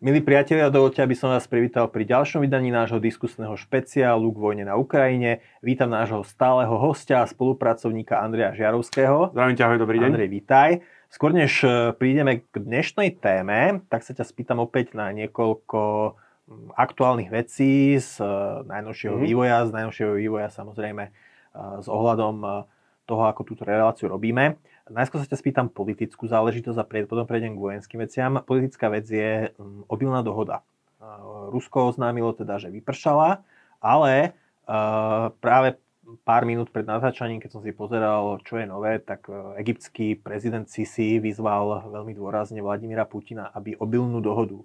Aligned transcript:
Milí 0.00 0.24
priatelia, 0.24 0.72
dovolte, 0.72 1.04
aby 1.04 1.12
som 1.12 1.28
vás 1.28 1.44
privítal 1.44 1.84
pri 1.92 2.08
ďalšom 2.08 2.40
vydaní 2.40 2.72
nášho 2.72 2.96
diskusného 2.96 3.52
špeciálu 3.52 4.32
k 4.32 4.40
vojne 4.40 4.64
na 4.64 4.72
Ukrajine. 4.72 5.44
Vítam 5.60 5.92
nášho 5.92 6.24
stáleho 6.24 6.72
hostia 6.80 7.20
a 7.20 7.28
spolupracovníka 7.28 8.16
Andreja 8.16 8.56
Žiarovského. 8.56 9.28
Zdravím 9.36 9.60
ťa, 9.60 9.64
ahoj, 9.68 9.76
dobrý 9.84 10.00
deň. 10.00 10.08
Andrej, 10.08 10.30
vítaj. 10.32 10.70
Skôr 11.12 11.36
než 11.36 11.52
e, 11.68 11.92
prídeme 12.00 12.48
k 12.48 12.54
dnešnej 12.64 13.20
téme, 13.20 13.84
tak 13.92 14.00
sa 14.00 14.16
ťa 14.16 14.24
spýtam 14.24 14.64
opäť 14.64 14.96
na 14.96 15.12
niekoľko 15.12 16.16
aktuálnych 16.80 17.28
vecí 17.28 18.00
z 18.00 18.24
e, 18.24 18.64
najnovšieho 18.72 19.20
mm. 19.20 19.24
vývoja, 19.28 19.68
z 19.68 19.84
najnovšieho 19.84 20.16
vývoja 20.16 20.48
samozrejme 20.48 21.04
e, 21.04 21.10
s 21.76 21.86
ohľadom 21.92 22.64
toho, 23.04 23.22
ako 23.28 23.44
túto 23.44 23.68
reláciu 23.68 24.08
robíme. 24.08 24.56
Najskôr 24.90 25.22
sa 25.22 25.30
ťa 25.30 25.38
spýtam 25.38 25.66
politickú 25.70 26.26
záležitosť 26.26 26.78
a 26.82 26.88
potom 27.06 27.24
prejdem 27.24 27.54
k 27.54 27.62
vojenským 27.62 28.02
veciam. 28.02 28.42
Politická 28.42 28.90
vec 28.90 29.06
je 29.06 29.54
mm, 29.54 29.86
obilná 29.86 30.20
dohoda. 30.26 30.66
Rusko 31.50 31.94
oznámilo 31.94 32.36
teda, 32.36 32.60
že 32.60 32.68
vypršala, 32.68 33.40
ale 33.80 34.36
práve 35.40 35.80
pár 36.22 36.42
minút 36.44 36.70
pred 36.70 36.86
natáčaním, 36.86 37.38
keď 37.38 37.50
som 37.50 37.62
si 37.62 37.70
pozeral, 37.70 38.42
čo 38.42 38.58
je 38.58 38.66
nové, 38.66 38.98
tak 38.98 39.30
e, 39.30 39.34
egyptský 39.62 40.18
prezident 40.18 40.66
Sisi 40.66 41.22
vyzval 41.22 41.86
veľmi 41.90 42.12
dôrazne 42.16 42.58
Vladimíra 42.58 43.06
Putina, 43.06 43.50
aby 43.54 43.78
obilnú 43.78 44.18
dohodu 44.18 44.58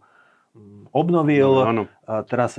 obnovil. 0.96 1.52
No, 1.76 1.84
Teraz 2.32 2.56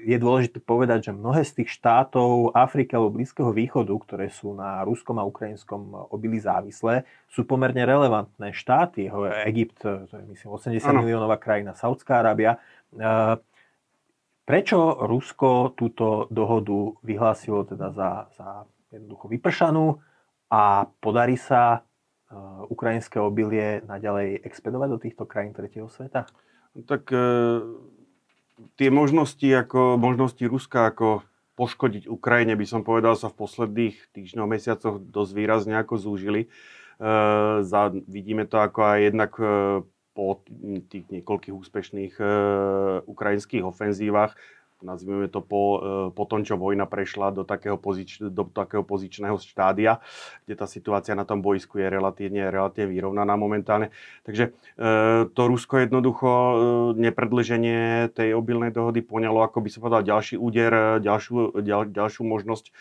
je 0.00 0.16
dôležité 0.16 0.60
povedať, 0.60 1.08
že 1.08 1.16
mnohé 1.16 1.44
z 1.44 1.60
tých 1.60 1.76
štátov 1.76 2.56
Afriky 2.56 2.96
alebo 2.96 3.16
Blízkeho 3.16 3.52
východu, 3.52 3.92
ktoré 3.92 4.32
sú 4.32 4.56
na 4.56 4.80
ruskom 4.84 5.20
a 5.20 5.28
ukrajinskom 5.28 6.12
obili 6.12 6.40
závislé, 6.40 7.04
sú 7.28 7.44
pomerne 7.44 7.84
relevantné 7.84 8.52
štáty. 8.52 9.08
Egypt, 9.48 9.84
to 9.84 10.14
je 10.16 10.24
myslím 10.32 10.56
80 10.56 10.80
ano. 10.88 11.00
miliónová 11.04 11.36
krajina, 11.36 11.76
Saudská 11.76 12.20
Arábia. 12.20 12.60
Prečo 14.44 14.78
Rusko 15.06 15.78
túto 15.78 16.26
dohodu 16.32 16.96
vyhlásilo 17.06 17.64
teda 17.68 17.92
za, 17.92 18.10
za 18.34 18.48
jednoducho 18.90 19.30
vypršanú 19.30 20.00
a 20.50 20.90
podarí 20.98 21.38
sa 21.38 21.86
ukrajinské 22.66 23.18
obilie 23.18 23.82
naďalej 23.86 24.42
expedovať 24.42 24.88
do 24.90 24.98
týchto 24.98 25.24
krajín 25.26 25.54
tretieho 25.54 25.86
sveta? 25.90 26.26
Tak 26.74 27.10
e, 27.10 27.26
tie 28.78 28.88
možnosti, 28.92 29.46
ako, 29.46 29.98
možnosti 29.98 30.44
Ruska 30.46 30.90
ako 30.90 31.26
poškodiť 31.58 32.08
Ukrajine, 32.08 32.56
by 32.56 32.66
som 32.66 32.80
povedal, 32.86 33.18
sa 33.18 33.28
v 33.28 33.38
posledných 33.42 33.96
týždňoch, 34.16 34.48
mesiacoch 34.48 34.96
dosť 35.02 35.32
výrazne 35.36 35.74
ako 35.76 35.94
zúžili. 36.00 36.46
E, 36.46 36.48
za, 37.66 37.82
vidíme 38.08 38.46
to 38.46 38.56
ako 38.62 38.80
aj 38.86 38.98
jednak 39.12 39.32
e, 39.36 39.44
po 40.14 40.42
tých 40.90 41.04
niekoľkých 41.10 41.54
úspešných 41.54 42.14
e, 42.16 42.24
ukrajinských 43.04 43.64
ofenzívach 43.64 44.36
nazvime 44.82 45.28
to 45.28 45.40
po, 45.44 45.62
e, 45.62 45.78
po 46.12 46.24
tom, 46.24 46.44
čo 46.44 46.56
vojna 46.56 46.88
prešla 46.88 47.32
do 47.32 47.44
takého, 47.44 47.76
pozič, 47.76 48.20
do 48.20 48.48
takého 48.48 48.80
pozičného 48.84 49.36
štádia, 49.36 50.00
kde 50.44 50.54
tá 50.56 50.66
situácia 50.66 51.12
na 51.12 51.28
tom 51.28 51.44
boisku 51.44 51.78
je 51.78 51.86
relatívne, 51.88 52.48
relatívne 52.48 52.90
vyrovnaná 52.90 53.36
momentálne. 53.36 53.92
Takže 54.24 54.50
e, 54.50 55.30
to 55.30 55.42
Rusko 55.46 55.84
jednoducho 55.84 56.28
e, 56.28 56.54
nepredlženie 56.96 58.12
tej 58.16 58.32
obilnej 58.32 58.72
dohody 58.72 59.04
poňalo, 59.04 59.44
ako 59.44 59.60
by 59.60 59.68
som 59.68 59.80
povedal, 59.84 60.02
ďalší 60.04 60.40
úder, 60.40 61.00
ďalšiu, 61.00 61.60
ďal, 61.60 61.92
ďalšiu 61.92 62.22
možnosť 62.24 62.72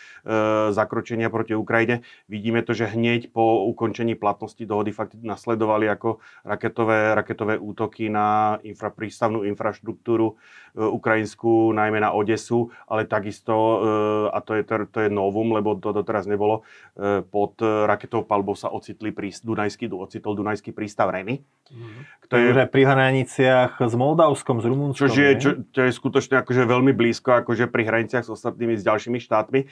zakročenia 0.71 1.31
proti 1.31 1.55
Ukrajine. 1.55 2.05
Vidíme 2.31 2.61
to, 2.61 2.75
že 2.75 2.91
hneď 2.91 3.31
po 3.31 3.65
ukončení 3.67 4.15
platnosti 4.15 4.61
dohody 4.63 4.91
fakt 4.91 5.15
nasledovali 5.19 5.89
ako 5.89 6.21
raketové, 6.45 7.15
raketové 7.15 7.55
útoky 7.59 8.07
na 8.07 8.57
infra, 8.63 8.93
prístavnú 8.93 9.43
infraštruktúru 9.47 10.39
ukrajinskú, 10.75 11.73
na 11.73 11.88
najmä 11.89 12.05
na 12.05 12.13
Odesu, 12.13 12.69
ale 12.85 13.09
takisto, 13.09 13.53
eh, 13.57 14.37
a 14.37 14.37
to 14.45 14.53
je, 14.53 14.63
to 14.93 14.99
je 15.01 15.09
novum, 15.09 15.57
lebo 15.57 15.73
to 15.81 15.89
doteraz 15.89 16.29
nebolo, 16.29 16.61
eh, 16.93 17.25
pod 17.25 17.57
raketovou 17.59 18.29
palbou 18.29 18.53
sa 18.53 18.69
ocitli 18.69 19.09
príst, 19.09 19.41
Dunajský, 19.41 19.89
ocitol 19.89 20.37
Dunajský 20.37 20.69
prístav 20.69 21.09
Reny. 21.09 21.41
Mm-hmm. 21.69 22.01
je 22.33 22.65
pri 22.65 22.81
hraniciach 22.81 23.77
s 23.77 23.93
Moldavskom, 23.93 24.57
s 24.57 24.65
Rumunskom. 24.65 25.05
Čo 25.05 25.21
je, 25.21 25.33
čo, 25.37 25.49
čo 25.69 25.81
je 25.85 25.91
skutočne 25.93 26.41
akože 26.41 26.65
veľmi 26.65 26.97
blízko 26.97 27.45
akože 27.45 27.69
pri 27.69 27.85
hraniciach 27.85 28.25
s 28.25 28.33
ostatnými, 28.33 28.73
s 28.73 28.81
ďalšími 28.81 29.21
štátmi. 29.21 29.59
E, 29.65 29.67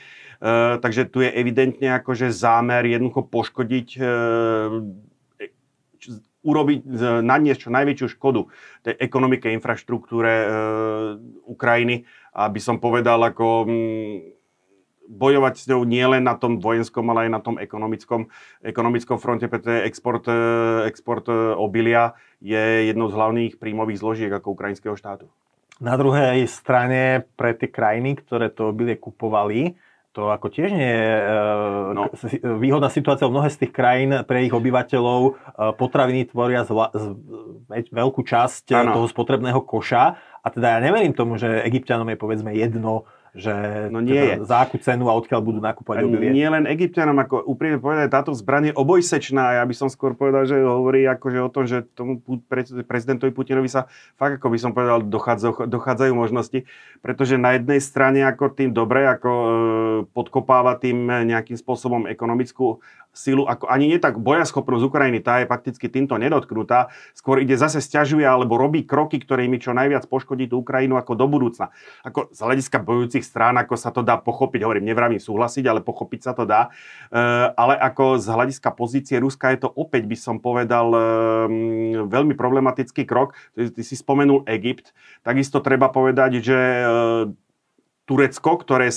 takže 0.78 1.09
tu 1.09 1.25
je 1.25 1.29
evidentne 1.34 1.97
akože 1.97 2.29
zámer 2.29 2.85
jednoducho 2.85 3.25
poškodiť 3.25 3.88
e, 3.97 4.01
urobiť, 6.47 6.80
naniesť 7.28 7.68
čo 7.68 7.75
najväčšiu 7.75 8.08
škodu 8.16 8.47
tej 8.88 8.96
ekonomike, 9.03 9.52
infraštruktúre 9.52 10.31
e, 10.31 10.47
Ukrajiny, 11.44 12.08
aby 12.31 12.59
som 12.63 12.80
povedal, 12.80 13.19
ako 13.19 13.68
m, 13.68 13.69
mm, 13.69 14.16
bojovať 15.08 15.53
s 15.59 15.66
ňou 15.72 15.84
nielen 15.88 16.24
na 16.24 16.35
tom 16.35 16.59
vojenskom, 16.59 17.03
ale 17.12 17.28
aj 17.28 17.31
na 17.31 17.41
tom 17.44 17.56
ekonomickom, 17.59 18.28
ekonomickom 18.63 19.18
fronte, 19.19 19.47
pretože 19.52 19.84
export, 19.84 20.24
e, 20.28 20.40
export 20.88 21.28
e, 21.28 21.35
obilia 21.56 22.16
je 22.40 22.88
jednou 22.88 23.12
z 23.12 23.16
hlavných 23.19 23.53
príjmových 23.59 24.00
zložiek 24.00 24.31
ako 24.31 24.56
ukrajinského 24.56 24.96
štátu. 24.96 25.28
Na 25.78 25.94
druhej 25.94 26.47
strane 26.50 27.28
pre 27.38 27.53
tie 27.53 27.69
krajiny, 27.69 28.18
ktoré 28.18 28.50
to 28.50 28.74
obilie 28.74 28.97
kupovali, 28.97 29.78
to 30.17 30.33
ako 30.33 30.50
tiež 30.50 30.73
nie 30.73 30.89
je 30.89 31.13
e, 31.13 31.33
no. 31.94 32.09
výhodná 32.57 32.89
situácia. 32.89 33.29
Mnohé 33.29 33.53
z 33.53 33.61
tých 33.61 33.72
krajín 33.78 34.25
pre 34.25 34.50
ich 34.50 34.53
obyvateľov 34.57 35.22
e, 35.22 35.31
potraviny 35.78 36.25
tvoria 36.33 36.66
zla, 36.66 36.89
z, 36.89 37.13
veľkú 37.94 38.25
časť 38.25 38.73
ano. 38.73 38.97
toho 38.97 39.05
spotrebného 39.05 39.61
koša. 39.61 40.17
A 40.41 40.47
teda 40.50 40.73
ja 40.73 40.79
neverím 40.81 41.13
tomu, 41.13 41.38
že 41.38 41.61
egyptianom 41.61 42.09
je 42.09 42.17
povedzme 42.17 42.50
jedno, 42.57 43.05
že 43.36 43.54
no 43.92 44.00
nie 44.00 44.16
teda 44.16 44.44
je. 44.44 44.48
za 44.48 44.58
akú 44.64 44.78
cenu 44.80 45.10
a 45.12 45.18
odkiaľ 45.18 45.42
budú 45.44 45.60
nakúpať 45.60 46.06
obilie. 46.06 46.32
Nie 46.32 46.48
len 46.48 46.64
egyptianom, 46.70 47.18
ako 47.20 47.44
úprimne 47.44 47.80
povedať, 47.82 48.08
táto 48.12 48.32
zbraň 48.32 48.72
je 48.72 48.74
obojsečná. 48.76 49.60
Ja 49.60 49.64
by 49.66 49.76
som 49.76 49.88
skôr 49.92 50.16
povedal, 50.16 50.48
že 50.48 50.62
hovorí 50.62 51.04
akože 51.08 51.40
o 51.44 51.50
tom, 51.52 51.68
že 51.68 51.84
tomu 51.96 52.22
prezidentovi 52.88 53.36
Putinovi 53.36 53.68
sa 53.68 53.92
fakt, 54.16 54.40
ako 54.40 54.48
by 54.54 54.58
som 54.62 54.72
povedal, 54.72 55.04
dochádzajú, 55.04 55.68
dochádzajú 55.68 56.12
možnosti, 56.14 56.64
pretože 57.02 57.36
na 57.36 57.58
jednej 57.58 57.82
strane 57.84 58.24
ako 58.24 58.54
tým 58.54 58.72
dobre, 58.72 59.08
ako 59.08 59.32
e, 59.32 59.50
podkopáva 60.12 60.78
tým 60.78 61.08
nejakým 61.08 61.56
spôsobom 61.56 62.06
ekonomickú 62.06 62.80
silu, 63.17 63.50
ako 63.50 63.66
ani 63.66 63.89
nie 63.89 63.97
tak 63.97 64.22
bojaschopnosť 64.22 64.83
Ukrajiny, 64.85 65.25
tá 65.25 65.41
je 65.41 65.50
fakticky 65.50 65.89
týmto 65.89 66.13
nedotknutá, 66.22 66.94
skôr 67.17 67.41
ide 67.41 67.57
zase 67.57 67.81
stiažuje 67.81 68.22
alebo 68.22 68.61
robí 68.61 68.85
kroky, 68.85 69.17
ktorými 69.17 69.57
čo 69.57 69.73
najviac 69.73 70.05
poškodí 70.05 70.45
tú 70.45 70.61
Ukrajinu 70.61 71.01
ako 71.01 71.17
do 71.17 71.25
budúcna. 71.25 71.73
Ako 72.05 72.29
z 72.29 72.39
hľadiska 72.39 72.78
bojujúcich 72.85 73.25
strán, 73.25 73.57
ako 73.57 73.73
sa 73.73 73.89
to 73.89 74.05
dá 74.05 74.22
pochopiť, 74.22 74.61
hovorím, 74.61 74.85
nevravím 74.85 75.17
súhlasiť, 75.17 75.66
ale 75.66 75.81
pochopiť 75.81 76.22
sa 76.22 76.31
to 76.38 76.45
dá. 76.45 76.69
E, 77.09 77.19
ale 77.57 77.73
ako 77.81 78.22
z 78.22 78.28
hľadiska 78.29 78.69
pozície 78.78 79.17
Ruska 79.17 79.49
je 79.57 79.66
to 79.66 79.69
opäť, 79.73 80.05
by 80.05 80.17
som 80.19 80.38
povedal, 80.38 80.94
e, 80.94 81.01
veľmi 82.05 82.38
problematický 82.38 83.09
krok. 83.09 83.34
Ty, 83.57 83.81
si 83.81 83.97
spomenul 83.97 84.45
Egypt, 84.45 84.94
takisto 85.25 85.63
treba 85.66 85.89
povedať, 85.89 86.44
že 86.44 86.59
e, 86.59 86.85
Turecko, 88.07 88.63
ktoré 88.63 88.87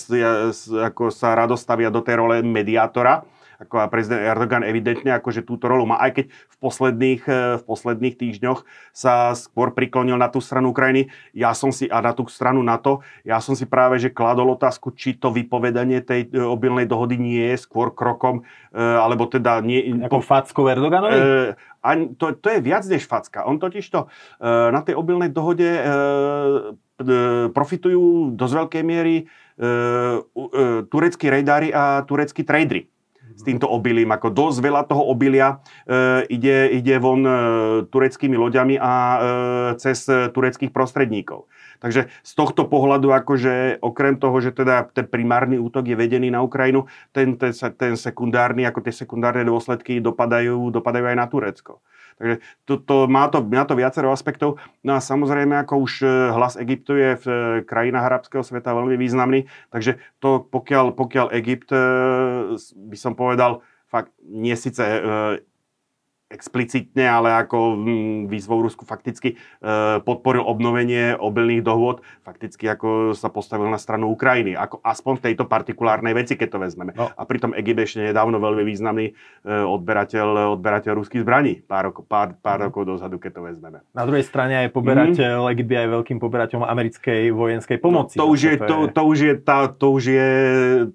ako 0.71 1.11
sa 1.11 1.35
radostavia 1.35 1.91
do 1.91 1.99
tej 1.99 2.23
role 2.23 2.37
mediátora, 2.47 3.27
ako 3.61 3.93
prezident 3.93 4.25
Erdogan 4.25 4.65
evidentne 4.65 5.13
akože 5.21 5.45
túto 5.45 5.69
rolu 5.69 5.85
má, 5.85 6.01
aj 6.01 6.17
keď 6.17 6.25
v 6.33 6.57
posledných, 6.57 7.23
e, 7.29 7.41
v 7.61 7.63
posledných 7.69 8.17
týždňoch 8.17 8.65
sa 8.97 9.37
skôr 9.37 9.77
priklonil 9.77 10.17
na 10.17 10.33
tú 10.33 10.41
stranu 10.41 10.73
Ukrajiny. 10.73 11.13
Ja 11.37 11.53
som 11.53 11.69
si, 11.69 11.85
a 11.93 12.01
na 12.01 12.17
tú 12.17 12.25
stranu 12.33 12.65
NATO, 12.65 13.05
ja 13.21 13.37
som 13.45 13.53
si 13.53 13.69
práve, 13.69 14.01
že 14.01 14.09
kladol 14.09 14.57
otázku, 14.57 14.97
či 14.97 15.13
to 15.13 15.29
vypovedanie 15.29 16.01
tej 16.01 16.33
e, 16.33 16.41
obilnej 16.41 16.89
dohody 16.89 17.21
nie 17.21 17.53
je 17.53 17.61
skôr 17.61 17.93
krokom, 17.93 18.49
e, 18.73 18.81
alebo 18.81 19.29
teda 19.29 19.61
nie... 19.61 19.93
Ako 20.09 20.25
po, 20.25 20.25
fackou 20.25 20.65
Erdoganovi? 20.65 21.21
E, 21.21 21.53
a 21.85 21.89
to, 22.17 22.33
to 22.41 22.49
je 22.49 22.65
viac 22.65 22.85
než 22.89 23.09
facka. 23.09 23.45
On 23.49 23.57
totiž 23.57 23.89
to 23.89 24.05
na 24.45 24.85
tej 24.85 25.01
obilnej 25.01 25.33
dohode 25.33 25.65
profitujú 27.57 28.37
do 28.37 28.45
veľkej 28.45 28.85
miery 28.85 29.25
tureckí 30.93 31.33
rejdári 31.33 31.73
a 31.73 32.05
tureckí 32.05 32.45
tradery 32.45 32.85
s 33.41 33.43
týmto 33.43 33.65
obilím. 33.65 34.13
Ako 34.13 34.29
dosť 34.29 34.61
veľa 34.61 34.85
toho 34.85 35.09
obilia 35.09 35.65
e, 35.89 36.29
ide, 36.29 36.77
ide 36.77 37.01
von 37.01 37.25
e, 37.25 37.33
tureckými 37.89 38.37
loďami 38.37 38.77
a 38.77 38.93
e, 38.93 39.19
cez 39.81 40.05
tureckých 40.05 40.69
prostredníkov. 40.69 41.49
Takže 41.81 42.13
z 42.13 42.33
tohto 42.37 42.69
pohľadu, 42.69 43.09
akože 43.09 43.81
okrem 43.81 44.21
toho, 44.21 44.37
že 44.45 44.53
teda 44.53 44.93
ten 44.93 45.09
primárny 45.09 45.57
útok 45.57 45.89
je 45.89 45.97
vedený 45.97 46.29
na 46.29 46.45
Ukrajinu, 46.45 46.85
ten, 47.17 47.41
ten, 47.41 47.57
ten 47.57 47.97
sekundárny, 47.97 48.69
ako 48.69 48.85
tie 48.85 48.93
sekundárne 48.93 49.49
dôsledky 49.49 49.97
dopadajú, 50.05 50.69
dopadajú 50.69 51.09
aj 51.09 51.17
na 51.17 51.25
Turecko. 51.25 51.81
Takže 52.21 52.37
to, 52.69 52.77
to, 52.77 52.97
má, 53.09 53.33
to, 53.33 53.41
má 53.41 53.65
to 53.65 53.73
viacero 53.73 54.13
aspektov. 54.13 54.61
No 54.85 54.93
a 54.93 55.01
samozrejme, 55.01 55.57
ako 55.65 55.89
už 55.89 55.93
e, 56.05 56.09
hlas 56.37 56.61
Egyptu 56.61 56.93
je 57.01 57.11
v 57.17 57.27
e, 57.27 57.37
krajinách 57.65 58.05
arabského 58.13 58.45
sveta 58.45 58.77
veľmi 58.77 59.01
významný, 59.01 59.49
takže 59.73 59.97
to 60.21 60.45
pokiaľ, 60.45 60.93
pokiaľ 60.93 61.33
Egypt, 61.41 61.73
e, 61.73 61.81
by 62.61 62.97
som 63.01 63.17
povedal, 63.17 63.30
fakt 63.87 64.13
nie 64.23 64.57
síce 64.57 65.03
explicitne, 66.31 67.11
ale 67.11 67.35
ako 67.43 67.75
mm, 67.75 68.19
výzvou 68.31 68.63
Rusku 68.63 68.87
fakticky 68.87 69.35
e, 69.35 69.37
podporil 70.07 70.47
obnovenie 70.47 71.19
obilných 71.19 71.67
dohôd, 71.67 72.07
fakticky 72.23 72.71
ako 72.71 73.19
sa 73.19 73.35
postavil 73.35 73.67
na 73.67 73.83
stranu 73.83 74.15
Ukrajiny, 74.15 74.55
ako 74.55 74.79
aspoň 74.87 75.19
v 75.19 75.25
tejto 75.27 75.45
partikulárnej 75.51 76.15
veci, 76.15 76.39
keď 76.39 76.49
to 76.55 76.59
vezmeme. 76.63 76.95
No. 76.95 77.11
A 77.11 77.23
pritom 77.27 77.51
Egypt 77.59 77.83
ešte 77.83 78.07
nedávno 78.07 78.39
veľmi 78.39 78.63
významný 78.63 79.11
e, 79.11 79.13
odberateľ, 79.51 80.55
odberateľ 80.55 80.93
ruských 81.03 81.27
zbraní, 81.27 81.67
pár, 81.67 81.91
pár, 82.07 82.39
pár 82.39 82.59
mhm. 82.63 82.65
rokov 82.71 82.83
dozadu, 82.87 83.19
keď 83.19 83.31
to 83.35 83.43
vezmeme. 83.51 83.79
Na 83.91 84.07
druhej 84.07 84.23
strane 84.23 84.55
aj 84.65 84.69
poberateľ, 84.71 85.51
mm. 85.51 85.53
Egypt 85.59 85.71
je 85.75 85.79
aj 85.83 85.91
veľkým 85.99 86.19
poberateľom 86.23 86.63
americkej 86.63 87.35
vojenskej 87.35 87.79
pomoci. 87.83 88.15
No, 88.23 88.31
to, 88.31 88.39
už 88.39 88.41
je, 88.47 88.55
to, 88.63 88.77
to, 88.87 89.03
už 89.03 89.19
je 89.19 89.35
tá, 89.35 89.67
to 89.67 89.87
už 89.91 90.05
je 90.07 90.29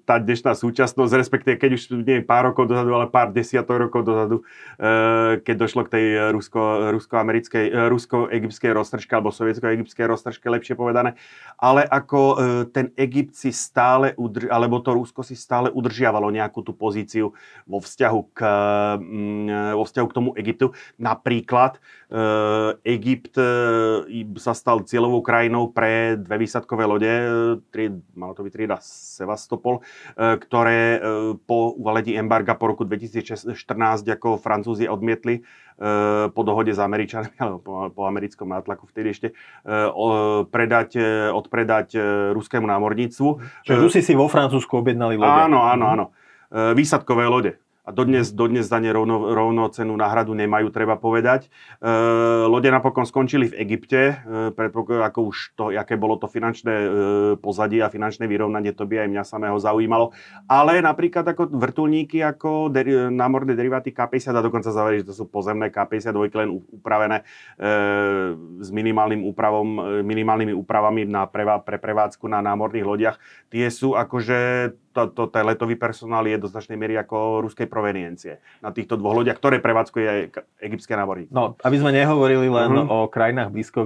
tá 0.08 0.16
dnešná 0.16 0.56
súčasnosť, 0.56 1.12
respektíve 1.12 1.60
keď 1.60 1.70
už 1.76 1.82
nie 2.08 2.24
pár 2.24 2.48
rokov 2.48 2.72
dozadu, 2.72 2.96
ale 2.96 3.12
pár 3.12 3.36
desiatok 3.36 3.84
rokov 3.84 4.00
dozadu, 4.08 4.40
e, 4.80 5.25
keď 5.42 5.54
došlo 5.56 5.82
k 5.86 5.92
tej 5.96 6.06
rusko, 6.30 6.92
rusko-americkej, 6.92 7.64
eh, 7.72 7.86
rusko-egyptskej 7.88 8.70
roztržke, 8.72 9.12
alebo 9.16 9.32
sovietsko-egyptskej 9.32 10.06
roztržke, 10.06 10.46
lepšie 10.46 10.76
povedané. 10.78 11.16
Ale 11.56 11.82
ako 11.82 12.20
eh, 12.20 12.36
ten 12.70 12.92
Egypt 12.94 13.34
si 13.34 13.50
stále, 13.50 14.12
udr- 14.20 14.52
alebo 14.52 14.78
to 14.80 14.92
Rusko 14.92 15.24
si 15.24 15.34
stále 15.34 15.72
udržiavalo 15.72 16.28
nejakú 16.28 16.60
tú 16.62 16.76
pozíciu 16.76 17.32
vo 17.64 17.78
vzťahu 17.80 18.20
k, 18.36 18.40
mm, 19.00 19.76
vo 19.76 19.84
vzťahu 19.84 20.06
k 20.06 20.16
tomu 20.16 20.30
Egyptu. 20.36 20.76
Napríklad 21.00 21.80
eh, 22.12 22.96
Egypt 23.00 23.38
sa 24.38 24.52
stal 24.52 24.84
cieľovou 24.86 25.24
krajinou 25.24 25.72
pre 25.72 26.16
dve 26.16 26.46
výsadkové 26.46 26.84
lode, 26.86 27.12
tri, 27.72 27.90
malo 28.14 28.32
to 28.36 28.44
byť 28.46 28.52
trieda 28.52 28.78
Sevastopol, 28.80 29.82
ktoré 30.16 31.00
po 31.44 31.74
uvalení 31.74 32.16
embarga 32.16 32.54
po 32.56 32.70
roku 32.70 32.82
2014 32.84 33.52
ako 34.16 34.36
Francúzi 34.40 34.86
odmietli 34.88 35.15
odmietli 35.16 35.40
e, 35.40 35.42
po 36.30 36.40
dohode 36.44 36.76
s 36.76 36.80
Američanmi, 36.80 37.36
alebo 37.42 37.58
po, 37.64 37.72
po 37.90 38.02
americkom 38.04 38.52
nátlaku 38.52 38.84
vtedy 38.92 39.16
ešte, 39.16 39.28
e, 39.32 40.44
predať, 40.52 40.90
e, 41.00 41.32
odpredať 41.32 41.96
ruskému 42.36 42.68
námorníctvu. 42.68 43.28
Čiže 43.64 43.78
Rusi 43.80 44.00
si 44.04 44.12
vo 44.12 44.28
Francúzsku 44.28 44.76
objednali 44.76 45.16
lode. 45.16 45.32
Áno, 45.48 45.64
áno, 45.64 45.84
áno. 45.88 46.06
Výsadkové 46.46 47.26
lode 47.26 47.58
a 47.86 47.94
dodnes, 47.94 48.34
dodnes 48.34 48.66
za 48.66 48.82
ne 48.82 48.90
rovno, 48.90 49.30
rovnocenú 49.30 49.94
náhradu 49.94 50.34
nemajú, 50.34 50.74
treba 50.74 50.98
povedať. 50.98 51.46
E, 51.46 51.48
lode 52.50 52.66
napokon 52.66 53.06
skončili 53.06 53.46
v 53.46 53.62
Egypte, 53.62 54.18
e, 54.26 54.98
ako 55.06 55.20
už 55.30 55.54
to, 55.54 55.70
aké 55.70 55.94
bolo 55.94 56.18
to 56.18 56.26
finančné 56.26 56.74
e, 56.74 56.88
pozadie 57.38 57.86
a 57.86 57.88
finančné 57.88 58.26
vyrovnanie, 58.26 58.74
to 58.74 58.90
by 58.90 59.06
aj 59.06 59.08
mňa 59.14 59.22
samého 59.22 59.54
zaujímalo. 59.62 60.10
Ale 60.50 60.82
napríklad 60.82 61.22
ako 61.30 61.46
vrtulníky, 61.54 62.26
ako 62.26 62.74
deri- 62.74 63.06
námorné 63.06 63.54
deriváty 63.54 63.94
K-50 63.94 64.34
a 64.34 64.42
dokonca 64.42 64.74
zaveri, 64.74 65.06
že 65.06 65.14
to 65.14 65.22
sú 65.22 65.24
pozemné 65.30 65.70
K-52 65.70 66.34
len 66.42 66.50
upravené 66.50 67.22
e, 67.22 67.24
s 68.66 68.68
minimálnym 68.74 69.22
úpravom, 69.30 70.02
e, 70.02 70.02
minimálnymi 70.02 70.50
úpravami 70.58 71.06
na 71.06 71.30
preva, 71.30 71.62
pre 71.62 71.78
prevádzku 71.78 72.26
na 72.26 72.42
námorných 72.42 72.82
lodiach. 72.82 73.16
Tie 73.46 73.70
sú 73.70 73.94
akože 73.94 74.74
to, 74.96 75.12
to, 75.12 75.22
ten 75.28 75.44
letový 75.44 75.76
personál 75.76 76.24
je 76.24 76.40
do 76.40 76.48
značnej 76.48 76.80
miery 76.80 76.96
ako 76.96 77.44
ruskej 77.44 77.68
proveniencie 77.68 78.40
na 78.64 78.72
týchto 78.72 78.96
dvoch 78.96 79.20
lodiach, 79.20 79.36
ktoré 79.36 79.60
prevádzkuje 79.60 80.06
aj 80.08 80.20
egyptské 80.64 80.96
nábory. 80.96 81.28
No, 81.28 81.52
aby 81.60 81.76
sme 81.76 81.92
nehovorili 81.92 82.48
len 82.48 82.72
uh-huh. 82.72 83.04
o 83.04 83.12
krajinách 83.12 83.52
blízko 83.52 83.84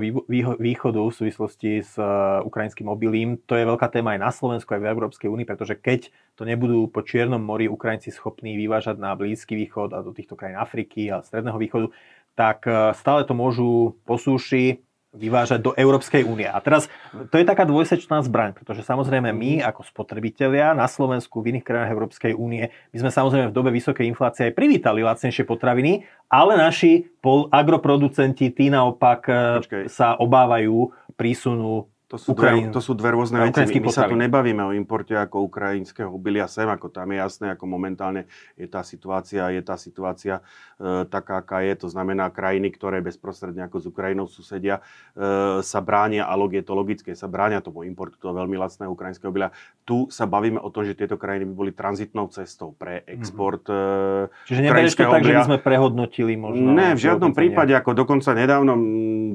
východu 0.62 1.02
v 1.02 1.10
súvislosti 1.10 1.82
s 1.82 1.98
uh, 1.98 2.38
ukrajinským 2.46 2.86
obilím, 2.86 3.42
to 3.42 3.58
je 3.58 3.66
veľká 3.66 3.90
téma 3.90 4.14
aj 4.14 4.20
na 4.22 4.30
Slovensku, 4.30 4.70
aj 4.70 4.86
v 4.86 4.90
Európskej 4.94 5.26
únii, 5.26 5.46
pretože 5.50 5.74
keď 5.74 6.14
to 6.38 6.46
nebudú 6.46 6.86
po 6.86 7.02
Čiernom 7.02 7.42
mori 7.42 7.66
Ukrajinci 7.66 8.14
schopní 8.14 8.54
vyvážať 8.54 9.02
na 9.02 9.18
Blízky 9.18 9.58
východ 9.58 9.90
a 9.90 10.06
do 10.06 10.14
týchto 10.14 10.38
krajín 10.38 10.62
Afriky 10.62 11.10
a 11.10 11.26
Stredného 11.26 11.58
východu, 11.58 11.90
tak 12.38 12.62
uh, 12.70 12.94
stále 12.94 13.26
to 13.26 13.34
môžu 13.34 13.98
po 14.06 14.14
súši 14.14 14.86
vyvážať 15.10 15.58
do 15.58 15.72
Európskej 15.74 16.22
únie. 16.22 16.46
A 16.46 16.58
teraz 16.62 16.86
to 17.10 17.34
je 17.34 17.42
taká 17.42 17.66
dvojsečná 17.66 18.22
zbraň, 18.22 18.54
pretože 18.54 18.86
samozrejme 18.86 19.34
my 19.34 19.58
ako 19.66 19.82
spotrebitelia 19.82 20.70
na 20.70 20.86
Slovensku, 20.86 21.42
v 21.42 21.56
iných 21.56 21.66
krajinách 21.66 21.94
Európskej 21.94 22.32
únie, 22.38 22.70
my 22.94 22.96
sme 23.02 23.10
samozrejme 23.10 23.50
v 23.50 23.56
dobe 23.56 23.74
vysokej 23.74 24.06
inflácie 24.06 24.50
aj 24.50 24.54
privítali 24.54 25.02
lacnejšie 25.02 25.42
potraviny, 25.42 26.06
ale 26.30 26.54
naši 26.54 27.10
pol 27.18 27.50
agroproducenti, 27.50 28.54
tí 28.54 28.70
naopak 28.70 29.20
eh, 29.26 29.36
Počkej. 29.66 29.84
sa 29.90 30.14
obávajú 30.14 30.94
prísunu 31.18 31.90
to 32.10 32.18
sú, 32.18 32.34
dve, 32.34 32.74
to 32.74 32.82
sú 32.82 32.98
dve 32.98 33.14
rôzne 33.14 33.38
veci. 33.38 33.62
My, 33.62 33.86
my 33.86 33.90
sa 33.94 34.10
tu 34.10 34.18
nebavíme 34.18 34.66
o 34.66 34.74
importe 34.74 35.14
ako 35.14 35.46
ukrajinského 35.46 36.10
obilia 36.10 36.50
sem, 36.50 36.66
ako 36.66 36.90
tam 36.90 37.14
je 37.14 37.22
jasné, 37.22 37.54
ako 37.54 37.70
momentálne 37.70 38.26
je 38.58 38.66
tá 38.66 38.82
situácia, 38.82 39.46
je 39.54 39.62
tá 39.62 39.78
situácia 39.78 40.42
e, 40.82 41.06
taká, 41.06 41.38
aká 41.38 41.62
je. 41.62 41.86
To 41.86 41.88
znamená, 41.88 42.26
krajiny, 42.34 42.74
ktoré 42.74 42.98
bezprostredne 42.98 43.62
ako 43.70 43.78
s 43.78 43.86
Ukrajinou 43.86 44.26
susedia, 44.26 44.82
e, 45.14 45.62
sa 45.62 45.78
bránia, 45.78 46.26
a 46.26 46.34
je 46.34 46.66
to 46.66 46.74
logické, 46.74 47.14
sa 47.14 47.30
bránia 47.30 47.62
tomu 47.62 47.86
importu 47.86 48.18
toho 48.18 48.34
veľmi 48.34 48.58
lacného 48.58 48.90
ukrajinského 48.90 49.30
obilia. 49.30 49.54
Tu 49.86 50.10
sa 50.10 50.26
bavíme 50.26 50.58
o 50.58 50.66
tom, 50.74 50.82
že 50.82 50.98
tieto 50.98 51.14
krajiny 51.14 51.46
by 51.46 51.54
boli 51.54 51.70
tranzitnou 51.70 52.26
cestou 52.34 52.74
pre 52.74 53.06
mhm. 53.06 53.14
export 53.14 53.62
mm-hmm. 53.70 54.50
Čiže 54.50 54.60
neberieš 54.66 54.98
to 54.98 55.06
tak, 55.06 55.22
že 55.22 55.34
by 55.38 55.46
sme 55.46 55.58
prehodnotili 55.62 56.34
možno? 56.34 56.74
Ne, 56.74 56.98
v 56.98 57.00
žiadnom 57.06 57.30
prípade, 57.30 57.70
ako 57.70 57.94
dokonca 57.94 58.34
nedávno, 58.34 58.74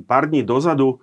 pár 0.04 0.28
dní 0.28 0.44
dozadu, 0.44 1.00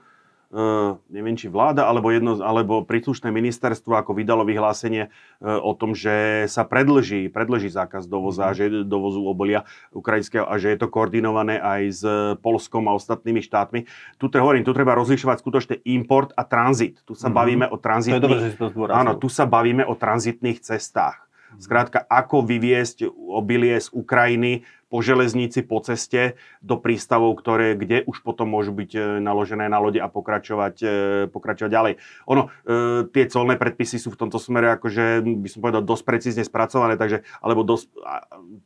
neviem, 1.09 1.33
či 1.33 1.49
vláda 1.49 1.89
alebo, 1.89 2.13
jedno, 2.13 2.37
alebo 2.45 2.85
príslušné 2.85 3.33
ministerstvo 3.33 3.97
ako 3.97 4.13
vydalo 4.13 4.45
vyhlásenie 4.45 5.09
uh, 5.09 5.57
o 5.65 5.73
tom, 5.73 5.97
že 5.97 6.45
sa 6.45 6.69
predlží, 6.69 7.33
predlží 7.33 7.73
zákaz 7.73 8.05
dovoza, 8.05 8.53
mm. 8.53 8.55
že 8.55 8.65
dovozu 8.85 9.25
obolia 9.25 9.65
ukrajinského 9.97 10.45
a 10.45 10.61
že 10.61 10.77
je 10.77 10.79
to 10.85 10.93
koordinované 10.93 11.57
aj 11.57 11.83
s 11.89 12.03
Polskom 12.45 12.85
a 12.93 12.93
ostatnými 12.93 13.41
štátmi. 13.41 13.89
Tu 14.21 14.25
treba, 14.29 14.53
hovorím, 14.53 14.69
tu 14.69 14.77
treba 14.77 14.93
rozlišovať 14.93 15.37
skutočne 15.41 15.75
import 15.89 16.37
a 16.37 16.45
tranzit. 16.45 17.01
Tu 17.09 17.17
sa 17.17 17.33
mm. 17.33 17.35
bavíme 17.35 17.67
o 17.73 17.77
tranzitných... 17.81 18.21
To 18.21 18.21
je 18.21 18.29
dobré, 18.29 18.45
že 18.45 18.53
si 18.53 18.59
to 18.61 18.69
Áno, 18.93 19.17
tu 19.17 19.33
sa 19.33 19.49
bavíme 19.49 19.89
o 19.89 19.97
tranzitných 19.97 20.61
cestách. 20.61 21.33
Skrátka, 21.61 22.01
ako 22.09 22.49
vyviesť 22.49 23.05
obilie 23.13 23.77
z 23.77 23.93
Ukrajiny 23.93 24.65
po 24.93 25.01
železnici, 25.01 25.65
po 25.65 25.81
ceste 25.81 26.37
do 26.61 26.77
prístavov, 26.77 27.41
ktoré, 27.41 27.73
kde 27.73 28.05
už 28.05 28.21
potom 28.21 28.53
môžu 28.53 28.77
byť 28.77 28.91
e, 28.93 29.01
naložené 29.25 29.73
na 29.73 29.81
lode 29.81 29.97
a 29.97 30.13
pokračovať, 30.13 30.77
e, 30.85 30.89
pokračovať 31.33 31.71
ďalej. 31.73 31.95
Ono, 32.29 32.53
e, 32.69 33.09
tie 33.09 33.25
colné 33.33 33.57
predpisy 33.57 33.97
sú 33.97 34.13
v 34.13 34.21
tomto 34.21 34.37
smere, 34.37 34.77
akože 34.77 35.25
by 35.25 35.49
som 35.49 35.65
povedal, 35.65 35.81
dosť 35.81 36.05
precízne 36.05 36.45
spracované, 36.45 37.01
takže, 37.01 37.25
alebo 37.41 37.65
dosť, 37.65 37.89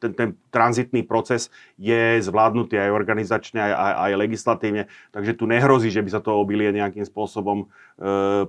ten, 0.02 0.12
ten 0.18 0.28
tranzitný 0.50 1.06
proces 1.06 1.54
je 1.78 2.18
zvládnutý 2.18 2.74
aj 2.74 2.90
organizačne, 2.90 3.62
aj, 3.62 3.72
aj, 3.78 3.92
aj 3.94 4.12
legislatívne, 4.18 4.82
takže 5.14 5.38
tu 5.38 5.46
nehrozí, 5.46 5.94
že 5.94 6.02
by 6.02 6.10
sa 6.10 6.18
to 6.18 6.34
obilie 6.34 6.74
nejakým 6.74 7.06
spôsobom 7.06 7.70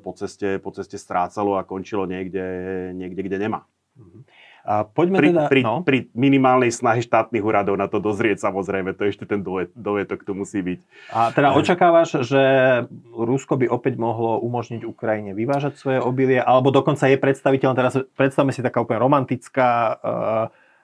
po 0.01 0.12
ceste, 0.17 0.57
po 0.60 0.74
ceste 0.74 0.98
strácalo 0.98 1.55
a 1.55 1.63
končilo 1.63 2.10
niekde, 2.10 2.43
niekde 2.98 3.22
kde 3.22 3.38
nemá. 3.38 3.69
A 4.67 4.83
poďme 4.83 5.24
pri, 5.24 5.29
teda, 5.31 5.43
pri, 5.47 5.62
no. 5.63 5.79
pri 5.79 6.12
minimálnej 6.12 6.75
snahe 6.75 7.00
štátnych 7.00 7.39
úradov 7.39 7.79
na 7.79 7.88
to 7.88 8.03
dozrieť 8.03 8.43
samozrejme, 8.43 8.91
to 9.00 9.07
ešte 9.07 9.24
ten 9.24 9.39
dovetok 9.71 10.27
tu 10.27 10.36
musí 10.36 10.59
byť. 10.59 10.79
A 11.15 11.31
teda 11.31 11.55
očakávaš, 11.55 12.27
že 12.27 12.43
Rusko 13.15 13.55
by 13.63 13.71
opäť 13.71 13.95
mohlo 13.95 14.43
umožniť 14.43 14.83
Ukrajine 14.83 15.31
vyvážať 15.31 15.79
svoje 15.79 16.03
obilie, 16.03 16.43
alebo 16.43 16.75
dokonca 16.75 17.07
je 17.07 17.15
predstaviteľ, 17.15 17.69
teraz 17.79 17.95
predstavme 18.19 18.51
si 18.51 18.59
taká 18.59 18.83
úplne 18.83 19.00
romantická 19.00 19.69
uh, 19.71 19.95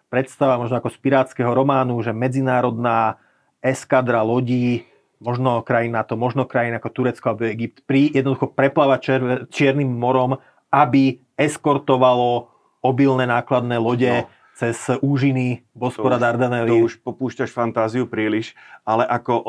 predstava, 0.08 0.56
možno 0.56 0.80
ako 0.80 0.88
z 0.88 0.98
pirátskeho 1.04 1.52
románu, 1.52 2.00
že 2.00 2.16
medzinárodná 2.16 3.20
eskadra 3.60 4.24
lodí 4.24 4.88
možno 5.20 5.60
krajina 5.60 6.08
to, 6.08 6.16
možno 6.16 6.48
krajina 6.48 6.80
ako 6.80 6.92
Turecko 6.92 7.36
alebo 7.36 7.52
Egypt, 7.52 7.84
pri 7.84 8.16
jednoducho 8.16 8.48
preplávať 8.48 9.20
Čiernym 9.52 9.92
morom, 9.92 10.40
aby 10.72 11.20
eskortovalo 11.36 12.53
obilné 12.84 13.24
nákladné 13.24 13.80
lode 13.80 14.12
no. 14.12 14.28
cez 14.60 14.76
úžiny 15.00 15.64
Bospora 15.72 16.20
Dardanely. 16.20 16.70
To 16.70 16.86
už 16.92 17.00
popúšťaš 17.00 17.50
fantáziu 17.50 18.06
príliš, 18.06 18.52
ale 18.84 19.08
ako 19.08 19.34
e, 19.34 19.44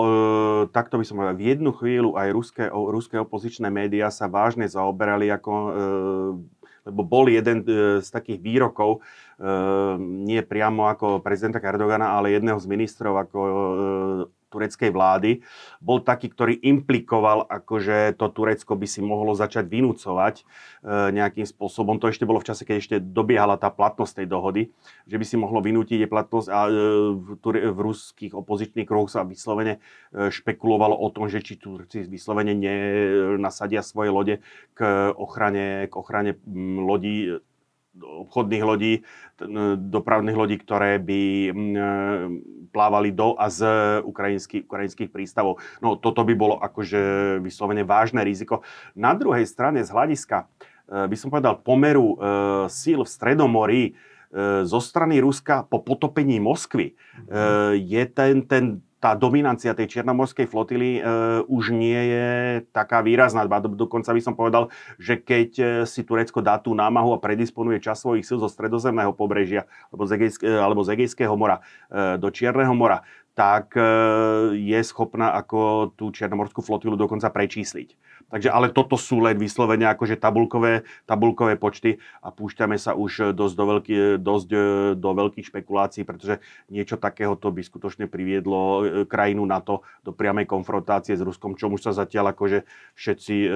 takto 0.71 0.97
by 0.97 1.05
som 1.05 1.19
povedal, 1.19 1.37
v 1.37 1.45
jednu 1.51 1.71
chvíľu 1.75 2.15
aj 2.15 2.29
ruské, 2.31 2.65
o, 2.71 2.89
ruské 2.95 3.19
opozičné 3.19 3.69
médiá 3.69 4.09
sa 4.09 4.31
vážne 4.31 4.71
zaoberali 4.71 5.29
ako 5.35 5.53
e, 5.53 5.71
lebo 6.85 7.01
bol 7.01 7.25
jeden 7.33 7.65
z 8.05 8.05
takých 8.13 8.45
výrokov, 8.45 9.01
nie 10.05 10.45
priamo 10.45 10.85
ako 10.85 11.25
prezidenta 11.25 11.57
Erdogana, 11.57 12.13
ale 12.13 12.37
jedného 12.37 12.61
z 12.61 12.69
ministrov 12.69 13.25
ako 13.25 13.39
tureckej 14.55 14.95
vlády, 14.95 15.43
bol 15.83 15.99
taký, 15.99 16.31
ktorý 16.31 16.55
implikoval, 16.63 17.51
akože 17.51 18.15
to 18.15 18.31
Turecko 18.31 18.79
by 18.79 18.87
si 18.87 19.03
mohlo 19.03 19.35
začať 19.35 19.67
vynúcovať 19.67 20.35
e, 20.41 20.45
nejakým 21.11 21.43
spôsobom. 21.43 21.99
To 21.99 22.07
ešte 22.07 22.23
bolo 22.23 22.39
v 22.39 22.47
čase, 22.55 22.63
keď 22.63 22.77
ešte 22.79 22.97
dobiehala 23.03 23.59
tá 23.59 23.75
platnosť 23.75 24.23
tej 24.23 24.27
dohody, 24.31 24.63
že 25.11 25.19
by 25.19 25.25
si 25.27 25.35
mohlo 25.35 25.59
vynútiť 25.59 26.07
je 26.07 26.09
platnosť 26.09 26.49
a 26.55 26.61
e, 26.71 26.73
v, 27.19 27.29
v 27.75 27.79
ruských 27.83 28.33
opozičných 28.39 28.87
kruhoch 28.87 29.11
sa 29.11 29.27
vyslovene 29.27 29.83
e, 30.15 30.31
špekulovalo 30.31 30.95
o 30.95 31.11
tom, 31.11 31.27
že 31.27 31.43
či 31.43 31.59
Turci 31.59 32.07
vyslovene 32.07 32.55
nenasadia 32.55 33.83
svoje 33.83 34.15
lode 34.15 34.35
k 34.79 35.11
ochrane, 35.19 35.91
k 35.91 35.95
ochrane 35.99 36.39
lodí 36.79 37.43
obchodných 37.95 38.65
lodí, 38.67 38.95
dopravných 39.79 40.39
lodí, 40.39 40.57
ktoré 40.59 40.99
by 40.99 41.23
plávali 42.75 43.15
do 43.15 43.39
a 43.39 43.47
z 43.47 43.61
ukrajinských, 44.03 44.67
ukrajinských 44.67 45.11
prístavov. 45.15 45.63
No 45.79 45.95
toto 45.95 46.27
by 46.27 46.35
bolo 46.35 46.59
akože 46.59 47.39
vyslovene 47.39 47.87
vážne 47.87 48.27
riziko. 48.27 48.67
Na 48.99 49.15
druhej 49.15 49.47
strane 49.47 49.87
z 49.87 49.95
hľadiska, 49.95 50.51
e, 50.91 51.07
by 51.07 51.15
som 51.15 51.31
povedal, 51.31 51.63
pomeru 51.63 52.15
e, 52.15 52.17
síl 52.67 53.07
v 53.07 53.09
Stredomorí, 53.09 53.83
e, 53.87 53.93
zo 54.67 54.83
strany 54.83 55.23
Ruska 55.23 55.63
po 55.63 55.79
potopení 55.79 56.43
Moskvy 56.43 56.99
je 57.79 58.03
ten, 58.11 58.43
ten 58.43 58.83
tá 59.05 59.13
dominancia 59.13 59.77
tej 59.77 60.01
čiernomorskej 60.01 60.49
flotily 60.49 60.97
e, 60.97 61.01
už 61.45 61.77
nie 61.77 62.01
je 62.09 62.29
taká 62.73 63.05
výrazná. 63.05 63.45
Do, 63.45 63.69
dokonca 63.77 64.17
by 64.17 64.21
som 64.25 64.33
povedal, 64.33 64.73
že 64.97 65.21
keď 65.21 65.51
e, 65.61 65.65
si 65.85 66.01
Turecko 66.09 66.41
dá 66.41 66.57
tú 66.57 66.73
námahu 66.73 67.13
a 67.13 67.21
predisponuje 67.21 67.85
čas 67.85 68.01
svojich 68.01 68.25
síl 68.25 68.41
zo 68.41 68.49
stredozemného 68.49 69.13
pobrežia 69.13 69.69
alebo 69.93 70.09
z, 70.09 70.17
Egejsk- 70.17 70.49
e, 70.49 70.57
alebo 70.57 70.81
z 70.81 70.97
Egejského 70.97 71.37
mora 71.37 71.61
e, 71.93 72.17
do 72.17 72.33
Čierneho 72.33 72.73
mora, 72.73 73.05
tak 73.37 73.77
e, 73.77 73.85
je 74.57 74.81
schopná 74.81 75.37
ako 75.37 75.93
tú 76.01 76.09
čiernomorskú 76.09 76.65
flotilu 76.65 76.97
dokonca 76.97 77.29
prečísliť. 77.29 78.01
Takže, 78.33 78.51
ale 78.51 78.73
toto 78.73 78.97
sú 78.97 79.21
len 79.21 79.37
vyslovene 79.37 79.85
akože 79.91 80.17
tabulkové, 80.17 80.83
tabulkové 81.05 81.55
počty 81.61 82.01
a 82.25 82.33
púšťame 82.33 82.81
sa 82.81 82.97
už 82.97 83.37
dosť 83.37 83.55
do, 83.55 83.65
veľký, 83.69 83.95
dosť 84.19 84.49
e, 84.51 84.59
do 84.97 85.11
veľkých 85.13 85.49
špekulácií, 85.53 86.03
pretože 86.03 86.41
niečo 86.73 86.97
takého 86.97 87.37
to 87.37 87.53
by 87.53 87.61
skutočne 87.61 88.09
priviedlo 88.09 88.61
e, 88.61 88.83
krajinu 89.05 89.45
NATO 89.45 89.85
do 90.03 90.11
priamej 90.11 90.49
konfrontácie 90.49 91.15
s 91.15 91.23
Ruskom, 91.23 91.55
čomu 91.55 91.77
sa 91.77 91.93
zatiaľ 91.93 92.33
akože 92.33 92.65
všetci 92.97 93.37
e, 93.45 93.49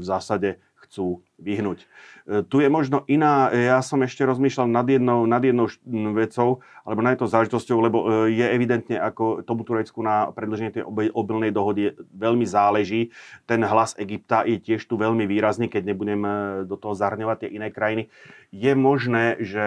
v 0.00 0.04
zásade 0.04 0.58
chcú 0.92 1.24
vyhnúť. 1.40 1.88
E, 2.28 2.44
tu 2.44 2.60
je 2.60 2.68
možno 2.68 3.08
iná, 3.08 3.48
ja 3.48 3.80
som 3.80 4.04
ešte 4.04 4.28
rozmýšľal 4.28 4.68
nad 4.68 4.84
jednou, 4.84 5.24
nad 5.24 5.40
jednou 5.40 5.72
vecou, 6.12 6.60
alebo 6.84 7.00
nad 7.00 7.16
jednou 7.16 7.32
záležitosťou, 7.32 7.78
lebo 7.80 7.98
e, 8.28 8.36
je 8.36 8.44
evidentne, 8.44 9.00
ako 9.00 9.40
tomu 9.40 9.64
Turecku 9.64 10.04
na 10.04 10.28
predlženie 10.36 10.76
tej 10.76 10.84
obilnej 11.16 11.48
dohody 11.48 11.96
veľmi 12.12 12.44
záleží. 12.44 13.08
Ten 13.48 13.64
hlas 13.64 13.96
Egypta 13.96 14.44
je 14.44 14.60
tiež 14.60 14.84
tu 14.84 15.00
veľmi 15.00 15.24
výrazný, 15.24 15.72
keď 15.72 15.96
nebudem 15.96 16.20
e, 16.20 16.30
do 16.68 16.76
toho 16.76 16.92
zahrňovať 16.92 17.48
tie 17.48 17.50
iné 17.56 17.72
krajiny. 17.72 18.12
Je 18.52 18.76
možné, 18.76 19.40
že 19.40 19.64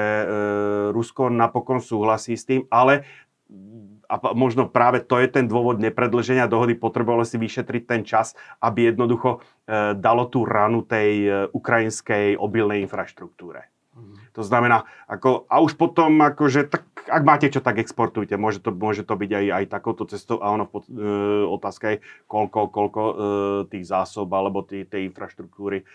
Rusko 0.93 1.33
napokon 1.33 1.81
súhlasí 1.81 2.37
s 2.37 2.45
tým, 2.45 2.69
ale 2.69 3.01
a 4.07 4.15
možno 4.33 4.71
práve 4.71 5.03
to 5.03 5.19
je 5.19 5.27
ten 5.27 5.45
dôvod 5.49 5.81
nepredlženia 5.81 6.47
dohody, 6.47 6.77
potrebovalo 6.77 7.27
si 7.27 7.35
vyšetriť 7.35 7.83
ten 7.83 8.01
čas, 8.07 8.37
aby 8.63 8.93
jednoducho 8.93 9.37
e, 9.37 9.97
dalo 9.97 10.29
tú 10.31 10.47
ranu 10.47 10.85
tej 10.85 11.11
e, 11.25 11.29
ukrajinskej 11.51 12.39
obilnej 12.39 12.85
infraštruktúre. 12.85 13.74
To 14.35 14.43
znamená, 14.43 14.83
ako, 15.07 15.47
a 15.47 15.63
už 15.63 15.79
potom, 15.79 16.19
akože, 16.19 16.67
tak, 16.67 16.83
ak 17.07 17.23
máte 17.23 17.47
čo, 17.47 17.63
tak 17.63 17.79
exportujte. 17.79 18.35
Môže 18.35 18.59
to, 18.59 18.75
môže 18.75 19.07
to 19.07 19.15
byť 19.15 19.31
aj, 19.31 19.45
aj 19.63 19.65
takouto 19.71 20.03
cestou. 20.11 20.43
A 20.43 20.51
ono, 20.51 20.67
e, 20.67 20.83
otázka 21.47 21.95
je, 21.95 21.97
koľko, 22.27 22.59
koľko 22.67 23.01
e, 23.01 23.13
tých 23.71 23.87
zásob 23.87 24.27
alebo 24.35 24.67
tý, 24.67 24.83
tej 24.83 25.07
infraštruktúry, 25.07 25.81
e, 25.81 25.85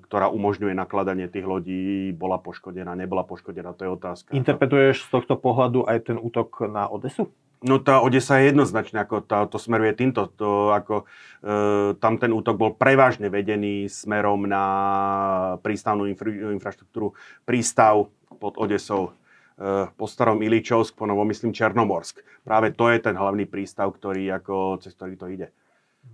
ktorá 0.00 0.32
umožňuje 0.32 0.72
nakladanie 0.72 1.28
tých 1.28 1.44
lodí, 1.44 2.16
bola 2.16 2.40
poškodená, 2.40 2.96
nebola 2.96 3.28
poškodená. 3.28 3.76
To 3.76 3.82
je 3.84 3.90
otázka. 3.92 4.30
Interpretuješ 4.32 5.04
z 5.04 5.08
tohto 5.12 5.36
pohľadu 5.36 5.84
aj 5.84 6.08
ten 6.08 6.16
útok 6.16 6.64
na 6.64 6.88
Odesu? 6.88 7.28
No 7.64 7.80
tá 7.80 8.04
Odesa 8.04 8.36
je 8.44 8.52
jednoznačne, 8.52 9.00
ako 9.00 9.24
tá, 9.24 9.48
to 9.48 9.56
smeruje 9.56 9.96
týmto. 9.96 10.28
To, 10.36 10.76
ako, 10.76 11.08
e, 11.40 11.96
tam 11.96 12.20
ten 12.20 12.28
útok 12.36 12.60
bol 12.60 12.76
prevažne 12.76 13.32
vedený 13.32 13.88
smerom 13.88 14.44
na 14.44 14.64
prístavnú 15.64 16.04
infra, 16.04 16.28
infraštruktúru. 16.28 17.16
Prístav 17.48 18.12
pod 18.36 18.60
Odesou 18.60 19.16
e, 19.56 19.88
po 19.96 20.04
starom 20.04 20.44
Iličovsk, 20.44 20.92
po 20.92 21.08
novom 21.08 21.24
myslím 21.32 21.56
Černomorsk. 21.56 22.20
Práve 22.44 22.76
to 22.76 22.92
je 22.92 23.00
ten 23.00 23.16
hlavný 23.16 23.48
prístav, 23.48 23.88
ktorý, 23.96 24.28
ako, 24.36 24.84
cez 24.84 24.92
ktorý 24.92 25.16
to 25.16 25.26
ide. 25.32 25.48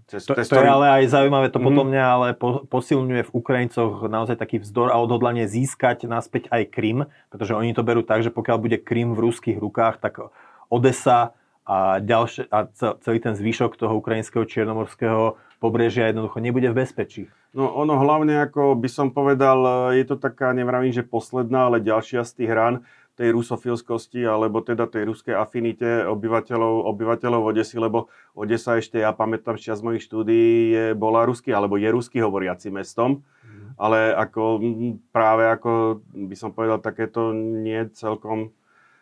Cez, 0.07 0.23
to, 0.23 0.39
cez 0.39 0.47
to 0.47 0.55
ktorý... 0.55 0.71
je 0.71 0.71
ale 0.71 0.87
aj 1.03 1.05
zaujímavé, 1.11 1.47
to 1.51 1.59
mm. 1.59 1.67
potom 1.67 1.87
mňa 1.91 2.05
ale 2.07 2.29
po, 2.39 2.63
posilňuje 2.63 3.27
v 3.27 3.35
Ukrajincoch 3.35 4.07
naozaj 4.07 4.39
taký 4.39 4.63
vzdor 4.63 4.95
a 4.95 5.03
odhodlanie 5.03 5.51
získať 5.51 6.07
naspäť 6.07 6.47
aj 6.55 6.71
Krym, 6.71 7.11
pretože 7.27 7.59
oni 7.59 7.75
to 7.75 7.83
berú 7.83 8.07
tak, 8.07 8.23
že 8.23 8.31
pokiaľ 8.31 8.57
bude 8.63 8.79
Krym 8.79 9.19
v 9.19 9.27
ruských 9.27 9.59
rukách, 9.59 9.99
tak 9.99 10.31
Odesa 10.71 11.35
a, 11.65 12.01
ďalšie, 12.03 12.49
a 12.51 12.67
celý 12.77 13.19
ten 13.21 13.37
zvyšok 13.37 13.77
toho 13.77 13.95
ukrajinského 14.01 14.45
čiernomorského 14.49 15.37
pobrežia 15.61 16.09
jednoducho 16.09 16.41
nebude 16.41 16.73
v 16.73 16.79
bezpečí. 16.83 17.23
No 17.51 17.69
ono 17.69 17.99
hlavne, 17.99 18.47
ako 18.47 18.79
by 18.79 18.89
som 18.89 19.11
povedal, 19.11 19.91
je 19.93 20.07
to 20.07 20.17
taká, 20.17 20.55
nevravím, 20.55 20.95
že 20.95 21.03
posledná, 21.03 21.67
ale 21.67 21.83
ďalšia 21.83 22.23
z 22.23 22.33
tých 22.43 22.53
rán 22.55 22.87
tej 23.21 23.37
rusofilskosti, 23.37 24.25
alebo 24.25 24.65
teda 24.65 24.89
tej 24.89 25.05
ruskej 25.05 25.37
afinite 25.37 26.09
obyvateľov, 26.09 26.89
obyvateľov 26.89 27.53
Odesy, 27.53 27.77
lebo 27.77 28.09
Odesa 28.33 28.81
ešte, 28.81 29.03
ja 29.03 29.13
pamätám 29.13 29.61
z 29.61 29.69
čas 29.69 29.85
mojich 29.85 30.09
štúdií, 30.09 30.73
je, 30.73 30.85
bola 30.97 31.29
rusky, 31.29 31.53
alebo 31.53 31.77
je 31.77 31.91
rusky 31.93 32.17
hovoriaci 32.23 32.73
mestom, 32.73 33.21
mm. 33.45 33.77
ale 33.77 34.17
ako 34.17 34.65
práve 35.13 35.53
ako 35.53 36.01
by 36.17 36.37
som 36.39 36.57
povedal, 36.57 36.81
takéto 36.81 37.37
nie 37.37 37.93
celkom 37.93 38.57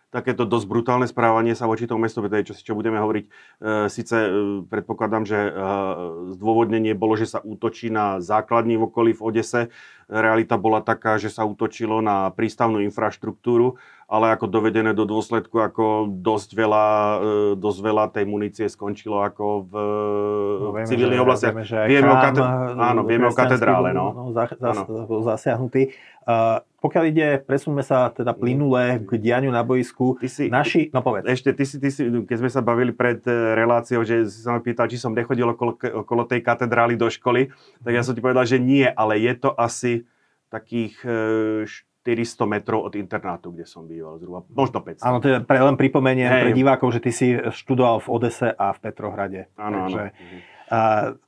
takéto 0.09 0.49
dosť 0.49 0.67
brutálne 0.67 1.05
správanie 1.05 1.53
sa 1.53 1.69
voči 1.69 1.85
tomu 1.85 2.09
mestu, 2.09 2.25
čo 2.25 2.57
si 2.57 2.65
čo 2.65 2.73
budeme 2.73 2.97
hovoriť. 2.97 3.25
Sice 3.93 4.17
e, 4.17 4.31
predpokladám, 4.65 5.29
že 5.29 5.37
e, 5.37 5.51
zdôvodnenie 6.33 6.97
bolo, 6.97 7.21
že 7.21 7.29
sa 7.29 7.45
útočí 7.45 7.93
na 7.93 8.25
základní 8.25 8.81
v 8.81 8.89
okolí 8.89 9.13
v 9.13 9.25
Odese. 9.25 9.63
Realita 10.09 10.57
bola 10.57 10.81
taká, 10.81 11.21
že 11.21 11.29
sa 11.29 11.45
útočilo 11.45 12.01
na 12.01 12.33
prístavnú 12.33 12.81
infraštruktúru 12.89 13.77
ale 14.09 14.33
ako 14.33 14.49
dovedené 14.49 14.97
do 14.97 15.05
dôsledku, 15.05 15.61
ako 15.61 16.09
dosť 16.09 16.57
veľa, 16.57 16.87
e, 17.21 17.61
dosť 17.61 17.79
veľa 17.85 18.05
tej 18.09 18.25
munície 18.25 18.65
skončilo 18.65 19.21
ako 19.21 19.69
v 19.69 19.73
no, 20.65 20.71
vieme, 20.73 20.89
civilných 20.89 21.21
oblastiach. 21.21 21.53
Vieme, 21.53 21.69
že 21.69 21.79
vieme, 21.85 22.09
o, 22.09 22.17
kate- 22.17 22.49
áno, 22.73 23.01
vieme 23.05 23.27
o 23.29 23.35
katedrále. 23.37 23.93
No. 23.93 24.17
No, 24.17 24.23
za, 24.33 24.49
za, 24.57 24.89
zasiahnutý. 25.37 25.93
Uh, 26.25 26.65
pokiaľ 26.81 27.05
ide, 27.05 27.29
presuňme 27.45 27.85
sa 27.85 28.09
teda 28.09 28.33
plynule 28.33 29.05
k 29.05 29.11
dianiu 29.21 29.53
na 29.53 29.61
boisku. 29.61 30.17
Ty 30.17 30.29
si, 30.33 30.49
naši, 30.49 30.89
no 30.89 31.05
povedz. 31.05 31.29
Ešte, 31.29 31.53
ty 31.53 31.69
si, 31.69 31.77
ty 31.77 31.93
si, 31.93 32.09
keď 32.09 32.37
sme 32.41 32.51
sa 32.53 32.65
bavili 32.65 32.97
pred 32.97 33.21
e, 33.29 33.33
reláciou, 33.61 34.09
že 34.09 34.25
si 34.25 34.41
sa 34.41 34.57
ma 34.57 34.61
pýtal, 34.65 34.89
či 34.89 34.97
som 34.97 35.13
nechodil 35.13 35.53
okolo, 35.53 35.77
okolo 35.77 36.25
tej 36.25 36.41
katedrály 36.41 36.97
do 36.97 37.13
školy, 37.13 37.53
tak 37.85 37.93
ja 37.93 38.01
som 38.01 38.17
ti 38.17 38.25
povedal, 38.25 38.49
že 38.49 38.57
nie, 38.57 38.89
ale 38.89 39.21
je 39.21 39.35
to 39.37 39.53
asi 39.53 40.09
takých 40.49 40.97
400 42.09 42.49
metrov 42.49 42.89
od 42.89 42.97
internátu, 42.97 43.53
kde 43.53 43.69
som 43.69 43.85
býval, 43.85 44.17
zhruba 44.17 44.41
možno 44.49 44.81
500. 44.81 45.05
Áno, 45.05 45.19
teda 45.21 45.39
pre, 45.45 45.61
len 45.61 45.77
pripomeniem 45.77 46.31
hey. 46.33 46.43
pre 46.49 46.53
divákov, 46.57 46.97
že 46.97 47.05
ty 47.05 47.11
si 47.13 47.37
študoval 47.37 48.01
v 48.01 48.09
Odese 48.09 48.49
a 48.49 48.73
v 48.73 48.79
Petrohrade. 48.81 49.53
Áno, 49.61 49.85
Takže, 49.85 50.03
áno. 50.09 50.39
A, 50.69 50.79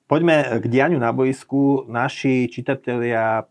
poďme 0.09 0.57
k 0.57 0.65
dianiu 0.65 0.97
na 0.97 1.13
boisku. 1.13 1.85
Naši 1.85 2.49
čitatelia 2.49 3.45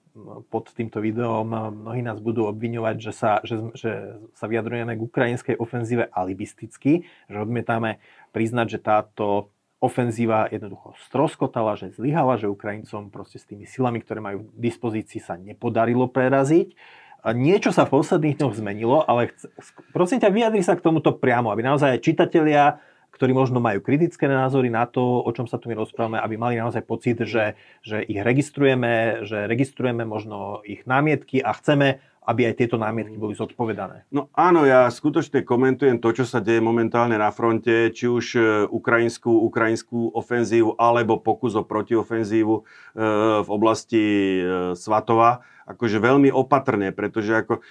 pod 0.49 0.73
týmto 0.75 0.99
videom, 0.99 1.47
mnohí 1.85 2.03
nás 2.03 2.19
budú 2.19 2.49
obviňovať, 2.49 2.95
že 2.99 3.13
sa, 3.15 3.39
že, 3.45 3.71
že 3.77 4.19
sa 4.35 4.45
vyjadrujeme 4.51 4.97
k 4.97 5.05
ukrajinskej 5.05 5.55
ofenzíve 5.55 6.11
alibisticky, 6.11 7.07
že 7.31 7.37
odmietame 7.39 8.03
priznať, 8.35 8.67
že 8.75 8.79
táto 8.83 9.53
ofenzíva 9.79 10.51
jednoducho 10.51 10.91
stroskotala, 11.07 11.79
že 11.79 11.95
zlyhala, 11.95 12.35
že 12.35 12.51
Ukrajincom 12.51 13.07
proste 13.07 13.39
s 13.39 13.47
tými 13.47 13.63
silami, 13.63 14.03
ktoré 14.03 14.19
majú 14.19 14.51
v 14.51 14.59
dispozícii, 14.59 15.23
sa 15.23 15.39
nepodarilo 15.39 16.11
preraziť. 16.11 16.75
Niečo 17.23 17.75
sa 17.75 17.83
v 17.83 17.99
posledných 17.99 18.39
dňoch 18.39 18.55
zmenilo, 18.55 19.03
ale 19.03 19.35
chc- 19.35 19.51
prosím 19.91 20.23
ťa, 20.23 20.31
vyjadri 20.31 20.63
sa 20.63 20.79
k 20.79 20.85
tomuto 20.85 21.11
priamo, 21.11 21.51
aby 21.51 21.59
naozaj 21.59 21.99
čitatelia, 21.99 22.79
ktorí 23.11 23.35
možno 23.35 23.59
majú 23.59 23.83
kritické 23.83 24.31
názory 24.31 24.71
na 24.71 24.87
to, 24.87 25.03
o 25.03 25.29
čom 25.35 25.43
sa 25.43 25.59
tu 25.59 25.67
my 25.67 25.75
rozprávame, 25.75 26.15
aby 26.15 26.39
mali 26.39 26.55
naozaj 26.55 26.87
pocit, 26.87 27.19
že, 27.27 27.59
že 27.83 27.99
ich 28.07 28.23
registrujeme, 28.23 29.25
že 29.27 29.49
registrujeme 29.49 30.07
možno 30.07 30.63
ich 30.63 30.87
námietky 30.87 31.43
a 31.43 31.51
chceme, 31.51 31.99
aby 32.29 32.45
aj 32.45 32.61
tieto 32.61 32.77
námietky 32.77 33.17
boli 33.17 33.33
zodpovedané. 33.33 34.05
No 34.13 34.29
áno, 34.37 34.61
ja 34.61 34.85
skutočne 34.85 35.41
komentujem 35.41 35.97
to, 35.97 36.13
čo 36.13 36.29
sa 36.29 36.37
deje 36.37 36.61
momentálne 36.61 37.17
na 37.17 37.33
fronte, 37.33 37.89
či 37.89 38.05
už 38.05 38.25
e, 38.37 38.41
ukrajinskú, 38.69 39.33
ukrajinskú 39.49 40.13
ofenzívu 40.13 40.77
alebo 40.77 41.17
pokus 41.17 41.57
o 41.57 41.65
protiofenzívu 41.65 42.55
e, 42.55 42.63
v 43.41 43.49
oblasti 43.49 44.05
e, 44.05 44.41
Svatova 44.77 45.41
akože 45.69 46.01
veľmi 46.01 46.33
opatrne, 46.33 46.89
pretože 46.89 47.45
ako 47.45 47.61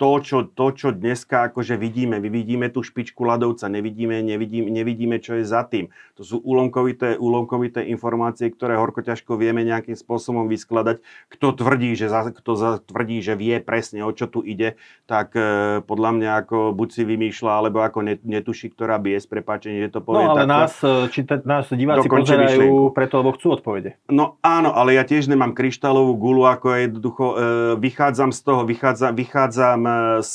to, 0.00 0.10
čo, 0.24 0.48
to, 0.48 0.66
čo 0.72 0.88
dneska 0.96 1.52
akože 1.52 1.76
vidíme, 1.76 2.16
my 2.16 2.28
vidíme 2.32 2.66
tú 2.72 2.80
špičku 2.80 3.20
ľadovca, 3.20 3.68
nevidíme, 3.68 4.24
nevidíme, 4.24 4.72
nevidíme, 4.72 5.20
čo 5.20 5.36
je 5.36 5.44
za 5.44 5.68
tým. 5.68 5.92
To 6.16 6.24
sú 6.24 6.36
úlomkovité, 6.40 7.20
úlomkovité 7.20 7.84
informácie, 7.84 8.48
ktoré 8.48 8.80
horko 8.80 9.04
ťažko 9.04 9.36
vieme 9.36 9.60
nejakým 9.60 9.92
spôsobom 9.92 10.48
vyskladať. 10.48 11.04
Kto 11.28 11.52
tvrdí, 11.52 11.92
že, 11.92 12.08
za, 12.08 12.32
kto 12.32 12.52
za, 12.56 12.80
tvrdí, 12.80 13.20
že 13.20 13.36
vie 13.36 13.60
presne, 13.60 14.00
o 14.00 14.12
čo 14.16 14.24
tu 14.24 14.40
ide, 14.40 14.80
tak 15.04 15.36
e, 15.36 15.84
podľa 15.84 16.10
mňa 16.16 16.30
ako 16.46 16.72
buď 16.72 16.88
si 16.88 17.02
vymýšľa, 17.04 17.52
alebo 17.52 17.84
ako 17.84 18.00
netuší, 18.24 18.72
ktorá 18.72 18.96
bie, 18.96 19.20
s 19.20 19.28
prepáčením, 19.28 19.84
že 19.84 19.92
to 19.92 20.00
povie 20.00 20.24
No 20.24 20.32
ale 20.32 20.48
takto. 20.48 20.56
nás, 20.56 20.72
e, 20.80 21.12
či 21.12 21.20
te, 21.28 21.36
nás 21.44 21.68
diváci 21.68 22.08
pozerajú 22.08 22.96
preto, 22.96 23.20
lebo 23.20 23.36
chcú 23.36 23.60
odpovede. 23.60 24.00
No 24.08 24.40
áno, 24.40 24.72
ale 24.72 24.96
ja 24.96 25.04
tiež 25.04 25.28
nemám 25.28 25.52
kryštálovú 25.52 26.16
gulu, 26.16 26.48
ako 26.48 26.72
je 26.72 26.85
jednoducho, 26.86 27.24
e, 27.34 27.36
vychádzam 27.82 28.30
z 28.30 28.40
toho, 28.40 28.62
vychádzam, 28.64 29.12
vychádzam 29.12 29.80
e, 29.82 29.92
z 30.22 30.34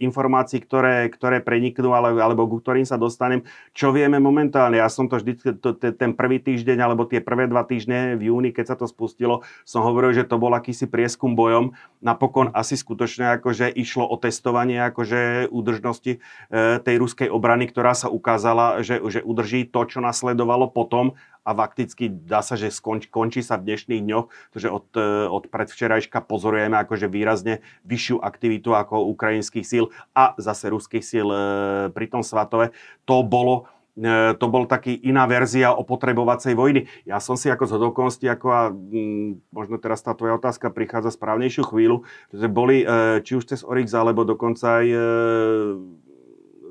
informácií, 0.00 0.58
ktoré, 0.64 1.06
ktoré 1.12 1.44
preniknú, 1.44 1.92
ale, 1.92 2.16
alebo 2.16 2.48
ku 2.48 2.58
ktorým 2.58 2.88
sa 2.88 2.96
dostanem, 2.96 3.44
čo 3.76 3.92
vieme 3.92 4.16
momentálne. 4.18 4.80
Ja 4.80 4.88
som 4.88 5.06
to 5.06 5.20
vždy, 5.20 5.60
to, 5.60 5.76
ten 5.76 6.16
prvý 6.16 6.40
týždeň, 6.40 6.78
alebo 6.80 7.04
tie 7.06 7.20
prvé 7.20 7.46
dva 7.46 7.62
týždne 7.62 8.16
v 8.16 8.32
júni, 8.32 8.50
keď 8.50 8.74
sa 8.74 8.76
to 8.76 8.88
spustilo, 8.88 9.46
som 9.62 9.84
hovoril, 9.84 10.16
že 10.16 10.26
to 10.26 10.40
bol 10.40 10.50
akýsi 10.56 10.88
prieskum 10.88 11.38
bojom. 11.38 11.76
Napokon 12.00 12.50
asi 12.56 12.74
skutočne 12.74 13.38
akože 13.38 13.70
išlo 13.70 14.08
o 14.08 14.16
testovanie 14.16 14.80
akože 14.88 15.52
údržnosti 15.52 16.12
e, 16.16 16.18
tej 16.80 16.96
ruskej 16.96 17.28
obrany, 17.28 17.68
ktorá 17.68 17.92
sa 17.92 18.08
ukázala, 18.08 18.80
že, 18.80 18.98
že 19.12 19.20
udrží 19.20 19.68
to, 19.68 19.84
čo 19.86 20.00
nasledovalo 20.00 20.72
potom 20.72 21.14
a 21.40 21.50
fakticky 21.56 22.12
dá 22.12 22.44
sa, 22.44 22.54
že 22.54 22.68
skonč, 22.68 23.08
končí 23.08 23.40
sa 23.40 23.56
v 23.56 23.72
dnešných 23.72 24.04
dňoch, 24.04 24.26
pretože 24.52 24.68
od, 24.68 24.86
e, 24.96 25.26
od 25.26 25.44
predvčerajška 25.48 26.20
pozorujeme 26.28 26.76
akože 26.84 27.08
výrazne 27.08 27.64
vyššiu 27.88 28.20
aktivitu 28.20 28.76
ako 28.76 29.08
ukrajinských 29.16 29.64
síl 29.64 29.88
a 30.12 30.36
zase 30.36 30.68
ruských 30.68 31.04
síl 31.04 31.28
e, 31.32 31.38
pri 31.90 32.06
tom 32.12 32.20
Svatove. 32.20 32.76
To 33.08 33.24
bolo 33.24 33.72
e, 33.96 34.36
to 34.36 34.46
bol 34.52 34.68
taký 34.68 34.92
iná 35.00 35.24
verzia 35.24 35.72
opotrebovacej 35.72 36.52
vojny. 36.52 36.92
Ja 37.08 37.18
som 37.24 37.40
si 37.40 37.48
ako 37.48 37.64
z 37.64 37.72
hodokonosti, 37.80 38.26
ako 38.28 38.46
a 38.52 38.62
m, 38.70 39.40
možno 39.48 39.80
teraz 39.80 40.04
tá 40.04 40.12
tvoja 40.12 40.36
otázka 40.36 40.68
prichádza 40.68 41.16
správnejšiu 41.16 41.64
chvíľu, 41.72 42.04
že 42.30 42.46
boli 42.52 42.84
či 43.24 43.32
už 43.34 43.48
cez 43.48 43.60
Oryx, 43.64 43.90
alebo 43.96 44.28
dokonca 44.28 44.84
aj 44.84 44.86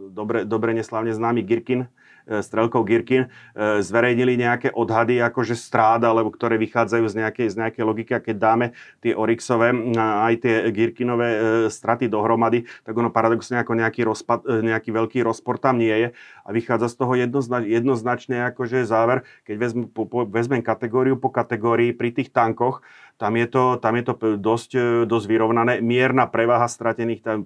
dobre, 0.10 0.44
dobre 0.44 0.76
neslávne 0.76 1.14
známy 1.14 1.46
Girkin, 1.46 1.88
E, 2.30 2.46
strelkou 2.46 2.86
Girkin, 2.86 3.26
e, 3.26 3.82
zverejnili 3.82 4.38
nejaké 4.38 4.70
odhady 4.70 5.18
akože 5.18 5.58
strát, 5.58 5.98
alebo 6.06 6.30
ktoré 6.30 6.62
vychádzajú 6.62 7.06
z 7.10 7.16
nejakej, 7.26 7.48
z 7.50 7.56
nejakej 7.58 7.84
logiky. 7.84 8.14
Keď 8.22 8.38
dáme 8.38 8.78
tie 9.02 9.18
Oryxové 9.18 9.74
aj 9.98 10.34
tie 10.46 10.70
Girkinové 10.70 11.30
e, 11.34 11.40
straty 11.74 12.06
dohromady, 12.06 12.70
tak 12.86 12.94
ono 12.94 13.10
paradoxne 13.10 13.58
ako 13.58 13.74
nejaký, 13.74 14.06
rozpad, 14.06 14.46
nejaký 14.46 14.94
veľký 14.94 15.20
rozpor 15.26 15.58
tam 15.58 15.82
nie 15.82 15.90
je. 15.90 16.08
A 16.46 16.50
vychádza 16.54 16.94
z 16.94 16.96
toho 17.02 17.14
jednoznač, 17.18 17.66
jednoznačne 17.66 18.54
akože 18.54 18.86
záver, 18.86 19.26
keď 19.50 19.56
vezm, 19.58 19.82
po, 19.90 20.06
po, 20.06 20.30
vezmem 20.30 20.62
kategóriu 20.62 21.18
po 21.18 21.34
kategórii 21.34 21.98
pri 21.98 22.14
tých 22.14 22.30
tankoch, 22.30 22.86
tam 23.20 23.36
je 23.36 23.48
to, 23.52 23.64
tam 23.84 24.00
je 24.00 24.04
to 24.08 24.14
dosť, 24.40 24.72
dosť 25.04 25.26
vyrovnané. 25.28 25.84
Mierna 25.84 26.24
prevaha 26.32 26.72
stratených, 26.72 27.20
tam, 27.20 27.44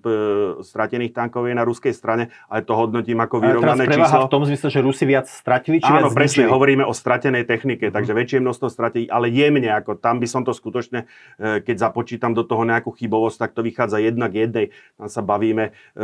stratených 0.62 1.18
tankov 1.18 1.50
je 1.50 1.58
na 1.58 1.66
ruskej 1.66 1.98
strane, 1.98 2.30
ale 2.46 2.62
to 2.62 2.78
hodnotím 2.78 3.18
ako 3.18 3.42
vyrovnané 3.42 3.90
teraz 3.90 4.14
číslo. 4.14 4.30
v 4.30 4.34
tom 4.38 4.44
zmysle, 4.46 4.68
že 4.70 4.80
Rusi 4.86 5.10
viac 5.10 5.26
stratili, 5.26 5.82
či 5.82 5.90
Áno, 5.90 6.14
viac 6.14 6.14
presne, 6.14 6.46
zničili? 6.46 6.54
hovoríme 6.54 6.86
o 6.86 6.94
stratenej 6.94 7.50
technike, 7.50 7.90
mm. 7.90 7.94
takže 7.98 8.14
väčšie 8.14 8.40
množstvo 8.46 8.68
stratení, 8.70 9.06
ale 9.10 9.34
jemne, 9.34 9.74
ako 9.74 9.98
tam 9.98 10.22
by 10.22 10.28
som 10.30 10.46
to 10.46 10.54
skutočne, 10.54 11.10
e, 11.42 11.66
keď 11.66 11.90
započítam 11.90 12.38
do 12.38 12.46
toho 12.46 12.62
nejakú 12.70 12.94
chybovosť, 12.94 13.38
tak 13.42 13.52
to 13.58 13.66
vychádza 13.66 13.98
jedna 13.98 14.30
k 14.30 14.46
jednej. 14.46 14.66
Tam 15.02 15.10
sa 15.10 15.26
bavíme 15.26 15.74
e, 15.98 16.02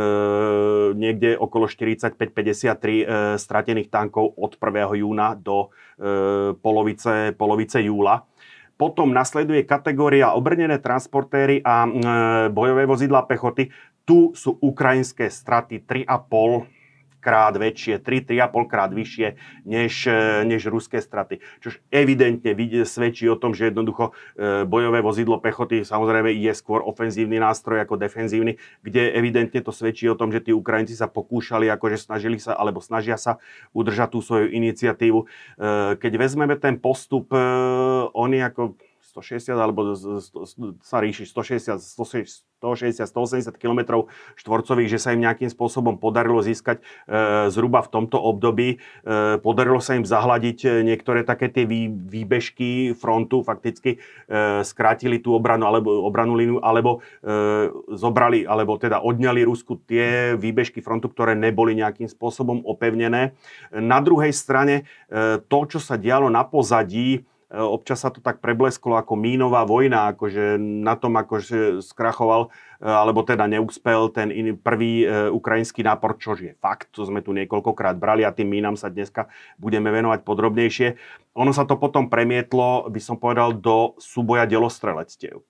niekde 0.98 1.38
okolo 1.38 1.70
45-53 1.70 2.74
e, 2.74 3.04
stratených 3.38 3.86
tankov 3.86 4.34
od 4.34 4.58
1. 4.58 4.98
júna 4.98 5.38
do 5.38 5.70
e, 5.94 6.58
polovice, 6.58 7.38
polovice 7.38 7.78
júla. 7.86 8.26
Potom 8.80 9.12
nasleduje 9.12 9.68
kategória 9.68 10.32
obrnené 10.32 10.80
transportéry 10.80 11.60
a 11.60 11.84
e, 11.84 11.90
bojové 12.48 12.88
vozidla 12.88 13.28
pechoty. 13.28 13.68
Tu 14.08 14.32
sú 14.32 14.56
ukrajinské 14.56 15.28
straty 15.28 15.84
3,5 15.84 16.79
krát 17.20 17.54
väčšie, 17.54 18.00
3-3,5 18.00 18.72
krát 18.72 18.90
vyššie 18.90 19.28
než, 19.68 20.08
e, 20.08 20.44
než 20.48 20.66
ruské 20.66 20.98
straty. 21.04 21.44
Čož 21.60 21.78
evidentne 21.92 22.56
svedčí 22.88 23.28
o 23.28 23.36
tom, 23.36 23.52
že 23.52 23.68
jednoducho 23.68 24.10
e, 24.34 24.64
bojové 24.64 25.04
vozidlo 25.04 25.38
pechoty 25.38 25.84
samozrejme 25.84 26.32
je 26.32 26.52
skôr 26.56 26.80
ofenzívny 26.80 27.36
nástroj 27.38 27.84
ako 27.84 28.00
defenzívny, 28.00 28.56
kde 28.80 29.12
evidentne 29.12 29.60
to 29.60 29.70
svedčí 29.70 30.08
o 30.08 30.16
tom, 30.16 30.32
že 30.32 30.40
tí 30.40 30.52
Ukrajinci 30.56 30.96
sa 30.96 31.06
pokúšali, 31.06 31.68
akože 31.68 32.00
snažili 32.00 32.40
sa, 32.40 32.56
alebo 32.56 32.80
snažia 32.80 33.20
sa 33.20 33.38
udržať 33.76 34.16
tú 34.16 34.24
svoju 34.24 34.48
iniciatívu. 34.50 35.20
E, 35.22 35.26
keď 36.00 36.12
vezmeme 36.16 36.56
ten 36.56 36.80
postup, 36.80 37.32
oni 38.16 38.42
ako 38.42 38.74
160 39.10 39.58
alebo 39.58 39.98
sa 40.86 41.02
ríši 41.02 41.26
160, 41.26 41.82
160 41.82 42.50
160-180 42.60 43.56
km 43.56 44.04
štvorcových, 44.36 44.92
že 44.92 44.98
sa 45.00 45.16
im 45.16 45.24
nejakým 45.24 45.48
spôsobom 45.48 45.96
podarilo 45.96 46.44
získať 46.44 46.84
e, 47.08 47.48
zhruba 47.48 47.80
v 47.80 47.88
tomto 47.88 48.20
období. 48.20 48.76
E, 48.76 48.78
podarilo 49.40 49.80
sa 49.80 49.96
im 49.96 50.04
zahladiť 50.04 50.58
e, 50.60 50.68
niektoré 50.84 51.24
také 51.24 51.48
tie 51.48 51.64
vý, 51.64 51.88
výbežky 51.88 52.92
frontu, 52.92 53.40
fakticky 53.40 53.96
e, 53.96 53.98
skrátili 54.62 55.18
tú 55.18 55.32
obranu 55.32 55.64
alebo 55.64 56.04
obranú 56.04 56.36
línu, 56.36 56.56
alebo 56.60 57.02
zobrali, 57.88 58.44
alebo 58.44 58.76
teda 58.76 59.00
odňali 59.00 59.46
Rusku 59.46 59.80
tie 59.88 60.36
výbežky 60.36 60.84
frontu, 60.84 61.08
ktoré 61.08 61.32
neboli 61.32 61.72
nejakým 61.78 62.10
spôsobom 62.10 62.66
opevnené. 62.66 63.32
Na 63.72 64.02
druhej 64.02 64.34
strane 64.34 64.84
to, 65.48 65.58
čo 65.70 65.78
sa 65.78 65.96
dialo 65.96 66.28
na 66.28 66.42
pozadí, 66.42 67.24
občas 67.50 68.06
sa 68.06 68.14
to 68.14 68.22
tak 68.22 68.38
preblesklo 68.38 68.94
ako 68.94 69.18
mínová 69.18 69.66
vojna, 69.66 70.14
akože 70.14 70.54
na 70.62 70.94
tom 70.94 71.18
akože 71.18 71.82
skrachoval, 71.82 72.46
e, 72.78 72.86
alebo 72.86 73.26
teda 73.26 73.50
neúspel 73.50 74.06
ten 74.14 74.30
iný, 74.30 74.54
prvý 74.54 75.02
e, 75.02 75.26
ukrajinský 75.34 75.82
nápor, 75.82 76.14
čo 76.22 76.38
je 76.38 76.54
fakt, 76.62 76.94
to 76.94 77.02
sme 77.02 77.26
tu 77.26 77.34
niekoľkokrát 77.34 77.98
brali 77.98 78.22
a 78.22 78.30
tým 78.30 78.46
mínam 78.46 78.78
sa 78.78 78.86
dneska 78.86 79.26
budeme 79.58 79.90
venovať 79.90 80.22
podrobnejšie. 80.22 80.88
Ono 81.34 81.50
sa 81.50 81.66
to 81.66 81.74
potom 81.74 82.06
premietlo, 82.06 82.86
by 82.86 83.00
som 83.02 83.18
povedal, 83.18 83.50
do 83.50 83.98
súboja 83.98 84.46
delostrelectiev. 84.46 85.42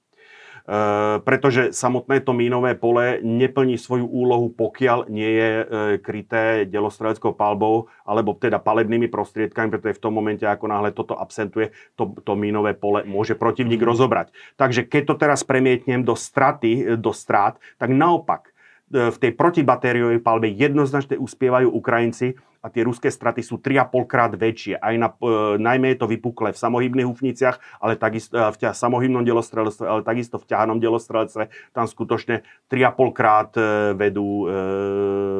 E, 0.70 1.18
pretože 1.26 1.74
samotné 1.74 2.22
to 2.22 2.30
mínové 2.30 2.78
pole 2.78 3.18
neplní 3.26 3.74
svoju 3.74 4.06
úlohu, 4.06 4.54
pokiaľ 4.54 5.10
nie 5.10 5.26
je 5.26 5.50
e, 5.50 5.64
kryté 5.98 6.62
delostreleckou 6.62 7.34
palbou 7.34 7.90
alebo 8.06 8.38
teda 8.38 8.62
palebnými 8.62 9.10
prostriedkami, 9.10 9.66
pretože 9.66 9.98
v 9.98 10.04
tom 10.06 10.14
momente, 10.14 10.46
ako 10.46 10.70
náhle 10.70 10.94
toto 10.94 11.18
absentuje, 11.18 11.74
to, 11.98 12.14
to 12.22 12.38
mínové 12.38 12.78
pole 12.78 13.02
môže 13.02 13.34
protivník 13.34 13.82
rozobrať. 13.82 14.30
Takže 14.54 14.86
keď 14.86 15.02
to 15.10 15.14
teraz 15.18 15.42
premietnem 15.42 16.06
do 16.06 16.14
straty, 16.14 16.94
do 16.94 17.10
strát, 17.10 17.58
tak 17.74 17.90
naopak 17.90 18.49
v 18.90 19.16
tej 19.22 19.32
protibatériovej 19.38 20.18
palbe 20.18 20.50
jednoznačne 20.50 21.14
uspievajú 21.14 21.70
Ukrajinci 21.70 22.34
a 22.60 22.66
tie 22.68 22.84
ruské 22.84 23.08
straty 23.08 23.40
sú 23.40 23.56
3,5 23.56 24.04
krát 24.04 24.32
väčšie. 24.36 24.76
Aj 24.76 24.94
na, 25.00 25.08
e, 25.16 25.56
najmä 25.56 25.96
je 25.96 25.98
to 26.04 26.10
vypuklé 26.10 26.52
v 26.52 26.60
samohybných 26.60 27.08
hufniciach, 27.08 27.56
ale 27.80 27.96
takisto 27.96 28.36
v 28.36 28.56
ťa, 28.60 28.76
samohybnom 28.76 29.24
delostrelstve, 29.24 29.84
ale 29.88 30.00
takisto 30.04 30.36
v 30.36 30.48
ťahanom 30.50 30.76
delostrelectve. 30.82 31.48
Tam 31.72 31.88
skutočne 31.88 32.44
3,5 32.68 33.16
krát 33.16 33.50
e, 33.56 33.96
vedú, 33.96 34.44
e, 34.44 34.52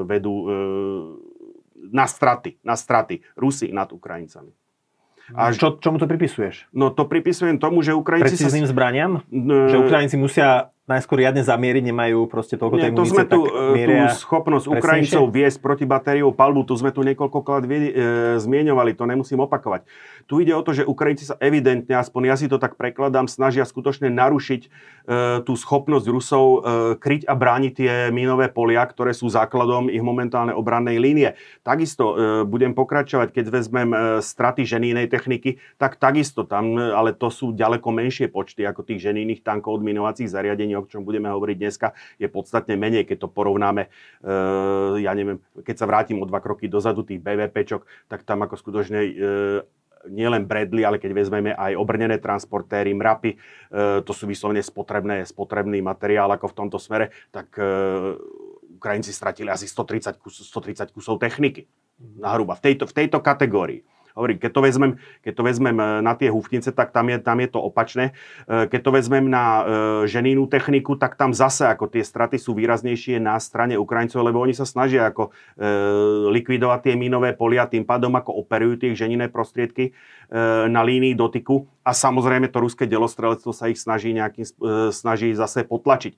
vedú 0.09 0.33
e, 0.33 0.47
na 1.93 2.09
straty, 2.09 2.57
na 2.65 2.79
straty 2.79 3.21
Rusy 3.37 3.69
nad 3.69 3.93
Ukrajincami. 3.93 4.57
A 5.31 5.55
čo, 5.55 5.79
čomu 5.79 6.03
to 6.03 6.11
pripisuješ? 6.11 6.67
No 6.75 6.91
to 6.91 7.07
pripisujem 7.07 7.63
tomu, 7.63 7.87
že 7.87 7.95
Ukrajinci 7.95 8.35
Precízným 8.35 8.67
sa... 8.67 8.73
zbraniam? 8.75 9.23
Že 9.31 9.77
Ukrajinci 9.87 10.19
musia 10.19 10.75
najskôr 10.91 11.23
riadne 11.23 11.47
zamieriť, 11.47 11.83
nemajú 11.87 12.27
proste 12.27 12.59
toľko 12.59 12.77
tej 12.83 12.91
to 12.91 13.07
sme 13.07 13.25
tu, 13.31 13.47
e, 13.47 13.87
tú 13.87 13.95
schopnosť 14.19 14.67
presnejšie? 14.67 14.83
Ukrajincov 14.83 15.23
viesť 15.31 15.59
proti 15.63 15.85
batériou 15.87 16.35
palbu, 16.35 16.67
tu 16.67 16.75
sme 16.75 16.91
tu 16.91 17.07
niekoľkokrát 17.07 17.63
e, 17.63 17.71
zmieňovali, 18.43 18.99
to 18.99 19.07
nemusím 19.07 19.47
opakovať. 19.47 19.87
Tu 20.27 20.43
ide 20.43 20.53
o 20.55 20.63
to, 20.67 20.75
že 20.75 20.83
Ukrajinci 20.83 21.31
sa 21.31 21.39
evidentne, 21.39 21.95
aspoň 21.95 22.23
ja 22.27 22.35
si 22.35 22.51
to 22.51 22.59
tak 22.59 22.75
prekladám, 22.75 23.31
snažia 23.31 23.63
skutočne 23.63 24.11
narušiť 24.11 24.63
e, 24.67 24.69
tú 25.47 25.53
schopnosť 25.55 26.07
Rusov 26.11 26.47
e, 26.47 26.59
kryť 26.99 27.31
a 27.31 27.35
brániť 27.39 27.73
tie 27.73 27.93
mínové 28.11 28.51
polia, 28.51 28.83
ktoré 28.83 29.15
sú 29.15 29.31
základom 29.31 29.87
ich 29.87 30.03
momentálnej 30.03 30.59
obrannej 30.59 30.99
línie. 30.99 31.39
Takisto 31.63 32.05
e, 32.11 32.15
budem 32.49 32.75
pokračovať, 32.75 33.31
keď 33.31 33.45
vezmem 33.53 33.91
e, 33.93 33.97
straty 34.25 34.65
ženínej 34.65 35.07
techniky, 35.07 35.61
tak 35.77 36.01
takisto 36.01 36.49
tam, 36.49 36.75
e, 36.75 36.91
ale 36.91 37.13
to 37.13 37.29
sú 37.29 37.53
ďaleko 37.53 37.89
menšie 37.93 38.33
počty 38.33 38.65
ako 38.65 38.83
tých 38.83 39.05
ženínych 39.05 39.45
tankov 39.45 39.81
odminovacích 39.81 40.31
zariadení, 40.31 40.80
o 40.83 40.91
čom 40.91 41.05
budeme 41.05 41.29
hovoriť 41.29 41.57
dneska, 41.57 41.93
je 42.17 42.29
podstatne 42.33 42.75
menej, 42.75 43.05
keď 43.05 43.27
to 43.27 43.29
porovnáme, 43.29 43.87
e, 43.87 43.89
ja 45.05 45.13
neviem, 45.13 45.39
keď 45.61 45.77
sa 45.77 45.89
vrátim 45.89 46.19
o 46.21 46.29
dva 46.29 46.41
kroky 46.41 46.67
dozadu 46.67 47.05
tých 47.05 47.21
BVPčok, 47.21 48.09
tak 48.09 48.25
tam 48.25 48.45
ako 48.45 48.57
skutočne 48.57 49.01
e, 49.01 49.13
nielen 50.09 50.49
Bradley, 50.49 50.81
ale 50.81 50.97
keď 50.97 51.13
vezmeme 51.13 51.53
aj 51.53 51.77
obrnené 51.77 52.17
transportéry, 52.17 52.97
mrapy, 52.97 53.37
to 54.01 54.13
sú 54.17 54.25
vyslovene 54.25 54.65
spotrebné, 54.65 55.29
spotrebný 55.29 55.85
materiál 55.85 56.33
ako 56.33 56.49
v 56.49 56.57
tomto 56.57 56.81
smere, 56.81 57.13
tak 57.29 57.53
Ukrajinci 58.81 59.13
stratili 59.13 59.53
asi 59.53 59.69
130, 59.69 60.17
kus, 60.17 60.41
130 60.41 60.89
kusov 60.89 61.21
techniky. 61.21 61.69
Nahruba. 62.17 62.57
V 62.57 62.73
tejto, 62.73 62.89
v 62.89 62.97
tejto 62.97 63.21
kategórii. 63.21 63.85
Hovorím, 64.15 64.39
keď 64.43 64.51
to 64.51 64.61
vezmem, 64.61 64.93
keď 65.23 65.33
to 65.37 65.43
vezmem 65.47 65.77
e, 65.79 65.85
na 66.03 66.13
tie 66.19 66.29
húfnice, 66.33 66.75
tak 66.75 66.91
tam 66.91 67.11
je, 67.11 67.19
tam 67.23 67.39
je 67.39 67.49
to 67.51 67.61
opačné. 67.63 68.13
E, 68.47 68.67
keď 68.67 68.81
to 68.83 68.91
vezmem 68.91 69.27
na 69.31 69.45
e, 69.45 69.63
ženínú 70.11 70.51
techniku, 70.51 70.99
tak 70.99 71.15
tam 71.15 71.31
zase 71.31 71.71
ako 71.71 71.91
tie 71.91 72.03
straty 72.03 72.37
sú 72.41 72.57
výraznejšie 72.59 73.23
na 73.23 73.39
strane 73.39 73.79
Ukrajincov, 73.79 74.23
lebo 74.25 74.43
oni 74.43 74.55
sa 74.57 74.67
snažia 74.67 75.11
ako 75.11 75.33
likvidovať 76.31 76.91
tie 76.91 76.95
mínové 76.97 77.37
polia, 77.37 77.69
tým 77.69 77.85
pádom 77.85 78.13
ako 78.17 78.45
operujú 78.45 78.81
tie 78.81 78.97
ženinné 78.97 79.29
prostriedky 79.29 79.93
na 80.71 80.81
línii 80.87 81.19
dotyku 81.19 81.67
a 81.83 81.91
samozrejme 81.91 82.47
to 82.53 82.63
ruské 82.63 82.87
delostrelectvo 82.87 83.51
sa 83.51 83.67
ich 83.67 83.83
snaží 83.83 84.15
nejakým 84.15 84.47
snaží 84.95 85.35
zase 85.35 85.67
potlačiť. 85.67 86.15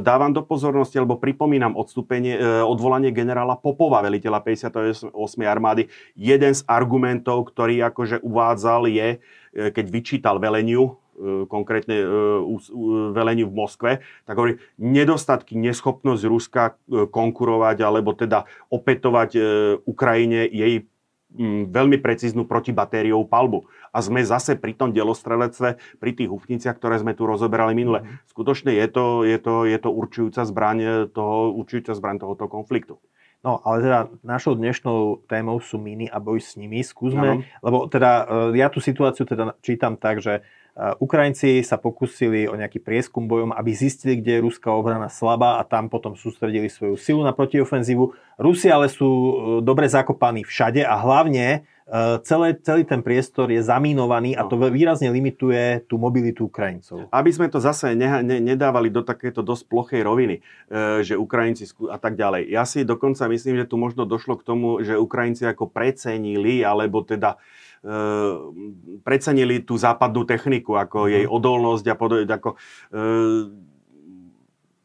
Dávam 0.00 0.30
do 0.30 0.46
pozornosti, 0.46 1.00
alebo 1.02 1.18
pripomínam 1.18 1.74
odstúpenie, 1.74 2.38
odvolanie 2.62 3.10
generála 3.10 3.58
Popova, 3.58 4.04
veliteľa 4.06 4.38
58. 4.44 5.10
armády. 5.42 5.90
Jeden 6.14 6.52
z 6.54 6.62
argumentov 6.68 7.19
argumentov, 7.20 7.52
ktorý 7.52 7.84
akože 7.92 8.16
uvádzal 8.24 8.88
je, 8.88 9.08
e, 9.52 9.70
keď 9.70 9.86
vyčítal 9.92 10.40
veleniu, 10.40 10.96
e, 11.20 11.44
konkrétne 11.46 11.96
e, 12.00 12.06
veleniu 13.12 13.46
v 13.52 13.54
Moskve, 13.54 13.92
tak 14.24 14.34
hovorí, 14.36 14.56
nedostatky, 14.80 15.56
neschopnosť 15.60 16.22
Ruska 16.24 16.80
konkurovať 16.88 17.76
alebo 17.84 18.16
teda 18.16 18.48
opätovať 18.72 19.36
Ukrajine 19.84 20.48
jej 20.48 20.88
veľmi 21.70 22.02
precíznu 22.02 22.42
protibatériovú 22.42 23.22
palbu. 23.22 23.70
A 23.94 24.02
sme 24.02 24.18
zase 24.18 24.58
pri 24.58 24.74
tom 24.74 24.90
delostrelectve, 24.90 25.78
pri 26.02 26.10
tých 26.10 26.26
hufniciach, 26.26 26.74
ktoré 26.74 26.98
sme 26.98 27.14
tu 27.14 27.22
rozoberali 27.22 27.70
minule. 27.70 28.02
Mhm. 28.02 28.34
Skutočne 28.34 28.74
je 28.74 28.86
to, 28.90 29.22
je 29.22 29.38
to, 29.38 29.54
je 29.68 29.78
to 29.78 29.90
určujúca 29.94 30.42
zbraň 30.42 31.06
toho, 31.14 31.54
určujúca 31.54 31.94
zbraň 31.94 32.16
tohoto 32.18 32.50
konfliktu. 32.50 32.98
No, 33.40 33.56
ale 33.64 33.80
teda 33.80 33.98
našou 34.20 34.52
dnešnou 34.52 35.24
témou 35.24 35.64
sú 35.64 35.80
miny 35.80 36.12
a 36.12 36.20
boj 36.20 36.44
s 36.44 36.60
nimi. 36.60 36.84
Skúsme, 36.84 37.40
no. 37.40 37.44
lebo 37.64 37.88
teda 37.88 38.28
e, 38.52 38.60
ja 38.60 38.68
tú 38.68 38.84
situáciu 38.84 39.24
teda 39.24 39.56
čítam 39.64 39.96
tak, 39.96 40.20
že 40.20 40.40
e, 40.40 40.40
Ukrajinci 41.00 41.64
sa 41.64 41.80
pokúsili 41.80 42.44
o 42.44 42.52
nejaký 42.52 42.84
prieskum 42.84 43.24
bojom, 43.24 43.56
aby 43.56 43.72
zistili, 43.72 44.20
kde 44.20 44.36
je 44.36 44.44
ruská 44.44 44.76
obrana 44.76 45.08
slabá 45.08 45.56
a 45.56 45.64
tam 45.64 45.88
potom 45.88 46.20
sústredili 46.20 46.68
svoju 46.68 47.00
silu 47.00 47.24
na 47.24 47.32
protiofenzívu. 47.32 48.12
Rusi 48.36 48.68
ale 48.68 48.92
sú 48.92 49.08
e, 49.08 49.32
dobre 49.64 49.88
zakopaní 49.88 50.44
všade 50.44 50.84
a 50.84 51.00
hlavne 51.00 51.64
celé, 52.22 52.54
celý 52.62 52.86
ten 52.86 53.02
priestor 53.02 53.50
je 53.50 53.58
zamínovaný 53.58 54.38
a 54.38 54.46
to 54.46 54.54
no. 54.54 54.70
výrazne 54.70 55.10
limituje 55.10 55.82
tú 55.90 55.98
mobilitu 55.98 56.46
Ukrajincov. 56.46 57.10
Aby 57.10 57.30
sme 57.34 57.50
to 57.50 57.58
zase 57.58 57.98
ne, 57.98 58.22
ne, 58.22 58.38
nedávali 58.38 58.94
do 58.94 59.02
takéto 59.02 59.42
dosť 59.42 59.66
plochej 59.66 60.02
roviny, 60.06 60.38
e, 60.38 61.02
že 61.02 61.18
Ukrajinci 61.18 61.66
a 61.90 61.98
tak 61.98 62.14
ďalej. 62.14 62.46
Ja 62.46 62.62
si 62.62 62.86
dokonca 62.86 63.26
myslím, 63.26 63.58
že 63.58 63.66
tu 63.66 63.74
možno 63.74 64.06
došlo 64.06 64.38
k 64.38 64.46
tomu, 64.46 64.78
že 64.86 64.94
Ukrajinci 64.94 65.42
ako 65.50 65.66
precenili, 65.66 66.62
alebo 66.62 67.02
teda 67.02 67.34
e, 67.82 67.88
precenili 69.02 69.66
tú 69.66 69.74
západnú 69.74 70.22
techniku, 70.22 70.78
ako 70.78 71.06
mm. 71.06 71.10
jej 71.10 71.24
odolnosť 71.26 71.84
a 71.90 71.96
podobne. 71.98 72.26
Ako, 72.30 72.50
e, 72.94 72.98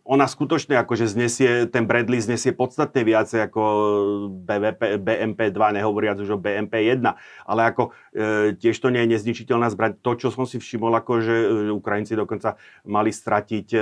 ona 0.05 0.29
skutočne 0.29 0.77
akože 0.85 1.09
znesie, 1.09 1.65
ten 1.65 1.89
Bradley 1.89 2.21
znesie 2.21 2.53
podstatne 2.53 3.01
viacej 3.01 3.49
ako 3.49 3.61
BVP, 4.45 5.01
BMP2, 5.01 5.57
nehovoriac 5.81 6.21
už 6.21 6.37
o 6.37 6.39
BMP1, 6.39 7.01
ale 7.49 7.61
ako 7.65 7.89
e, 8.13 8.53
tiež 8.53 8.77
to 8.77 8.93
nie 8.93 9.01
je 9.01 9.17
nezničiteľná 9.17 9.65
zbraň. 9.73 9.97
To, 10.05 10.13
čo 10.13 10.29
som 10.29 10.45
si 10.45 10.61
všimol, 10.61 10.93
ako 11.01 11.25
že 11.25 11.33
e, 11.33 11.47
Ukrajinci 11.73 12.13
dokonca 12.13 12.53
mali 12.85 13.09
stratiť, 13.09 13.67
e, 13.73 13.81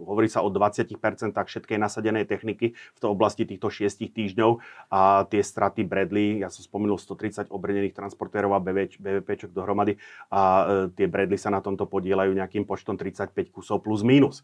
hovorí 0.00 0.32
sa 0.32 0.40
o 0.40 0.48
20% 0.48 0.96
všetkej 1.36 1.76
nasadenej 1.76 2.24
techniky 2.24 2.72
v 2.72 2.98
tej 2.98 3.08
oblasti 3.12 3.44
týchto 3.44 3.68
6 3.68 4.08
týždňov 4.08 4.64
a 4.88 5.28
tie 5.28 5.44
straty 5.44 5.84
Bradley, 5.84 6.40
ja 6.40 6.48
som 6.48 6.64
spomenul 6.64 6.96
130 6.96 7.52
obrnených 7.52 7.92
transportérov 7.92 8.56
a 8.56 8.64
BVP, 8.64 8.96
BVPčok 8.96 9.52
dohromady 9.52 10.00
a 10.32 10.40
e, 10.40 10.96
tie 10.96 11.04
Bradley 11.04 11.36
sa 11.36 11.52
na 11.52 11.60
tomto 11.60 11.84
podielajú 11.84 12.32
nejakým 12.32 12.64
počtom 12.64 12.96
35 12.96 13.36
kusov 13.52 13.84
plus 13.84 14.00
minus. 14.00 14.40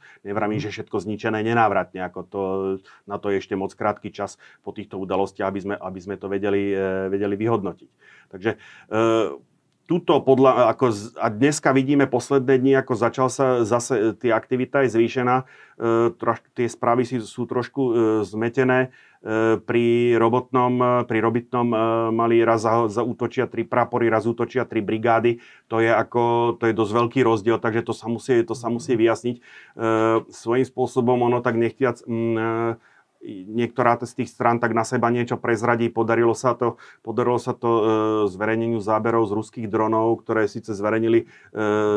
Nevravím, 0.58 0.74
že 0.74 0.74
všetko 0.74 0.96
zničené 1.06 1.38
nenávratne. 1.46 2.02
Ako 2.02 2.20
to, 2.26 2.42
na 3.06 3.22
to 3.22 3.30
je 3.30 3.38
ešte 3.38 3.54
moc 3.54 3.70
krátky 3.70 4.10
čas 4.10 4.42
po 4.66 4.74
týchto 4.74 4.98
udalostiach, 4.98 5.46
aby 5.46 5.60
sme, 5.62 5.74
aby 5.78 6.00
sme 6.02 6.16
to 6.18 6.26
vedeli, 6.26 6.74
e, 6.74 7.06
vedeli 7.06 7.38
vyhodnotiť. 7.38 7.90
Takže 8.34 8.50
e, 8.50 8.58
tuto 9.88 10.20
podľa, 10.20 10.68
ako, 10.76 11.16
a 11.16 11.32
dneska 11.32 11.72
vidíme 11.72 12.04
posledné 12.04 12.60
dni, 12.60 12.72
ako 12.84 12.92
začal 12.92 13.32
sa 13.32 13.64
zase, 13.64 14.12
tie 14.20 14.36
aktivita 14.36 14.84
je 14.84 14.92
zvýšená, 14.92 15.36
e, 15.40 16.12
troš, 16.12 16.44
tie 16.52 16.68
správy 16.68 17.08
sú 17.08 17.48
trošku 17.48 17.82
e, 17.88 17.92
zmetené, 18.28 18.92
e, 19.24 19.56
pri 19.56 20.12
robotnom, 20.20 21.02
pri 21.08 21.18
robitnom 21.24 21.72
e, 21.72 21.76
mali 22.12 22.44
raz 22.44 22.68
za, 22.68 22.84
za 22.92 23.00
útočia 23.00 23.48
tri 23.48 23.64
prapory, 23.64 24.12
raz 24.12 24.28
útočia 24.28 24.68
tri 24.68 24.84
brigády, 24.84 25.40
to 25.72 25.80
je 25.80 25.88
ako, 25.88 26.54
to 26.60 26.68
je 26.68 26.76
dosť 26.76 26.92
veľký 26.92 27.20
rozdiel, 27.24 27.56
takže 27.56 27.88
to 27.88 27.96
sa 27.96 28.12
musí, 28.12 28.44
to 28.44 28.52
sa 28.52 28.68
musí 28.68 28.92
vyjasniť. 28.92 29.36
E, 29.40 29.42
svojím 30.28 30.68
spôsobom 30.68 31.16
ono 31.16 31.40
tak 31.40 31.56
nechtiac, 31.56 32.04
m, 32.04 32.36
e, 32.36 32.87
niektorá 33.26 33.98
z 33.98 34.22
tých 34.22 34.30
strán 34.30 34.62
tak 34.62 34.72
na 34.72 34.86
seba 34.86 35.10
niečo 35.10 35.36
prezradí. 35.36 35.90
Podarilo 35.90 36.32
sa 36.32 36.54
to, 36.54 36.78
podarilo 37.02 37.38
sa 37.38 37.52
to 37.54 37.70
e, 37.70 37.82
zverejneniu 38.30 38.78
záberov 38.78 39.26
z 39.26 39.32
ruských 39.34 39.66
dronov, 39.66 40.22
ktoré 40.22 40.46
síce 40.46 40.70
zverejnili 40.70 41.24
e, 41.24 41.26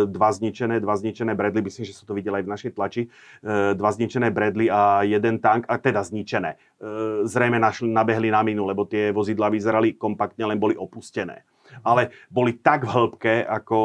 dva 0.09 0.29
zničené, 0.33 0.81
dva 0.81 0.97
zničené 0.97 1.37
Bradley, 1.37 1.61
myslím, 1.61 1.85
že 1.85 1.97
sa 1.97 2.03
to 2.09 2.17
videli 2.17 2.41
aj 2.41 2.45
v 2.45 2.53
našej 2.53 2.71
tlači, 2.73 3.01
e, 3.05 3.77
dva 3.77 3.89
zničené 3.93 4.33
Bradley 4.33 4.67
a 4.73 5.05
jeden 5.05 5.37
tank, 5.37 5.69
a 5.69 5.77
teda 5.77 6.01
zničené. 6.01 6.57
E, 6.57 7.25
zrejme 7.29 7.61
našli, 7.61 7.89
nabehli 7.89 8.33
na 8.33 8.41
minu, 8.41 8.65
lebo 8.65 8.89
tie 8.89 9.13
vozidla 9.13 9.53
vyzerali 9.53 9.93
kompaktne, 9.95 10.49
len 10.49 10.57
boli 10.57 10.73
opustené 10.73 11.45
ale 11.81 12.11
boli 12.27 12.55
tak 12.57 12.83
v 12.85 12.91
hĺbke 12.91 13.33
ako 13.47 13.79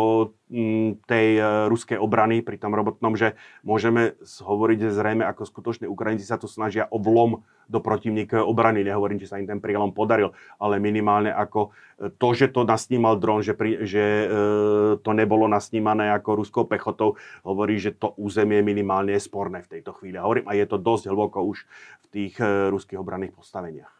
mm, 0.50 1.06
tej 1.06 1.28
e, 1.38 1.42
ruskej 1.70 1.98
obrany 1.98 2.42
pri 2.42 2.58
tom 2.58 2.74
robotnom, 2.74 3.14
že 3.14 3.38
môžeme 3.62 4.18
hovoriť, 4.22 4.78
zrejme 4.90 5.24
ako 5.26 5.42
skutočne 5.46 5.86
Ukrajinci 5.86 6.26
sa 6.26 6.40
tu 6.40 6.50
snažia 6.50 6.90
o 6.90 6.98
vlom 6.98 7.46
do 7.66 7.82
protivníkovej 7.82 8.46
obrany. 8.46 8.86
Nehovorím, 8.86 9.18
že 9.18 9.26
sa 9.26 9.42
im 9.42 9.46
ten 9.46 9.58
prielom 9.58 9.90
podaril, 9.90 10.30
ale 10.62 10.78
minimálne 10.78 11.34
ako 11.34 11.74
e, 11.98 12.10
to, 12.14 12.28
že 12.34 12.54
to 12.54 12.62
nasnímal 12.62 13.18
dron, 13.18 13.42
že, 13.42 13.58
pri, 13.58 13.82
že 13.82 14.04
e, 14.04 14.26
to 15.02 15.10
nebolo 15.14 15.50
nasnímané 15.50 16.14
ako 16.14 16.42
ruskou 16.42 16.64
pechotou, 16.66 17.18
hovorí, 17.42 17.78
že 17.82 17.94
to 17.94 18.14
územie 18.18 18.62
minimálne 18.62 19.14
je 19.18 19.22
sporné 19.26 19.66
v 19.66 19.78
tejto 19.78 19.94
chvíli. 19.98 20.18
Hovorím, 20.18 20.46
a 20.46 20.54
je 20.54 20.66
to 20.66 20.78
dosť 20.78 21.10
hlboko 21.10 21.42
už 21.42 21.66
v 22.02 22.06
tých 22.10 22.34
e, 22.38 22.70
ruských 22.70 23.02
obranných 23.02 23.34
postaveniach. 23.34 23.96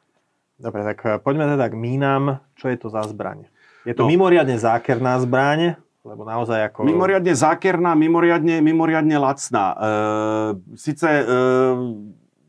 Dobre, 0.57 0.81
tak 0.89 0.99
e, 1.05 1.21
poďme 1.21 1.53
teda 1.53 1.67
k 1.69 1.77
mínam. 1.77 2.23
Čo 2.57 2.73
je 2.73 2.79
to 2.81 2.89
za 2.89 3.05
zbraň? 3.05 3.45
Je 3.87 3.95
to 3.95 4.03
no. 4.05 4.11
mimoriadne 4.11 4.59
zákerná 4.59 5.15
zbraň, 5.23 5.79
lebo 6.03 6.27
naozaj 6.27 6.75
ako... 6.75 6.83
Mimoriadne 6.83 7.35
zákerná, 7.39 7.95
mimoriadne, 7.95 8.59
mimoriadne 8.59 9.15
lacná. 9.15 9.65
E, 9.73 9.91
Sice 10.75 11.07
e, 11.07 11.25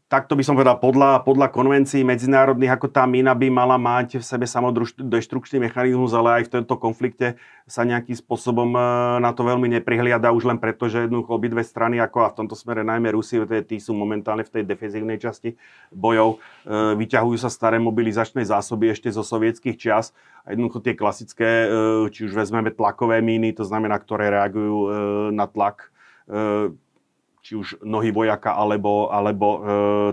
takto 0.07 0.39
by 0.39 0.43
som 0.43 0.55
povedal, 0.55 0.79
podľa, 0.79 1.27
podľa 1.27 1.51
konvencií 1.51 1.99
medzinárodných, 2.07 2.79
ako 2.79 2.87
tá 2.87 3.03
mina 3.03 3.35
by 3.35 3.51
mala 3.51 3.75
mať 3.75 4.19
v 4.19 4.23
sebe 4.23 4.47
samodeštrukčný 4.47 5.59
mechanizmus, 5.67 6.15
ale 6.15 6.41
aj 6.41 6.43
v 6.47 6.51
tomto 6.59 6.79
konflikte 6.79 7.35
sa 7.67 7.83
nejakým 7.83 8.15
spôsobom 8.15 8.71
e, 8.71 8.79
na 9.19 9.35
to 9.35 9.43
veľmi 9.43 9.67
neprihliada 9.67 10.31
už 10.31 10.47
len 10.47 10.63
preto, 10.63 10.87
že 10.87 11.05
jednoducho 11.05 11.35
obidve 11.35 11.59
strany, 11.59 11.99
ako 11.99 12.23
a 12.23 12.31
v 12.31 12.37
tomto 12.39 12.55
smere 12.55 12.87
najmä 12.87 13.11
Rusi, 13.11 13.43
tí 13.67 13.83
sú 13.83 13.91
momentálne 13.91 14.47
v 14.47 14.51
tej 14.59 14.63
defenzívnej 14.63 15.19
časti 15.19 15.59
bojov, 15.91 16.39
e, 16.63 16.95
vyťahujú 16.95 17.37
sa 17.43 17.51
staré 17.51 17.75
mobilizačné 17.75 18.47
zásoby 18.47 18.95
ešte 18.95 19.11
zo 19.11 19.27
sovietských 19.27 19.75
čias. 19.75 20.15
A 20.47 20.55
jednoducho 20.55 20.79
tie 20.79 20.95
klasické, 20.95 21.67
e, 21.67 22.07
či 22.15 22.23
už 22.23 22.31
vezmeme 22.31 22.71
tlakové 22.71 23.19
míny, 23.19 23.51
to 23.51 23.67
znamená, 23.67 23.99
ktoré 23.99 24.31
reagujú 24.31 24.87
na 25.35 25.43
tlak, 25.51 25.91
či 27.47 27.55
už 27.55 27.79
nohy 27.79 28.11
vojaka 28.11 28.51
alebo, 28.51 29.07
alebo 29.07 29.47
e, 29.47 29.59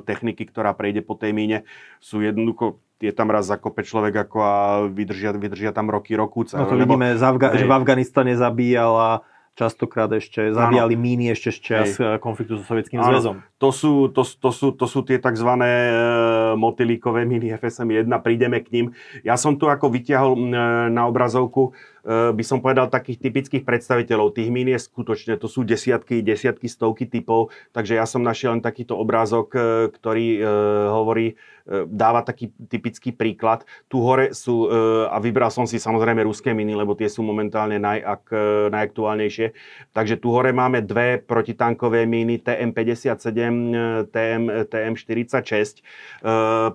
techniky, 0.06 0.46
ktorá 0.46 0.70
prejde 0.70 1.02
po 1.02 1.18
tej 1.18 1.34
míne, 1.34 1.66
sú 1.98 2.22
jednoducho 2.22 2.78
je 3.02 3.10
tam 3.10 3.28
raz 3.28 3.50
zakope 3.50 3.82
človek 3.82 4.14
ako 4.30 4.36
a 4.40 4.54
vydržia, 4.86 5.34
vydržia 5.34 5.74
tam 5.74 5.90
roky, 5.90 6.14
roku. 6.14 6.46
No 6.54 6.64
to 6.64 6.78
lebo, 6.78 6.94
vidíme, 6.94 7.18
Afga- 7.18 7.52
že 7.52 7.66
v 7.66 7.74
Afganistane 7.74 8.32
zabíjala 8.38 9.26
častokrát 9.54 10.10
ešte 10.10 10.50
zabíjali 10.50 10.98
míny 10.98 11.30
ešte 11.30 11.50
z 11.54 11.58
čas 11.62 11.88
Hej. 11.98 12.18
konfliktu 12.18 12.58
so 12.58 12.66
Sovietským 12.66 12.98
ano. 12.98 13.10
zväzom. 13.14 13.34
To 13.62 13.70
sú, 13.70 13.92
to, 14.10 14.26
to, 14.26 14.50
sú, 14.50 14.74
to 14.74 14.86
sú 14.90 15.06
tie 15.06 15.22
tzv. 15.22 15.46
E, 15.46 15.70
motylíkové 16.58 17.22
míny 17.22 17.54
FSM-1, 17.54 18.10
prídeme 18.22 18.58
k 18.62 18.68
ním. 18.74 18.86
Ja 19.22 19.38
som 19.38 19.54
tu 19.54 19.70
ako 19.70 19.94
vyťahol 19.94 20.34
e, 20.34 20.40
na 20.90 21.06
obrazovku 21.06 21.70
by 22.04 22.44
som 22.44 22.60
povedal 22.60 22.92
takých 22.92 23.16
typických 23.16 23.64
predstaviteľov. 23.64 24.36
Tých 24.36 24.52
mín 24.52 24.68
je 24.68 24.76
skutočne, 24.76 25.40
to 25.40 25.48
sú 25.48 25.64
desiatky, 25.64 26.20
desiatky, 26.20 26.68
stovky 26.68 27.08
typov, 27.08 27.48
takže 27.72 27.96
ja 27.96 28.04
som 28.04 28.20
našiel 28.20 28.52
len 28.54 28.62
takýto 28.62 28.92
obrázok, 28.92 29.56
ktorý 29.88 30.44
hovorí, 30.92 31.40
dáva 31.88 32.20
taký 32.20 32.52
typický 32.68 33.08
príklad. 33.16 33.64
Tu 33.88 33.96
hore 33.96 34.36
sú, 34.36 34.68
a 35.08 35.16
vybral 35.16 35.48
som 35.48 35.64
si 35.64 35.80
samozrejme 35.80 36.20
ruské 36.20 36.52
miny, 36.52 36.76
lebo 36.76 36.92
tie 36.92 37.08
sú 37.08 37.24
momentálne 37.24 37.80
najak, 37.80 38.28
najaktuálnejšie. 38.68 39.56
Takže 39.96 40.20
tu 40.20 40.28
hore 40.28 40.52
máme 40.52 40.84
dve 40.84 41.24
protitankové 41.24 42.04
míny 42.04 42.44
TM57, 42.44 43.40
TM, 44.12 44.42
TM46. 44.68 45.80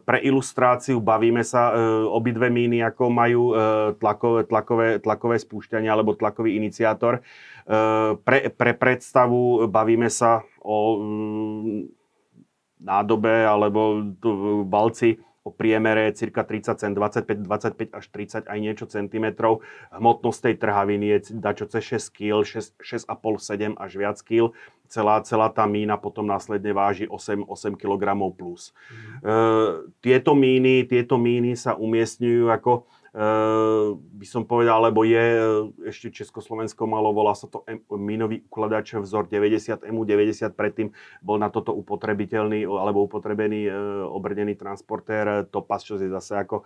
Pre 0.01 0.17
ilustráciu 0.25 0.97
bavíme 0.97 1.45
sa, 1.45 1.69
obidve 2.09 2.49
míny 2.49 2.81
ako 2.81 3.03
majú 3.13 3.53
tlakové, 4.01 4.49
tlakové, 4.49 4.87
tlakové 4.97 5.17
spúšťanie 5.19 5.91
alebo 5.91 6.15
tlakový 6.15 6.55
iniciátor. 6.55 7.19
Pre, 8.23 8.39
pre 8.55 8.71
predstavu 8.73 9.67
bavíme 9.67 10.07
sa 10.07 10.47
o 10.63 10.77
mm, 10.95 11.79
nádobe 12.79 13.43
alebo 13.43 14.07
balci 14.63 15.19
o 15.49 15.51
priemere 15.51 16.11
cirka 16.13 16.43
30 16.45 16.77
cm, 16.77 16.93
25, 16.93 17.47
25 17.47 17.97
až 17.97 18.05
30 18.11 18.45
aj 18.45 18.57
niečo 18.59 18.85
centimetrov. 18.85 19.65
Hmotnosť 19.89 20.39
tej 20.45 20.55
trhaviny 20.61 21.05
je 21.17 21.19
dačo 21.39 21.65
cez 21.65 21.97
6 21.97 22.13
kg, 22.13 22.45
6,5, 22.45 23.09
7 23.09 23.73
až 23.79 23.91
viac 23.97 24.17
kg. 24.21 24.53
Celá, 24.89 25.21
celá 25.25 25.49
tá 25.53 25.65
mína 25.69 26.01
potom 26.01 26.25
následne 26.25 26.73
váži 26.73 27.05
8, 27.09 27.45
8 27.45 27.77
kg 27.77 28.13
plus. 28.33 28.73
Mm. 28.73 28.97
E, 29.21 29.33
tieto, 30.01 30.33
míny, 30.33 30.85
tieto 30.89 31.17
míny 31.17 31.53
sa 31.53 31.77
umiestňujú 31.77 32.49
ako 32.49 32.89
by 33.99 34.23
som 34.23 34.47
povedal, 34.47 34.79
lebo 34.79 35.03
je, 35.03 35.19
e, 35.19 35.43
ešte 35.91 36.23
Československo 36.23 36.87
malo, 36.87 37.11
volá 37.11 37.35
sa 37.35 37.51
to 37.51 37.67
minový 37.91 38.47
ukladač 38.47 38.95
vzor 38.95 39.27
90, 39.27 39.83
MU90, 39.91 40.55
predtým 40.55 40.95
bol 41.19 41.35
na 41.35 41.51
toto 41.51 41.75
upotrebiteľný 41.75 42.63
alebo 42.63 43.03
upotrebený 43.03 43.67
e, 43.67 43.71
obrnený 44.07 44.55
transportér. 44.55 45.43
Topas, 45.51 45.83
čo 45.83 45.99
je 45.99 46.07
zase 46.07 46.39
ako 46.39 46.63
e, 46.63 46.65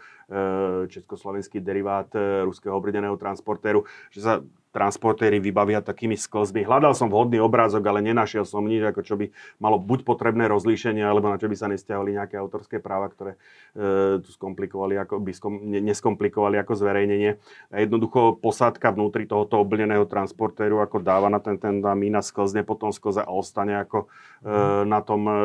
československý 0.94 1.58
derivát 1.58 2.14
ruského 2.46 2.78
obrneného 2.78 3.18
transportéru, 3.18 3.90
že 4.14 4.22
sa 4.22 4.34
transportéry 4.74 5.38
vybavia 5.38 5.86
takými 5.86 6.18
sklzmi. 6.18 6.66
Hľadal 6.66 6.98
som 6.98 7.14
vhodný 7.14 7.38
obrázok, 7.38 7.86
ale 7.86 8.02
nenašiel 8.02 8.42
som 8.42 8.66
nič, 8.66 8.82
ako 8.82 9.02
čo 9.06 9.16
by 9.22 9.30
malo 9.62 9.78
buď 9.78 10.02
potrebné 10.02 10.50
rozlíšenie, 10.50 11.06
alebo 11.06 11.30
na 11.30 11.38
čo 11.38 11.46
by 11.46 11.54
sa 11.54 11.70
nestiahli 11.70 12.18
nejaké 12.18 12.42
autorské 12.42 12.82
práva, 12.82 13.14
ktoré 13.14 13.38
e, 13.78 14.18
tu 14.26 14.34
skomplikovali, 14.34 14.98
ako, 14.98 15.22
by 15.22 15.32
skom, 15.32 15.54
ne, 15.70 15.78
neskomplikovali 15.86 16.58
ako 16.58 16.74
zverejnenie. 16.74 17.38
A 17.70 17.86
jednoducho 17.86 18.42
posádka 18.42 18.90
vnútri 18.90 19.30
tohoto 19.30 19.62
oblneného 19.62 20.10
transportéru 20.10 20.82
ako 20.82 21.06
dáva 21.06 21.30
na 21.30 21.38
ten, 21.38 21.62
ten 21.62 21.78
tá 21.78 21.94
mína 21.94 22.26
sklzne 22.26 22.66
potom 22.66 22.90
sklze 22.90 23.22
a 23.22 23.30
ostane 23.30 23.78
ako 23.78 24.10
e, 24.42 24.58
na, 24.90 25.00
tom, 25.06 25.22
e, 25.30 25.42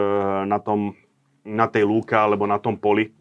na, 0.49 0.59
tom, 0.59 0.97
na 1.45 1.69
tej 1.69 1.85
lúke 1.85 2.17
alebo 2.17 2.49
na 2.49 2.57
tom 2.57 2.81
poli 2.81 3.13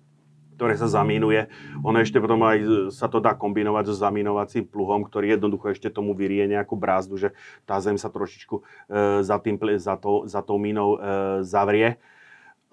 ktoré 0.58 0.74
sa 0.74 0.90
zamínuje. 0.90 1.54
Ono 1.86 2.02
ešte 2.02 2.18
potom 2.18 2.42
aj 2.42 2.90
sa 2.90 3.06
to 3.06 3.22
dá 3.22 3.38
kombinovať 3.38 3.94
so 3.94 3.96
zamínovacím 3.96 4.66
pluhom, 4.66 5.06
ktorý 5.06 5.38
jednoducho 5.38 5.70
ešte 5.70 5.94
tomu 5.94 6.18
vyrie 6.18 6.50
nejakú 6.50 6.74
brázdu, 6.74 7.22
že 7.22 7.30
tá 7.70 7.78
zem 7.78 8.02
sa 8.02 8.10
trošičku 8.10 8.56
e, 8.58 8.62
za, 9.22 9.38
tým, 9.38 9.62
za, 9.78 9.96
to, 10.02 10.26
za 10.26 10.42
tou 10.42 10.58
mínou 10.58 10.98
e, 10.98 11.00
zavrie. 11.46 12.02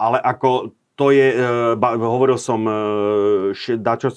Ale 0.01 0.17
ako 0.17 0.73
to 0.97 1.13
je, 1.13 1.27
e, 1.29 1.45
hovoril 2.01 2.41
som, 2.41 2.65
e, 2.65 3.77
dačo, 3.77 4.09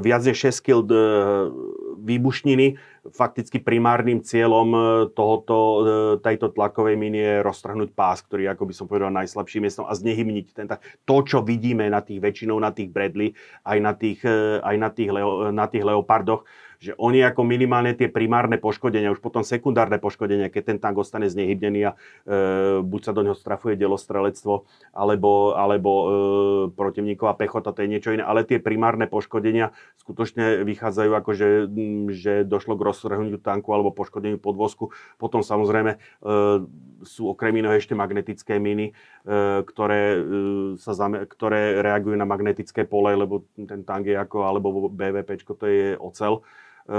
viac 0.00 0.22
než 0.22 0.38
6 0.38 0.62
kg 0.62 0.86
výbušniny, 1.98 2.78
fakticky 3.12 3.62
primárnym 3.62 4.22
cieľom 4.22 4.68
e, 4.72 4.80
tohoto, 5.12 5.58
e, 5.58 5.80
tejto 6.22 6.50
tlakovej 6.50 6.96
miny 6.98 7.18
je 7.18 7.34
roztrhnúť 7.44 7.90
pás, 7.92 8.22
ktorý, 8.24 8.50
ako 8.50 8.64
by 8.66 8.74
som 8.74 8.86
povedal, 8.86 9.10
najslabším 9.14 9.66
miestom 9.66 9.86
a 9.86 9.94
znehybniť 9.94 10.46
ten, 10.54 10.66
to, 11.04 11.16
čo 11.22 11.42
vidíme 11.42 11.86
na 11.86 12.02
tých 12.02 12.18
väčšinou 12.18 12.58
na 12.58 12.74
tých 12.74 12.90
Bradley, 12.90 13.34
aj 13.62 13.78
na 13.78 13.92
tých, 13.94 14.20
e, 14.26 14.58
aj 14.62 14.76
na 14.78 14.88
tých, 14.90 15.10
leo, 15.10 15.50
na 15.52 15.66
tých 15.70 15.84
Leopardoch, 15.84 16.42
že 16.78 16.92
oni 16.98 17.22
ako 17.24 17.42
minimálne 17.42 17.96
tie 17.96 18.10
primárne 18.10 18.60
poškodenia, 18.60 19.12
už 19.12 19.22
potom 19.24 19.42
sekundárne 19.42 19.96
poškodenia, 19.96 20.52
keď 20.52 20.62
ten 20.74 20.78
tank 20.78 20.96
ostane 21.00 21.26
znehybnený 21.30 21.80
a 21.88 21.92
e, 21.92 21.96
buď 22.84 23.00
sa 23.00 23.12
do 23.16 23.22
neho 23.24 23.36
strafuje 23.36 23.78
delostrelectvo, 23.78 24.68
alebo, 24.92 25.56
alebo 25.56 25.90
e, 25.90 26.06
protivníková 26.72 27.34
pechota, 27.36 27.72
to 27.72 27.84
je 27.84 27.92
niečo 27.92 28.12
iné, 28.12 28.22
ale 28.24 28.44
tie 28.44 28.60
primárne 28.60 29.08
poškodenia 29.08 29.72
skutočne 30.00 30.62
vychádzajú 30.62 31.10
ako, 31.16 31.30
že, 31.34 31.48
že 32.14 32.32
došlo 32.46 32.78
k 32.78 32.84
roztrhnutiu 32.86 33.40
tanku 33.42 33.74
alebo 33.74 33.90
poškodeniu 33.90 34.38
podvozku. 34.38 34.94
Potom 35.16 35.40
samozrejme 35.42 35.96
e, 35.96 35.98
sú 37.02 37.30
okrem 37.30 37.56
iného 37.58 37.74
ešte 37.74 37.98
magnetické 37.98 38.62
miny, 38.62 38.90
e, 38.90 38.92
ktoré, 39.66 40.02
e, 40.14 40.20
sa 40.78 40.92
zame, 40.94 41.24
ktoré 41.26 41.82
reagujú 41.82 42.16
na 42.16 42.28
magnetické 42.28 42.86
pole, 42.86 43.14
lebo 43.16 43.44
ten 43.54 43.82
tank 43.82 44.06
je 44.06 44.16
ako, 44.16 44.46
alebo 44.46 44.90
BVP, 44.92 45.42
to 45.46 45.66
je 45.66 45.98
ocel. 45.98 46.42
E, 46.86 46.98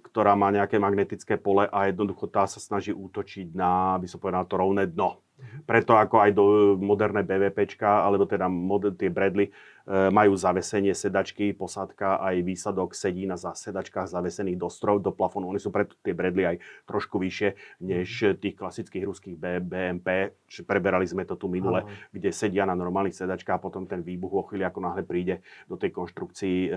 ktorá 0.00 0.32
má 0.32 0.48
nejaké 0.48 0.80
magnetické 0.80 1.36
pole 1.36 1.68
a 1.68 1.92
jednoducho 1.92 2.24
tá 2.24 2.48
sa 2.48 2.56
snaží 2.56 2.88
útočiť 2.88 3.52
na, 3.52 4.00
by 4.00 4.08
som 4.08 4.16
povedal, 4.16 4.48
to 4.48 4.56
rovné 4.56 4.88
dno. 4.88 5.20
Preto 5.68 5.92
ako 5.92 6.24
aj 6.24 6.30
do 6.32 6.44
moderné 6.80 7.20
BVPčka, 7.20 8.00
alebo 8.04 8.24
teda 8.24 8.48
mod, 8.48 8.96
tie 8.96 9.12
Bradley, 9.12 9.52
majú 9.88 10.36
zavesenie 10.36 10.92
sedačky, 10.92 11.52
posádka 11.56 12.20
aj 12.20 12.36
výsadok 12.44 12.92
sedí 12.92 13.24
na 13.24 13.36
sedačkách 13.36 14.10
zavesených 14.10 14.58
do 14.60 14.68
strov, 14.68 15.00
do 15.00 15.10
plafónu. 15.14 15.50
Oni 15.50 15.60
sú 15.62 15.72
preto 15.72 15.96
tie 16.04 16.12
bredly 16.12 16.44
aj 16.44 16.56
trošku 16.84 17.16
vyššie 17.20 17.80
než 17.84 18.36
tých 18.38 18.54
klasických 18.56 19.04
ruských 19.06 19.36
BMP. 19.38 20.36
Preberali 20.66 21.06
sme 21.06 21.24
to 21.24 21.34
tu 21.38 21.46
minule, 21.46 21.82
Aha. 21.84 22.10
kde 22.12 22.30
sedia 22.30 22.66
na 22.66 22.74
normálnych 22.74 23.16
sedačkách 23.16 23.56
a 23.56 23.62
potom 23.62 23.86
ten 23.86 24.04
výbuch 24.04 24.30
vo 24.30 24.44
chvíli, 24.46 24.66
ako 24.66 24.80
náhle 24.82 25.02
príde 25.02 25.42
do 25.66 25.74
tej 25.80 25.90
konštrukcii 25.94 26.58
e, 26.66 26.70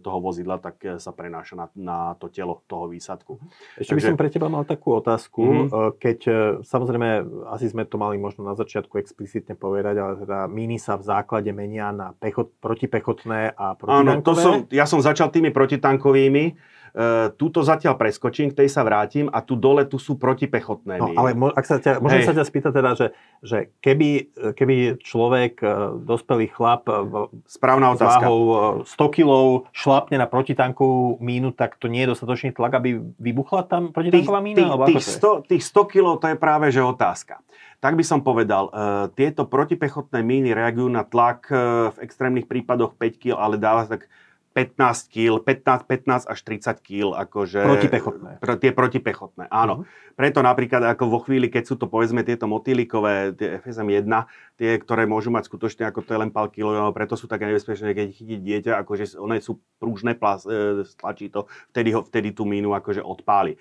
toho 0.00 0.18
vozidla, 0.18 0.58
tak 0.58 0.76
e, 0.82 0.96
sa 0.96 1.12
prenáša 1.12 1.54
na, 1.54 1.66
na 1.74 1.98
to 2.16 2.30
telo 2.30 2.64
toho 2.66 2.90
výsadku. 2.90 3.38
Ešte 3.78 3.94
Takže... 3.94 3.96
by 3.96 4.02
som 4.02 4.16
pre 4.16 4.30
teba 4.30 4.48
mal 4.50 4.64
takú 4.64 4.96
otázku. 4.96 5.42
Mm-hmm. 5.42 6.00
Keď, 6.00 6.18
samozrejme, 6.64 7.08
asi 7.52 7.70
sme 7.70 7.84
to 7.86 7.96
mali 8.00 8.16
možno 8.16 8.46
na 8.46 8.54
začiatku 8.54 8.98
explicitne 8.98 9.54
povedať, 9.54 9.94
ale 9.98 10.14
teda 10.22 10.46
míny 10.50 10.76
sa 10.80 10.98
v 10.98 11.06
základe 11.06 11.50
menia 11.50 11.90
na 11.90 12.14
pechot 12.38 12.54
protipechotné 12.62 13.50
a 13.58 13.74
protitankové? 13.74 14.14
Áno, 14.14 14.22
to 14.22 14.32
som, 14.38 14.54
ja 14.70 14.86
som 14.86 15.02
začal 15.02 15.34
tými 15.34 15.50
protitankovými. 15.50 16.54
Uh, 16.92 17.30
túto 17.36 17.60
zatiaľ 17.60 17.96
preskočím, 18.00 18.52
k 18.52 18.64
tej 18.64 18.68
sa 18.72 18.82
vrátim 18.82 19.28
a 19.28 19.44
tu 19.44 19.54
dole 19.54 19.84
tu 19.84 20.00
sú 20.00 20.16
protipechotné. 20.16 20.98
No, 20.98 21.12
ale 21.14 21.36
mo- 21.36 21.52
ak 21.52 21.64
sa 21.64 21.76
ťa, 21.78 22.00
môžem 22.00 22.24
Hej. 22.24 22.28
sa 22.28 22.34
ťa 22.36 22.44
spýtať 22.44 22.72
teda, 22.72 22.90
že, 22.96 23.06
že 23.44 23.58
keby, 23.84 24.08
keby 24.56 24.76
človek, 25.02 25.60
e, 25.60 25.68
dospelý 26.02 26.46
chlap 26.52 26.88
e, 26.88 26.94
v, 27.04 27.12
Správna 27.44 27.92
otázka. 27.92 28.24
váhou 28.24 28.40
100 28.84 29.14
kg 29.14 29.30
šlapne 29.72 30.16
na 30.16 30.26
protitankovú 30.26 31.20
mínu, 31.20 31.52
tak 31.52 31.76
to 31.76 31.86
nie 31.86 32.06
je 32.06 32.12
dostatočný 32.16 32.56
tlak, 32.56 32.80
aby 32.80 33.00
vybuchla 33.20 33.68
tam 33.68 33.90
protitanková 33.92 34.40
mína? 34.40 34.74
Tých, 34.88 35.04
tých, 35.04 35.20
100, 35.20 35.50
tých 35.50 35.62
100 35.64 35.92
kg 35.92 36.06
to 36.18 36.26
je 36.32 36.36
práve 36.36 36.66
že 36.72 36.80
otázka 36.80 37.40
tak 37.78 37.94
by 37.94 38.02
som 38.02 38.26
povedal, 38.26 38.68
e, 38.68 38.72
tieto 39.14 39.46
protipechotné 39.46 40.18
míny 40.18 40.50
reagujú 40.50 40.90
na 40.90 41.06
tlak 41.06 41.46
e, 41.46 41.54
v 41.94 41.96
extrémnych 42.02 42.50
prípadoch 42.50 42.98
5 42.98 43.22
kg, 43.22 43.38
ale 43.38 43.54
dáva 43.54 43.86
tak 43.86 44.10
15 44.58 45.14
kg, 45.14 45.38
15, 45.46 45.86
15 45.86 46.26
až 46.26 46.38
30 46.42 46.82
kg. 46.82 47.14
Akože, 47.14 47.62
protipechotné. 47.62 48.30
Pro, 48.42 48.58
tie 48.58 48.74
protipechotné, 48.74 49.46
áno. 49.46 49.86
Uh-huh. 49.86 50.16
Preto 50.18 50.42
napríklad 50.42 50.82
ako 50.82 51.04
vo 51.06 51.22
chvíli, 51.22 51.46
keď 51.46 51.62
sú 51.62 51.74
to 51.78 51.86
povedzme 51.86 52.26
tieto 52.26 52.50
motýlikové, 52.50 53.38
tie 53.38 53.62
FSM 53.62 53.86
1, 53.86 54.58
tie, 54.58 54.74
ktoré 54.82 55.06
môžu 55.06 55.30
mať 55.30 55.46
skutočne 55.46 55.86
ako 55.86 56.02
to 56.02 56.10
je 56.10 56.18
len 56.18 56.34
pár 56.34 56.50
kg, 56.50 56.90
preto 56.90 57.14
sú 57.14 57.30
také 57.30 57.46
nebezpečné, 57.46 57.94
keď 57.94 58.06
chytí 58.10 58.36
dieťa, 58.42 58.82
akože 58.82 59.14
one 59.14 59.38
sú 59.38 59.62
prúžne, 59.78 60.18
plas, 60.18 60.42
e, 60.42 60.82
stlačí 60.82 61.30
to, 61.30 61.46
vtedy, 61.70 61.94
ho, 61.94 62.02
vtedy 62.02 62.34
tú 62.34 62.42
mínu 62.42 62.74
akože 62.74 62.98
odpáli. 62.98 63.54
E, 63.54 63.58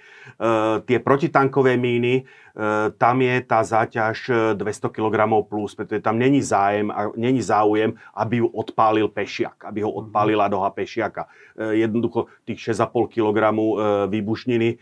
tie 0.90 0.98
protitankové 0.98 1.78
míny, 1.78 2.26
e, 2.26 2.90
tam 2.98 3.22
je 3.22 3.36
tá 3.46 3.62
záťaž 3.62 4.18
200 4.58 4.66
e, 4.66 4.90
kg 4.90 5.16
plus, 5.46 5.78
pretože 5.78 6.02
tam 6.02 6.18
není 6.18 6.42
zájem, 6.42 6.90
není 7.14 7.46
záujem, 7.46 7.94
aby 8.18 8.42
ju 8.42 8.50
odpálil 8.50 9.14
pešiak, 9.14 9.70
aby 9.70 9.86
ho 9.86 9.94
odpálila 9.94 10.50
doha 10.50 10.74
pešiaka. 10.88 11.28
E, 11.60 11.84
jednoducho 11.84 12.32
tých 12.48 12.64
6,5 12.64 13.12
kg 13.12 13.38
e, 13.52 13.60
výbušniny 14.08 14.70
e, 14.72 14.76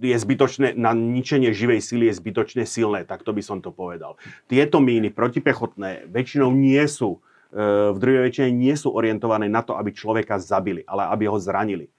je 0.00 0.16
zbytočné, 0.16 0.78
na 0.78 0.94
ničenie 0.94 1.50
živej 1.50 1.82
sily 1.82 2.08
je 2.08 2.14
zbytočne 2.22 2.62
silné, 2.64 3.02
tak 3.02 3.26
to 3.26 3.34
by 3.34 3.42
som 3.42 3.58
to 3.58 3.74
povedal. 3.74 4.14
Tieto 4.48 4.78
míny 4.80 5.10
protipechotné 5.12 6.08
väčšinou 6.08 6.48
nie 6.56 6.80
sú, 6.88 7.20
v 7.52 7.98
druhej 8.00 8.32
väčšine 8.32 8.48
nie 8.48 8.72
sú 8.80 8.96
orientované 8.96 9.52
na 9.52 9.60
to, 9.60 9.76
aby 9.76 9.92
človeka 9.92 10.40
zabili, 10.40 10.88
ale 10.88 11.04
aby 11.12 11.28
ho 11.28 11.36
zranili. 11.36 11.92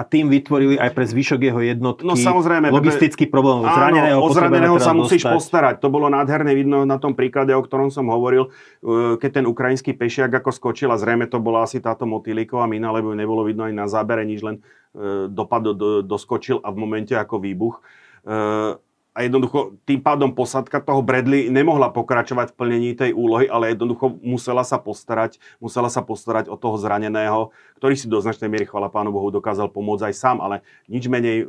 A 0.00 0.02
tým 0.08 0.32
vytvorili 0.32 0.80
aj 0.80 0.96
pre 0.96 1.04
zvyšok 1.04 1.40
jeho 1.44 1.60
jednotky 1.60 2.08
No 2.08 2.16
samozrejme, 2.16 2.72
logistický 2.72 3.28
problém. 3.28 3.68
Zraneného, 3.68 4.16
Áno, 4.16 4.24
o 4.24 4.32
zraneného 4.32 4.76
sa 4.80 4.96
musíš 4.96 5.28
dostať. 5.28 5.34
postarať. 5.36 5.74
To 5.84 5.92
bolo 5.92 6.08
nádherne 6.08 6.56
vidno 6.56 6.88
na 6.88 6.96
tom 6.96 7.12
príklade, 7.12 7.52
o 7.52 7.60
ktorom 7.60 7.92
som 7.92 8.08
hovoril, 8.08 8.48
e, 8.80 9.20
keď 9.20 9.44
ten 9.44 9.44
ukrajinský 9.44 9.92
pešiak 9.92 10.32
ako 10.40 10.56
skočil 10.56 10.88
a 10.88 10.96
zrejme 10.96 11.28
to 11.28 11.36
bola 11.36 11.68
asi 11.68 11.84
táto 11.84 12.08
motýliková 12.08 12.64
mina, 12.64 12.88
lebo 12.88 13.12
nebolo 13.12 13.44
vidno 13.44 13.68
ani 13.68 13.76
na 13.76 13.84
zábere, 13.92 14.24
nič 14.24 14.40
len 14.40 14.64
e, 14.96 15.28
dopad 15.28 15.68
do, 15.68 15.72
do, 15.76 15.88
doskočil 16.00 16.64
a 16.64 16.72
v 16.72 16.76
momente 16.80 17.12
ako 17.12 17.36
výbuch. 17.36 17.84
A 19.10 19.26
jednoducho 19.26 19.74
tým 19.82 19.98
pádom 19.98 20.30
posadka 20.30 20.78
toho 20.78 21.02
Bradley 21.02 21.50
nemohla 21.50 21.90
pokračovať 21.90 22.54
v 22.54 22.56
plnení 22.56 22.90
tej 22.94 23.10
úlohy, 23.10 23.50
ale 23.50 23.74
jednoducho 23.74 24.22
musela 24.22 24.62
sa 24.62 24.78
postarať, 24.78 25.42
musela 25.58 25.90
sa 25.90 25.98
postarať 25.98 26.46
o 26.46 26.54
toho 26.54 26.78
zraneného, 26.78 27.50
ktorý 27.82 27.98
si 27.98 28.06
do 28.06 28.22
značnej 28.22 28.46
miery, 28.46 28.70
chvala 28.70 28.86
pánu 28.86 29.10
Bohu, 29.10 29.34
dokázal 29.34 29.66
pomôcť 29.74 30.06
aj 30.06 30.14
sám, 30.14 30.38
ale 30.38 30.62
nič 30.86 31.10
menej 31.10 31.42
e, 31.42 31.46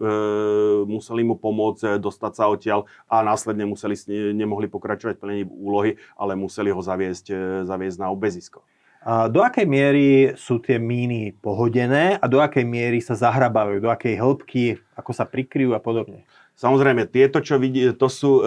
museli 0.89 1.21
mu 1.21 1.37
pomôcť 1.37 1.81
e, 1.85 1.89
dostať 2.01 2.31
sa 2.33 2.49
odtiaľ 2.49 2.89
a 3.05 3.21
následne 3.21 3.69
museli, 3.69 3.93
nemohli 4.33 4.65
pokračovať 4.65 5.15
v 5.17 5.21
plnení 5.21 5.43
úlohy, 5.45 6.01
ale 6.17 6.33
museli 6.33 6.73
ho 6.73 6.81
zaviesť, 6.81 7.25
e, 7.29 7.35
zaviesť 7.69 7.97
na 8.01 8.09
obezisko. 8.09 8.65
A 9.01 9.25
do 9.29 9.41
akej 9.41 9.65
miery 9.65 10.37
sú 10.37 10.61
tie 10.61 10.77
míny 10.77 11.33
pohodené 11.33 12.21
a 12.21 12.25
do 12.29 12.37
akej 12.37 12.61
miery 12.61 13.01
sa 13.01 13.17
zahrabávajú, 13.17 13.81
do 13.81 13.89
akej 13.89 14.13
hĺbky, 14.13 14.77
ako 14.93 15.09
sa 15.09 15.25
prikryjú 15.25 15.73
a 15.73 15.81
podobne? 15.81 16.29
Samozrejme, 16.61 17.09
tieto, 17.09 17.41
čo 17.41 17.57
vidí, 17.57 17.89
to 17.97 18.05
sú 18.05 18.31
e, 18.37 18.43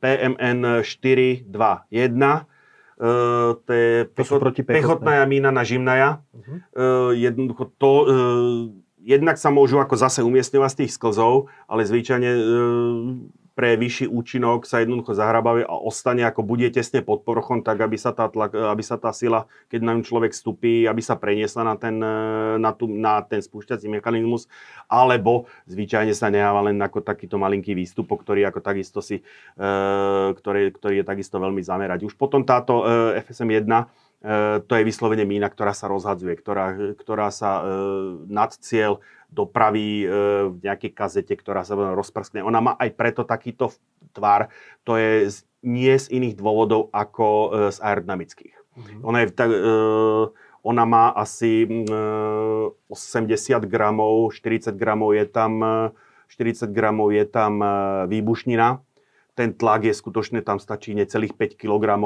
PMN 0.00 0.80
421. 0.80 1.44
E, 1.44 2.42
to 3.52 3.70
je 3.70 4.08
To 4.08 4.22
pechot, 4.24 4.64
pechotná 4.64 5.20
mína 5.28 5.52
na 5.52 5.60
žimnaja. 5.60 6.24
Mhm. 6.32 6.54
E, 6.56 6.84
jednoducho 7.20 7.68
to... 7.76 7.92
E, 8.08 8.12
jednak 9.00 9.36
sa 9.36 9.52
môžu 9.52 9.76
ako 9.80 9.96
zase 9.96 10.20
umiestňovať 10.24 10.70
z 10.72 10.78
tých 10.84 10.92
sklzov, 10.96 11.52
ale 11.68 11.84
zvyčajne 11.84 12.30
e, 12.32 12.42
pre 13.60 13.76
vyšší 13.76 14.08
účinok 14.08 14.64
sa 14.64 14.80
jednoducho 14.80 15.12
zahrabávajú 15.12 15.68
a 15.68 15.76
ostane 15.84 16.24
ako 16.24 16.40
bude 16.40 16.64
tesne 16.72 17.04
pod 17.04 17.28
povrchom, 17.28 17.60
tak 17.60 17.84
aby 17.84 18.00
sa 18.00 18.16
tá, 18.16 18.24
tlak, 18.24 18.56
aby 18.56 18.80
sa 18.80 18.96
tá 18.96 19.12
sila, 19.12 19.44
keď 19.68 19.84
na 19.84 19.92
ňu 19.92 20.00
človek 20.00 20.32
vstupí, 20.32 20.88
aby 20.88 21.04
sa 21.04 21.20
preniesla 21.20 21.68
na 21.68 21.76
ten, 21.76 22.00
na, 22.56 22.72
tú, 22.72 22.88
na 22.88 23.20
ten 23.20 23.44
spúšťací 23.44 23.84
mechanizmus, 23.92 24.48
alebo 24.88 25.44
zvyčajne 25.68 26.16
sa 26.16 26.32
neháva 26.32 26.72
len 26.72 26.80
ako 26.80 27.04
takýto 27.04 27.36
malinký 27.36 27.76
výstupok, 27.76 28.24
ktorý 28.24 28.48
ako 28.48 28.64
takisto 28.64 29.04
si, 29.04 29.20
e, 29.20 29.68
ktorý, 30.32 30.72
ktorý 30.72 30.94
je 30.96 31.04
takisto 31.04 31.36
veľmi 31.36 31.60
zamerať. 31.60 32.08
Už 32.08 32.16
potom 32.16 32.40
táto 32.40 32.80
e, 32.88 33.20
FSM 33.20 33.60
1 33.60 33.68
e, 33.68 33.80
to 34.68 34.72
je 34.76 34.84
vyslovene 34.84 35.24
mína, 35.24 35.48
ktorá 35.48 35.72
sa 35.72 35.88
rozhadzuje, 35.88 36.36
ktorá, 36.36 36.92
ktorá 36.92 37.32
sa 37.32 37.50
e, 37.56 37.62
nad 38.28 38.52
cieľ 38.52 39.00
dopraví 39.32 40.04
e, 40.04 40.06
v 40.52 40.56
nejakej 40.60 40.92
kazete, 40.92 41.32
ktorá 41.32 41.64
sa 41.64 41.72
rozprskne. 41.72 42.44
Ona 42.44 42.60
má 42.60 42.72
aj 42.76 42.90
preto 43.00 43.24
takýto 43.24 43.72
tvar, 44.12 44.52
to 44.84 45.00
je 45.00 45.32
z, 45.32 45.36
nie 45.64 45.96
z 45.96 46.12
iných 46.12 46.36
dôvodov 46.36 46.92
ako 46.92 47.26
e, 47.26 47.48
z 47.72 47.78
aerodynamických. 47.80 48.54
Mhm. 48.76 48.96
Ona, 49.08 49.18
je, 49.24 49.26
tak, 49.32 49.48
e, 49.48 49.60
ona 50.60 50.84
má 50.84 51.04
asi 51.16 51.64
mm, 51.64 51.88
e, 51.88 52.92
80 52.92 53.64
gramov, 53.64 54.36
40 54.36 54.76
gramov 54.76 55.16
je 55.16 55.24
tam, 55.24 55.52
e, 55.64 55.96
40 56.28 56.68
gramov 56.76 57.08
je 57.16 57.24
tam 57.24 57.56
e, 57.64 57.68
výbušnina. 58.04 58.84
Ten 59.40 59.56
tlak 59.56 59.88
je 59.88 59.96
skutočne, 59.96 60.44
tam 60.44 60.60
stačí 60.60 60.92
necelých 60.92 61.32
5 61.32 61.56
kg. 61.56 61.96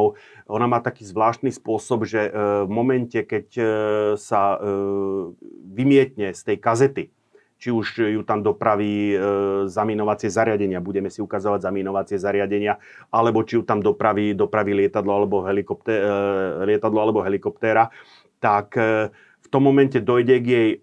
Ona 0.47 0.67
má 0.71 0.79
taký 0.79 1.03
zvláštny 1.03 1.51
spôsob, 1.51 2.07
že 2.07 2.31
e, 2.31 2.63
v 2.63 2.71
momente, 2.71 3.19
keď 3.27 3.47
e, 3.59 3.65
sa 4.15 4.55
e, 4.55 4.59
vymietne 5.75 6.31
z 6.31 6.41
tej 6.47 6.57
kazety, 6.63 7.05
či 7.59 7.75
už 7.75 8.07
ju 8.07 8.23
tam 8.23 8.47
dopraví 8.47 9.11
e, 9.11 9.17
zaminovacie 9.67 10.31
zariadenia, 10.31 10.79
budeme 10.79 11.11
si 11.11 11.19
ukazovať 11.19 11.67
zaminovacie 11.67 12.23
zariadenia, 12.23 12.79
alebo 13.11 13.43
či 13.43 13.59
ju 13.59 13.67
tam 13.67 13.83
dopraví, 13.83 14.39
dopraví 14.39 14.71
lietadlo, 14.71 15.11
alebo 15.11 15.43
e, 15.43 15.59
lietadlo 16.71 17.03
alebo 17.03 17.27
helikoptéra, 17.27 17.91
tak 18.39 18.79
e, 18.79 19.11
v 19.43 19.47
tom 19.51 19.67
momente 19.67 19.99
dojde 19.99 20.39
k 20.39 20.47
jej, 20.47 20.71
e, 20.71 20.79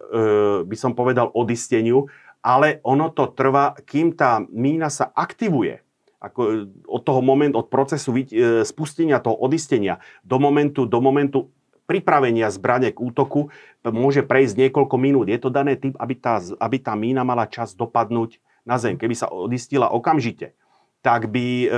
by 0.67 0.75
som 0.75 0.91
povedal, 0.99 1.31
odisteniu, 1.31 2.11
ale 2.43 2.83
ono 2.83 3.07
to 3.13 3.31
trvá, 3.31 3.71
kým 3.87 4.19
tá 4.19 4.43
mína 4.51 4.91
sa 4.91 5.15
aktivuje. 5.15 5.79
Ako 6.21 6.39
e, 6.45 6.53
od 6.85 7.01
toho 7.01 7.19
momentu, 7.25 7.57
od 7.57 7.67
procesu 7.67 8.13
e, 8.13 8.61
spustenia 8.63 9.17
toho 9.17 9.35
odistenia 9.41 9.97
do 10.21 10.37
momentu, 10.37 10.85
do 10.85 11.01
momentu 11.01 11.49
pripravenia 11.89 12.47
zbrane 12.47 12.95
k 12.95 13.03
útoku 13.03 13.51
môže 13.83 14.23
prejsť 14.23 14.69
niekoľko 14.69 14.95
minút. 14.95 15.27
Je 15.27 15.41
to 15.41 15.51
dané 15.51 15.75
tým, 15.75 15.91
aby 15.99 16.15
tá, 16.15 16.39
aby 16.39 16.77
tá 16.79 16.95
mína 16.95 17.27
mala 17.27 17.49
čas 17.49 17.75
dopadnúť 17.75 18.39
na 18.63 18.79
zem. 18.79 18.95
Keby 18.95 19.15
sa 19.17 19.27
odistila 19.27 19.91
okamžite, 19.91 20.55
tak 21.01 21.27
by, 21.27 21.47
e, 21.67 21.77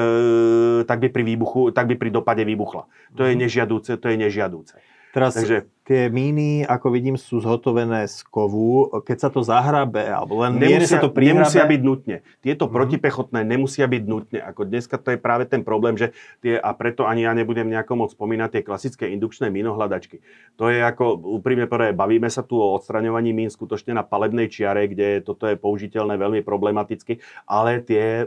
tak 0.85 0.99
by, 0.99 1.07
pri, 1.09 1.23
výbuchu, 1.23 1.71
tak 1.71 1.87
by 1.87 1.95
pri 1.95 2.11
dopade 2.11 2.43
vybuchla. 2.43 2.85
To 3.15 3.23
je 3.23 3.33
nežiadúce, 3.33 3.95
to 3.95 4.05
je 4.11 4.17
nežiadúce. 4.19 4.75
Teraz 5.13 5.37
Takže 5.37 5.69
tie 5.83 6.07
míny, 6.07 6.63
ako 6.63 6.87
vidím, 6.89 7.19
sú 7.19 7.43
zhotovené 7.43 8.07
z 8.07 8.23
kovu. 8.25 8.87
Keď 9.03 9.17
sa 9.19 9.27
to 9.27 9.43
zahrabe, 9.43 9.99
alebo 9.99 10.39
len 10.39 10.55
nemusia, 10.55 10.95
sa 10.95 11.03
to 11.03 11.11
prihrabe... 11.11 11.43
nemusia 11.43 11.63
byť 11.67 11.81
nutne. 11.83 12.15
Tieto 12.39 12.65
Mhm. 12.65 12.73
protipechotné 12.73 13.39
nemusia 13.43 13.83
byť 13.83 14.03
nutne. 14.07 14.39
Ako 14.39 14.63
dneska 14.63 14.95
to 14.95 15.11
je 15.11 15.19
práve 15.19 15.43
ten 15.43 15.59
problém, 15.59 15.99
že 15.99 16.15
tie, 16.39 16.55
a 16.55 16.71
preto 16.71 17.03
ani 17.03 17.27
ja 17.27 17.35
nebudem 17.35 17.67
nejako 17.67 17.99
moc 17.99 18.09
spomínať 18.15 18.49
tie 18.55 18.63
klasické 18.63 19.11
indukčné 19.11 19.51
minohľadačky. 19.51 20.23
To 20.55 20.71
je 20.71 20.79
ako, 20.79 21.19
úprimne 21.19 21.67
povedané, 21.67 21.91
bavíme 21.91 22.31
sa 22.31 22.47
tu 22.47 22.55
o 22.55 22.79
odstraňovaní 22.79 23.35
mín 23.35 23.51
skutočne 23.51 23.91
na 23.91 24.07
palebnej 24.07 24.47
čiare, 24.47 24.87
kde 24.87 25.19
toto 25.19 25.51
je 25.51 25.59
použiteľné 25.59 26.15
veľmi 26.15 26.41
problematicky, 26.47 27.19
ale 27.43 27.83
tie 27.83 28.23
e, 28.23 28.25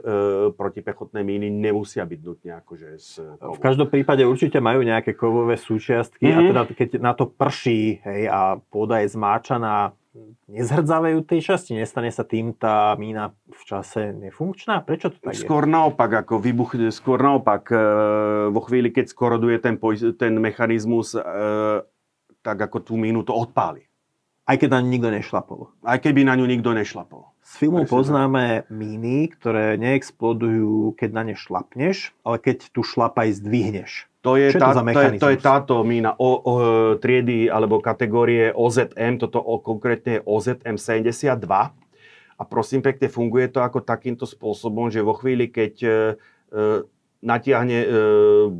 protipechotné 0.52 1.24
míny 1.24 1.48
nemusia 1.48 2.04
byť 2.04 2.20
nutne 2.20 2.52
akože 2.60 2.88
z 3.00 3.10
V 3.40 3.60
každom 3.62 3.88
prípade 3.88 4.20
určite 4.22 4.60
majú 4.60 4.84
nejaké 4.84 5.16
kovové 5.16 5.56
súčiastky 5.56 6.28
Mhm. 6.28 6.36
a 6.36 6.40
teda 6.44 6.62
keď 6.76 6.88
na 7.00 7.16
to 7.16 7.24
prší 7.46 8.02
hej, 8.02 8.22
a 8.26 8.58
pôda 8.58 9.06
je 9.06 9.14
zmáčaná, 9.14 9.94
nezhrdzávajú 10.50 11.22
tej 11.22 11.40
časti? 11.52 11.76
Nestane 11.76 12.10
sa 12.10 12.24
tým 12.26 12.56
tá 12.56 12.96
mína 12.98 13.36
v 13.46 13.62
čase 13.62 14.10
nefunkčná? 14.16 14.82
Prečo 14.82 15.12
to 15.12 15.18
tak 15.20 15.36
je? 15.36 15.44
Skôr 15.44 15.68
naopak, 15.68 16.26
ako 16.26 16.40
vybuch, 16.40 16.74
skôr 16.90 17.20
naopak, 17.20 17.70
e, 17.70 17.78
vo 18.50 18.60
chvíli, 18.64 18.90
keď 18.90 19.12
skoroduje 19.12 19.56
ten, 19.60 19.76
ten 20.16 20.32
mechanizmus, 20.40 21.14
e, 21.14 21.20
tak 22.42 22.58
ako 22.58 22.78
tú 22.82 22.94
mínu 22.98 23.26
to 23.26 23.34
odpáli. 23.34 23.86
Aj 24.46 24.54
keď 24.54 24.78
na 24.78 24.80
ňu 24.86 24.90
nikto 24.94 25.10
nešlapol. 25.10 25.60
Aj 25.82 25.98
keby 25.98 26.22
na 26.22 26.38
ňu 26.38 26.46
nikto 26.46 26.70
nešlapol. 26.70 27.34
Z 27.42 27.66
filmu 27.66 27.82
Presne 27.82 27.90
tak. 27.90 27.94
poznáme 27.98 28.44
míny, 28.70 29.26
ktoré 29.34 29.74
neexplodujú, 29.74 30.94
keď 30.94 31.10
na 31.10 31.22
ne 31.26 31.34
šlapneš, 31.34 32.14
ale 32.22 32.38
keď 32.38 32.70
tu 32.70 32.86
šlapaj 32.86 33.42
zdvihneš. 33.42 34.06
To 34.26 34.34
je, 34.34 34.50
Čo 34.50 34.58
je 34.58 34.60
to 34.60 34.66
tá, 34.66 34.82
to, 34.82 35.00
je, 35.06 35.10
to 35.22 35.28
je 35.30 35.38
táto 35.38 35.74
mína 35.86 36.18
o, 36.18 36.30
o, 36.34 36.52
triedy 36.98 37.46
alebo 37.46 37.78
kategórie 37.78 38.50
OZM, 38.50 39.22
toto 39.22 39.38
o, 39.38 39.62
konkrétne 39.62 40.18
je 40.18 40.22
OZM 40.26 40.74
72. 40.74 41.46
A 42.36 42.42
prosím 42.42 42.82
pekne, 42.82 43.06
funguje 43.06 43.46
to 43.46 43.62
ako 43.62 43.86
takýmto 43.86 44.26
spôsobom, 44.26 44.90
že 44.90 45.06
vo 45.06 45.14
chvíli, 45.14 45.46
keď 45.46 45.74
e, 45.78 45.88
e, 46.50 46.62
natiahne 47.22 47.78
e, 47.80 47.88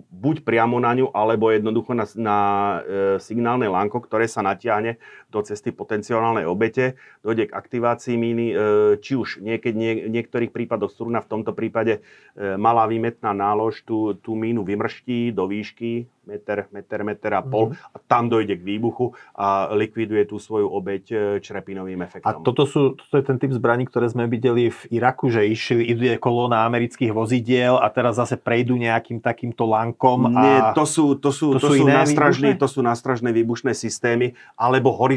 buď 0.07 0.47
priamo 0.47 0.79
na 0.79 0.95
ňu, 0.97 1.11
alebo 1.13 1.51
jednoducho 1.51 1.93
na, 1.93 2.07
na 2.17 2.39
e, 2.39 2.79
signálne 3.21 3.69
lánko, 3.69 4.01
ktoré 4.01 4.31
sa 4.31 4.41
natiahne 4.47 4.97
do 5.27 5.43
cesty 5.43 5.75
potenciálnej 5.75 6.47
obete, 6.47 6.95
dojde 7.21 7.51
k 7.51 7.57
aktivácii 7.57 8.15
míny, 8.15 8.47
e, 8.51 8.55
či 9.03 9.19
už 9.19 9.43
niekedy, 9.43 9.77
nie, 9.77 9.93
v 10.07 10.13
niektorých 10.15 10.55
prípadoch 10.55 10.95
struna, 10.95 11.19
v 11.19 11.31
tomto 11.31 11.51
prípade 11.51 11.99
e, 11.99 12.55
malá 12.55 12.87
výmetná 12.87 13.35
nálož 13.35 13.83
tú, 13.83 14.15
tú 14.15 14.39
mínu 14.39 14.63
vymrští 14.63 15.35
do 15.35 15.51
výšky 15.51 16.07
meter, 16.27 16.67
meter, 16.75 17.01
meter 17.07 17.33
a 17.39 17.43
pol 17.43 17.71
Mhm. 17.71 17.95
a 17.95 17.97
tam 18.03 18.27
dojde 18.27 18.59
k 18.59 18.63
výbuchu 18.67 19.15
a 19.39 19.71
likviduje 19.71 20.27
tú 20.27 20.43
svoju 20.43 20.67
obeť 20.67 21.05
e, 21.11 21.17
črepinovým 21.39 22.03
A 22.03 22.05
efektom. 22.11 22.43
toto, 22.43 22.67
sú, 22.67 22.99
toto 22.99 23.15
je 23.15 23.25
ten 23.25 23.39
typ 23.39 23.55
zbraní, 23.55 23.87
ktoré 23.87 24.11
sme 24.11 24.27
videli 24.27 24.75
v 24.75 24.81
Iraku, 24.91 25.31
že 25.31 25.47
išli, 25.47 25.87
ide 25.87 26.19
kolóna 26.19 26.67
amerických 26.67 27.15
vozidiel 27.15 27.79
a 27.79 27.87
teraz 27.95 28.19
zase 28.19 28.35
prejdú 28.35 28.75
nejakým 28.75 29.23
takýmto 29.23 29.71
lankom. 29.71 30.27
A... 30.27 30.43
Nie, 30.43 30.59
to 30.75 30.83
sú, 30.83 31.15
to 31.15 31.31
sú, 31.31 31.55
to 31.57 31.63
to 31.63 31.69
sú 31.79 31.85
nástražné, 31.87 32.59
to 32.59 32.67
sú 32.67 32.83
nástražné 32.83 33.31
výbušné 33.31 33.71
systémy 33.73 34.35
alebo 34.59 34.91
horizontálne 34.91 35.16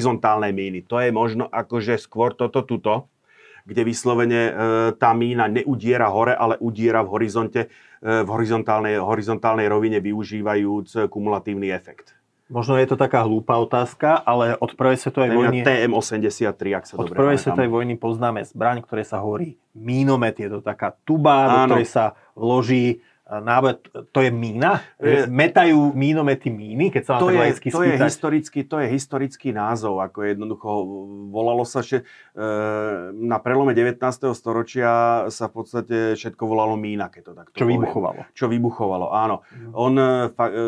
míny. 0.52 0.86
To 0.88 1.00
je 1.00 1.10
možno 1.12 1.48
akože 1.48 2.00
skôr 2.00 2.34
toto 2.36 2.64
tuto, 2.64 3.08
kde 3.68 3.86
vyslovene 3.86 4.42
e, 4.50 4.52
tá 4.98 5.14
mína 5.14 5.46
neudiera 5.46 6.10
hore, 6.10 6.34
ale 6.34 6.58
udiera 6.58 7.06
v 7.06 7.10
horizonte, 7.14 7.62
e, 8.02 8.24
v 8.26 8.30
horizontálnej, 8.30 8.98
horizontálnej 8.98 9.70
rovine 9.70 10.02
využívajúc 10.02 11.12
kumulatívny 11.12 11.70
efekt. 11.70 12.20
Možno 12.50 12.82
je 12.82 12.90
to 12.90 12.98
taká 12.98 13.30
hlúpa 13.30 13.62
otázka, 13.62 14.26
ale 14.26 14.58
od 14.58 14.74
prvej 14.74 14.98
svetovej 14.98 15.38
vojny... 15.38 15.62
TM83, 15.62 16.62
ak 16.74 16.84
sa 16.90 16.94
Od 16.98 17.14
prvej 17.14 17.38
svetovej 17.38 17.70
vojny 17.70 17.94
poznáme 17.94 18.42
zbraň, 18.42 18.82
ktoré 18.82 19.06
sa 19.06 19.22
hovorí 19.22 19.62
mínomet. 19.78 20.34
Je 20.42 20.50
to 20.50 20.66
taká 20.66 20.98
tuba, 21.06 21.46
do 21.46 21.58
Áno. 21.62 21.78
ktorej 21.78 21.86
sa 21.86 22.18
vloží 22.34 23.06
náboj, 23.30 23.78
to 24.10 24.20
je 24.26 24.34
mína? 24.34 24.82
Metajú 25.30 25.94
mínomety 25.94 26.50
míny, 26.50 26.90
keď 26.90 27.04
sa 27.06 27.14
to 27.22 27.30
je, 27.30 27.38
to 27.70 27.86
je, 27.86 27.94
historický, 28.02 28.60
to 28.66 28.82
je 28.82 28.88
historický 28.90 29.50
názov, 29.54 30.02
ako 30.02 30.26
jednoducho 30.26 30.70
volalo 31.30 31.62
sa, 31.62 31.86
že 31.86 32.02
e, 32.02 32.44
na 33.14 33.38
prelome 33.38 33.78
19. 33.78 34.02
storočia 34.34 35.26
sa 35.30 35.46
v 35.46 35.54
podstate 35.54 35.98
všetko 36.18 36.44
volalo 36.50 36.74
mína, 36.74 37.14
keď 37.14 37.22
to 37.22 37.34
takto 37.38 37.54
Čo 37.54 37.66
poviem. 37.70 37.78
vybuchovalo. 37.78 38.20
Čo 38.34 38.46
vybuchovalo, 38.50 39.08
áno. 39.14 39.46
Mm. 39.54 39.72
On, 39.78 39.94
e, 39.94 40.10
e, 40.34 40.66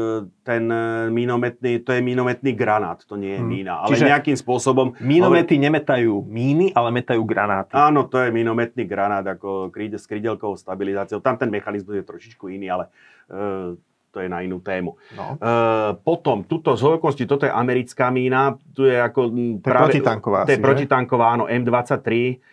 ten 0.52 0.68
mínometný, 1.16 1.80
to 1.80 1.96
je 1.96 2.04
mínometný 2.04 2.52
granát, 2.52 3.00
to 3.08 3.16
nie 3.16 3.40
je 3.40 3.42
mm. 3.42 3.48
mína, 3.48 3.74
ale 3.88 3.96
Čiže 3.96 4.12
nejakým 4.12 4.38
spôsobom... 4.38 5.00
Mínomety 5.00 5.56
ale... 5.56 5.64
nemetajú 5.72 6.28
míny, 6.28 6.76
ale 6.76 6.92
metajú 6.92 7.24
granáty. 7.24 7.72
Áno, 7.72 8.12
to 8.12 8.20
je 8.20 8.36
mínometný 8.36 8.84
granát, 8.84 9.24
ako 9.24 9.72
s 9.72 10.04
krydelkovou 10.04 10.60
stabilizáciou. 10.60 11.24
Tam 11.24 11.40
ten 11.40 11.48
mechanizmus 11.48 11.96
je 11.96 12.04
trošičku 12.04 12.52
iný, 12.52 12.68
ale 12.68 12.92
e, 13.32 13.80
to 14.12 14.18
je 14.20 14.28
na 14.28 14.44
inú 14.44 14.60
tému. 14.60 15.00
No. 15.16 15.40
E, 15.40 15.56
potom, 16.04 16.44
tuto 16.44 16.76
z 16.76 16.84
hoľkosti, 16.84 17.24
toto 17.24 17.48
je 17.48 17.54
americká 17.56 18.12
mína, 18.12 18.60
tu 18.76 18.84
je 18.84 19.00
ako... 19.00 19.32
To 19.64 19.68
je 19.72 19.80
protitanková. 19.80 20.40
To 20.44 20.52
je 20.52 20.60
protitanková, 20.60 21.26
áno, 21.40 21.48
M23, 21.48 22.12
e, 22.12 22.51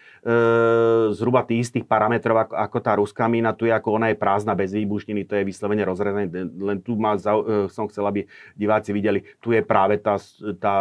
zhruba 1.14 1.40
tých 1.46 1.68
istých 1.68 1.88
parametrov 1.88 2.36
ako, 2.36 2.54
ako 2.54 2.78
tá 2.84 2.92
ruská 3.00 3.24
mína, 3.30 3.56
tu 3.56 3.64
je 3.64 3.72
ako 3.72 3.96
ona 3.96 4.12
je 4.12 4.20
prázdna 4.20 4.52
bez 4.52 4.76
výbušniny, 4.76 5.24
to 5.24 5.40
je 5.40 5.48
vyslovene 5.48 5.80
rozrezené, 5.88 6.28
len 6.52 6.78
tu 6.84 7.00
ma, 7.00 7.16
e, 7.16 7.70
som 7.72 7.88
chcel, 7.88 8.04
aby 8.04 8.20
diváci 8.52 8.92
videli, 8.92 9.24
tu 9.40 9.56
je 9.56 9.64
práve 9.64 9.96
tá, 10.04 10.20
tá 10.60 10.76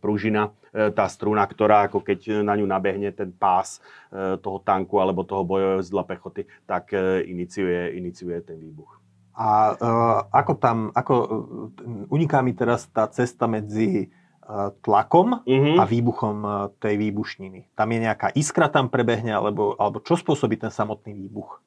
pružina, 0.00 0.56
e, 0.72 0.88
tá 0.88 1.04
struna, 1.04 1.44
ktorá 1.44 1.90
ako 1.92 2.00
keď 2.00 2.40
na 2.40 2.56
ňu 2.56 2.64
nabehne 2.64 3.12
ten 3.12 3.28
pás 3.28 3.76
e, 4.08 4.40
toho 4.40 4.58
tanku 4.64 4.96
alebo 4.96 5.26
toho 5.26 5.44
bojového 5.44 5.84
zdla 5.84 6.08
pechoty, 6.08 6.48
tak 6.64 6.96
iniciuje, 7.28 7.98
iniciuje 7.98 8.40
ten 8.40 8.56
výbuch. 8.56 9.02
A 9.32 9.72
uh, 9.72 10.18
ako 10.28 10.52
tam, 10.60 10.78
ako, 10.92 11.14
uh, 11.16 12.12
uniká 12.12 12.44
mi 12.44 12.52
teraz 12.52 12.84
tá 12.92 13.08
cesta 13.08 13.48
medzi 13.48 14.12
tlakom 14.82 15.42
uh-huh. 15.46 15.76
a 15.78 15.84
výbuchom 15.86 16.36
uh, 16.42 16.52
tej 16.82 16.98
výbušniny. 16.98 17.72
Tam 17.78 17.88
je 17.94 17.98
nejaká 18.02 18.34
iskra 18.34 18.66
tam 18.66 18.90
prebehne, 18.90 19.32
alebo, 19.32 19.78
alebo 19.78 20.02
čo 20.02 20.18
spôsobí 20.18 20.58
ten 20.58 20.70
samotný 20.70 21.14
výbuch? 21.14 21.62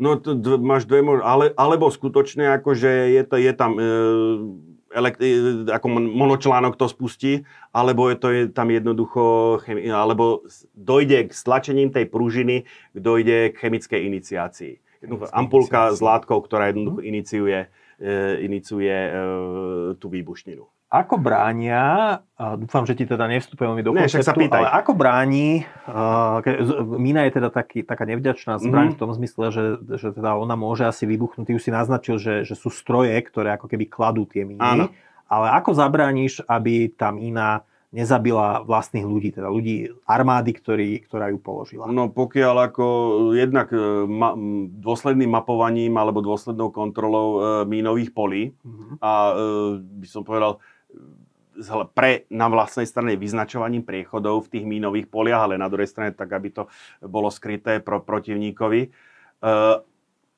No, 0.00 0.18
to, 0.18 0.34
d- 0.34 0.58
máš 0.58 0.88
dve 0.88 1.04
možnosti, 1.04 1.28
ale, 1.28 1.44
alebo 1.54 1.92
skutočne, 1.92 2.58
akože 2.58 2.90
je, 3.12 3.22
to, 3.22 3.36
je 3.38 3.52
tam... 3.54 3.70
Uh, 3.78 4.70
elekt- 4.92 5.24
ako 5.72 5.88
monočlánok 5.88 6.76
to 6.76 6.84
spustí, 6.84 7.48
alebo 7.72 8.12
je 8.12 8.16
to 8.20 8.28
je 8.28 8.42
tam 8.52 8.68
jednoducho, 8.68 9.56
chemi- 9.64 9.88
alebo 9.88 10.44
dojde 10.76 11.28
k 11.28 11.32
stlačením 11.32 11.88
tej 11.88 12.12
pružiny, 12.12 12.68
dojde 12.92 13.56
k 13.56 13.56
chemickej 13.56 14.04
iniciácii 14.04 14.74
jednoducho 15.02 15.34
ampulka 15.34 15.90
s 15.90 15.98
látkou, 16.00 16.38
ktorá 16.46 16.70
jednoducho 16.70 17.02
mhm. 17.02 17.08
iniciuje, 17.10 17.58
e, 17.98 18.16
iniciuje 18.46 18.94
e, 18.94 19.10
tú 19.98 20.06
výbušninu. 20.08 20.64
Ako 20.92 21.16
bránia, 21.16 22.20
dúfam, 22.60 22.84
že 22.84 22.92
ti 22.92 23.08
teda 23.08 23.24
nevstupujem 23.24 23.72
mi 23.72 23.80
do 23.80 23.96
konceptu, 23.96 24.44
ale 24.52 24.68
ako 24.76 24.92
bráni, 24.92 25.64
uh, 25.88 26.44
mína 26.84 27.24
je 27.24 27.40
teda 27.40 27.48
taký, 27.48 27.80
taká 27.80 28.04
nevďačná 28.04 28.60
zbraň 28.60 28.92
mm-hmm. 28.92 28.96
v 28.96 29.00
tom 29.00 29.10
zmysle, 29.16 29.44
že, 29.48 29.64
že 29.96 30.12
teda 30.12 30.36
ona 30.36 30.52
môže 30.52 30.84
asi 30.84 31.08
vybuchnúť. 31.08 31.48
Ty 31.48 31.52
už 31.56 31.64
si 31.64 31.72
naznačil, 31.72 32.20
že, 32.20 32.34
že 32.44 32.52
sú 32.52 32.68
stroje, 32.68 33.16
ktoré 33.24 33.56
ako 33.56 33.72
keby 33.72 33.88
kladú 33.88 34.28
tie 34.28 34.44
míny. 34.44 34.60
Áno. 34.60 34.92
Ale 35.32 35.48
ako 35.56 35.72
zabrániš, 35.72 36.44
aby 36.44 36.92
tá 36.92 37.08
mína 37.08 37.64
nezabila 37.92 38.64
vlastných 38.64 39.04
ľudí, 39.04 39.36
teda 39.36 39.52
ľudí 39.52 39.92
armády, 40.08 40.56
ktorý, 40.56 41.04
ktorá 41.04 41.28
ju 41.28 41.36
položila. 41.36 41.84
No 41.92 42.08
pokiaľ 42.08 42.72
ako 42.72 42.86
jednak 43.36 43.68
e, 43.68 44.08
ma, 44.08 44.32
dôsledným 44.80 45.28
mapovaním 45.28 45.92
alebo 46.00 46.24
dôslednou 46.24 46.72
kontrolou 46.72 47.28
e, 47.28 47.38
mínových 47.68 48.16
polí 48.16 48.56
mm-hmm. 48.56 48.96
a 48.96 49.12
e, 49.12 49.32
by 50.00 50.08
som 50.08 50.24
povedal 50.24 50.56
pre 51.92 52.24
na 52.32 52.48
vlastnej 52.48 52.88
strane 52.88 53.14
vyznačovaním 53.14 53.84
priechodov 53.84 54.48
v 54.48 54.58
tých 54.58 54.64
mínových 54.64 55.06
poliach, 55.12 55.46
ale 55.46 55.60
na 55.60 55.68
druhej 55.68 55.88
strane 55.88 56.16
tak, 56.16 56.32
aby 56.32 56.48
to 56.50 56.62
bolo 57.04 57.28
skryté 57.28 57.78
pro 57.78 58.00
protivníkovi. 58.00 58.80
E, 58.86 58.88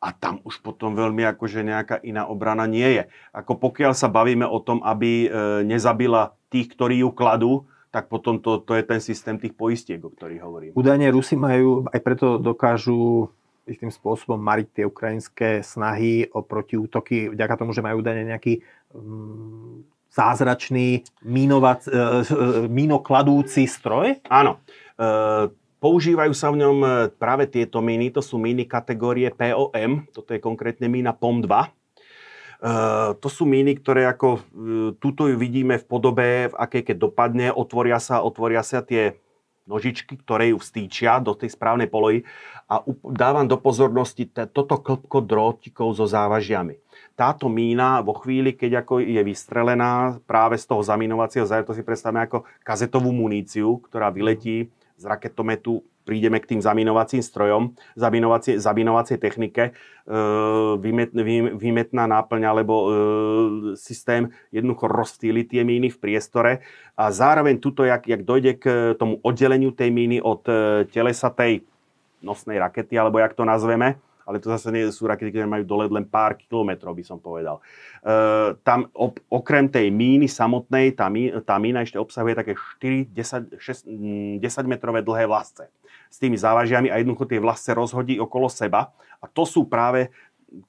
a 0.04 0.08
tam 0.12 0.44
už 0.44 0.60
potom 0.60 0.92
veľmi 0.92 1.24
akože 1.24 1.64
nejaká 1.64 1.96
iná 2.04 2.28
obrana 2.28 2.68
nie 2.68 3.00
je. 3.00 3.02
Ako 3.32 3.56
pokiaľ 3.56 3.96
sa 3.96 4.12
bavíme 4.12 4.44
o 4.44 4.58
tom, 4.60 4.84
aby 4.84 5.26
e, 5.26 5.28
nezabila 5.64 6.36
tých, 6.52 6.74
ktorí 6.76 7.00
ju 7.00 7.10
kladú, 7.14 7.52
tak 7.94 8.10
potom 8.10 8.42
to, 8.42 8.58
to 8.58 8.74
je 8.74 8.82
ten 8.82 8.98
systém 8.98 9.38
tých 9.38 9.54
poistiek, 9.54 10.02
o 10.02 10.10
ktorých 10.10 10.42
hovorím. 10.42 10.70
Údajne 10.74 11.14
Rusi 11.14 11.38
majú, 11.38 11.86
aj 11.94 12.00
preto 12.02 12.42
dokážu 12.42 13.30
istým 13.64 13.88
spôsobom 13.88 14.36
mariť 14.36 14.68
tie 14.76 14.84
ukrajinské 14.84 15.62
snahy 15.64 16.28
o 16.34 16.44
protiútoky, 16.44 17.32
vďaka 17.32 17.54
tomu, 17.56 17.72
že 17.72 17.80
majú 17.80 18.04
údajne 18.04 18.28
nejaký 18.28 18.60
mm, 18.92 19.93
zázračný 20.14 21.02
mínovac, 21.26 21.82
e, 21.84 21.90
e, 21.90 22.00
mínokladúci 22.70 23.66
stroj? 23.66 24.22
Áno. 24.30 24.62
E, 24.94 25.08
používajú 25.82 26.30
sa 26.30 26.54
v 26.54 26.62
ňom 26.62 26.78
e, 26.80 26.88
práve 27.18 27.50
tieto 27.50 27.82
míny, 27.82 28.14
to 28.14 28.22
sú 28.22 28.38
míny 28.38 28.70
kategórie 28.70 29.34
POM, 29.34 30.06
toto 30.14 30.30
je 30.30 30.38
konkrétne 30.38 30.86
mína 30.86 31.10
POM-2 31.10 31.50
Eh, 32.64 33.10
to 33.20 33.28
sú 33.28 33.44
míny, 33.44 33.76
ktoré 33.76 34.08
ako 34.08 34.40
uh, 34.40 34.40
tuto 34.96 35.28
ju 35.28 35.36
vidíme 35.36 35.76
v 35.76 35.84
podobe, 35.84 36.48
v 36.48 36.54
akej 36.56 36.88
keď 36.88 36.96
dopadne, 36.96 37.46
otvoria 37.52 38.00
sa, 38.00 38.24
otvoria 38.24 38.64
sa 38.64 38.80
tie 38.80 39.20
nožičky, 39.64 40.20
ktoré 40.20 40.52
ju 40.52 40.60
vstýčia 40.60 41.20
do 41.24 41.32
tej 41.32 41.52
správnej 41.56 41.88
polohy 41.88 42.24
a 42.68 42.84
dávam 43.12 43.48
do 43.48 43.56
pozornosti 43.56 44.28
toto 44.28 44.80
klpko 44.80 45.24
drôtikov 45.24 45.96
so 45.96 46.04
závažiami. 46.04 46.76
Táto 47.14 47.46
mína 47.46 48.02
vo 48.02 48.16
chvíli, 48.18 48.52
keď 48.56 48.84
ako 48.84 49.00
je 49.00 49.22
vystrelená 49.22 50.18
práve 50.28 50.58
z 50.60 50.66
toho 50.68 50.82
zaminovacieho 50.82 51.46
zájmu, 51.46 51.68
to 51.68 51.76
si 51.76 51.86
predstavme 51.86 52.24
ako 52.26 52.44
kazetovú 52.66 53.14
muníciu, 53.14 53.80
ktorá 53.86 54.10
vyletí 54.10 54.68
z 54.98 55.04
raketometu 55.04 55.80
prídeme 56.04 56.38
k 56.38 56.54
tým 56.54 56.60
zaminovacím 56.60 57.24
strojom, 57.24 57.72
zaminovacie, 57.96 58.60
zaminovacie 58.60 59.16
technike, 59.16 59.72
e, 59.72 59.72
vymet, 61.58 61.90
náplň 61.96 62.42
alebo 62.44 62.74
e, 62.76 62.86
systém 63.80 64.28
jednoducho 64.52 64.84
rozstýli 64.86 65.48
tie 65.48 65.64
míny 65.64 65.88
v 65.88 65.98
priestore 65.98 66.52
a 66.94 67.08
zároveň 67.08 67.56
tuto, 67.58 67.88
jak, 67.88 68.04
jak 68.04 68.22
dojde 68.22 68.52
k 68.60 68.64
tomu 69.00 69.18
oddeleniu 69.24 69.72
tej 69.72 69.90
míny 69.90 70.20
od 70.20 70.44
e, 70.46 70.84
telesa 70.92 71.32
tej 71.32 71.64
nosnej 72.20 72.60
rakety, 72.60 72.96
alebo 72.96 73.20
jak 73.20 73.36
to 73.36 73.44
nazveme, 73.44 73.96
ale 74.24 74.40
to 74.40 74.48
zase 74.48 74.72
nie 74.72 74.88
sú 74.88 75.04
rakety, 75.04 75.28
ktoré 75.28 75.44
majú 75.44 75.68
dolet 75.68 75.92
len 75.92 76.08
pár 76.08 76.32
kilometrov, 76.40 76.96
by 76.96 77.04
som 77.04 77.20
povedal. 77.20 77.60
E, 78.00 78.56
tam 78.64 78.88
ob, 78.96 79.20
okrem 79.28 79.68
tej 79.68 79.92
míny 79.92 80.28
samotnej, 80.28 80.96
tá, 80.96 81.08
mí, 81.12 81.32
tá 81.44 81.56
mína 81.60 81.84
ešte 81.84 82.00
obsahuje 82.00 82.36
také 82.36 82.52
4, 82.80 83.08
10, 83.12 83.60
6, 83.60 84.40
10 84.40 84.72
metrové 84.72 85.04
dlhé 85.04 85.28
vlasce 85.28 85.68
s 86.14 86.22
tými 86.22 86.38
závažiami 86.38 86.94
a 86.94 87.02
jednoducho 87.02 87.26
tie 87.26 87.42
vlasce 87.42 87.74
rozhodí 87.74 88.22
okolo 88.22 88.46
seba. 88.46 88.94
A 89.18 89.26
to 89.26 89.42
sú 89.42 89.66
práve 89.66 90.14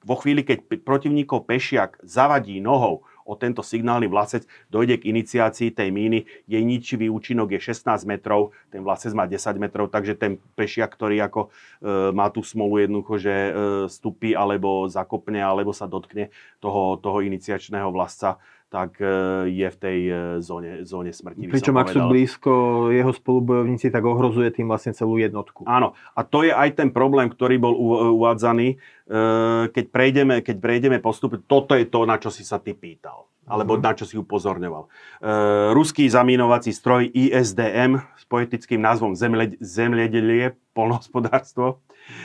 vo 0.02 0.18
chvíli, 0.18 0.42
keď 0.42 0.82
protivníkov 0.82 1.46
pešiak 1.46 2.02
zavadí 2.02 2.58
nohou 2.58 3.06
o 3.26 3.34
tento 3.34 3.62
signálny 3.62 4.06
vlasec 4.06 4.46
dojde 4.70 5.02
k 5.02 5.10
iniciácii 5.10 5.74
tej 5.74 5.90
míny. 5.90 6.26
Jej 6.46 6.62
ničivý 6.62 7.06
účinok 7.10 7.54
je 7.54 7.60
16 7.62 8.06
metrov, 8.06 8.54
ten 8.70 8.82
vlasec 8.82 9.14
má 9.14 9.26
10 9.26 9.62
metrov, 9.62 9.90
takže 9.90 10.14
ten 10.14 10.38
pešiak, 10.54 10.90
ktorý 10.94 11.22
ako 11.26 11.40
e, 11.46 11.48
má 12.14 12.30
tú 12.30 12.42
smolu 12.46 12.82
jednoducho, 12.82 13.14
že 13.18 13.34
e, 13.34 13.52
stupí 13.90 14.34
alebo 14.34 14.86
zakopne 14.86 15.42
alebo 15.42 15.74
sa 15.74 15.90
dotkne 15.90 16.30
toho, 16.62 16.98
toho 17.02 17.22
iniciačného 17.22 17.90
vlasca, 17.90 18.38
tak 18.66 18.98
e, 18.98 19.06
je 19.46 19.68
v 19.70 19.76
tej 19.78 19.98
e, 20.06 20.14
zóne, 20.42 20.82
zóne 20.82 21.14
smrti. 21.14 21.46
Pričom 21.46 21.78
ak 21.78 21.94
sú 21.94 22.00
blízko 22.10 22.52
jeho 22.90 23.14
spolubojovníci, 23.14 23.94
tak 23.94 24.02
ohrozuje 24.02 24.50
tým 24.50 24.66
vlastne 24.66 24.90
celú 24.90 25.22
jednotku. 25.22 25.62
Áno. 25.70 25.94
A 26.18 26.26
to 26.26 26.42
je 26.42 26.50
aj 26.50 26.74
ten 26.74 26.90
problém, 26.90 27.30
ktorý 27.30 27.62
bol 27.62 27.74
uvádzaný, 28.18 28.74
e, 28.74 28.76
keď 29.70 29.84
prejdeme, 29.94 30.34
keď 30.42 30.56
prejdeme 30.58 30.98
postup. 30.98 31.38
Toto 31.46 31.78
je 31.78 31.86
to, 31.86 32.04
na 32.04 32.18
čo 32.18 32.34
si 32.34 32.42
sa 32.42 32.58
ty 32.58 32.74
pýtal 32.74 33.30
alebo 33.46 33.78
mm-hmm. 33.78 33.86
na 33.86 33.92
čo 33.94 34.04
si 34.04 34.18
upozorňoval. 34.18 34.84
E, 34.84 34.88
ruský 35.70 36.10
zamínovací 36.10 36.74
stroj 36.74 37.06
ISDM 37.14 38.02
s 38.18 38.26
poetickým 38.26 38.82
názvom 38.82 39.14
Zemledelie, 39.62 40.58
polnohospodárstvo. 40.74 41.78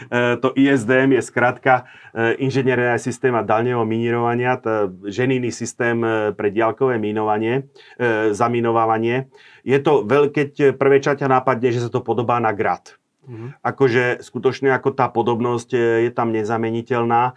E, 0.09 0.37
to 0.37 0.53
ISDM 0.53 1.17
je 1.17 1.21
skratka 1.21 1.73
e, 2.13 2.37
inžinierné 2.41 2.97
systéma 3.01 3.41
daľného 3.41 3.81
minírovania, 3.85 4.57
to 4.57 4.93
ženýny 5.05 5.49
systém 5.49 6.01
e, 6.01 6.31
pre 6.37 6.53
diaľkové 6.53 7.01
mínovanie, 7.01 7.69
e, 7.97 8.33
zaminovávanie. 8.33 9.29
Je 9.61 9.77
to, 9.77 10.05
veľ, 10.05 10.33
keď 10.33 10.77
prvé 10.77 11.01
čaťa 11.01 11.29
nápadne, 11.29 11.69
že 11.69 11.85
sa 11.85 11.89
to 11.89 12.01
podobá 12.01 12.41
na 12.41 12.53
grad. 12.53 12.97
Mm-hmm. 13.21 13.61
Akože 13.61 14.03
skutočne 14.25 14.73
ako 14.73 14.97
tá 14.97 15.05
podobnosť 15.05 15.69
je 16.01 16.11
tam 16.13 16.33
nezameniteľná. 16.33 17.21
E, 17.29 17.33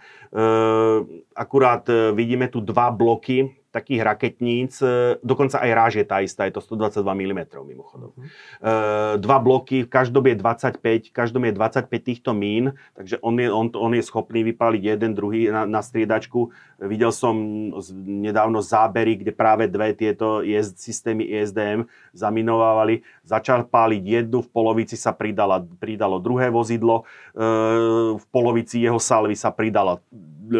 akurát 1.37 1.85
vidíme 2.13 2.49
tu 2.49 2.61
dva 2.61 2.89
bloky 2.89 3.53
takých 3.75 4.07
raketníc, 4.07 4.79
e, 4.79 5.19
dokonca 5.19 5.59
aj 5.59 5.71
ráž 5.75 5.93
je 5.99 6.05
tá 6.07 6.23
istá, 6.23 6.47
je 6.47 6.55
to 6.55 6.63
122 6.63 7.03
mm 7.03 7.41
mimochodom. 7.67 8.15
Uh-huh. 8.15 9.19
Dva 9.19 9.37
bloky, 9.43 9.83
v 9.83 9.89
každom 9.91 10.23
je 10.31 10.39
25, 10.39 11.11
v 11.11 11.13
každom 11.13 11.43
je 11.43 11.51
25 11.51 11.91
týchto 11.99 12.31
mín, 12.31 12.71
takže 12.95 13.19
on 13.19 13.35
je, 13.35 13.51
on, 13.51 13.67
on 13.75 13.91
je 13.91 14.03
schopný 14.07 14.47
vypáliť 14.47 14.81
jeden, 14.95 15.11
druhý 15.11 15.51
na, 15.51 15.67
na 15.67 15.83
striedačku. 15.83 16.55
Videl 16.79 17.11
som 17.11 17.35
nedávno 18.07 18.63
zábery, 18.63 19.19
kde 19.19 19.35
práve 19.35 19.67
dve 19.67 19.91
tieto 19.91 20.39
IS, 20.39 20.75
systémy 20.79 21.27
ISDM 21.27 21.87
zaminovávali. 22.15 23.03
Začal 23.27 23.67
páliť 23.67 24.03
jednu, 24.23 24.39
v 24.43 24.49
polovici 24.51 24.95
sa 24.95 25.11
pridala, 25.11 25.59
pridalo 25.59 26.23
druhé 26.23 26.47
vozidlo, 26.47 27.03
v 28.15 28.25
polovici 28.31 28.79
jeho 28.79 28.99
salvy 28.99 29.35
sa 29.35 29.51
pridala 29.51 29.99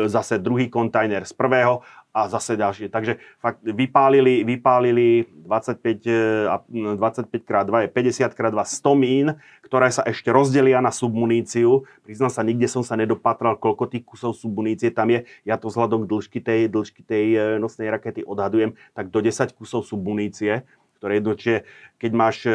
zase 0.07 0.41
druhý 0.41 0.67
kontajner 0.67 1.25
z 1.29 1.33
prvého 1.33 1.85
a 2.15 2.31
zase 2.31 2.55
ďalšie. 2.55 2.87
Takže 2.87 3.19
fakt 3.43 3.59
vypálili, 3.59 4.47
vypálili 4.47 5.27
25, 5.27 6.71
25 6.95 7.27
x 7.27 7.43
2 7.43 7.83
je 7.83 7.89
50 7.91 8.31
x 8.31 8.39
2 8.39 8.55
100 8.55 8.95
mín, 8.95 9.27
ktoré 9.67 9.91
sa 9.91 10.07
ešte 10.07 10.31
rozdelia 10.31 10.79
na 10.79 10.95
submuníciu. 10.95 11.83
Priznám 12.07 12.31
sa, 12.31 12.47
nikde 12.47 12.71
som 12.71 12.87
sa 12.87 12.95
nedopatral, 12.95 13.59
koľko 13.59 13.91
tých 13.91 14.07
kusov 14.07 14.31
submunície 14.39 14.95
tam 14.95 15.11
je. 15.11 15.27
Ja 15.43 15.59
to 15.59 15.67
vzhľadom 15.67 16.07
k 16.07 16.09
dĺžky 16.15 16.39
tej, 16.39 16.71
dĺžky 16.71 17.03
tej 17.03 17.25
e, 17.35 17.39
nosnej 17.59 17.91
rakety 17.91 18.23
odhadujem, 18.23 18.79
tak 18.95 19.11
do 19.11 19.19
10 19.19 19.51
kusov 19.51 19.83
submunície 19.83 20.63
ktoré 20.95 21.19
jednoducho, 21.21 21.61
keď 22.01 22.11
máš 22.17 22.47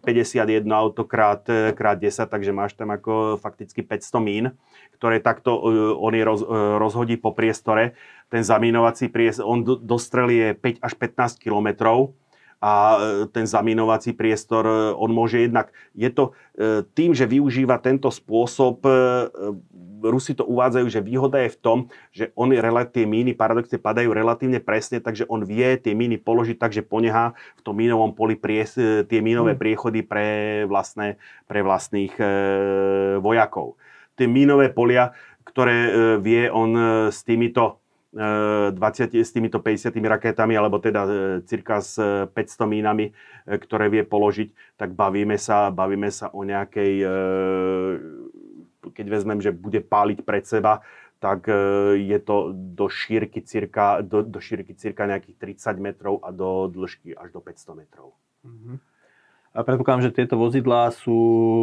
51 0.00 0.64
e, 0.64 0.72
auto 0.72 1.04
krát, 1.04 1.44
e, 1.52 1.74
krát 1.76 2.00
10, 2.00 2.24
takže 2.30 2.54
máš 2.54 2.72
tam 2.78 2.94
ako 2.94 3.36
fakticky 3.36 3.84
500 3.84 4.24
mín, 4.24 4.44
ktoré 4.96 5.20
takto 5.20 5.58
on 5.98 6.14
je 6.14 6.24
roz, 6.24 6.42
rozhodí 6.80 7.20
po 7.20 7.34
priestore 7.34 7.98
ten 8.28 8.44
zamínovací 8.44 9.08
priestor, 9.08 9.44
on 9.48 9.64
dostrelie 9.64 10.52
5 10.52 10.84
až 10.84 10.92
15 10.94 11.40
kilometrov 11.40 12.12
a 12.58 12.98
e, 12.98 13.26
ten 13.30 13.46
zamínovací 13.46 14.12
priestor, 14.12 14.66
e, 14.66 14.74
on 14.98 15.14
môže 15.14 15.46
jednak, 15.46 15.70
je 15.94 16.10
to 16.10 16.34
e, 16.58 16.82
tým, 16.92 17.14
že 17.14 17.24
využíva 17.24 17.78
tento 17.78 18.10
spôsob, 18.10 18.82
Rusi 19.98 20.30
to 20.30 20.46
uvádzajú, 20.46 20.86
že 20.94 21.02
výhoda 21.02 21.42
je 21.42 21.50
v 21.50 21.58
tom, 21.58 21.78
že 22.14 22.30
on 22.38 22.54
tie 22.94 23.02
míny 23.02 23.34
paradoxne 23.34 23.82
padajú 23.82 24.14
relatívne 24.14 24.62
presne, 24.62 25.02
takže 25.02 25.26
on 25.26 25.42
vie 25.42 25.74
tie 25.74 25.90
míny 25.90 26.22
položiť 26.22 26.54
tak, 26.54 26.70
že 26.70 26.86
ponehá 26.86 27.34
v 27.58 27.60
tom 27.66 27.74
mínovom 27.74 28.14
poli 28.14 28.38
pries, 28.38 28.78
tie 28.78 29.18
mínové 29.18 29.58
hmm. 29.58 29.62
priechody 29.62 30.06
pre, 30.06 30.26
vlastné, 30.70 31.18
pre 31.50 31.66
vlastných 31.66 32.14
e, 32.14 32.26
vojakov. 33.18 33.74
Tie 34.14 34.30
mínové 34.30 34.70
polia, 34.70 35.18
ktoré 35.42 36.18
vie 36.22 36.46
on 36.50 36.74
s 37.10 37.22
týmito 37.26 37.82
20 38.12 39.20
s 39.20 39.30
týmito 39.36 39.60
50 39.60 39.92
raketami, 39.92 40.56
alebo 40.56 40.80
teda 40.80 41.04
e, 41.04 41.10
cirka 41.44 41.84
s 41.84 42.00
500 42.00 42.32
e, 42.32 42.64
mínami, 42.64 43.06
e, 43.08 43.12
ktoré 43.60 43.92
vie 43.92 44.00
položiť, 44.00 44.80
tak 44.80 44.96
bavíme 44.96 45.36
sa, 45.36 45.68
bavíme 45.68 46.08
sa 46.08 46.32
o 46.32 46.40
nejakej, 46.40 47.04
keď 48.96 49.06
vezmem, 49.12 49.44
že 49.44 49.52
bude 49.52 49.84
páliť 49.84 50.24
pred 50.24 50.48
seba, 50.48 50.80
tak 51.18 51.50
je 51.98 52.18
to 52.22 52.54
do 52.54 52.86
šírky 52.86 53.42
cirka, 53.42 54.00
do, 54.06 54.22
do 54.22 54.38
šírky 54.38 54.72
cirka 54.78 55.02
nejakých 55.02 55.58
30 55.58 55.82
metrov 55.82 56.22
a 56.22 56.30
do 56.30 56.70
dĺžky 56.70 57.12
až 57.12 57.34
do 57.34 57.42
500 57.42 57.74
metrov. 57.74 58.14
Mm-hmm. 58.46 58.76
A 59.56 59.64
predpokladám, 59.64 60.04
že 60.06 60.12
tieto 60.12 60.36
vozidlá 60.36 60.92
sú 60.92 61.18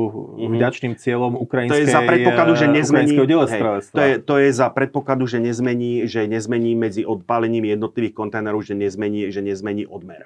mm-hmm. 0.09 0.57
vďačným 0.57 0.93
cieľom 0.97 1.37
ukrajinskej, 1.37 1.85
to 1.85 1.85
je 1.85 1.93
za 1.93 2.01
predpokladu, 2.01 2.53
že 2.57 2.65
nezmení, 2.65 3.15
hej, 3.15 3.61
to, 3.93 4.01
je, 4.01 4.15
to 4.19 4.35
je 4.41 4.49
za 4.51 4.67
predpokladu, 4.73 5.23
že 5.29 5.37
nezmení, 5.37 6.09
že 6.09 6.25
nezmení 6.25 6.73
medzi 6.73 7.05
odpálením 7.05 7.69
jednotlivých 7.69 8.17
kontajnerov, 8.17 8.65
že 8.65 8.73
nezmení, 8.73 9.29
že 9.29 9.45
nezmení 9.45 9.85
odmer. 9.85 10.25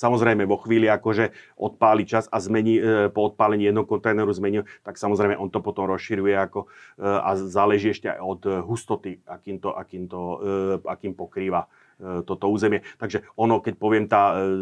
Samozrejme, 0.00 0.48
vo 0.48 0.56
chvíli 0.56 0.88
akože 0.88 1.36
odpáli 1.60 2.08
čas 2.08 2.24
a 2.32 2.40
zmení, 2.40 2.80
e, 2.80 3.12
po 3.12 3.28
odpálení 3.28 3.68
jednoho 3.68 3.84
kontajneru 3.84 4.32
zmení, 4.32 4.64
tak 4.80 4.96
samozrejme 4.96 5.36
on 5.36 5.52
to 5.52 5.60
potom 5.60 5.92
rozširuje 5.92 6.32
ako, 6.40 6.72
e, 6.96 7.04
a 7.04 7.36
záleží 7.36 7.92
ešte 7.92 8.08
aj 8.08 8.20
od 8.24 8.40
hustoty, 8.64 9.20
akým, 9.28 9.60
to, 9.60 9.76
akým, 9.76 10.08
to, 10.08 10.40
akým 10.88 11.12
pokrýva 11.12 11.68
toto 12.24 12.48
územie. 12.48 12.80
Takže 12.96 13.28
ono, 13.36 13.60
keď 13.60 13.74
poviem, 13.76 14.04
tá 14.08 14.36
e, 14.36 14.56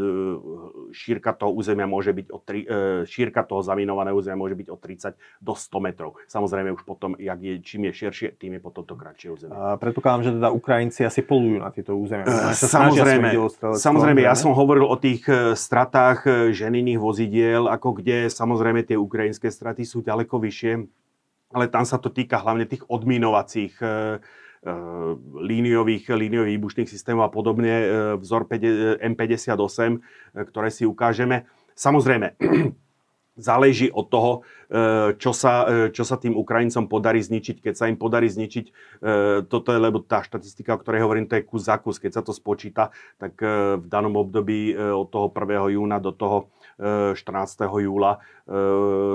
šírka 0.90 1.32
toho 1.34 1.54
územia 1.54 1.86
môže 1.86 2.10
byť 2.10 2.26
od 2.34 2.42
tri, 2.42 2.60
e, 2.66 3.06
šírka 3.06 3.46
toho 3.46 3.62
zaminovaného 3.62 4.18
územia 4.18 4.38
môže 4.38 4.58
byť 4.58 4.68
od 4.68 4.80
30 4.80 5.14
do 5.38 5.54
100 5.54 5.86
metrov. 5.86 6.10
Samozrejme 6.26 6.74
už 6.74 6.82
potom, 6.82 7.14
jak 7.16 7.38
je, 7.38 7.54
čím 7.62 7.90
je 7.90 7.92
širšie, 7.94 8.28
tým 8.36 8.58
je 8.58 8.60
potom 8.62 8.82
to 8.82 8.98
kratšie 8.98 9.28
územie. 9.30 9.54
A 9.54 9.78
predpokladám, 9.78 10.22
že 10.26 10.30
teda 10.34 10.50
Ukrajinci 10.50 11.00
asi 11.06 11.22
polujú 11.22 11.62
na 11.62 11.70
tieto 11.70 11.94
územia. 11.94 12.26
Samozrejme, 12.58 13.30
samozrejme 13.78 14.20
ja 14.26 14.34
som 14.34 14.50
hovoril 14.52 14.84
o 14.84 14.96
tých 14.98 15.24
stratách 15.54 16.50
ženiných 16.50 16.98
vozidiel, 16.98 17.70
ako 17.70 18.02
kde 18.02 18.26
samozrejme 18.28 18.82
tie 18.82 18.98
ukrajinské 18.98 19.48
straty 19.48 19.86
sú 19.86 20.02
ďaleko 20.02 20.42
vyššie, 20.42 20.72
ale 21.54 21.64
tam 21.70 21.86
sa 21.86 21.96
to 21.96 22.12
týka 22.12 22.36
hlavne 22.40 22.68
tých 22.68 22.84
odminovacích 22.90 23.80
líniových, 25.38 26.10
líniových 26.10 26.58
výbušných 26.58 26.90
systémov 26.90 27.30
a 27.30 27.30
podobne, 27.30 27.70
eh, 27.70 27.86
vzor 28.18 28.50
M58, 28.50 29.98
eh, 29.98 30.44
ktoré 30.44 30.68
si 30.74 30.82
ukážeme. 30.82 31.46
Samozrejme, 31.78 32.34
záleží 33.38 33.86
od 33.94 34.10
toho, 34.10 34.32
čo 35.16 35.30
sa, 35.30 35.64
čo 35.94 36.02
sa 36.02 36.18
tým 36.18 36.34
Ukrajincom 36.34 36.90
podarí 36.90 37.22
zničiť. 37.22 37.62
Keď 37.62 37.74
sa 37.78 37.86
im 37.86 37.94
podarí 37.94 38.26
zničiť, 38.26 38.98
toto 39.46 39.70
je, 39.70 39.78
lebo 39.78 40.02
tá 40.02 40.26
štatistika, 40.26 40.74
o 40.74 40.82
ktorej 40.82 41.06
hovorím, 41.06 41.30
to 41.30 41.38
je 41.38 41.46
kus 41.46 41.70
za 41.70 41.78
kus. 41.78 42.02
Keď 42.02 42.18
sa 42.18 42.22
to 42.26 42.34
spočíta, 42.34 42.90
tak 43.14 43.38
v 43.78 43.86
danom 43.86 44.18
období 44.18 44.74
od 44.74 45.06
toho 45.08 45.30
1. 45.30 45.70
júna 45.70 46.02
do 46.02 46.10
toho 46.10 46.50
14. 46.78 47.66
júla 47.82 48.22
e, 48.46 48.54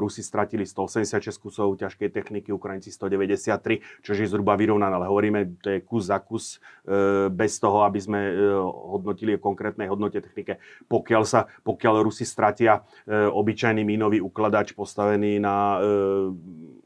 Rusi 0.03 0.19
stratili 0.19 0.67
186 0.67 1.31
kusov 1.39 1.79
ťažkej 1.79 2.11
techniky, 2.11 2.51
Ukrajinci 2.51 2.91
193, 2.91 4.03
čo 4.03 4.11
je 4.11 4.27
zhruba 4.27 4.59
vyrovnané. 4.59 4.91
Ale 4.99 5.07
hovoríme, 5.07 5.63
to 5.63 5.71
je 5.71 5.79
kus 5.79 6.11
za 6.11 6.19
kus, 6.19 6.59
e, 6.83 7.31
bez 7.31 7.55
toho, 7.63 7.87
aby 7.87 7.99
sme 8.03 8.19
e, 8.19 8.33
hodnotili 8.67 9.39
o 9.39 9.43
konkrétnej 9.43 9.87
hodnote 9.87 10.19
technike. 10.19 10.59
Pokiaľ, 10.91 11.23
sa, 11.23 11.47
pokiaľ 11.63 12.03
Rusi 12.03 12.27
stratia 12.27 12.83
obyčajný 13.07 13.87
mínový 13.87 14.19
ukladač 14.19 14.75
postavený 14.75 15.39
na 15.39 15.79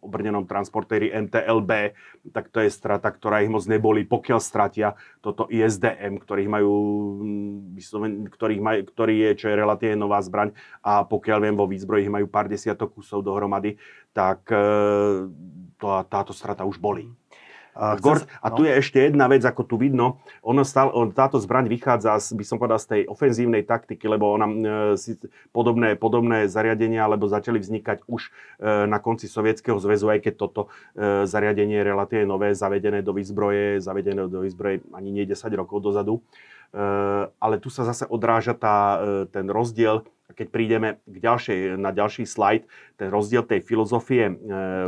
obrnenom 0.07 0.47
transportéri 0.47 1.11
MTLB, 1.11 1.71
tak 2.32 2.47
to 2.53 2.63
je 2.63 2.71
strata, 2.71 3.11
ktorá 3.11 3.43
ich 3.43 3.51
moc 3.51 3.67
neboli, 3.67 4.07
pokiaľ 4.07 4.39
stratia 4.39 4.95
toto 5.28 5.51
ISDM, 5.51 6.23
ktorých 6.23 6.47
majú, 6.47 6.73
ktorých 8.32 8.61
maj, 8.63 8.88
ktorý 8.88 9.28
je, 9.28 9.32
čo 9.43 9.45
je 9.51 9.59
relatívne 9.59 9.99
nová 9.99 10.23
zbraň 10.23 10.55
a 10.80 11.03
pokiaľ 11.03 11.38
viem, 11.43 11.59
vo 11.59 11.67
výzbroji 11.67 12.07
majú 12.07 12.32
pár 12.32 12.47
desiatok 12.47 12.95
kusov 12.95 13.28
dohromady, 13.28 13.75
tak 14.15 14.47
e, 14.47 14.63
to, 15.75 15.88
táto 16.07 16.32
strata 16.32 16.63
už 16.63 16.80
boli. 16.80 17.11
A, 17.78 17.93
Gord, 18.01 18.25
a 18.41 18.49
tu 18.49 18.65
no. 18.65 18.67
je 18.67 18.73
ešte 18.82 18.97
jedna 18.97 19.30
vec, 19.30 19.45
ako 19.45 19.61
tu 19.61 19.78
vidno. 19.78 20.17
Ono 20.41 20.65
stal, 20.65 20.89
on, 20.89 21.13
táto 21.13 21.38
zbraň 21.38 21.69
vychádza, 21.69 22.17
z, 22.17 22.34
by 22.34 22.43
som 22.43 22.57
povedal, 22.57 22.82
z 22.82 22.88
tej 22.89 23.01
ofenzívnej 23.05 23.61
taktiky, 23.61 24.09
lebo 24.09 24.34
ona, 24.34 24.47
e, 24.49 24.97
si, 24.97 25.13
podobné, 25.53 25.93
podobné 25.93 26.49
zariadenia, 26.49 27.05
alebo 27.05 27.30
začali 27.30 27.61
vznikať 27.61 28.09
už 28.09 28.21
e, 28.25 28.30
na 28.89 28.97
konci 28.97 29.30
Sovietskeho 29.30 29.78
zväzu, 29.78 30.09
aj 30.09 30.25
keď 30.25 30.34
toto 30.34 30.61
e, 30.97 31.30
zariadenie 31.30 31.78
je 31.78 31.86
relatívne 31.86 32.25
nové, 32.25 32.57
zavedené 32.57 33.05
do 33.05 33.13
výzbroje, 33.13 33.78
zavedené 33.78 34.25
do 34.25 34.41
výzbroje 34.41 34.82
ani 34.97 35.09
nie 35.13 35.30
10 35.30 35.45
rokov 35.53 35.86
dozadu. 35.86 36.25
Ale 37.39 37.63
tu 37.63 37.71
sa 37.71 37.88
zase 37.88 38.03
odráža 38.11 38.51
tá, 38.51 38.99
ten 39.32 39.47
rozdiel 39.47 40.03
keď 40.36 40.47
prídeme 40.51 40.89
k 41.07 41.17
ďalšej, 41.23 41.80
na 41.80 41.95
ďalší 41.95 42.28
slajd, 42.28 42.67
ten 42.99 43.07
rozdiel 43.07 43.47
tej 43.47 43.63
filozofie 43.63 44.28
e, 44.28 44.34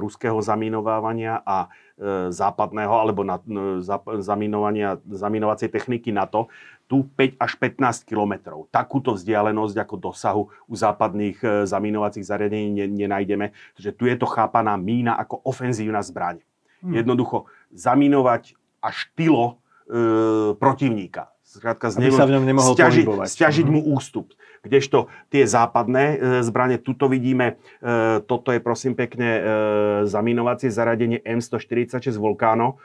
ruského 0.04 0.36
zaminovávania 0.44 1.40
a 1.48 1.72
e, 1.96 2.28
západného, 2.28 2.92
alebo 2.92 3.24
na, 3.24 3.40
e, 3.40 3.80
zaminovania, 4.20 5.00
zaminovacej 5.08 5.72
techniky 5.72 6.12
NATO, 6.12 6.52
tu 6.92 7.08
5 7.16 7.40
až 7.40 7.52
15 7.56 8.04
kilometrov. 8.04 8.68
Takúto 8.74 9.16
vzdialenosť 9.16 9.76
ako 9.80 9.96
dosahu 9.96 10.44
u 10.68 10.74
západných 10.76 11.38
e, 11.40 11.48
zaminovacích 11.64 12.26
zariadení 12.26 12.76
ne, 12.76 12.86
nenájdeme. 12.90 13.56
Takže 13.80 13.92
tu 13.96 14.12
je 14.12 14.16
to 14.20 14.28
chápaná 14.28 14.76
mína 14.76 15.16
ako 15.16 15.40
ofenzívna 15.48 16.04
zbraň. 16.04 16.44
Hmm. 16.84 17.00
Jednoducho 17.00 17.48
zaminovať 17.72 18.60
až 18.84 19.08
tylo 19.16 19.46
e, 19.88 20.52
protivníka. 20.60 21.32
Skrátka, 21.50 21.90
Aby 21.90 22.14
sa 22.14 22.30
v 22.30 22.38
ňom 22.38 22.46
nemohol 22.46 22.78
stiažiť, 22.78 23.06
stiažiť 23.10 23.66
mu 23.66 23.82
mhm. 23.82 23.90
ústup. 23.98 24.38
Kdežto 24.62 25.10
tie 25.34 25.50
západné 25.50 26.04
e, 26.14 26.46
zbranie, 26.46 26.78
tuto 26.78 27.10
vidíme, 27.10 27.58
e, 27.82 28.22
toto 28.22 28.54
je 28.54 28.62
prosím 28.62 28.94
pekne 28.94 29.30
e, 29.34 29.42
zaminovacie 30.06 30.70
zaradenie 30.70 31.18
M146 31.26 32.14
Volcano. 32.22 32.78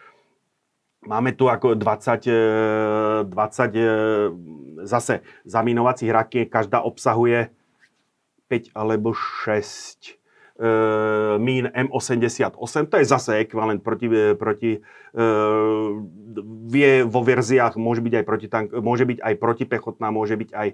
Máme 1.05 1.37
tu 1.37 1.53
ako 1.53 1.77
20, 1.77 3.29
20 3.29 4.89
zase 4.89 5.21
zaminovacích 5.45 6.09
rakiet, 6.09 6.49
každá 6.49 6.81
obsahuje 6.81 7.53
5 8.49 8.73
alebo 8.73 9.13
6 9.13 10.24
mín 11.43 11.67
M88, 11.67 12.87
to 12.87 12.97
je 13.03 13.07
zase 13.11 13.43
ekvivalent 13.43 13.83
proti, 13.83 14.07
proti 14.39 14.79
vie 16.71 16.91
vo 17.03 17.21
verziách, 17.27 17.75
môže 17.75 17.99
byť 18.03 18.15
aj, 18.23 18.25
proti 18.27 18.47
tank, 18.47 18.69
môže 18.71 19.03
byť 19.03 19.19
aj 19.19 19.35
protipechotná, 19.39 20.15
môže 20.15 20.39
byť 20.39 20.51
aj 20.55 20.69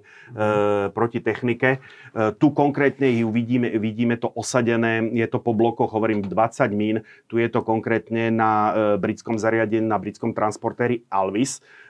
proti 0.93 1.19
technike. 1.25 1.81
Tu 2.13 2.47
konkrétne 2.53 3.09
ju 3.09 3.33
vidíme, 3.33 3.73
vidíme 3.81 4.21
to 4.21 4.29
osadené, 4.33 5.01
je 5.17 5.25
to 5.29 5.41
po 5.41 5.57
blokoch, 5.57 5.93
hovorím 5.97 6.29
20 6.29 6.73
mín, 6.77 7.01
tu 7.29 7.41
je 7.41 7.49
to 7.49 7.65
konkrétne 7.65 8.29
na 8.29 8.53
britskom 9.01 9.41
zariadení, 9.41 9.85
na 9.85 9.97
britskom 9.97 10.37
transportéri 10.37 11.09
Alvis, 11.09 11.65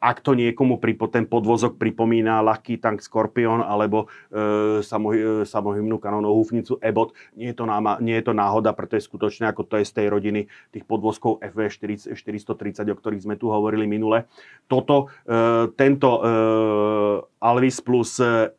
ak 0.00 0.18
to 0.22 0.36
niekomu 0.36 0.78
pri, 0.78 0.94
ten 1.10 1.24
podvozok 1.26 1.76
pripomína 1.76 2.44
ľahký 2.44 2.78
tank 2.78 3.02
Scorpion 3.02 3.60
alebo 3.64 4.06
e, 4.30 4.82
samohymnú 5.44 5.96
kanónovú 5.98 6.42
húfnicu 6.42 6.78
Ebot, 6.80 7.12
nie 7.36 7.52
je, 7.52 7.56
to 7.56 7.64
náma, 7.68 7.98
nie 8.00 8.16
je 8.18 8.24
to 8.30 8.34
náhoda, 8.34 8.72
pretože 8.72 9.06
skutočne 9.06 9.50
ako 9.50 9.66
to 9.66 9.74
je 9.80 9.88
z 9.88 9.92
tej 9.96 10.06
rodiny 10.10 10.40
tých 10.72 10.84
podvozkov 10.86 11.42
FV 11.42 11.60
430, 12.14 12.14
o 12.90 12.96
ktorých 12.96 13.24
sme 13.26 13.36
tu 13.36 13.52
hovorili 13.52 13.84
minule. 13.84 14.30
Toto, 14.66 15.12
e, 15.26 15.68
tento 15.74 16.10
e, 16.18 16.22
Alvis 17.40 17.78
plus 17.82 18.20
e, 18.22 18.54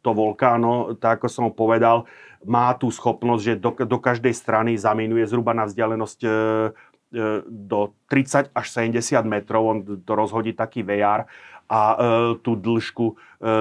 to 0.00 0.10
Volcano, 0.16 0.96
tak 0.96 1.20
ako 1.20 1.28
som 1.28 1.44
povedal, 1.52 2.08
má 2.48 2.72
tú 2.72 2.88
schopnosť, 2.88 3.42
že 3.44 3.54
do, 3.60 3.76
do 3.76 3.98
každej 4.00 4.32
strany 4.32 4.72
zaminuje 4.80 5.28
zhruba 5.28 5.52
na 5.52 5.68
vzdialenosť 5.68 6.20
E, 6.24 6.28
do 7.46 7.92
30 8.06 8.54
až 8.54 8.66
70 8.70 9.26
metrov, 9.26 9.62
on 9.66 9.78
to 10.06 10.12
rozhodí 10.14 10.54
taký 10.54 10.86
VR 10.86 11.26
a 11.66 11.80
e, 11.90 11.96
tú 12.42 12.54
dĺžku, 12.54 13.06
e, 13.10 13.14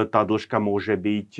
tá 0.09 0.21
dĺžka 0.21 0.57
môže 0.61 0.93
byť 0.93 1.31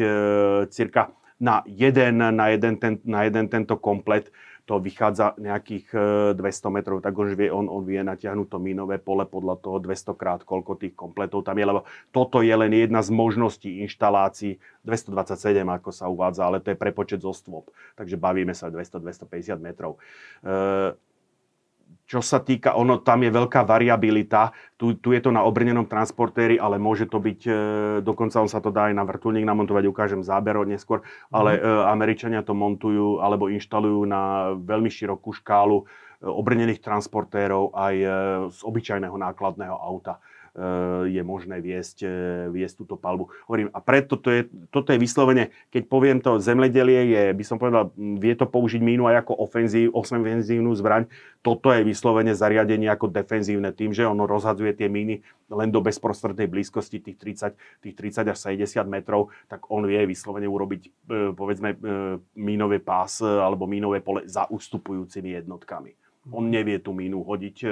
cirka 0.74 1.14
na 1.40 1.64
jeden, 1.70 2.20
na 2.20 2.46
jeden, 2.52 2.76
ten, 2.76 3.00
na 3.06 3.24
jeden 3.24 3.48
tento 3.48 3.80
komplet 3.80 4.34
to 4.70 4.78
vychádza 4.78 5.34
nejakých 5.42 5.90
200 6.38 6.70
metrov, 6.70 7.02
tak 7.02 7.18
už 7.18 7.34
vie, 7.34 7.50
on, 7.50 7.66
on 7.66 7.82
vie 7.82 8.06
natiahnuť 8.06 8.54
to 8.54 8.62
mínové 8.62 9.02
pole 9.02 9.26
podľa 9.26 9.58
toho 9.66 9.82
200 9.82 10.14
krát, 10.14 10.46
koľko 10.46 10.78
tých 10.78 10.94
kompletov 10.94 11.42
tam 11.42 11.58
je, 11.58 11.66
lebo 11.66 11.90
toto 12.14 12.46
je 12.46 12.54
len 12.54 12.70
jedna 12.70 13.02
z 13.02 13.10
možností 13.10 13.82
inštalácií, 13.82 14.62
227, 14.86 15.66
ako 15.66 15.90
sa 15.90 16.06
uvádza, 16.06 16.46
ale 16.46 16.62
to 16.62 16.70
je 16.70 16.78
prepočet 16.78 17.18
zo 17.26 17.34
stôp, 17.34 17.74
takže 17.98 18.14
bavíme 18.14 18.54
sa 18.54 18.70
200-250 18.70 19.58
metrov. 19.58 19.98
E, 20.46 20.94
čo 22.10 22.26
sa 22.26 22.42
týka, 22.42 22.74
ono, 22.74 23.06
tam 23.06 23.22
je 23.22 23.30
veľká 23.30 23.62
variabilita. 23.70 24.50
Tu, 24.82 24.98
tu 24.98 25.14
je 25.14 25.22
to 25.22 25.30
na 25.30 25.46
obrnenom 25.46 25.86
transportéri, 25.86 26.58
ale 26.58 26.82
môže 26.82 27.06
to 27.06 27.22
byť, 27.22 27.42
e, 27.46 27.52
dokonca 28.02 28.42
on 28.42 28.50
sa 28.50 28.58
to 28.58 28.74
dá 28.74 28.90
aj 28.90 28.98
na 28.98 29.06
vrtulník 29.06 29.46
namontovať, 29.46 29.86
ukážem 29.86 30.26
záber 30.26 30.58
neskôr, 30.66 31.06
ale 31.30 31.54
mm. 31.54 31.62
e, 31.62 31.70
Američania 31.86 32.42
to 32.42 32.58
montujú 32.58 33.22
alebo 33.22 33.54
inštalujú 33.54 34.10
na 34.10 34.58
veľmi 34.58 34.90
širokú 34.90 35.38
škálu 35.38 35.86
e, 35.86 36.26
obrnených 36.26 36.82
transportérov 36.82 37.78
aj 37.78 37.96
e, 38.02 38.08
z 38.58 38.60
obyčajného 38.66 39.14
nákladného 39.14 39.78
auta. 39.78 40.18
Eh, 40.58 41.14
je 41.14 41.22
možné 41.22 41.62
viesť, 41.62 41.98
eh, 42.02 42.10
viesť 42.50 42.82
túto 42.82 42.98
palbu. 42.98 43.30
Hovorím, 43.46 43.70
a 43.70 43.80
preto 43.86 44.18
to 44.18 44.34
je, 44.34 44.42
toto 44.74 44.90
je 44.90 44.98
vyslovene, 44.98 45.54
keď 45.70 45.84
poviem 45.86 46.18
to, 46.18 46.42
zemledelie 46.42 47.06
je, 47.06 47.24
by 47.38 47.44
som 47.46 47.62
povedal, 47.62 47.94
vie 47.96 48.34
to 48.34 48.50
použiť 48.50 48.82
mínu 48.82 49.06
aj 49.06 49.30
ako 49.30 49.46
ofenzív, 49.46 49.94
ofenzívnu 49.94 50.74
zbraň. 50.74 51.06
Toto 51.46 51.70
je 51.70 51.86
vyslovene 51.86 52.34
zariadenie 52.34 52.90
ako 52.90 53.14
defenzívne 53.14 53.70
tým, 53.78 53.94
že 53.94 54.10
ono 54.10 54.26
rozhadzuje 54.26 54.74
tie 54.74 54.90
míny 54.90 55.22
len 55.54 55.70
do 55.70 55.86
bezprostrednej 55.86 56.50
blízkosti 56.50 56.98
tých 56.98 57.22
30, 57.22 57.86
tých 57.86 57.94
30 57.94 58.34
až 58.34 58.38
70 58.50 58.90
metrov, 58.90 59.30
tak 59.46 59.70
on 59.70 59.86
vie 59.86 60.02
vyslovene 60.10 60.50
urobiť, 60.50 60.82
eh, 60.82 60.92
povedzme, 61.38 61.78
mínové 62.34 62.82
pás 62.82 63.22
alebo 63.22 63.70
mínové 63.70 64.02
pole 64.02 64.26
za 64.26 64.50
ustupujúcimi 64.50 65.38
jednotkami. 65.38 66.09
On 66.28 66.44
nevie 66.44 66.84
tú 66.84 66.92
mínu 66.92 67.24
hodiť 67.24 67.58
e, 67.64 67.68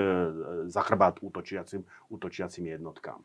za 0.71 0.81
chrbát 0.87 1.19
útočiacim, 1.19 1.83
útočiacim 2.07 2.63
jednotkám. 2.63 3.19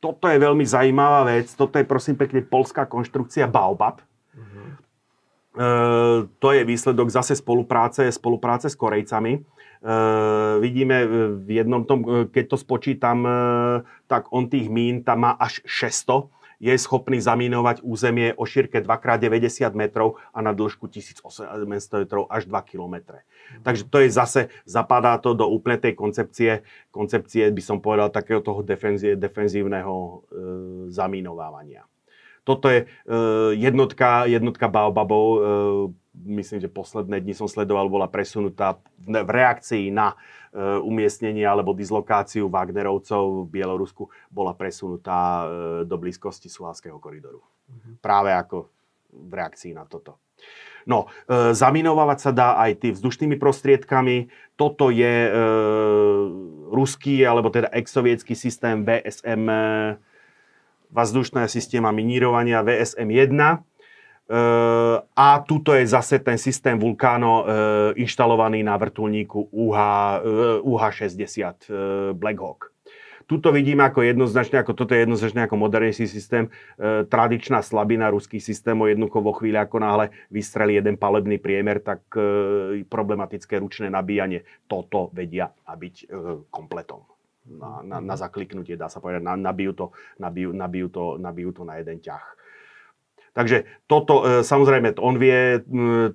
Toto 0.00 0.30
je 0.30 0.38
veľmi 0.40 0.64
zaujímavá 0.64 1.28
vec. 1.28 1.52
Toto 1.52 1.76
je 1.76 1.84
prosím 1.84 2.16
pekne 2.16 2.40
polská 2.40 2.88
konštrukcia 2.88 3.50
Baobab. 3.50 4.00
Uh-huh. 4.32 4.68
E, 5.52 5.66
to 6.40 6.48
je 6.54 6.62
výsledok 6.64 7.12
zase 7.12 7.36
spolupráce, 7.36 8.08
spolupráce 8.08 8.72
s 8.72 8.78
Korejcami. 8.78 9.36
E, 9.36 9.40
vidíme 10.62 11.04
v 11.44 11.48
jednom 11.60 11.84
tom, 11.84 12.00
e, 12.06 12.08
keď 12.32 12.44
to 12.52 12.56
spočítam, 12.56 13.26
e, 13.26 13.32
tak 14.08 14.32
on 14.32 14.48
tých 14.48 14.72
mín 14.72 15.04
tam 15.04 15.28
má 15.28 15.32
až 15.36 15.60
600 15.68 16.39
je 16.60 16.76
schopný 16.76 17.18
zaminovať 17.18 17.80
územie 17.80 18.36
o 18.36 18.44
šírke 18.44 18.84
2x90 18.84 19.72
metrov 19.72 20.20
a 20.30 20.44
na 20.44 20.52
dĺžku 20.52 20.86
1800 20.92 21.64
metrov 21.64 22.28
až 22.28 22.44
2 22.44 22.60
km. 22.68 23.16
Takže 23.64 23.88
to 23.88 23.98
je 24.04 24.08
zase, 24.12 24.40
zapadá 24.68 25.16
to 25.16 25.32
do 25.32 25.48
úplne 25.48 25.80
tej 25.80 25.96
koncepcie, 25.96 26.60
koncepcie 26.92 27.48
by 27.48 27.62
som 27.64 27.80
povedal, 27.80 28.12
takého 28.12 28.44
toho 28.44 28.60
defenzívneho 29.16 29.94
e, 29.96 30.12
zaminovávania. 30.92 31.88
Toto 32.44 32.72
je 32.72 32.84
e, 32.84 32.86
jednotka, 33.56 34.24
jednotka 34.26 34.66
Baobabov, 34.68 35.26
e, 35.28 35.40
myslím, 36.26 36.60
že 36.60 36.72
posledné 36.72 37.20
dni 37.20 37.34
som 37.36 37.48
sledoval, 37.48 37.92
bola 37.92 38.10
presunutá 38.10 38.80
v, 39.00 39.24
reakcii 39.24 39.92
na 39.92 40.18
Eh, 40.50 40.82
umiestnenie 40.82 41.46
alebo 41.46 41.70
dislokáciu 41.70 42.50
Wagnerovcov 42.50 43.46
v 43.46 43.54
Bielorusku 43.54 44.10
bola 44.34 44.50
presunutá 44.50 45.46
eh, 45.46 45.48
do 45.86 45.94
blízkosti 45.94 46.50
Suhalského 46.50 46.98
koridoru. 46.98 47.38
Mm-hmm. 47.38 47.94
Práve 48.02 48.34
ako 48.34 48.66
v 49.14 49.30
reakcii 49.30 49.78
na 49.78 49.86
toto. 49.86 50.18
No, 50.88 51.06
e, 51.28 51.52
zaminovávať 51.52 52.18
sa 52.18 52.30
dá 52.32 52.48
aj 52.56 52.80
tým 52.80 52.96
vzdušnými 52.96 53.36
prostriedkami. 53.36 54.32
Toto 54.56 54.88
je 54.88 55.28
e, 55.28 55.32
ruský, 56.72 57.20
alebo 57.20 57.52
teda 57.52 57.68
ex-sovietský 57.68 58.32
systém 58.32 58.80
VSM, 58.80 59.44
e, 59.44 59.60
vzdušného 60.92 61.48
systéma 61.48 61.94
minírovania 61.94 62.62
VSM-1. 62.62 63.34
A 65.16 65.28
tuto 65.42 65.74
je 65.74 65.90
zase 65.90 66.22
ten 66.22 66.38
systém 66.38 66.78
Vulcano 66.78 67.42
inštalovaný 67.98 68.62
na 68.62 68.78
vrtulníku 68.78 69.50
UH, 69.50 69.78
UH-60 70.62 71.66
Black 72.14 72.38
Hawk. 72.38 72.70
Tuto 73.30 73.54
vidíme 73.54 73.86
ako 73.86 74.02
jednoznačne, 74.02 74.58
ako 74.58 74.74
toto 74.74 74.90
je 74.90 75.06
jednoznačne 75.06 75.46
ako 75.46 75.54
modernejší 75.54 76.10
systém, 76.10 76.50
e, 76.74 77.06
tradičná 77.06 77.62
slabina 77.62 78.10
ruských 78.10 78.42
systémov, 78.42 78.90
jednoducho 78.90 79.22
vo 79.22 79.30
chvíli, 79.38 79.54
ako 79.54 79.78
náhle 79.78 80.10
vystrelí 80.34 80.74
jeden 80.74 80.98
palebný 80.98 81.38
priemer, 81.38 81.78
tak 81.78 82.02
e, 82.18 82.82
problematické 82.90 83.62
ručné 83.62 83.86
nabíjanie. 83.86 84.42
Toto 84.66 85.14
vedia 85.14 85.54
nabiť 85.62 85.94
e, 86.02 86.04
kompletom. 86.50 87.06
Na, 87.50 87.82
na, 87.82 87.98
na 87.98 88.14
zakliknutie, 88.14 88.78
dá 88.78 88.86
sa 88.86 89.02
povedať, 89.02 89.26
na, 89.26 89.34
nabijú, 89.34 89.74
to, 89.74 89.86
nabijú, 90.22 90.54
nabijú, 90.54 90.88
to, 90.88 91.04
nabijú 91.18 91.50
to 91.50 91.62
na 91.66 91.82
jeden 91.82 91.98
ťah. 91.98 92.22
Takže 93.30 93.86
toto, 93.86 94.26
e, 94.26 94.42
samozrejme, 94.42 94.98
on 94.98 95.14
vie, 95.14 95.62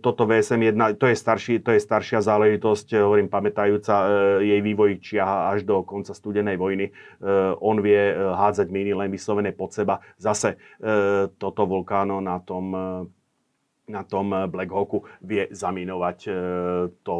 toto 0.03 0.27
VSM-1, 0.27 0.99
to 0.99 1.07
je, 1.07 1.15
starší, 1.15 1.63
to 1.63 1.71
je 1.71 1.79
staršia 1.79 2.19
záležitosť, 2.19 2.87
e, 2.91 2.95
hovorím, 2.99 3.31
pamätajúca 3.31 3.95
e, 3.95 4.07
jej 4.51 4.59
vývoj 4.59 4.99
čiaha 4.99 5.55
až 5.55 5.63
do 5.63 5.79
konca 5.87 6.11
studenej 6.11 6.59
vojny. 6.59 6.91
On 7.63 7.77
vie 7.79 8.13
hádzať 8.13 8.67
miny 8.69 8.91
len 8.91 9.09
vyslovené 9.11 9.55
pod 9.55 9.71
seba. 9.71 10.03
Zase 10.19 10.59
toto 11.39 11.61
Volcano 11.65 12.19
na 12.19 12.39
tom 12.43 12.73
na 13.85 14.01
tom 14.01 14.33
Black 14.49 14.73
Hawku 14.73 15.05
vie 15.21 15.45
zaminovať 15.53 16.17
to 17.05 17.15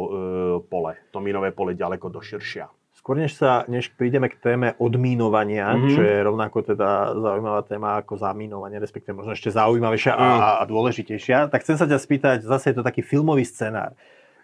pole, 0.66 0.92
to 1.14 1.18
minové 1.22 1.54
pole 1.54 1.78
ďaleko 1.78 2.10
do 2.10 2.18
širšia. 2.18 2.66
Skôr 3.06 3.22
než 3.22 3.38
sa, 3.38 3.62
než 3.70 3.94
prídeme 3.94 4.26
k 4.26 4.34
téme 4.34 4.74
odmínovania, 4.82 5.78
mm-hmm. 5.78 5.94
čo 5.94 6.00
je 6.02 6.16
rovnako 6.26 6.74
teda 6.74 7.14
zaujímavá 7.14 7.62
téma 7.62 8.02
ako 8.02 8.18
zamínovanie, 8.18 8.82
respektíve 8.82 9.14
možno 9.14 9.30
ešte 9.30 9.54
zaujímavejšia 9.54 10.10
mm. 10.10 10.18
a, 10.18 10.58
a 10.58 10.62
dôležitejšia, 10.66 11.46
tak 11.46 11.62
chcem 11.62 11.78
sa 11.78 11.86
ťa 11.86 12.02
spýtať, 12.02 12.42
zase 12.42 12.74
je 12.74 12.82
to 12.82 12.82
taký 12.82 13.06
filmový 13.06 13.46
scenár. 13.46 13.94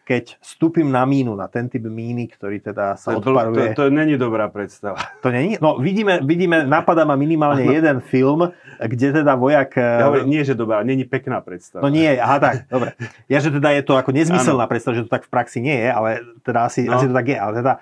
Keď 0.06 0.38
vstúpim 0.38 0.86
na 0.86 1.02
mínu, 1.02 1.34
na 1.34 1.50
ten 1.50 1.66
typ 1.66 1.82
míny, 1.90 2.30
ktorý 2.30 2.62
teda 2.62 2.94
sa 2.94 3.18
to, 3.18 3.34
odparuje... 3.34 3.74
To, 3.74 3.82
to, 3.82 3.90
to 3.90 3.94
není 3.98 4.14
dobrá 4.14 4.46
predstava. 4.46 5.10
To 5.26 5.34
není? 5.34 5.58
No 5.58 5.82
vidíme, 5.82 6.22
vidíme 6.22 6.62
napadá 6.62 7.02
ma 7.02 7.18
minimálne 7.18 7.66
ano. 7.66 7.74
jeden 7.74 7.98
film, 7.98 8.46
kde 8.78 9.26
teda 9.26 9.34
vojak... 9.34 9.74
Ja 9.74 10.06
hovorím, 10.06 10.38
nie, 10.38 10.46
že 10.46 10.54
dobrá, 10.54 10.86
není 10.86 11.02
pekná 11.02 11.42
predstava. 11.42 11.82
No 11.82 11.90
nie, 11.90 12.14
aha 12.14 12.38
tak, 12.38 12.70
dobre. 12.70 12.94
Ja, 13.26 13.42
že 13.42 13.50
teda 13.50 13.74
je 13.74 13.82
to 13.82 13.98
ako 13.98 14.14
nezmyselná 14.14 14.66
ano. 14.66 14.70
predstava, 14.70 15.02
že 15.02 15.02
to 15.02 15.10
tak 15.10 15.26
v 15.26 15.30
praxi 15.34 15.58
nie 15.58 15.74
je, 15.82 15.90
ale 15.90 16.22
teda 16.46 16.70
asi, 16.70 16.86
no. 16.86 16.94
asi 16.94 17.10
to 17.10 17.14
tak 17.18 17.26
je. 17.26 17.38
Ale 17.42 17.58
teda 17.58 17.74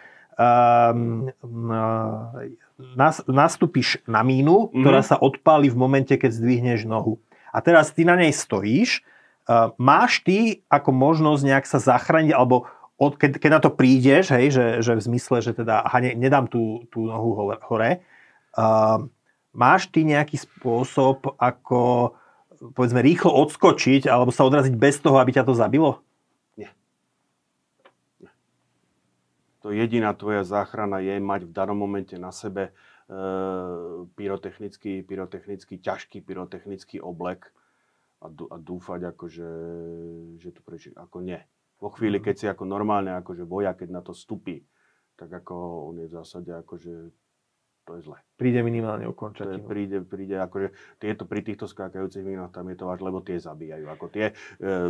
nastúpiš 3.29 4.01
na 4.09 4.25
mínu, 4.25 4.71
mm-hmm. 4.71 4.81
ktorá 4.81 5.01
sa 5.05 5.17
odpáli 5.21 5.69
v 5.69 5.77
momente, 5.77 6.15
keď 6.17 6.33
zdvihneš 6.33 6.89
nohu. 6.89 7.21
A 7.51 7.61
teraz 7.61 7.91
ty 7.91 8.07
na 8.07 8.15
nej 8.15 8.33
stojíš, 8.33 9.03
uh, 9.49 9.75
máš 9.77 10.23
ty 10.23 10.63
ako 10.71 10.95
možnosť 10.95 11.43
nejak 11.45 11.67
sa 11.67 11.83
zachrániť, 11.83 12.33
alebo 12.33 12.71
od, 13.01 13.17
keď, 13.17 13.41
keď 13.41 13.51
na 13.51 13.61
to 13.61 13.71
prídeš, 13.73 14.33
hej, 14.33 14.53
že, 14.53 14.67
že 14.85 14.93
v 14.97 15.05
zmysle, 15.13 15.41
že 15.41 15.53
teda 15.57 15.83
aha, 15.83 16.05
ne, 16.05 16.13
nedám 16.15 16.47
tú, 16.47 16.85
tú 16.93 17.09
nohu 17.09 17.33
hore, 17.33 17.57
hore 17.65 17.91
uh, 18.55 19.01
máš 19.57 19.91
ty 19.91 20.07
nejaký 20.07 20.37
spôsob, 20.37 21.37
ako 21.41 22.13
povedzme, 22.61 23.01
rýchlo 23.01 23.33
odskočiť 23.33 24.05
alebo 24.05 24.29
sa 24.29 24.45
odraziť 24.45 24.75
bez 24.77 25.01
toho, 25.01 25.17
aby 25.17 25.33
ťa 25.33 25.49
to 25.49 25.57
zabilo? 25.57 26.05
Nie. 26.61 26.69
Nie. 28.21 28.31
To 29.61 29.69
jediná 29.71 30.17
tvoja 30.17 30.41
záchrana 30.41 31.05
je 31.05 31.21
mať 31.21 31.45
v 31.45 31.53
danom 31.53 31.77
momente 31.77 32.17
na 32.17 32.33
sebe 32.33 32.71
e, 32.71 32.73
pyrotechnický, 34.17 35.05
pyrotechnický, 35.05 35.77
ťažký 35.85 36.25
pyrotechnický 36.25 36.97
oblek 37.05 37.53
a, 38.25 38.29
a 38.29 38.57
dúfať, 38.57 39.13
akože, 39.13 39.49
že 40.41 40.49
to 40.57 40.61
prečo, 40.65 40.97
ako 40.97 41.21
nie. 41.21 41.41
Vo 41.81 41.93
chvíli, 41.93 42.21
mhm. 42.21 42.25
keď 42.25 42.35
si 42.37 42.47
ako 42.49 42.65
normálne, 42.65 43.13
akože 43.21 43.45
boja, 43.45 43.77
keď 43.77 43.89
na 43.93 44.03
to 44.05 44.17
stupí, 44.17 44.65
tak 45.21 45.29
ako 45.29 45.93
on 45.93 46.01
je 46.01 46.07
v 46.09 46.17
zásade 46.17 46.51
akože 46.65 46.95
to 47.91 47.99
je 47.99 48.07
zle. 48.07 48.19
Príde 48.39 48.63
minimálne 48.63 49.03
ukončať. 49.11 49.67
Príde, 49.67 49.99
príde, 50.07 50.39
akože 50.39 50.71
tieto, 51.03 51.27
pri 51.27 51.43
týchto 51.43 51.67
skákajúcich 51.67 52.23
minách 52.23 52.55
tam 52.55 52.71
je 52.71 52.79
to 52.79 52.87
až, 52.87 53.03
lebo 53.03 53.19
tie 53.19 53.43
zabíjajú. 53.43 53.91
Ako 53.91 54.07
tie 54.15 54.31
e, 54.31 54.33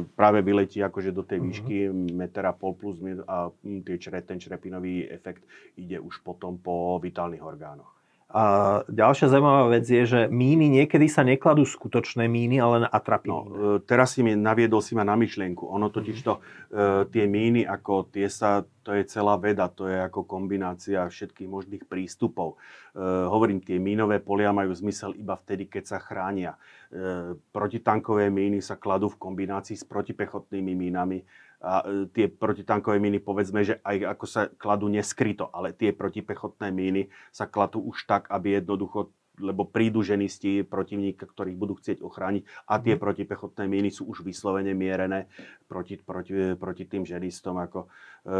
práve 0.04 0.44
vyletí 0.44 0.84
akože 0.84 1.16
do 1.16 1.24
tej 1.24 1.40
mhm. 1.40 1.44
výšky 1.48 1.76
mm-hmm. 1.88 2.12
metera 2.12 2.52
pol 2.52 2.76
plus 2.76 3.00
a 3.24 3.48
tie 3.64 3.96
čre, 3.96 4.20
ten 4.20 4.36
črepinový 4.36 5.08
efekt 5.08 5.48
ide 5.80 5.96
už 5.96 6.20
potom 6.20 6.60
po 6.60 7.00
vitálnych 7.00 7.40
orgánoch. 7.40 7.99
A 8.30 8.44
ďalšia 8.86 9.26
zaujímavá 9.26 9.74
vec 9.74 9.90
je, 9.90 10.06
že 10.06 10.20
míny 10.30 10.70
niekedy 10.70 11.10
sa 11.10 11.26
nekladú 11.26 11.66
skutočné 11.66 12.30
míny, 12.30 12.62
ale 12.62 12.86
atrapy. 12.86 13.26
No, 13.26 13.38
e, 13.42 13.48
teraz 13.82 14.14
si 14.14 14.22
mi 14.22 14.38
naviedol 14.38 14.78
si 14.78 14.94
ma 14.94 15.02
na 15.02 15.18
myšlienku. 15.18 15.66
Ono 15.66 15.90
totiž 15.90 16.18
to, 16.22 16.38
e, 16.38 17.10
tie 17.10 17.26
míny, 17.26 17.66
ako 17.66 18.06
tie 18.06 18.30
sa, 18.30 18.62
to 18.86 18.94
je 18.94 19.02
celá 19.10 19.34
veda, 19.34 19.66
to 19.66 19.90
je 19.90 19.98
ako 19.98 20.22
kombinácia 20.30 21.10
všetkých 21.10 21.50
možných 21.50 21.84
prístupov. 21.90 22.54
E, 22.94 23.02
hovorím, 23.02 23.66
tie 23.66 23.82
mínové 23.82 24.22
polia 24.22 24.54
majú 24.54 24.70
zmysel 24.78 25.18
iba 25.18 25.34
vtedy, 25.34 25.66
keď 25.66 25.90
sa 25.90 25.98
chránia. 25.98 26.54
E, 26.94 27.34
protitankové 27.50 28.30
míny 28.30 28.62
sa 28.62 28.78
kladú 28.78 29.10
v 29.10 29.18
kombinácii 29.26 29.74
s 29.74 29.82
protipechotnými 29.82 30.70
mínami 30.78 31.26
a 31.60 31.84
e, 31.84 32.08
tie 32.08 32.26
protitankové 32.26 32.96
míny, 32.96 33.20
povedzme, 33.20 33.60
že 33.60 33.78
aj 33.84 34.16
ako 34.16 34.26
sa 34.26 34.48
kladú 34.48 34.88
neskryto, 34.88 35.52
ale 35.52 35.76
tie 35.76 35.92
protipechotné 35.92 36.72
míny 36.72 37.12
sa 37.28 37.44
kladú 37.44 37.84
už 37.84 38.08
tak, 38.08 38.32
aby 38.32 38.58
jednoducho 38.58 39.12
lebo 39.40 39.64
prídu 39.64 40.04
ženisti 40.04 40.62
protivníka, 40.62 41.24
ktorých 41.24 41.56
budú 41.56 41.74
chcieť 41.80 42.04
ochrániť 42.04 42.42
a 42.68 42.78
tie 42.78 42.94
mhm. 42.94 43.00
protipechotné 43.00 43.64
míny 43.66 43.90
sú 43.90 44.06
už 44.06 44.22
vyslovene 44.22 44.76
mierené 44.76 45.26
proti, 45.70 45.96
proti, 45.96 46.54
proti 46.58 46.84
tým 46.84 47.06
ženistom. 47.06 47.56
Ako, 47.56 47.86
e, 47.86 48.30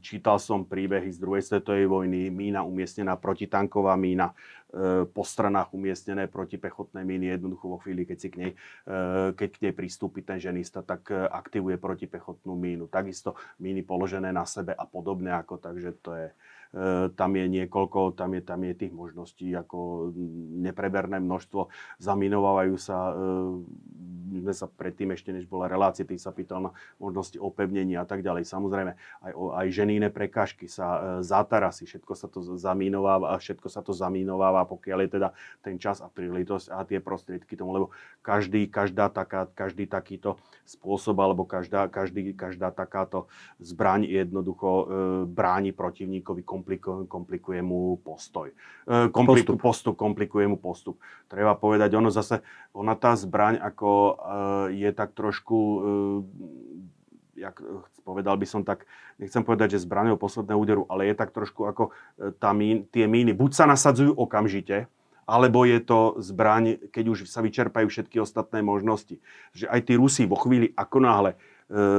čítal 0.00 0.38
som 0.38 0.64
príbehy 0.64 1.10
z 1.10 1.18
druhej 1.18 1.42
svetovej 1.42 1.90
vojny, 1.90 2.30
mína 2.30 2.62
umiestnená, 2.62 3.18
protitanková 3.18 3.98
mína, 3.98 4.32
e, 4.32 5.04
po 5.10 5.26
stranách 5.26 5.74
umiestnené 5.74 6.30
protipechotné 6.30 7.02
míny, 7.02 7.34
jednoducho 7.34 7.74
vo 7.74 7.78
chvíli, 7.82 8.06
keď, 8.06 8.18
si 8.18 8.28
k 8.30 8.36
nej, 8.38 8.52
e, 8.86 8.96
keď 9.34 9.48
k 9.50 9.62
nej 9.66 9.74
pristúpi 9.74 10.22
ten 10.22 10.38
ženista, 10.38 10.86
tak 10.86 11.10
e, 11.10 11.26
aktivuje 11.26 11.74
protipechotnú 11.76 12.54
mínu. 12.54 12.86
Takisto 12.86 13.34
míny 13.58 13.82
položené 13.82 14.30
na 14.30 14.46
sebe 14.46 14.72
a 14.72 14.84
podobne, 14.86 15.34
ako, 15.34 15.58
takže 15.58 15.90
to 15.98 16.14
je, 16.14 16.28
tam 17.16 17.30
je 17.32 17.44
niekoľko, 17.48 18.12
tam 18.12 18.36
je, 18.36 18.42
tam 18.44 18.60
je 18.60 18.74
tých 18.76 18.92
možností 18.92 19.48
ako 19.56 20.12
nepreberné 20.60 21.16
množstvo, 21.16 21.72
zaminovávajú 21.96 22.76
sa, 22.76 22.96
e, 23.08 23.24
my 24.28 24.38
sme 24.44 24.54
sa 24.54 24.66
predtým 24.68 25.16
ešte, 25.16 25.32
než 25.32 25.48
bola 25.48 25.64
relácia, 25.64 26.04
tým 26.04 26.20
sa 26.20 26.28
pýtal 26.28 26.68
na 26.68 26.70
možnosti 27.00 27.40
opevnenia 27.40 28.04
a 28.04 28.06
tak 28.06 28.20
ďalej. 28.20 28.44
Samozrejme, 28.44 28.92
aj, 29.24 29.32
aj 29.32 29.66
ženíne 29.72 30.08
prekážky 30.12 30.68
sa, 30.68 31.20
e, 31.20 31.24
zátarasy, 31.24 31.88
všetko 31.88 32.12
sa 32.12 32.28
to 32.28 32.44
zaminováva, 32.60 33.32
všetko 33.40 33.68
sa 33.72 33.80
to 33.80 33.96
zaminováva, 33.96 34.68
pokiaľ 34.68 35.08
je 35.08 35.10
teda 35.16 35.28
ten 35.64 35.80
čas 35.80 36.04
a 36.04 36.12
príležitosť 36.12 36.66
a 36.68 36.84
tie 36.84 37.00
prostriedky 37.00 37.56
tomu, 37.56 37.72
lebo 37.72 37.86
každý, 38.20 38.68
každá 38.68 39.08
taká, 39.08 39.48
každý 39.56 39.88
takýto 39.88 40.36
spôsob 40.68 41.16
alebo 41.24 41.48
každá, 41.48 41.88
každý, 41.88 42.36
každá 42.36 42.68
takáto 42.68 43.32
zbraň 43.56 44.04
jednoducho 44.04 44.68
e, 44.68 44.84
bráni 45.32 45.72
protivníkovi 45.72 46.44
komplikuje, 46.58 47.06
komplikuje 47.06 47.60
mu 47.62 47.96
postoj. 48.02 48.50
E, 48.50 49.08
kompliku, 49.14 49.54
postup. 49.54 49.62
postup. 49.62 49.94
Komplikuje 49.94 50.46
mu 50.50 50.58
postup. 50.58 50.96
Treba 51.30 51.54
povedať, 51.54 51.94
ono 51.94 52.10
zase, 52.10 52.42
ona 52.74 52.98
tá 52.98 53.14
zbraň 53.14 53.62
ako 53.62 53.90
e, 53.90 54.12
je 54.82 54.90
tak 54.90 55.14
trošku, 55.14 55.58
e, 55.58 55.78
jak 57.38 57.62
povedal 58.02 58.34
by 58.34 58.46
som 58.50 58.66
tak, 58.66 58.84
nechcem 59.22 59.46
povedať, 59.46 59.78
že 59.78 59.86
zbraňou 59.86 60.18
posledného 60.18 60.58
úderu, 60.58 60.82
ale 60.90 61.06
je 61.06 61.14
tak 61.14 61.30
trošku 61.30 61.70
ako 61.70 61.94
tá 62.42 62.50
mín, 62.50 62.82
tie 62.90 63.06
míny 63.06 63.30
buď 63.30 63.50
sa 63.54 63.64
nasadzujú 63.70 64.10
okamžite, 64.18 64.90
alebo 65.28 65.68
je 65.68 65.78
to 65.84 66.16
zbraň, 66.24 66.80
keď 66.88 67.04
už 67.12 67.18
sa 67.28 67.44
vyčerpajú 67.44 67.86
všetky 67.92 68.16
ostatné 68.16 68.64
možnosti. 68.64 69.20
Že 69.52 69.68
aj 69.68 69.80
tí 69.84 69.92
Rusi 70.00 70.24
vo 70.24 70.40
chvíli, 70.40 70.72
ako 70.72 70.98
náhle 71.04 71.30
e, 71.36 71.38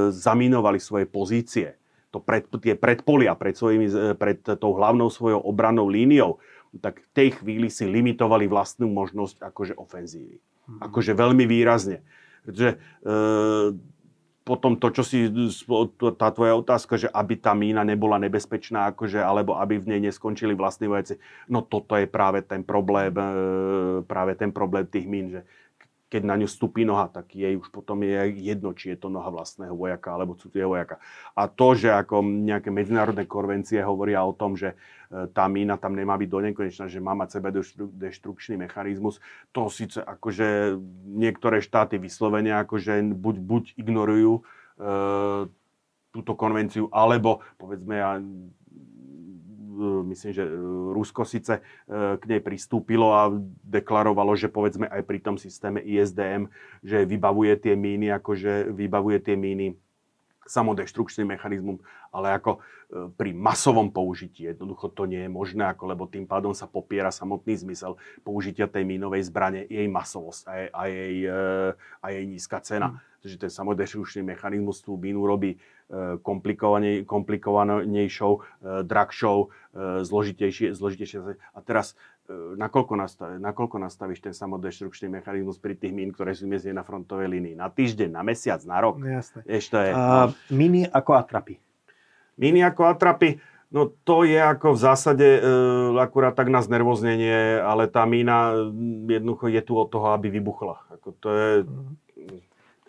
zaminovali 0.10 0.82
svoje 0.82 1.06
pozície, 1.06 1.79
to 2.10 2.18
pred, 2.18 2.46
tie 2.62 2.74
predpolia 2.74 3.38
pred, 3.38 3.54
svojimi, 3.54 3.88
e, 3.90 4.14
pred 4.18 4.42
tou 4.58 4.74
hlavnou 4.78 5.14
svojou 5.14 5.42
obrannou 5.46 5.86
líniou, 5.86 6.42
tak 6.78 7.02
v 7.02 7.10
tej 7.14 7.30
chvíli 7.42 7.70
si 7.74 7.90
limitovali 7.90 8.46
vlastnú 8.46 8.90
možnosť 8.90 9.42
akože 9.42 9.74
ofenzívy. 9.78 10.38
Mm. 10.38 10.80
Akože 10.86 11.12
veľmi 11.18 11.46
výrazne. 11.50 12.06
Pretože 12.46 12.78
e, 12.78 13.14
potom 14.50 14.82
to, 14.82 14.90
čo 14.90 15.06
si, 15.06 15.30
tá 16.18 16.34
tvoja 16.34 16.58
otázka, 16.58 16.98
že 16.98 17.06
aby 17.14 17.38
tá 17.38 17.54
mína 17.54 17.86
nebola 17.86 18.18
nebezpečná, 18.18 18.90
akože, 18.90 19.22
alebo 19.22 19.54
aby 19.62 19.78
v 19.78 19.94
nej 19.94 20.02
neskončili 20.10 20.58
vlastní 20.58 20.90
vojaci, 20.90 21.22
no 21.46 21.62
toto 21.62 21.94
je 21.94 22.10
práve 22.10 22.42
ten 22.42 22.66
problém, 22.66 23.14
e, 23.14 24.02
práve 24.10 24.34
ten 24.34 24.50
problém 24.50 24.90
tých 24.90 25.06
mín, 25.06 25.30
že 25.30 25.42
keď 26.10 26.22
na 26.26 26.36
ňu 26.42 26.50
stupí 26.50 26.82
noha, 26.84 27.06
tak 27.06 27.38
jej 27.38 27.54
už 27.54 27.70
potom 27.70 28.02
je 28.02 28.42
jedno, 28.42 28.74
či 28.74 28.92
je 28.92 28.98
to 28.98 29.14
noha 29.14 29.30
vlastného 29.30 29.78
vojaka 29.78 30.10
alebo 30.10 30.34
cudzieho 30.34 30.74
vojaka. 30.74 30.98
A 31.38 31.46
to, 31.46 31.78
že 31.78 31.94
ako 31.94 32.26
nejaké 32.26 32.74
medzinárodné 32.74 33.30
konvencie 33.30 33.78
hovoria 33.86 34.26
o 34.26 34.34
tom, 34.34 34.58
že 34.58 34.74
e, 34.74 35.30
tá 35.30 35.46
mína 35.46 35.78
tam 35.78 35.94
nemá 35.94 36.18
byť 36.18 36.30
do 36.34 36.40
nekonečna, 36.50 36.90
že 36.90 36.98
má 36.98 37.14
mať 37.14 37.38
sebe 37.38 37.54
deštrukčný 37.94 38.58
mechanizmus, 38.58 39.22
to 39.54 39.70
síce 39.70 40.02
akože 40.02 40.82
niektoré 41.06 41.62
štáty 41.62 42.02
vyslovene 42.02 42.58
akože 42.58 43.14
buď, 43.14 43.36
buď 43.46 43.64
ignorujú 43.78 44.42
e, 44.42 44.44
túto 46.10 46.34
konvenciu, 46.34 46.90
alebo 46.90 47.46
povedzme, 47.62 48.02
ja 48.02 48.18
myslím, 50.08 50.32
že 50.36 50.44
e, 50.44 50.52
Rusko 50.94 51.24
síce 51.24 51.60
e, 51.60 51.62
k 52.20 52.24
nej 52.28 52.42
pristúpilo 52.44 53.16
a 53.16 53.32
deklarovalo, 53.64 54.36
že 54.36 54.52
povedzme 54.52 54.86
aj 54.92 55.02
pri 55.08 55.20
tom 55.24 55.36
systéme 55.40 55.80
ISDM, 55.82 56.52
že 56.84 57.08
vybavuje 57.08 57.56
tie 57.58 57.74
míny, 57.80 58.12
akože 58.12 58.76
vybavuje 58.76 59.24
tie 59.24 59.36
míny 59.40 59.80
samodeštrukčným 60.50 61.38
mechanizmom, 61.38 61.78
ale 62.10 62.34
ako 62.34 62.58
pri 62.90 63.38
masovom 63.38 63.94
použití 63.94 64.50
jednoducho 64.50 64.90
to 64.90 65.06
nie 65.06 65.22
je 65.22 65.30
možné, 65.30 65.62
ako, 65.62 65.94
lebo 65.94 66.10
tým 66.10 66.26
pádom 66.26 66.58
sa 66.58 66.66
popiera 66.66 67.14
samotný 67.14 67.54
zmysel 67.54 68.02
použitia 68.26 68.66
tej 68.66 68.82
mínovej 68.82 69.30
zbrane, 69.30 69.70
jej 69.70 69.86
masovosť 69.86 70.50
a 70.50 70.54
jej, 70.58 70.70
a 70.74 70.82
jej, 70.90 71.16
a 72.02 72.06
jej 72.10 72.26
nízka 72.26 72.58
cena. 72.66 72.98
Mm 72.98 73.10
že 73.24 73.36
ten 73.36 73.52
samodeštrukčný 73.52 74.24
mechanizmus 74.24 74.80
tú 74.80 74.96
mínu 74.96 75.28
robí 75.28 75.56
e, 75.56 75.58
komplikovanejšou, 77.06 78.34
e, 78.38 78.42
drahšou, 78.86 79.38
e, 79.42 79.48
zložitejšie, 80.06 80.78
zložitejšie. 80.78 81.18
A 81.54 81.60
teraz 81.66 81.98
nakoľko, 82.30 82.94
nastav, 82.94 83.42
nakoľko 83.42 83.82
nastavíš 83.82 84.22
ten 84.22 84.38
samodeštrukčný 84.38 85.10
mechanizmus 85.10 85.58
pri 85.58 85.74
tých 85.74 85.90
mín, 85.90 86.14
ktoré 86.14 86.38
sú 86.38 86.46
miestne 86.46 86.78
na 86.78 86.86
frontovej 86.86 87.26
línii? 87.26 87.58
Na 87.58 87.74
týždeň, 87.74 88.14
na 88.14 88.22
mesiac, 88.22 88.62
na 88.70 88.78
rok? 88.78 89.02
Jasne. 89.02 89.42
Ešte 89.50 89.82
je, 89.82 89.98
uh, 89.98 90.30
míny 90.54 90.86
ako 90.86 91.18
atrapy? 91.18 91.58
Míny 92.38 92.62
ako 92.62 92.86
atrapy? 92.86 93.42
No 93.74 93.90
to 94.06 94.30
je 94.30 94.38
ako 94.38 94.78
v 94.78 94.82
zásade 94.82 95.26
e, 95.26 95.42
akurát 96.02 96.34
tak 96.34 96.50
na 96.50 96.62
znervoznenie, 96.62 97.62
ale 97.62 97.86
tá 97.86 98.02
mína 98.06 98.54
jednoducho 99.06 99.46
je 99.46 99.62
tu 99.62 99.78
od 99.78 99.90
toho, 99.94 100.14
aby 100.14 100.30
vybuchla. 100.30 100.86
Ako 101.02 101.10
to 101.18 101.30
je... 101.34 101.50
Mm 101.66 102.09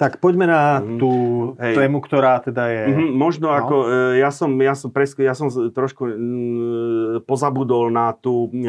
tak 0.00 0.16
poďme 0.16 0.48
na 0.48 0.80
mm, 0.80 0.96
tú 0.96 1.12
hej. 1.60 1.76
tému, 1.76 2.00
ktorá 2.00 2.40
teda 2.40 2.72
je... 2.72 2.82
Mm-hmm, 2.88 3.10
možno 3.12 3.52
no. 3.52 3.56
ako, 3.60 3.76
e, 3.84 4.24
ja 4.24 4.32
som, 4.32 4.48
ja 4.56 4.72
som, 4.72 4.88
presk- 4.88 5.20
ja 5.20 5.36
som 5.36 5.52
trošku 5.52 6.08
mm, 6.08 7.28
pozabudol 7.28 7.92
na 7.92 8.16
tú 8.16 8.48
e, 8.48 8.64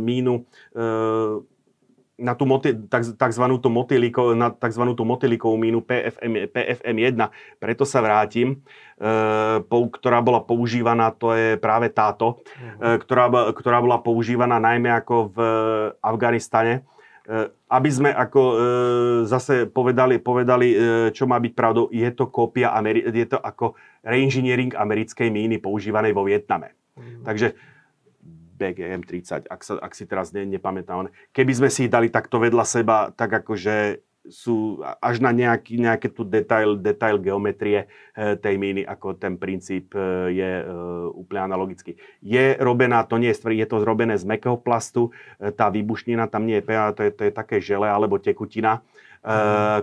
mínu, 0.00 0.48
e, 0.72 0.82
na 2.24 2.32
tú 2.32 2.48
moti- 2.48 2.72
tak, 2.88 3.04
takzvanú 3.20 3.60
tú 3.60 3.68
motýliko, 3.68 4.32
na 4.32 4.48
takzvanú 4.48 4.96
tú 4.96 5.04
motýlikovú 5.04 5.60
mínu 5.60 5.84
PFM, 5.84 6.48
PFM1, 6.56 7.20
preto 7.60 7.84
sa 7.84 8.00
vrátim, 8.00 8.64
e, 8.96 9.60
po, 9.68 9.92
ktorá 9.92 10.24
bola 10.24 10.40
používaná, 10.40 11.12
to 11.12 11.36
je 11.36 11.60
práve 11.60 11.92
táto, 11.92 12.40
mm-hmm. 12.40 12.80
e, 12.80 12.96
ktorá, 12.96 13.28
ktorá 13.52 13.84
bola 13.84 14.00
používaná 14.00 14.56
najmä 14.56 14.88
ako 15.04 15.36
v 15.36 15.38
Afganistane 16.00 16.80
E, 16.80 16.99
aby 17.70 17.90
sme 17.92 18.10
ako 18.10 18.42
e, 18.42 18.56
zase 19.28 19.68
povedali, 19.70 20.18
povedali 20.18 20.68
e, 20.72 20.76
čo 21.14 21.28
má 21.28 21.38
byť 21.38 21.52
pravdou, 21.54 21.86
je 21.92 22.08
to 22.10 22.26
kópia, 22.26 22.74
je 22.90 23.26
to 23.28 23.38
ako 23.38 23.78
reengineering 24.02 24.74
americkej 24.74 25.30
míny 25.30 25.62
používanej 25.62 26.16
vo 26.16 26.26
Vietname. 26.26 26.74
Mm. 26.98 27.22
Takže 27.22 27.54
BGM-30, 28.60 29.48
ak, 29.48 29.60
sa, 29.64 29.80
ak 29.80 29.92
si 29.96 30.04
teraz 30.04 30.36
ne, 30.36 30.44
nepamätám. 30.44 31.08
Keby 31.32 31.52
sme 31.56 31.68
si 31.72 31.88
ich 31.88 31.92
dali 31.92 32.12
takto 32.12 32.36
vedľa 32.36 32.64
seba, 32.68 33.08
tak 33.16 33.32
akože 33.44 34.04
sú 34.28 34.84
až 35.00 35.24
na 35.24 35.32
nejaký, 35.32 35.80
nejaké 35.80 36.12
tu 36.12 36.28
detail, 36.28 36.76
detail 36.76 37.16
geometrie 37.16 37.88
e, 38.12 38.36
tej 38.36 38.60
míny, 38.60 38.84
ako 38.84 39.16
ten 39.16 39.40
princíp 39.40 39.96
e, 39.96 40.00
je 40.36 40.50
e, 40.60 40.64
úplne 41.16 41.48
analogický. 41.48 41.96
Je 42.20 42.58
robená, 42.60 43.00
to 43.08 43.16
nie 43.16 43.32
je 43.32 43.40
je 43.40 43.64
to 43.64 43.80
zrobené 43.80 44.20
z 44.20 44.28
mekého 44.28 44.60
plastu, 44.60 45.10
tá 45.56 45.72
výbušnina 45.72 46.28
tam 46.28 46.44
nie 46.44 46.60
je 46.60 46.64
to 46.92 47.00
je, 47.08 47.10
to 47.16 47.22
je 47.28 47.32
také 47.32 47.56
žele 47.58 47.88
alebo 47.88 48.20
tekutina. 48.20 48.84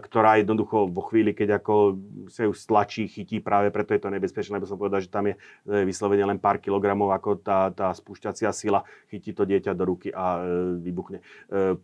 Ktorá 0.02 0.42
jednoducho 0.42 0.90
vo 0.90 1.06
chvíli, 1.06 1.38
keď 1.38 1.62
ako 1.62 1.94
sa 2.26 2.50
ju 2.50 2.58
stlačí, 2.58 3.06
chytí, 3.06 3.38
práve 3.38 3.70
preto 3.70 3.94
je 3.94 4.02
to 4.02 4.10
nebezpečné, 4.10 4.58
lebo 4.58 4.66
som 4.66 4.82
povedal, 4.82 4.98
že 4.98 5.14
tam 5.14 5.30
je 5.30 5.38
vyslovene 5.86 6.26
len 6.26 6.42
pár 6.42 6.58
kilogramov 6.58 7.14
ako 7.14 7.38
tá, 7.46 7.70
tá 7.70 7.94
spúšťacia 7.94 8.50
sila, 8.50 8.82
chytí 9.14 9.38
to 9.38 9.46
dieťa 9.46 9.78
do 9.78 9.86
ruky 9.86 10.10
a 10.10 10.42
e, 10.42 10.82
vybuchne. 10.82 11.22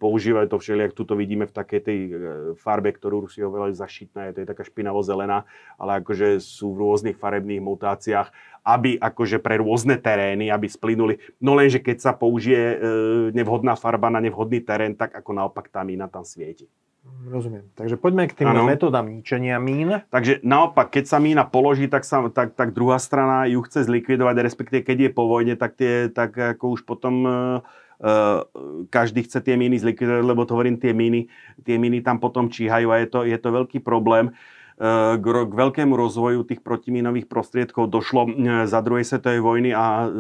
Používajú 0.02 0.50
to 0.50 0.58
všelijak, 0.58 0.98
tu 0.98 1.06
to 1.06 1.14
vidíme 1.14 1.46
v 1.46 1.54
takej 1.54 1.82
tej 1.86 2.00
farbe, 2.58 2.90
ktorú 2.90 3.30
Rusi 3.30 3.46
hovorili 3.46 3.78
za 3.78 3.86
šitné, 3.86 4.34
to 4.34 4.42
je 4.42 4.50
taká 4.50 4.66
špinavo-zelená, 4.66 5.46
ale 5.78 6.02
akože 6.02 6.42
sú 6.42 6.74
v 6.74 6.90
rôznych 6.90 7.18
farebných 7.22 7.62
mutáciách 7.62 8.34
aby 8.64 8.96
akože 8.96 9.44
pre 9.44 9.60
rôzne 9.60 10.00
terény, 10.00 10.48
aby 10.48 10.72
splynuli. 10.72 11.20
No 11.44 11.52
lenže 11.52 11.84
keď 11.84 12.00
sa 12.00 12.12
použije 12.16 12.80
nevhodná 13.36 13.76
farba 13.76 14.08
na 14.08 14.24
nevhodný 14.24 14.64
terén, 14.64 14.96
tak 14.96 15.12
ako 15.20 15.36
naopak 15.36 15.68
tá 15.68 15.84
mína 15.84 16.08
tam 16.08 16.24
svieti. 16.24 16.72
Rozumiem. 17.24 17.64
Takže 17.80 17.96
poďme 17.96 18.28
k 18.28 18.44
tým 18.44 18.52
ano. 18.52 18.68
metodám 18.68 19.08
ničenia 19.08 19.56
mín. 19.62 20.04
Takže 20.12 20.44
naopak, 20.44 20.92
keď 20.92 21.06
sa 21.08 21.18
mína 21.24 21.48
položí, 21.48 21.88
tak, 21.88 22.04
sa, 22.04 22.28
tak, 22.28 22.58
tak 22.58 22.76
druhá 22.76 23.00
strana 23.00 23.48
ju 23.48 23.64
chce 23.64 23.88
zlikvidovať, 23.88 24.36
respektíve 24.44 24.82
keď 24.84 24.98
je 25.08 25.12
po 25.16 25.24
vojne, 25.32 25.56
tak, 25.56 25.80
tie, 25.80 26.12
tak 26.12 26.36
ako 26.36 26.76
už 26.76 26.82
potom 26.84 27.24
uh, 27.24 28.44
každý 28.92 29.24
chce 29.24 29.40
tie 29.40 29.56
míny 29.56 29.80
zlikvidovať, 29.80 30.24
lebo 30.26 30.44
to 30.44 30.56
hovorím, 30.58 30.76
tie 30.76 30.92
míny, 30.92 31.32
tie 31.64 31.80
míny 31.80 32.04
tam 32.04 32.20
potom 32.20 32.52
číhajú 32.52 32.92
a 32.92 33.00
je 33.00 33.08
to, 33.08 33.20
je 33.24 33.38
to 33.40 33.50
veľký 33.50 33.80
problém. 33.80 34.36
Uh, 34.74 35.16
k, 35.16 35.24
k 35.24 35.54
veľkému 35.54 35.94
rozvoju 35.96 36.44
tých 36.44 36.60
protimínových 36.60 37.30
prostriedkov 37.32 37.88
došlo 37.88 38.28
uh, 38.28 38.66
za 38.68 38.84
druhej 38.84 39.08
svetovej 39.08 39.40
vojny 39.40 39.72
a 39.72 40.12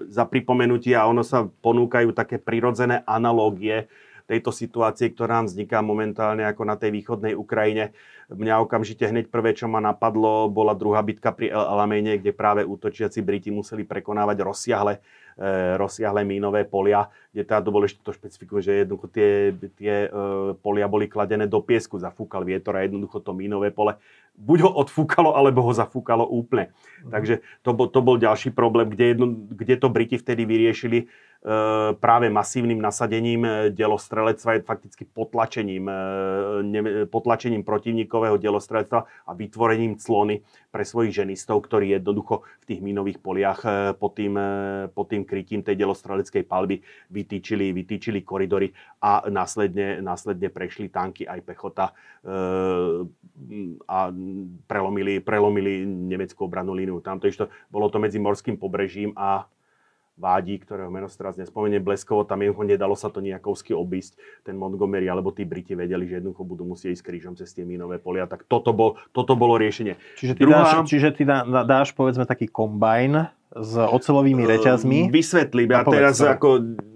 za 0.00 0.24
pripomenutie 0.24 0.96
a 0.96 1.04
ono 1.04 1.20
sa 1.20 1.44
ponúkajú 1.44 2.16
také 2.16 2.40
prirodzené 2.40 3.04
analógie 3.04 3.86
tejto 4.30 4.54
situácie, 4.54 5.10
ktorá 5.10 5.42
nám 5.42 5.50
vzniká 5.50 5.82
momentálne 5.82 6.46
ako 6.46 6.62
na 6.62 6.78
tej 6.78 6.94
východnej 6.94 7.34
Ukrajine. 7.34 7.90
Mňa 8.30 8.62
okamžite 8.62 9.02
hneď 9.02 9.26
prvé, 9.26 9.58
čo 9.58 9.66
ma 9.66 9.82
napadlo, 9.82 10.46
bola 10.46 10.78
druhá 10.78 11.02
bitka 11.02 11.34
pri 11.34 11.50
El 11.50 11.66
Alameine, 11.66 12.14
kde 12.14 12.30
práve 12.30 12.62
útočiaci 12.62 13.26
Briti 13.26 13.50
museli 13.50 13.82
prekonávať 13.82 14.38
rozsiahle, 14.46 15.02
e, 15.34 15.74
rozsiahle 15.74 16.22
mínové 16.22 16.62
polia, 16.62 17.10
kde 17.34 17.42
teda 17.42 17.58
to 17.58 17.74
bolo 17.74 17.90
ešte 17.90 18.06
to 18.06 18.14
špecifikum, 18.14 18.62
že 18.62 18.86
jednoducho 18.86 19.10
tie, 19.10 19.50
tie 19.74 20.06
e, 20.06 20.08
polia 20.62 20.86
boli 20.86 21.10
kladené 21.10 21.50
do 21.50 21.58
piesku, 21.58 21.98
zafúkal 21.98 22.46
vietor 22.46 22.78
a 22.78 22.86
jednoducho 22.86 23.18
to 23.18 23.34
mínové 23.34 23.74
pole 23.74 23.98
buď 24.40 24.58
ho 24.64 24.70
odfúkalo, 24.72 25.36
alebo 25.36 25.60
ho 25.60 25.72
zafúkalo 25.74 26.24
úplne. 26.24 26.72
Mm. 27.04 27.12
Takže 27.12 27.34
to 27.60 27.70
bol, 27.76 27.86
to 27.92 28.00
bol 28.00 28.16
ďalší 28.16 28.50
problém, 28.56 28.88
kde, 28.88 29.04
jedno, 29.16 29.26
kde 29.34 29.74
to 29.76 29.92
Briti 29.92 30.16
vtedy 30.16 30.48
vyriešili 30.48 31.10
práve 31.96 32.28
masívnym 32.28 32.76
nasadením 32.76 33.48
e, 33.48 33.50
delostrelectva, 33.72 34.60
fakticky 34.60 35.08
potlačením, 35.08 35.88
e, 35.88 35.96
potlačením 37.08 37.64
protivníkového 37.64 38.36
delostrelectva 38.36 39.08
a 39.24 39.32
vytvorením 39.32 39.96
clony 39.96 40.44
pre 40.68 40.84
svojich 40.84 41.24
ženistov, 41.24 41.64
ktorí 41.64 41.96
jednoducho 41.96 42.44
v 42.60 42.64
tých 42.68 42.80
mínových 42.84 43.18
poliach 43.24 43.64
pod 43.98 44.14
tým, 44.14 44.38
pod 44.94 45.10
tým 45.10 45.26
krytím 45.26 45.66
tej 45.66 45.74
delostreleckej 45.80 46.46
palby 46.46 46.78
vytýčili, 47.10 47.74
vytýčili 47.74 48.22
koridory 48.22 48.70
a 49.02 49.26
následne, 49.26 49.98
následne 49.98 50.46
prešli 50.46 50.86
tanky 50.86 51.26
aj 51.26 51.40
pechota 51.42 51.90
a 53.82 53.98
prelomili, 54.70 55.18
prelomili 55.18 55.82
nemeckú 55.82 56.46
obrannú 56.46 56.70
líniu. 56.70 57.02
Tamto 57.02 57.26
ešte 57.26 57.50
bolo 57.66 57.90
to 57.90 57.98
medzi 57.98 58.22
morským 58.22 58.54
pobrežím 58.54 59.10
a 59.18 59.50
Vádi, 60.20 60.60
ktorého 60.60 60.92
meno 60.92 61.08
teraz 61.08 61.40
nespomenie, 61.40 61.80
bleskovo, 61.80 62.28
tam 62.28 62.44
jednoducho 62.44 62.68
nedalo 62.68 62.92
sa 62.92 63.08
to 63.08 63.24
nejakovsky 63.24 63.72
obísť, 63.72 64.20
ten 64.44 64.52
Montgomery, 64.52 65.08
alebo 65.08 65.32
tí 65.32 65.48
Briti 65.48 65.72
vedeli, 65.72 66.04
že 66.04 66.20
jednoducho 66.20 66.44
budú 66.44 66.68
musieť 66.68 67.00
ísť 67.00 67.04
krížom 67.08 67.34
cez 67.40 67.48
tie 67.56 67.64
mínové 67.64 67.96
polia, 67.96 68.28
tak 68.28 68.44
toto, 68.44 68.76
bol, 68.76 69.00
toto 69.16 69.32
bolo 69.32 69.56
riešenie. 69.56 69.96
Čiže 70.20 70.36
ty, 70.36 70.42
Druhá... 70.44 70.84
dáš, 70.84 70.92
čiže 70.92 71.08
ty 71.16 71.22
dá, 71.24 71.40
dáš, 71.64 71.96
povedzme, 71.96 72.28
taký 72.28 72.52
kombajn 72.52 73.32
s 73.50 73.74
ocelovými 73.74 74.46
reťazmi. 74.46 75.10
Vysvetlím. 75.10 75.74
Ja 75.74 75.82
teraz 75.82 76.22
dobre. 76.22 76.38
ako 76.38 76.48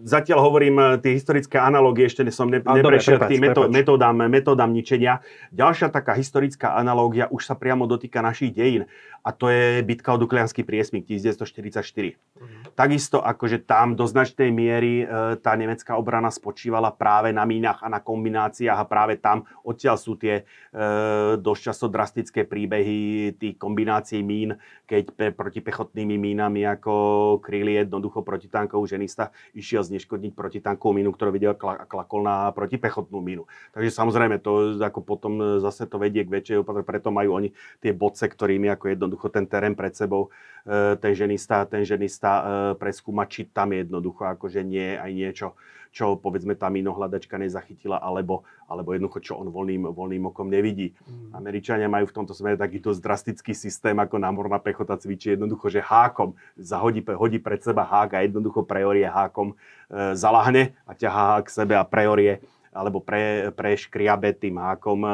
zatiaľ 0.07 0.39
hovorím 0.39 0.77
eh, 0.79 0.87
tie 1.03 1.19
historické 1.19 1.59
analógie, 1.59 2.07
ešte 2.07 2.23
som 2.31 2.47
ne, 2.47 2.63
neprešiel 2.63 3.19
k 3.19 3.35
tým 3.35 3.43
metódám, 3.75 4.15
metódám 4.31 4.71
ničenia. 4.71 5.19
Ďalšia 5.51 5.91
taká 5.91 6.15
historická 6.15 6.79
analógia 6.79 7.27
už 7.27 7.43
sa 7.43 7.59
priamo 7.59 7.91
dotýka 7.91 8.23
našich 8.23 8.55
dejín 8.55 8.87
a 9.25 9.33
to 9.33 9.49
je 9.49 9.81
bitka 9.81 10.13
o 10.13 10.21
Duklianský 10.21 10.69
priesmik 10.69 11.09
1944. 11.09 12.21
Mhm. 12.37 12.77
Takisto 12.77 13.25
akože 13.25 13.65
tam 13.65 13.97
do 13.97 14.05
značnej 14.05 14.53
miery 14.53 15.03
e, 15.03 15.07
tá 15.41 15.57
nemecká 15.57 15.97
obrana 15.97 16.29
spočívala 16.29 16.93
práve 16.93 17.33
na 17.33 17.49
mínach 17.49 17.81
a 17.81 17.89
na 17.89 18.05
kombináciách 18.05 18.77
a 18.77 18.85
práve 18.85 19.17
tam 19.17 19.49
odtiaľ 19.65 19.97
sú 19.97 20.21
tie 20.21 20.43
e, 20.43 21.41
dosť 21.41 21.61
často 21.73 21.87
drastické 21.89 22.45
príbehy 22.45 23.33
tých 23.41 23.57
kombinácií 23.57 24.21
mín, 24.21 24.61
keď 24.85 25.05
pe, 25.17 25.27
protipechotnými 25.33 26.21
mínami 26.21 26.69
ako 26.69 26.93
kryli 27.41 27.81
jednoducho 27.81 28.21
protitankovú 28.21 28.85
ženista 28.85 29.33
išiel 29.57 29.81
zneškodniť 29.87 30.37
protitankovú 30.37 31.01
mínu, 31.01 31.15
ktorú 31.17 31.31
videl 31.33 31.57
klakol 31.57 32.21
na 32.21 32.53
protipechotnú 32.53 33.25
mínu. 33.25 33.49
Takže 33.73 33.89
samozrejme 33.89 34.43
to 34.45 34.77
ako 34.83 35.01
potom 35.01 35.63
zase 35.65 35.89
to 35.89 35.97
vedie 35.97 36.27
k 36.27 36.33
väčšej 36.35 36.61
opatrne, 36.61 36.85
preto 36.85 37.09
majú 37.15 37.39
oni 37.39 37.55
tie 37.81 37.95
bodce, 37.95 38.29
ktorými 38.29 38.69
ako 38.75 38.91
jednoducho 38.93 39.14
jednoducho 39.15 39.31
ten 39.31 39.47
terén 39.47 39.79
pred 39.79 39.95
sebou 39.95 40.29
e, 40.67 40.99
ten 40.99 41.15
ženista, 41.15 41.63
ten 41.71 41.87
ženista 41.87 42.31
e, 42.31 42.43
preskúma, 42.75 43.31
či 43.31 43.47
tam 43.47 43.71
jednoducho 43.71 44.27
akože 44.27 44.67
nie 44.67 44.83
je 44.83 44.97
aj 44.99 45.11
niečo, 45.15 45.47
čo 45.95 46.19
povedzme 46.19 46.59
tá 46.59 46.67
minohľadačka 46.67 47.39
nezachytila, 47.39 48.03
alebo, 48.03 48.43
alebo 48.67 48.91
jednoducho, 48.91 49.23
čo 49.23 49.33
on 49.39 49.55
voľným, 49.55 49.95
voľným 49.95 50.27
okom 50.35 50.51
nevidí. 50.51 50.91
Mm. 51.07 51.39
Američania 51.39 51.87
majú 51.87 52.11
v 52.11 52.17
tomto 52.19 52.35
smere 52.35 52.59
taký 52.59 52.83
dosť 52.83 52.99
drastický 52.99 53.55
systém, 53.55 53.95
ako 53.95 54.19
námorná 54.19 54.59
pechota 54.59 54.99
cvičí 54.99 55.39
jednoducho, 55.39 55.71
že 55.71 55.79
hákom 55.79 56.35
zahodí, 56.59 57.07
hodí 57.15 57.39
pred 57.39 57.63
seba 57.63 57.87
hák 57.87 58.19
a 58.19 58.27
jednoducho 58.27 58.67
preorie 58.67 59.07
hákom 59.07 59.55
e, 59.55 60.19
zalahne 60.19 60.75
a 60.83 60.99
ťahá 60.99 61.39
k 61.47 61.49
sebe 61.55 61.79
a 61.79 61.87
preorie 61.87 62.43
alebo 62.75 62.99
pre, 62.99 63.55
preškriabe 63.55 64.35
tým 64.35 64.59
hákom 64.59 64.99
e, 65.07 65.11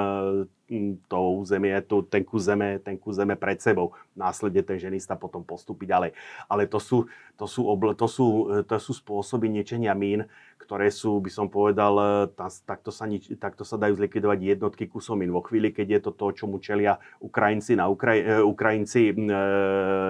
to 1.11 1.19
územie, 1.43 1.75
tú, 1.83 2.07
ten 2.07 2.23
kus 2.23 2.47
zeme, 2.47 2.79
ten 2.79 2.95
kus 2.95 3.19
zeme 3.19 3.35
pred 3.35 3.59
sebou. 3.59 3.93
Následne 4.15 4.63
ten 4.63 4.79
ženista 4.79 5.19
potom 5.19 5.43
postupí 5.43 5.85
ďalej. 5.85 6.15
Ale 6.47 6.71
to 6.71 6.79
sú, 6.79 7.11
to 7.35 7.51
sú, 7.51 7.67
obl- 7.67 7.99
to 7.99 8.07
sú, 8.07 8.27
to 8.65 8.77
sú 8.79 8.93
spôsoby 8.95 9.51
ničenia 9.51 9.93
mín, 9.99 10.31
ktoré 10.63 10.95
sú, 10.95 11.19
by 11.19 11.31
som 11.35 11.51
povedal, 11.51 11.95
e, 11.99 12.31
takto, 12.63 12.95
sa 12.95 13.03
nič, 13.11 13.35
takto 13.43 13.67
sa 13.67 13.75
dajú 13.75 13.99
zlikvidovať 13.99 14.39
jednotky 14.39 14.87
kusov 14.87 15.19
mín. 15.19 15.35
Vo 15.35 15.43
chvíli, 15.43 15.75
keď 15.75 15.99
je 15.99 16.01
to 16.07 16.11
to, 16.15 16.27
čo 16.31 16.45
mu 16.47 16.63
čelia 16.63 17.03
Ukrajinci 17.19 17.75
na, 17.75 17.91
Ukraj- 17.91 18.47
Ukrajinci 18.47 19.11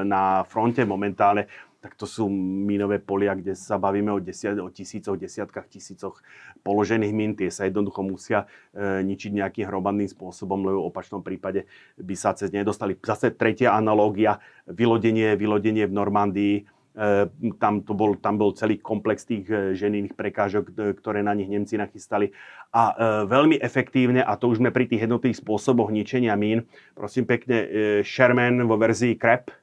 na 0.05 0.45
fronte 0.45 0.85
momentálne, 0.85 1.49
tak 1.81 1.97
to 1.97 2.05
sú 2.05 2.29
mínové 2.69 3.01
polia, 3.01 3.33
kde 3.33 3.57
sa 3.57 3.81
bavíme 3.81 4.13
o, 4.13 4.21
desiat, 4.21 4.61
o 4.61 4.69
tisícoch, 4.69 5.17
desiatkách 5.17 5.65
tisícoch 5.73 6.21
položených 6.61 7.13
mín. 7.17 7.33
Tie 7.33 7.49
sa 7.49 7.65
jednoducho 7.65 8.05
musia 8.05 8.45
e, 8.77 9.01
ničiť 9.01 9.41
nejakým 9.41 9.65
hromadným 9.65 10.13
spôsobom, 10.13 10.61
lebo 10.61 10.85
v 10.85 10.89
opačnom 10.93 11.25
prípade 11.25 11.65
by 11.97 12.15
sa 12.21 12.37
cez 12.37 12.53
nedostali. 12.53 13.01
Zase 13.01 13.33
tretia 13.33 13.73
analógia, 13.73 14.45
vylodenie, 14.69 15.41
vylodenie 15.41 15.89
v 15.89 15.97
Normandii. 15.97 16.55
E, 16.61 17.33
tam, 17.57 17.81
to 17.81 17.97
bol, 17.97 18.13
tam 18.21 18.37
bol 18.37 18.53
celý 18.53 18.77
komplex 18.77 19.25
tých 19.25 19.49
e, 19.49 19.73
žených 19.73 20.13
prekážok, 20.13 20.65
e, 20.77 20.93
ktoré 20.93 21.25
na 21.25 21.33
nich 21.33 21.49
Nemci 21.49 21.81
nachystali. 21.81 22.37
A 22.77 22.93
e, 22.93 22.95
veľmi 23.25 23.57
efektívne, 23.57 24.21
a 24.21 24.37
to 24.37 24.53
už 24.53 24.61
sme 24.61 24.69
pri 24.69 24.85
tých 24.85 25.09
jednotlivých 25.09 25.41
spôsoboch 25.41 25.89
ničenia 25.89 26.37
mín, 26.37 26.69
prosím 26.93 27.25
pekne, 27.25 27.57
e, 27.57 27.67
Sherman 28.05 28.69
vo 28.69 28.77
verzii 28.77 29.17
Crep, 29.17 29.49
E, 29.49 29.60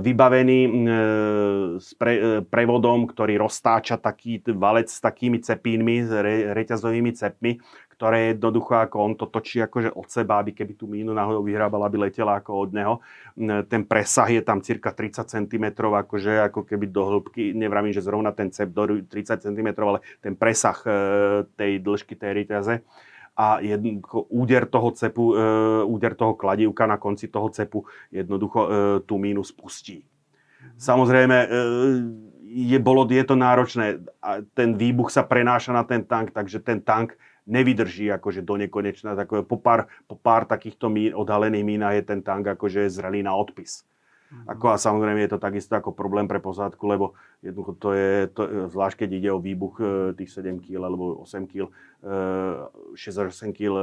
vybavený 0.00 0.60
e, 0.64 0.70
s 1.76 1.92
pre, 1.92 2.12
e, 2.16 2.20
prevodom, 2.40 3.04
ktorý 3.04 3.36
roztáča 3.44 4.00
taký 4.00 4.40
valec 4.56 4.88
s 4.88 5.04
takými 5.04 5.36
cepínmi, 5.36 6.08
s 6.08 6.12
re, 6.16 6.56
reťazovými 6.56 7.12
cepmi, 7.12 7.60
ktoré 7.92 8.32
jednoducho 8.32 8.80
ako 8.80 8.96
on 8.96 9.12
to 9.20 9.28
točí 9.28 9.60
akože 9.60 9.92
od 9.92 10.08
seba, 10.08 10.40
aby 10.40 10.56
keby 10.56 10.72
tú 10.80 10.88
mínu 10.88 11.12
náhodou 11.12 11.44
vyhrábal, 11.44 11.84
aby 11.84 12.08
letela 12.08 12.40
ako 12.40 12.64
od 12.64 12.70
neho. 12.72 12.94
Ten 13.68 13.84
presah 13.84 14.32
je 14.32 14.40
tam 14.40 14.64
cirka 14.64 14.96
30 14.96 15.28
cm, 15.28 15.76
akože 15.76 16.48
ako 16.48 16.64
keby 16.64 16.88
do 16.88 17.04
hĺbky, 17.04 17.52
nevravím, 17.52 17.92
že 17.92 18.00
zrovna 18.00 18.32
ten 18.32 18.48
cep 18.48 18.72
do 18.72 19.04
30 19.04 19.44
cm, 19.44 19.68
ale 19.76 20.00
ten 20.24 20.32
presah 20.32 20.80
tej 21.60 21.84
dĺžky 21.84 22.16
tej 22.16 22.32
reťaze 22.40 22.80
a 23.40 23.64
jednoducho 23.64 24.28
úder 24.28 24.68
toho 24.68 24.92
cepu, 24.92 25.32
e, 25.32 25.40
úder 25.88 26.12
toho 26.12 26.36
kladívka 26.36 26.84
na 26.84 27.00
konci 27.00 27.32
toho 27.32 27.48
cepu 27.48 27.88
jednoducho 28.12 28.60
e, 28.60 28.70
tú 29.08 29.16
mínu 29.16 29.40
spustí. 29.40 30.04
Samozrejme, 30.76 31.36
e, 31.40 31.48
je, 32.44 32.78
bolo, 32.82 33.08
je 33.08 33.24
to 33.24 33.40
náročné. 33.40 34.04
A 34.20 34.44
ten 34.52 34.76
výbuch 34.76 35.08
sa 35.08 35.24
prenáša 35.24 35.72
na 35.72 35.88
ten 35.88 36.04
tank, 36.04 36.36
takže 36.36 36.60
ten 36.60 36.84
tank 36.84 37.16
nevydrží 37.48 38.12
akože 38.12 38.44
do 38.44 38.60
nekonečna. 38.60 39.16
Takové, 39.16 39.40
po, 39.48 39.56
pár, 39.56 39.88
po 40.04 40.20
pár 40.20 40.44
takýchto 40.44 40.92
mín, 40.92 41.16
odhalených 41.16 41.64
mínach 41.64 41.96
je 41.96 42.04
ten 42.04 42.20
tank 42.20 42.44
akože 42.44 42.92
zrelý 42.92 43.24
na 43.24 43.32
odpis. 43.32 43.88
Ako, 44.46 44.70
a 44.70 44.78
samozrejme 44.78 45.26
je 45.26 45.32
to 45.34 45.42
takisto 45.42 45.74
ako 45.74 45.90
problém 45.90 46.30
pre 46.30 46.38
posádku, 46.38 46.86
lebo 46.86 47.18
jednoducho 47.42 47.72
to 47.82 47.88
je, 47.98 48.10
to, 48.30 48.42
zvlášť 48.70 49.02
keď 49.02 49.10
ide 49.10 49.30
o 49.34 49.42
výbuch 49.42 49.74
e, 49.82 49.84
tých 50.14 50.30
7 50.30 50.62
kg 50.62 50.86
alebo 50.86 51.18
8 51.26 51.50
kg, 51.50 51.66
6-8 52.94 53.52
kg 53.52 53.74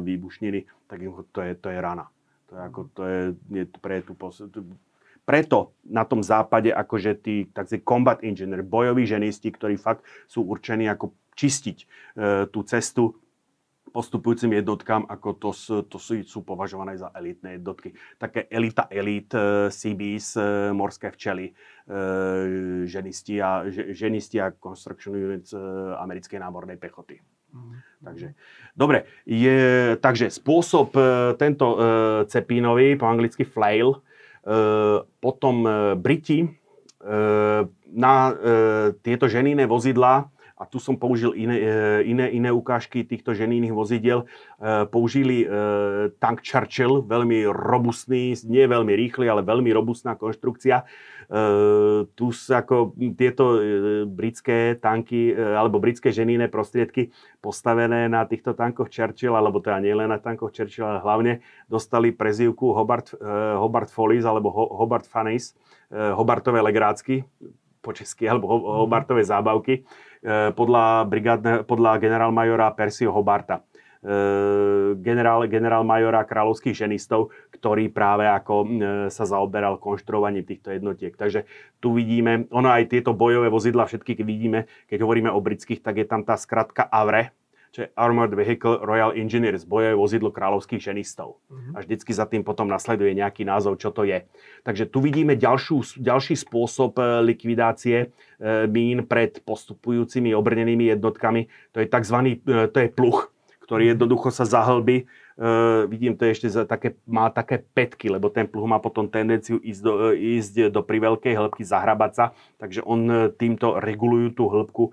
výbušniny, 0.00 0.64
tak 0.88 1.02
to 1.34 1.40
je, 1.42 1.52
to 1.58 1.68
je 1.68 1.78
rana. 1.82 2.06
To 2.48 2.52
je, 2.54 2.60
ako, 2.62 2.80
to 2.94 3.02
je, 3.04 3.20
je 3.50 3.64
pre 3.82 4.00
tú 4.06 4.14
preto 5.26 5.74
na 5.82 6.06
tom 6.06 6.22
západe 6.22 6.70
akože 6.70 7.18
tí 7.18 7.50
tzv. 7.50 7.82
combat 7.82 8.22
engineer, 8.22 8.62
bojoví 8.62 9.02
ženisti, 9.04 9.50
ktorí 9.50 9.74
fakt 9.74 10.06
sú 10.30 10.46
určení 10.46 10.86
ako 10.86 11.10
čistiť 11.34 11.78
e, 11.82 11.86
tú 12.48 12.62
cestu 12.62 13.18
postupujúcim 13.96 14.52
jednotkám, 14.52 15.08
ako 15.08 15.28
to, 15.40 15.50
to 15.88 15.96
sú, 15.96 16.20
sú 16.28 16.44
považované 16.44 17.00
za 17.00 17.08
elitné 17.16 17.56
jednotky. 17.56 17.96
Také 18.20 18.44
elita 18.52 18.84
elit, 18.92 19.32
e, 19.32 19.72
CBs, 19.72 20.36
e, 20.36 20.44
morské 20.76 21.08
včely, 21.08 21.48
e, 21.48 21.52
ženisti 22.84 23.40
a, 23.40 23.64
ženisti 23.72 24.36
a 24.36 24.52
construction 24.52 25.16
units 25.16 25.56
americkej 25.96 26.36
námornej 26.36 26.76
pechoty. 26.76 27.24
Mm. 27.56 27.72
Takže, 28.04 28.28
dobre, 28.76 29.08
je, 29.24 29.96
takže 29.96 30.28
spôsob 30.28 30.92
tento 31.40 31.66
cepínový, 32.28 33.00
po 33.00 33.08
anglicky 33.08 33.48
flail, 33.48 34.04
Eh, 34.46 34.98
potom 35.18 35.66
eh, 35.66 35.98
Briti 35.98 36.46
eh, 36.46 37.60
na 37.96 38.14
tieto 39.00 39.24
ženíne 39.24 39.64
vozidlá 39.64 40.28
a 40.56 40.64
tu 40.64 40.80
som 40.80 40.96
použil 40.96 41.36
iné, 41.36 41.56
iné, 42.08 42.32
iné 42.32 42.48
ukážky 42.48 43.04
týchto 43.04 43.36
ženýných 43.36 43.76
vozidiel. 43.76 44.24
Použili 44.88 45.44
tank 46.16 46.40
Churchill, 46.40 47.04
veľmi 47.04 47.44
robustný, 47.52 48.32
nie 48.48 48.64
veľmi 48.64 48.96
rýchly, 48.96 49.28
ale 49.28 49.44
veľmi 49.44 49.68
robustná 49.76 50.16
konštrukcia. 50.16 50.88
Tu 52.16 52.26
sa 52.32 52.64
ako 52.64 52.96
tieto 53.18 53.60
britské 54.08 54.80
tanky 54.80 55.36
alebo 55.36 55.76
britské 55.76 56.08
ženíne 56.08 56.48
prostriedky 56.48 57.12
postavené 57.44 58.08
na 58.08 58.24
týchto 58.24 58.56
tankoch 58.56 58.88
Churchill, 58.88 59.36
alebo 59.36 59.60
teda 59.60 59.84
nie 59.84 59.92
len 59.92 60.08
na 60.08 60.16
tankoch 60.16 60.56
Churchill, 60.56 60.88
ale 60.88 61.04
hlavne 61.04 61.32
dostali 61.68 62.16
prezývku 62.16 62.72
Hobart, 62.72 63.12
Hobart 63.60 63.92
Follies 63.92 64.24
alebo 64.24 64.48
Hobart 64.54 65.04
Funnies, 65.04 65.52
Hobartové 65.92 66.64
legrácky 66.64 67.28
po 67.84 67.92
česky, 67.94 68.26
alebo 68.26 68.50
Hobartové 68.86 69.22
zábavky 69.22 69.84
podľa, 70.26 71.06
brigádne, 71.06 71.52
podľa 71.62 72.02
generálmajora 72.02 72.74
Persio 72.74 73.14
Hobarta. 73.14 73.62
E, 74.06 74.94
generál, 75.02 75.50
generál 75.50 75.82
majora 75.82 76.22
kráľovských 76.22 76.86
ženistov, 76.86 77.34
ktorý 77.50 77.90
práve 77.90 78.28
ako 78.30 78.54
e, 78.62 78.68
sa 79.10 79.26
zaoberal 79.26 79.82
konštruovaním 79.82 80.46
týchto 80.46 80.70
jednotiek. 80.70 81.10
Takže 81.10 81.42
tu 81.82 81.96
vidíme, 81.96 82.46
ono 82.54 82.70
aj 82.70 82.86
tieto 82.86 83.16
bojové 83.16 83.50
vozidla, 83.50 83.88
všetky 83.88 84.22
vidíme, 84.22 84.70
keď 84.86 85.02
hovoríme 85.02 85.30
o 85.32 85.42
britských, 85.42 85.82
tak 85.82 85.98
je 85.98 86.06
tam 86.06 86.22
tá 86.22 86.38
skratka 86.38 86.86
AVRE, 86.86 87.34
čo 87.76 87.84
je 87.84 87.92
Armored 87.92 88.32
Vehicle 88.32 88.80
Royal 88.80 89.12
Engineers, 89.12 89.68
bojové 89.68 89.92
vozidlo 89.92 90.32
kráľovských 90.32 90.80
ženistov. 90.80 91.44
Uh-huh. 91.52 91.76
A 91.76 91.84
vždycky 91.84 92.08
za 92.16 92.24
tým 92.24 92.40
potom 92.40 92.64
nasleduje 92.64 93.12
nejaký 93.12 93.44
názov, 93.44 93.76
čo 93.76 93.92
to 93.92 94.08
je. 94.08 94.24
Takže 94.64 94.88
tu 94.88 95.04
vidíme 95.04 95.36
ďalšiu, 95.36 96.00
ďalší 96.00 96.40
spôsob 96.40 96.96
e, 96.96 97.20
likvidácie 97.28 98.16
mín 98.68 99.04
pred 99.08 99.40
postupujúcimi 99.44 100.32
obrnenými 100.32 100.92
jednotkami. 100.92 101.48
To 101.72 101.80
je 101.80 101.88
tzv. 101.88 102.18
to 102.44 102.78
je 102.80 102.88
pluch 102.92 103.32
ktorý 103.66 103.98
jednoducho 103.98 104.30
sa 104.30 104.46
zahlbí. 104.46 105.10
Uh, 105.36 105.84
vidím, 105.90 106.14
to 106.16 106.24
je 106.24 106.32
ešte 106.38 106.48
za 106.48 106.62
také, 106.64 106.96
má 107.04 107.28
také 107.28 107.60
petky, 107.60 108.08
lebo 108.08 108.30
ten 108.30 108.46
pluh 108.46 108.64
má 108.64 108.78
potom 108.78 109.10
tendenciu 109.10 109.58
ísť 109.60 109.82
do, 109.82 109.92
ísť 110.14 110.70
do 110.70 110.80
priveľkej 110.80 111.34
hĺbky, 111.34 111.66
zahrabať 111.66 112.12
sa, 112.14 112.24
takže 112.56 112.80
on 112.86 113.04
e, 113.04 113.16
týmto 113.36 113.76
regulujú 113.76 114.32
tú 114.32 114.44
hĺbku, 114.48 114.84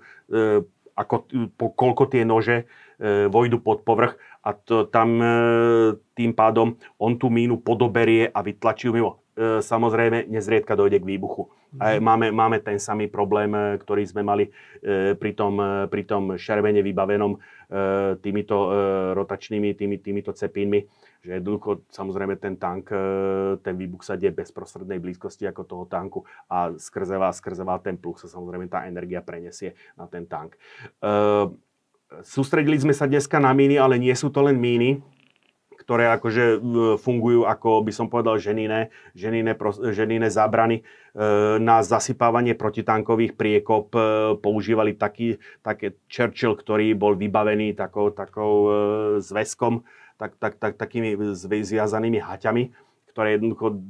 ako, 0.94 1.28
po, 1.54 1.74
koľko 1.74 2.10
tie 2.10 2.22
nože 2.22 2.64
uh, 2.64 3.26
vojdu 3.30 3.60
pod 3.60 3.82
povrch 3.82 4.16
a 4.42 4.54
to, 4.54 4.86
tam 4.88 5.08
uh, 5.18 5.98
tým 6.14 6.32
pádom 6.32 6.78
on 6.98 7.18
tú 7.18 7.28
mínu 7.28 7.60
podoberie 7.60 8.30
a 8.30 8.40
vytlačí 8.40 8.88
ju 8.88 8.94
mimo. 8.94 9.12
Uh, 9.34 9.58
samozrejme, 9.58 10.30
nezriedka 10.30 10.78
dojde 10.78 11.02
k 11.02 11.08
výbuchu. 11.08 11.50
A 11.74 11.98
máme, 11.98 12.30
máme 12.30 12.62
ten 12.62 12.78
samý 12.78 13.10
problém, 13.10 13.50
ktorý 13.82 14.06
sme 14.06 14.22
mali 14.22 14.46
pri 15.18 15.34
tom, 15.34 15.58
pri 15.90 16.06
tom 16.06 16.38
šervene 16.38 16.86
vybavenom 16.86 17.34
E, 17.64 18.14
týmito 18.20 18.70
e, 18.70 18.70
rotačnými, 19.16 19.74
tými, 19.74 19.96
týmito 19.98 20.30
cepínmi, 20.30 20.84
že 21.24 21.40
jednoducho 21.40 21.88
samozrejme 21.88 22.36
ten 22.36 22.60
tank, 22.60 22.92
e, 22.92 23.56
ten 23.64 23.74
výbuch 23.74 24.04
sa 24.04 24.20
deje 24.20 24.36
bezprostrednej 24.36 25.00
blízkosti 25.00 25.48
ako 25.48 25.62
toho 25.64 25.84
tanku 25.88 26.20
a 26.52 26.76
skrzevá, 26.76 27.32
skrzevá 27.32 27.80
ten 27.80 27.96
pluch 27.96 28.20
sa 28.20 28.28
samozrejme 28.28 28.68
tá 28.68 28.84
energia 28.84 29.24
prenesie 29.24 29.72
na 29.96 30.04
ten 30.04 30.28
tank. 30.28 30.60
Sústredili 32.22 32.78
sme 32.78 32.94
sa 32.94 33.10
dneska 33.10 33.42
na 33.42 33.50
míny, 33.50 33.80
ale 33.80 33.98
nie 33.98 34.12
sú 34.14 34.30
to 34.30 34.44
len 34.44 34.60
míny 34.60 35.02
ktoré 35.84 36.08
akože 36.16 36.64
fungujú 36.96 37.44
ako 37.44 37.84
by 37.84 37.92
som 37.92 38.08
povedal 38.08 38.40
ženíne, 38.40 38.88
ženíne, 39.12 39.52
ženíne 39.92 40.32
zábrany 40.32 40.80
e, 40.80 40.82
na 41.60 41.84
zasypávanie 41.84 42.56
protitankových 42.56 43.36
priekop. 43.36 43.92
E, 43.92 44.00
používali 44.40 44.96
taký, 44.96 45.36
také 45.60 46.00
Churchill, 46.08 46.56
ktorý 46.56 46.96
bol 46.96 47.20
vybavený 47.20 47.76
takou, 47.76 48.08
takou 48.16 48.52
e, 48.64 48.70
zväzkom, 49.20 49.84
tak, 50.16 50.38
tak, 50.38 50.54
tak, 50.58 50.72
takými 50.78 51.14
zviazanými 51.34 52.22
haťami, 52.22 52.70
ktoré 53.10 53.38
jednoducho 53.38 53.82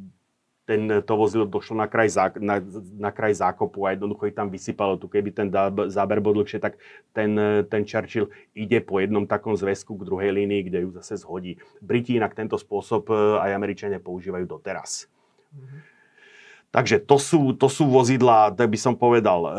ten, 0.65 0.89
to 1.05 1.13
vozidlo 1.13 1.45
došlo 1.45 1.77
na 1.77 1.85
kraj, 1.85 2.09
zá, 2.09 2.33
na, 2.41 2.57
na 2.97 3.13
kraj 3.13 3.37
zákopu 3.37 3.85
a 3.85 3.93
jednoducho 3.93 4.33
ich 4.33 4.37
tam 4.37 4.49
vysypalo. 4.49 4.97
Tu 4.97 5.13
keby 5.13 5.31
ten 5.31 5.49
záber 5.93 6.25
bol 6.25 6.33
dlhšie, 6.33 6.57
tak 6.57 6.81
ten, 7.13 7.37
ten 7.69 7.85
Churchill 7.85 8.33
ide 8.57 8.81
po 8.81 8.97
jednom 8.97 9.29
takom 9.29 9.53
zväzku 9.53 9.93
k 10.01 10.07
druhej 10.09 10.33
línii, 10.33 10.65
kde 10.65 10.89
ju 10.89 10.91
zase 10.97 11.21
zhodí. 11.21 11.61
Briti 11.85 12.17
inak 12.17 12.33
tento 12.33 12.57
spôsob 12.57 13.13
e, 13.13 13.45
aj 13.45 13.51
Američania 13.53 14.01
používajú 14.01 14.49
doteraz. 14.49 15.13
Mm-hmm. 15.53 15.81
Takže 16.75 16.97
to 17.07 17.17
sú, 17.21 17.41
to 17.55 17.69
sú 17.69 17.85
vozidlá, 17.87 18.51
tak 18.57 18.73
by 18.73 18.79
som 18.81 18.97
povedal, 18.97 19.41
e, 19.45 19.51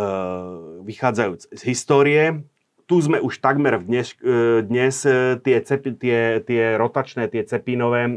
vychádzajúc 0.89 1.53
z 1.53 1.61
histórie 1.70 2.41
tu 2.86 3.01
sme 3.01 3.17
už 3.17 3.41
takmer 3.41 3.81
dnes, 3.81 4.13
e, 4.21 4.61
dnes 4.61 5.01
e, 5.09 5.41
tie, 5.41 5.57
cepi, 5.57 5.97
tie, 5.97 6.38
tie 6.45 6.77
rotačné, 6.77 7.25
tie 7.33 7.41
cepínové 7.41 8.05
e, 8.05 8.11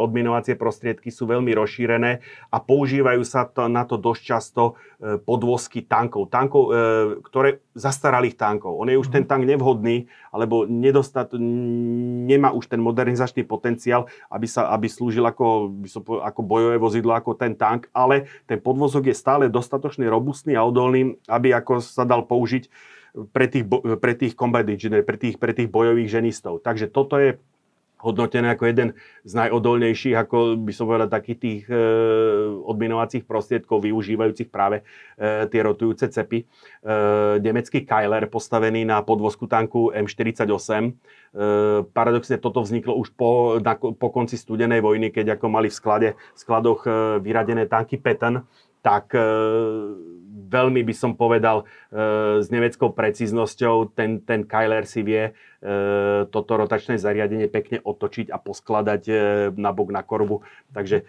odminovacie 0.00 0.56
prostriedky 0.56 1.12
sú 1.12 1.28
veľmi 1.28 1.52
rozšírené 1.52 2.24
a 2.48 2.56
používajú 2.56 3.20
sa 3.20 3.44
to, 3.44 3.68
na 3.68 3.84
to 3.84 4.00
dosť 4.00 4.22
často 4.24 4.80
podvozky 5.04 5.84
tankov. 5.84 6.32
Tankov, 6.32 6.72
ktoré 7.28 7.60
zastaralých 7.76 8.40
tankov. 8.40 8.80
On 8.80 8.88
je 8.88 8.96
už 8.96 9.12
ten 9.12 9.28
mhm. 9.28 9.28
tank 9.28 9.42
nevhodný, 9.44 10.08
alebo 10.32 10.64
nedostat, 10.64 11.36
nemá 11.36 12.56
už 12.56 12.72
ten 12.72 12.80
modernizačný 12.80 13.44
potenciál, 13.44 14.08
aby, 14.32 14.48
sa, 14.48 14.72
aby 14.72 14.88
slúžil 14.88 15.28
ako, 15.28 15.76
ako 16.24 16.40
bojové 16.40 16.80
vozidlo, 16.80 17.12
ako 17.12 17.36
ten 17.36 17.52
tank, 17.52 17.92
ale 17.92 18.32
ten 18.48 18.56
podvozok 18.56 19.12
je 19.12 19.16
stále 19.16 19.52
dostatočne 19.52 20.08
robustný 20.08 20.56
a 20.56 20.64
odolný, 20.64 21.20
aby 21.28 21.52
ako 21.52 21.84
sa 21.84 22.08
dal 22.08 22.24
použiť 22.24 22.93
pre 23.30 23.46
tých, 23.46 23.64
pre 24.02 24.12
tých 24.18 24.34
combat 24.34 24.66
engineer, 24.66 25.06
pre 25.06 25.14
tých, 25.14 25.38
pre 25.38 25.54
tých 25.54 25.70
bojových 25.70 26.10
ženistov. 26.20 26.60
Takže 26.66 26.90
toto 26.90 27.16
je 27.16 27.38
hodnotené 28.04 28.52
ako 28.52 28.68
jeden 28.68 28.88
z 29.24 29.32
najodolnejších, 29.32 30.12
ako 30.12 30.60
by 30.60 30.72
som 30.76 30.84
povedal, 30.84 31.08
takých 31.08 31.38
tých 31.40 31.62
e, 31.72 31.76
odminovacích 32.68 33.24
prostriedkov 33.24 33.80
využívajúcich 33.80 34.52
práve 34.52 34.84
e, 35.16 35.48
tie 35.48 35.60
rotujúce 35.64 36.12
cepy. 36.12 36.44
E, 36.44 36.46
nemecký 37.40 37.88
Kyler 37.88 38.28
postavený 38.28 38.84
na 38.84 39.00
podvozku 39.00 39.48
tanku 39.48 39.88
M48. 39.96 40.52
E, 40.84 40.92
paradoxne 41.96 42.36
toto 42.36 42.60
vzniklo 42.60 42.92
už 43.00 43.16
po, 43.16 43.56
na, 43.64 43.72
po 43.80 44.08
konci 44.12 44.36
studenej 44.36 44.84
vojny, 44.84 45.08
keď 45.08 45.40
ako 45.40 45.48
mali 45.48 45.72
v 45.72 45.76
sklade, 45.80 46.08
v 46.12 46.38
skladoch 46.38 46.84
e, 46.84 46.90
vyradené 47.24 47.64
tanky 47.64 47.96
Patton, 47.96 48.44
tak 48.84 49.16
e, 49.16 49.24
veľmi 50.44 50.84
by 50.84 50.94
som 50.94 51.16
povedal 51.16 51.64
e, 51.64 52.44
s 52.44 52.52
nemeckou 52.52 52.92
precíznosťou 52.92 53.96
ten, 53.96 54.20
ten 54.20 54.44
Kyler 54.44 54.84
si 54.84 55.00
vie 55.00 55.32
E, 55.64 56.28
toto 56.28 56.60
rotačné 56.60 57.00
zariadenie 57.00 57.48
pekne 57.48 57.80
otočiť 57.80 58.28
a 58.28 58.36
poskladať 58.36 59.02
e, 59.08 59.14
na 59.56 59.72
bok 59.72 59.96
na 59.96 60.04
korbu. 60.04 60.44
Takže 60.76 61.08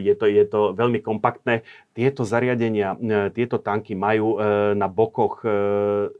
je 0.00 0.14
to, 0.16 0.24
je 0.24 0.44
to 0.48 0.72
veľmi 0.72 1.04
kompaktné. 1.04 1.60
Tieto 1.92 2.24
zariadenia, 2.24 2.96
tieto 3.36 3.60
tanky 3.60 3.92
majú 3.92 4.40
na 4.72 4.88
bokoch 4.88 5.44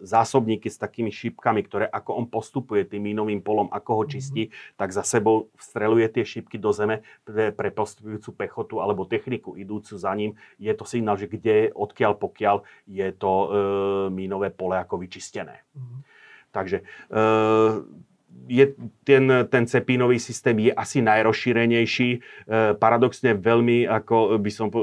zásobníky 0.04 0.68
s 0.68 0.76
takými 0.76 1.08
šípkami, 1.08 1.64
ktoré 1.64 1.88
ako 1.88 2.18
on 2.18 2.26
postupuje 2.28 2.84
tým 2.84 3.08
mínovým 3.08 3.40
polom, 3.40 3.72
ako 3.72 3.90
ho 3.96 4.04
čistí, 4.04 4.48
mm-hmm. 4.48 4.76
tak 4.76 4.92
za 4.92 5.00
sebou 5.00 5.48
streluje 5.56 6.12
tie 6.12 6.28
šípky 6.28 6.60
do 6.60 6.76
zeme 6.76 7.00
pre, 7.24 7.48
pre 7.56 7.72
postupujúcu 7.72 8.30
pechotu 8.36 8.74
alebo 8.84 9.08
techniku 9.08 9.56
idúcu 9.56 9.96
za 9.96 10.12
ním. 10.12 10.36
Je 10.60 10.72
to 10.76 10.84
signál, 10.84 11.16
že 11.16 11.30
kde, 11.30 11.72
odkiaľ, 11.72 12.20
pokiaľ 12.20 12.47
povedal, 12.48 12.64
je 12.88 13.08
to 13.12 13.32
e, 13.32 13.48
mínové 14.10 14.48
pole 14.50 14.80
ako 14.80 14.96
vyčistené. 14.96 15.60
Mm. 15.76 16.00
Takže 16.48 16.76
e, 16.80 16.84
je, 18.48 18.64
ten, 19.04 19.24
ten 19.52 19.64
cepínový 19.68 20.16
systém 20.16 20.56
je 20.58 20.72
asi 20.72 21.04
najrozšírenejší. 21.04 22.10
E, 22.16 22.18
paradoxne 22.80 23.36
veľmi, 23.36 23.84
ako 23.84 24.40
by 24.40 24.50
som 24.50 24.72
e, 24.72 24.80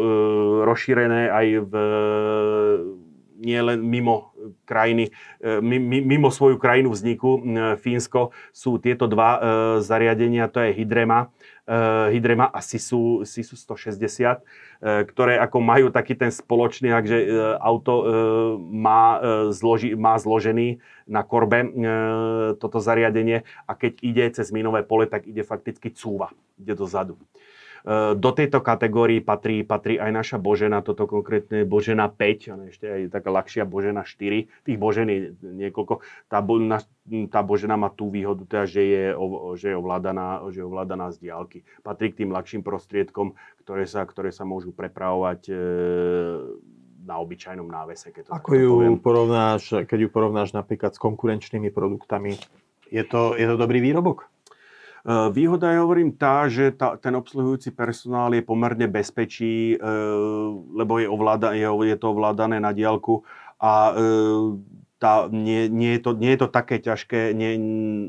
rozšírené 0.61 1.33
aj 1.33 1.47
v 1.65 1.73
nie 3.35 3.59
len 3.59 3.83
mimo 3.83 4.31
krajiny, 4.63 5.11
e, 5.43 5.59
mimo 5.83 6.31
svoju 6.31 6.55
krajinu 6.55 6.89
vzniku, 6.95 7.43
Fínsko, 7.75 8.31
sú 8.55 8.79
tieto 8.79 9.11
dva 9.11 9.29
e, 9.35 9.39
zariadenia, 9.83 10.47
to 10.47 10.63
je 10.63 10.71
Hydrema, 10.71 11.19
e, 11.19 11.27
Hydrema 12.13 12.45
a 12.53 12.61
SISU, 12.61 13.25
SISU 13.25 13.57
160, 13.57 14.45
ktoré 15.09 15.41
ako 15.41 15.57
majú 15.65 15.89
taký 15.89 16.13
ten 16.13 16.29
spoločný, 16.29 16.93
takže 16.93 17.25
auto 17.57 18.05
má, 18.61 19.17
zloži, 19.49 19.97
má 19.97 20.13
zložený 20.21 20.77
na 21.09 21.25
korbe 21.25 21.65
toto 22.61 22.77
zariadenie 22.77 23.49
a 23.65 23.73
keď 23.73 23.93
ide 24.05 24.25
cez 24.37 24.53
minové 24.53 24.85
pole, 24.85 25.09
tak 25.09 25.25
ide 25.25 25.41
fakticky 25.41 25.89
cúva, 25.89 26.29
ide 26.61 26.77
dozadu. 26.77 27.17
Eh, 27.85 28.17
do 28.17 28.33
tejto 28.33 28.65
kategórii 28.65 29.21
patrí, 29.21 29.61
patrí 29.61 30.01
aj 30.01 30.09
naša 30.09 30.37
Božena, 30.41 30.81
toto 30.81 31.05
konkrétne 31.05 31.69
Božena 31.69 32.09
5, 32.09 32.49
ale 32.49 32.73
ešte 32.73 32.89
aj 32.89 33.01
taká 33.13 33.29
ľahšia 33.29 33.61
Božena 33.61 34.01
4. 34.01 34.49
Tých 34.65 34.77
Božen 34.81 35.05
je 35.05 35.37
niekoľko. 35.45 36.01
Tá, 36.25 36.41
tá 37.29 37.41
Božena 37.45 37.77
má 37.77 37.93
tú 37.93 38.09
výhodu, 38.09 38.41
teda, 38.49 38.65
že, 38.65 38.81
je, 38.89 39.03
že, 39.61 39.67
je 39.69 39.77
ovládaná, 39.77 40.41
že 40.49 40.65
je 40.65 40.65
ovládaná 40.65 41.13
z 41.13 41.29
diálky. 41.29 41.61
Patrí 41.85 42.09
k 42.09 42.25
tým 42.25 42.33
ľahším 42.33 42.65
prostriedkom, 42.65 43.37
ktoré 43.61 43.85
sa, 43.85 44.01
ktoré 44.01 44.33
sa 44.33 44.49
môžu 44.49 44.73
prepravovať 44.73 45.41
e, 45.45 45.55
na 47.05 47.21
obyčajnom 47.21 47.69
návese. 47.69 48.09
Keď 48.09 48.23
to 48.25 48.31
Ako 48.33 48.49
ju 48.57 48.71
poviem. 48.81 48.97
porovnáš, 48.97 49.85
keď 49.85 49.99
ju 50.01 50.09
porovnáš 50.09 50.57
napríklad 50.57 50.89
s 50.89 50.97
konkurenčnými 50.97 51.69
produktami, 51.69 52.33
je 52.89 53.03
to, 53.05 53.37
je 53.37 53.45
to 53.45 53.55
dobrý 53.61 53.77
výrobok? 53.77 54.25
Eh, 55.05 55.29
výhoda 55.29 55.69
je, 55.69 55.77
hovorím, 55.85 56.17
tá, 56.17 56.49
že 56.49 56.73
tá, 56.73 56.97
ten 56.97 57.13
obsluhujúci 57.13 57.69
personál 57.69 58.33
je 58.33 58.41
pomerne 58.41 58.89
bezpečí, 58.89 59.77
eh, 59.77 59.81
lebo 60.73 60.97
je, 60.97 61.05
ovláda, 61.05 61.53
je, 61.53 61.69
je 61.69 61.97
to 62.01 62.09
ovládané 62.09 62.57
na 62.57 62.73
diálku 62.73 63.21
a 63.61 63.93
eh, 63.93 64.57
tá, 64.97 65.29
nie, 65.29 65.69
nie, 65.69 65.93
je 65.93 66.01
to, 66.01 66.11
nie 66.17 66.33
je 66.33 66.39
to 66.41 66.49
také 66.49 66.81
ťažké 66.81 67.37
nie, 67.37 67.53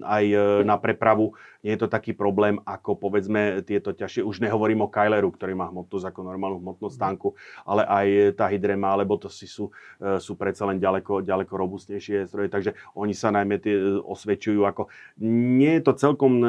aj 0.00 0.24
na 0.64 0.80
prepravu 0.80 1.36
nie 1.66 1.74
je 1.74 1.82
to 1.82 1.90
taký 1.90 2.14
problém 2.14 2.62
ako 2.62 2.94
povedzme 2.94 3.66
tieto 3.66 3.90
ťažšie, 3.90 4.22
už 4.22 4.38
nehovorím 4.38 4.86
o 4.86 4.92
Kyleru, 4.92 5.34
ktorý 5.34 5.58
má 5.58 5.66
hmotnosť 5.66 6.14
ako 6.14 6.20
normálnu 6.22 6.62
hmotnosť 6.62 6.94
mhm. 6.94 7.02
tanku, 7.02 7.34
ale 7.66 7.82
aj 7.82 8.06
tá 8.38 8.46
Hydrema, 8.46 8.94
alebo 8.94 9.18
to 9.18 9.26
si 9.26 9.50
sú, 9.50 9.74
e, 9.98 10.22
sú 10.22 10.38
predsa 10.38 10.62
len 10.70 10.78
ďaleko, 10.78 11.26
ďaleko 11.26 11.50
robustnejšie 11.58 12.30
stroje, 12.30 12.46
takže 12.46 12.78
oni 12.94 13.18
sa 13.18 13.34
najmä 13.34 13.58
tie 13.58 13.74
e, 13.74 13.98
osvedčujú 13.98 14.62
ako, 14.62 14.86
nie 15.26 15.74
je 15.74 15.82
to 15.82 15.92
celkom 15.98 16.38
e, 16.38 16.46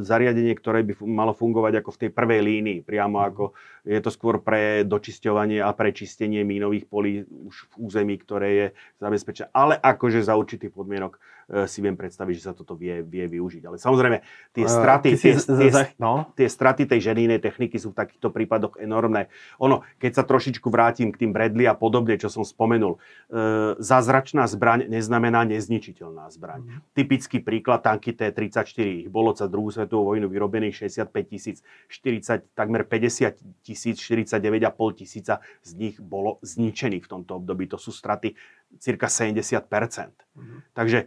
zariadenie, 0.00 0.56
ktoré 0.56 0.80
by 0.80 1.04
malo 1.04 1.36
fungovať 1.36 1.84
ako 1.84 1.90
v 1.92 2.00
tej 2.08 2.10
prvej 2.16 2.40
línii, 2.40 2.78
priamo 2.80 3.20
mhm. 3.20 3.26
ako 3.28 3.44
je 3.84 4.00
to 4.00 4.10
skôr 4.12 4.40
pre 4.40 4.84
dočisťovanie 4.84 5.60
a 5.60 5.72
pre 5.76 5.92
čistenie 5.92 6.40
mínových 6.44 6.88
polí 6.88 7.24
už 7.24 7.68
v 7.72 7.88
území, 7.88 8.16
ktoré 8.20 8.48
je 8.52 8.66
zabezpečené, 9.00 9.48
ale 9.52 9.76
akože 9.76 10.24
za 10.24 10.36
určitých 10.36 10.72
podmienok 10.72 11.16
si 11.64 11.80
viem 11.80 11.96
predstaviť, 11.96 12.34
že 12.36 12.44
sa 12.44 12.52
toto 12.52 12.76
vie, 12.76 13.00
vie 13.00 13.24
využiť. 13.24 13.64
Ale 13.64 13.80
samozrejme, 13.80 14.20
tie 14.52 14.66
straty, 14.68 15.08
uh, 15.12 15.18
tie, 15.18 15.32
z, 15.32 15.44
tie, 15.48 15.70
no? 15.96 16.28
tie 16.36 16.44
straty 16.44 16.84
tej 16.84 17.00
ženínej 17.00 17.40
techniky 17.40 17.80
sú 17.80 17.96
v 17.96 18.04
takýchto 18.04 18.28
prípadoch 18.28 18.76
enormné. 18.76 19.32
Ono, 19.56 19.80
keď 19.96 20.20
sa 20.20 20.24
trošičku 20.28 20.68
vrátim 20.68 21.08
k 21.08 21.24
tým 21.24 21.32
Bradley 21.32 21.64
a 21.64 21.72
podobne, 21.72 22.20
čo 22.20 22.28
som 22.28 22.44
spomenul, 22.44 23.00
uh, 23.00 23.80
zázračná 23.80 24.44
zbraň 24.44 24.92
neznamená 24.92 25.48
nezničiteľná 25.48 26.28
zbraň. 26.28 26.60
Mm. 26.68 26.78
Typický 26.92 27.40
príklad 27.40 27.80
tanky 27.80 28.12
T-34. 28.12 29.08
Ich 29.08 29.08
bolo 29.08 29.32
za 29.32 29.48
druhú 29.48 29.72
svetovú 29.72 30.12
vojnu 30.12 30.28
vyrobených 30.28 30.92
65 30.92 31.32
tisíc, 31.32 31.56
40, 31.88 32.44
takmer 32.52 32.84
50 32.84 33.64
tisíc, 33.64 33.96
49,5 34.04 35.00
tisíca 35.00 35.40
z 35.64 35.70
nich 35.80 35.96
bolo 35.96 36.36
zničených 36.44 37.04
v 37.04 37.08
tomto 37.08 37.40
období. 37.40 37.64
To 37.72 37.80
sú 37.80 37.88
straty 37.88 38.36
cirka 38.76 39.08
70 39.08 39.40
mm. 39.64 40.58
Takže 40.76 40.98
e, 41.04 41.06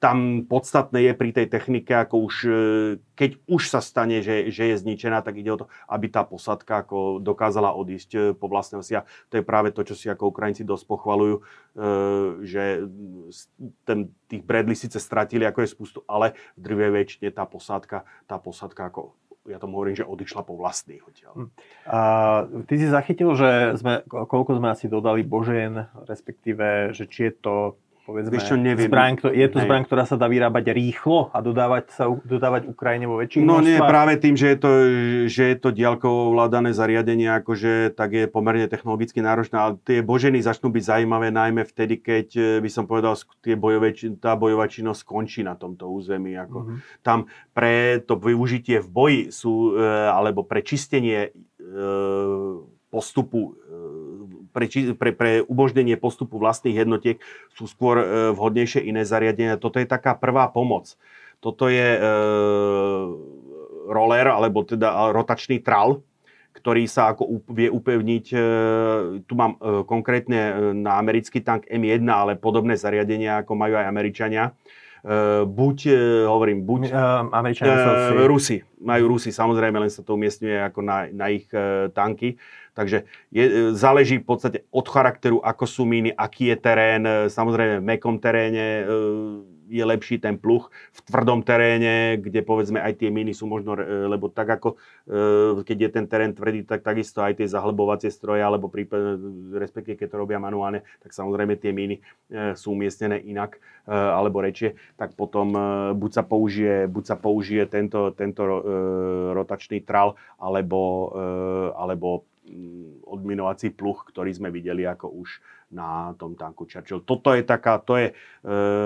tam 0.00 0.44
podstatné 0.48 1.00
je 1.00 1.12
pri 1.12 1.30
tej 1.32 1.46
technike, 1.48 1.92
ako 1.92 2.24
už, 2.24 2.34
e, 2.44 2.52
keď 3.18 3.30
už 3.44 3.62
sa 3.68 3.80
stane, 3.84 4.24
že, 4.24 4.48
že 4.48 4.72
je 4.72 4.76
zničená, 4.80 5.20
tak 5.20 5.36
ide 5.36 5.52
o 5.52 5.60
to, 5.60 5.66
aby 5.88 6.08
tá 6.08 6.24
posadka 6.24 6.80
ako 6.80 7.20
dokázala 7.20 7.76
odísť 7.76 8.10
e, 8.12 8.18
po 8.32 8.48
vlastnej 8.48 8.80
osi. 8.80 8.96
A 8.96 9.06
to 9.28 9.40
je 9.40 9.44
práve 9.44 9.74
to, 9.74 9.84
čo 9.84 9.96
si 9.96 10.08
ako 10.08 10.32
Ukrajinci 10.32 10.64
dosť 10.64 10.84
pochvalujú, 10.88 11.36
e, 11.40 11.42
že 12.44 12.64
ten, 13.84 14.08
tých 14.28 14.42
Bradley 14.44 14.76
síce 14.76 14.96
stratili 14.96 15.44
ako 15.44 15.64
je 15.64 15.72
spustu, 15.72 15.98
ale 16.08 16.32
v 16.56 16.60
drvej 16.64 16.90
väčšine 16.94 17.28
tá 17.32 17.44
posádka, 17.44 18.08
tá 18.24 18.36
posádka 18.40 18.88
ako 18.88 19.16
ja 19.44 19.60
tomu 19.60 19.76
hovorím, 19.76 19.96
že 20.00 20.08
odišla 20.08 20.42
po 20.42 20.56
vlastných 20.56 21.04
odtiaľ. 21.04 21.34
Hm. 21.36 21.48
A 21.88 21.98
ty 22.64 22.74
si 22.80 22.88
zachytil, 22.88 23.36
že 23.36 23.76
sme, 23.76 24.00
koľko 24.08 24.56
sme 24.56 24.72
asi 24.72 24.88
dodali 24.88 25.20
Božien, 25.20 25.84
respektíve, 26.08 26.96
že 26.96 27.04
či 27.04 27.28
je 27.28 27.34
to 27.36 27.54
povedzme, 28.04 28.36
čo, 28.36 28.54
neviem. 28.60 28.86
Zbraň, 28.86 29.32
je 29.32 29.48
to 29.48 29.58
zbraň, 29.64 29.82
ktorá 29.88 30.04
sa 30.04 30.20
dá 30.20 30.28
vyrábať 30.28 30.76
rýchlo 30.76 31.32
a 31.32 31.40
dodávať, 31.40 31.84
sa, 31.96 32.04
dodávať 32.12 32.68
Ukrajine 32.68 33.08
vo 33.08 33.16
väčších 33.16 33.40
No 33.40 33.64
nie, 33.64 33.80
práve 33.80 34.20
tým, 34.20 34.36
že 34.36 34.52
je 34.52 34.58
to, 34.60 34.70
že 35.24 35.42
je 35.50 35.56
to 35.56 35.72
diaľkovo 35.72 36.36
ovládané 36.36 36.76
zariadenie, 36.76 37.32
akože 37.32 37.96
tak 37.96 38.10
je 38.12 38.24
pomerne 38.28 38.68
technologicky 38.68 39.24
náročné, 39.24 39.56
ale 39.56 39.72
tie 39.80 40.04
boženy 40.04 40.44
začnú 40.44 40.68
byť 40.68 40.84
zaujímavé 40.84 41.32
najmä 41.32 41.64
vtedy, 41.64 42.04
keď 42.04 42.28
eh, 42.36 42.44
by 42.60 42.68
som 42.68 42.84
povedal, 42.84 43.16
tie 43.40 43.56
bojové, 43.56 43.96
tá 44.20 44.36
bojová 44.36 44.68
činnosť 44.68 45.00
skončí 45.00 45.40
na 45.40 45.56
tomto 45.56 45.88
území. 45.88 46.36
Ako 46.36 46.58
mm-hmm. 46.60 46.78
Tam 47.00 47.24
pre 47.56 48.04
to 48.04 48.20
využitie 48.20 48.84
v 48.84 48.88
boji 48.92 49.20
sú, 49.32 49.80
eh, 49.80 50.12
alebo 50.12 50.44
pre 50.44 50.60
čistenie 50.60 51.32
eh, 51.32 52.74
postupu 52.94 53.58
pre, 54.54 54.70
pre, 54.94 55.10
pre 55.10 55.30
umožnenie 55.42 55.98
postupu 55.98 56.38
vlastných 56.38 56.86
jednotiek 56.86 57.18
sú 57.58 57.66
skôr 57.66 57.98
e, 57.98 58.06
vhodnejšie 58.30 58.86
iné 58.86 59.02
zariadenia. 59.02 59.58
Toto 59.58 59.82
je 59.82 59.90
taká 59.90 60.14
prvá 60.14 60.46
pomoc. 60.54 60.94
Toto 61.44 61.68
je 61.68 61.88
e, 61.92 62.00
roller, 63.92 64.26
alebo 64.32 64.64
teda 64.64 65.12
rotačný 65.12 65.60
tral, 65.60 66.00
ktorý 66.56 66.88
sa 66.88 67.12
ako 67.12 67.44
vie 67.52 67.68
upevniť, 67.68 68.26
e, 68.32 68.38
tu 69.28 69.36
mám 69.36 69.60
e, 69.60 69.84
konkrétne 69.84 70.72
na 70.72 70.96
americký 70.96 71.44
tank 71.44 71.68
M1, 71.68 72.00
ale 72.08 72.40
podobné 72.40 72.80
zariadenia, 72.80 73.44
ako 73.44 73.52
majú 73.60 73.76
aj 73.76 73.84
Američania. 73.84 74.56
Buď, 75.44 75.92
hovorím, 76.24 76.64
buď... 76.64 76.96
Američania 77.28 77.76
uh, 77.76 78.24
Rusi. 78.24 78.64
Majú 78.80 79.12
Rusi, 79.12 79.36
samozrejme, 79.36 79.76
len 79.76 79.92
sa 79.92 80.00
to 80.00 80.16
umiestňuje 80.16 80.72
ako 80.72 80.80
na, 80.80 81.12
na 81.12 81.28
ich 81.28 81.44
tanky. 81.92 82.40
Takže 82.74 83.06
je, 83.30 83.44
e, 83.46 83.52
záleží 83.72 84.18
v 84.18 84.26
podstate 84.26 84.66
od 84.74 84.86
charakteru, 84.90 85.38
ako 85.38 85.64
sú 85.64 85.82
míny, 85.86 86.10
aký 86.10 86.50
je 86.50 86.56
terén. 86.58 87.02
E, 87.06 87.30
samozrejme 87.30 87.78
v 87.78 87.86
mekom 87.86 88.18
teréne 88.18 88.66
e, 88.82 88.84
je 89.70 89.84
lepší 89.86 90.18
ten 90.18 90.36
pluch. 90.36 90.68
V 90.92 91.00
tvrdom 91.06 91.46
teréne, 91.46 92.18
kde 92.18 92.42
povedzme 92.42 92.82
aj 92.82 93.00
tie 93.00 93.08
míny 93.08 93.32
sú 93.32 93.48
možno, 93.48 93.72
lebo 93.80 94.28
tak 94.28 94.60
ako 94.60 94.76
keď 95.64 95.76
je 95.80 95.88
ten 95.88 96.04
terén 96.04 96.36
tvrdý, 96.36 96.68
tak 96.68 96.84
takisto 96.84 97.24
aj 97.24 97.40
tie 97.40 97.48
zahlbovacie 97.48 98.12
stroje, 98.12 98.44
alebo 98.44 98.68
prípad, 98.68 99.16
respektíve 99.56 99.96
keď 99.96 100.08
to 100.12 100.20
robia 100.20 100.36
manuálne, 100.36 100.84
tak 101.00 101.16
samozrejme 101.16 101.56
tie 101.56 101.72
míny 101.72 102.04
sú 102.52 102.76
umiestnené 102.76 103.24
inak 103.24 103.56
alebo 103.88 104.44
rečie, 104.44 104.76
tak 105.00 105.16
potom 105.16 105.56
buď 105.96 106.10
sa 106.12 106.22
použije, 106.28 106.84
buď 106.84 107.04
sa 107.08 107.16
použije 107.16 107.64
tento, 107.64 108.12
tento 108.12 108.44
rotačný 109.32 109.80
tral, 109.80 110.20
alebo, 110.36 111.08
alebo 111.72 112.28
odminovací 113.04 113.72
pluch, 113.72 114.04
ktorý 114.08 114.28
sme 114.36 114.52
videli 114.52 114.84
ako 114.84 115.08
už 115.08 115.40
na 115.72 116.14
tom 116.20 116.36
tanku 116.38 116.68
Churchill. 116.68 117.02
Toto 117.02 117.34
je 117.34 117.42
taká, 117.42 117.80
to 117.82 117.98
je 117.98 118.06
e, 118.12 118.14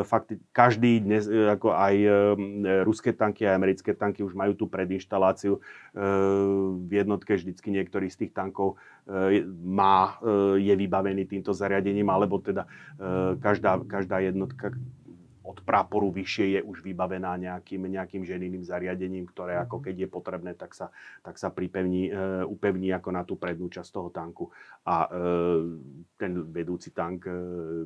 fakt, 0.09 0.33
každý 0.55 1.03
dnes, 1.05 1.29
e, 1.29 1.53
ako 1.53 1.75
aj 1.75 1.95
e, 2.01 2.09
ruské 2.87 3.13
tanky, 3.13 3.45
aj 3.45 3.59
americké 3.59 3.93
tanky 3.93 4.25
už 4.25 4.33
majú 4.33 4.57
tú 4.57 4.71
predinštaláciu. 4.71 5.59
E, 5.59 5.61
v 6.87 6.93
jednotke 6.93 7.37
vždycky 7.37 7.69
niektorý 7.75 8.09
z 8.09 8.25
tých 8.25 8.33
tankov 8.33 8.81
e, 9.05 9.45
má, 9.67 10.17
e, 10.23 10.65
je 10.65 10.75
vybavený 10.79 11.29
týmto 11.29 11.53
zariadením, 11.53 12.09
alebo 12.09 12.41
teda 12.41 12.65
e, 12.97 13.37
každá, 13.43 13.83
každá 13.85 14.25
jednotka 14.25 14.73
od 15.49 15.65
práporu 15.65 16.13
vyššie 16.13 16.47
je 16.55 16.61
už 16.61 16.85
vybavená 16.85 17.41
nejakým, 17.41 17.89
nejakým 17.89 18.21
ženiným 18.21 18.61
zariadením, 18.61 19.25
ktoré 19.25 19.57
ako 19.57 19.81
keď 19.81 20.05
je 20.05 20.09
potrebné, 20.13 20.53
tak 20.53 20.77
sa, 20.77 20.93
tak 21.25 21.41
sa 21.41 21.49
pripevní, 21.49 22.13
e, 22.13 22.45
upevní 22.45 22.93
ako 22.93 23.09
na 23.09 23.25
tú 23.25 23.41
prednú 23.41 23.73
časť 23.73 23.89
toho 23.89 24.13
tanku. 24.13 24.53
A 24.85 25.09
e, 25.09 25.25
ten 26.21 26.33
vedúci 26.53 26.93
tank, 26.93 27.25
e, 27.25 27.33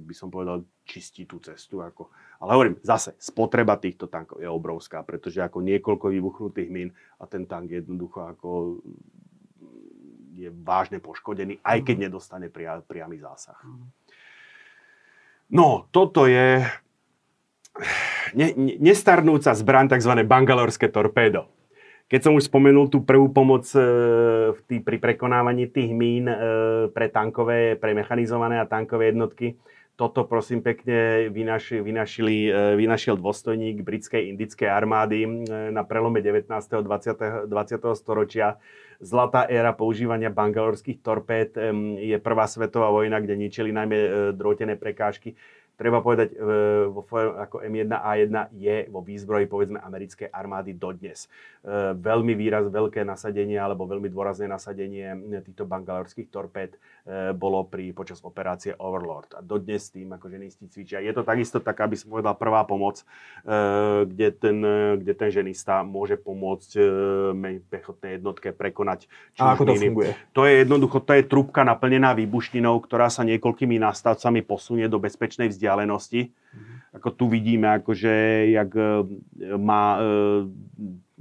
by 0.02 0.10
som 0.10 0.26
povedal, 0.26 0.66
čistí 0.82 1.22
tú 1.22 1.38
cestu. 1.38 1.78
Ako. 1.78 2.10
Ale 2.42 2.58
hovorím, 2.58 2.82
zase, 2.82 3.14
spotreba 3.22 3.78
týchto 3.78 4.10
tankov 4.10 4.42
je 4.42 4.50
obrovská, 4.50 5.06
pretože 5.06 5.38
ako 5.38 5.62
niekoľko 5.62 6.10
vybuchnutých 6.10 6.66
mín 6.66 6.90
a 7.22 7.30
ten 7.30 7.46
tank 7.46 7.70
jednoducho 7.70 8.26
ako 8.26 8.82
je 10.34 10.50
vážne 10.50 10.98
poškodený, 10.98 11.62
aj 11.62 11.78
keď 11.86 11.94
mhm. 11.94 12.04
nedostane 12.10 12.46
priamy 12.82 13.22
zásah. 13.22 13.58
Mhm. 13.62 13.86
No, 15.52 15.86
toto 15.94 16.26
je 16.26 16.64
ne, 18.36 18.46
ne, 18.56 18.72
nestarnúca 18.80 19.52
zbraň, 19.56 19.96
tzv. 19.96 20.12
bangalorské 20.24 20.88
torpédo. 20.92 21.48
Keď 22.12 22.20
som 22.28 22.36
už 22.36 22.52
spomenul 22.52 22.92
tú 22.92 23.00
prvú 23.08 23.32
pomoc 23.32 23.64
e, 23.72 23.80
tý, 24.68 24.84
pri 24.84 25.00
prekonávaní 25.00 25.72
tých 25.72 25.96
mín 25.96 26.28
e, 26.28 26.36
pre 26.92 27.08
tankové, 27.08 27.80
pre 27.80 27.96
mechanizované 27.96 28.60
a 28.60 28.68
tankové 28.68 29.16
jednotky, 29.16 29.56
toto 29.96 30.28
prosím 30.28 30.60
pekne 30.60 31.32
vynaši, 31.32 31.80
vynašili, 31.80 32.52
e, 32.52 32.76
vynašiel 32.76 33.16
dôstojník 33.16 33.80
britskej 33.80 34.28
indickej 34.28 34.68
armády 34.68 35.24
na 35.72 35.88
prelome 35.88 36.20
19. 36.20 36.52
a 36.52 36.82
20. 36.84 37.48
20. 37.48 37.96
storočia. 37.96 38.60
Zlatá 39.00 39.48
éra 39.48 39.72
používania 39.72 40.28
bangalorských 40.28 41.00
torpéd 41.02 41.58
je 41.98 42.14
prvá 42.22 42.46
svetová 42.46 42.92
vojna, 42.92 43.18
kde 43.18 43.34
ničili 43.34 43.74
najmä 43.74 44.30
drôtené 44.36 44.78
prekážky 44.78 45.34
treba 45.76 46.04
povedať, 46.04 46.32
e, 46.32 46.36
vo 46.86 47.02
ako 47.12 47.64
M1A1 47.64 48.54
je 48.54 48.86
vo 48.92 49.00
výzbroji 49.00 49.48
povedzme 49.48 49.80
americkej 49.80 50.28
armády 50.28 50.76
dodnes. 50.76 51.26
E, 51.64 51.96
veľmi 51.96 52.36
výraz, 52.36 52.68
veľké 52.68 53.02
nasadenie 53.02 53.56
alebo 53.56 53.88
veľmi 53.88 54.06
dôrazné 54.12 54.46
nasadenie 54.46 55.16
týchto 55.42 55.64
bangalorských 55.64 56.28
torpéd 56.28 56.76
e, 56.76 56.78
bolo 57.34 57.64
pri, 57.66 57.90
počas 57.96 58.20
operácie 58.22 58.76
Overlord. 58.76 59.34
A 59.34 59.40
dodnes 59.40 59.90
tým 59.90 60.12
ako 60.14 60.30
ženisti 60.30 60.68
cvičia. 60.68 61.02
Je 61.02 61.10
to 61.10 61.26
takisto 61.26 61.58
tak, 61.58 61.80
aby 61.82 61.96
som 61.98 62.12
povedal, 62.12 62.36
prvá 62.36 62.62
pomoc, 62.62 63.04
kde 64.02 64.28
ten, 64.38 64.56
kde 65.02 65.12
ten 65.16 65.30
ženista 65.32 65.82
môže 65.82 66.14
pomôcť 66.14 66.70
pechotnej 67.68 68.20
jednotke 68.20 68.54
prekonať 68.54 69.10
A 69.40 69.56
ako 69.56 69.72
to 69.72 69.74
funguje? 69.74 70.10
To 70.36 70.46
je 70.46 70.62
jednoducho, 70.62 71.02
to 71.02 71.12
je 71.18 71.22
trubka 71.26 71.66
naplnená 71.66 72.14
výbušninou, 72.14 72.78
ktorá 72.84 73.10
sa 73.10 73.26
niekoľkými 73.26 73.76
nástavcami 73.82 74.44
posunie 74.46 74.86
do 74.86 75.02
bezpečnej 75.02 75.50
vzdialenosti 75.50 75.61
vzdialenosti. 75.62 76.20
Mm-hmm. 76.26 76.98
Ako 76.98 77.08
tu 77.14 77.24
vidíme, 77.30 77.70
akože, 77.78 78.10
jak 78.50 78.74
e, 78.74 79.06
má 79.54 79.96
e, 79.96 80.04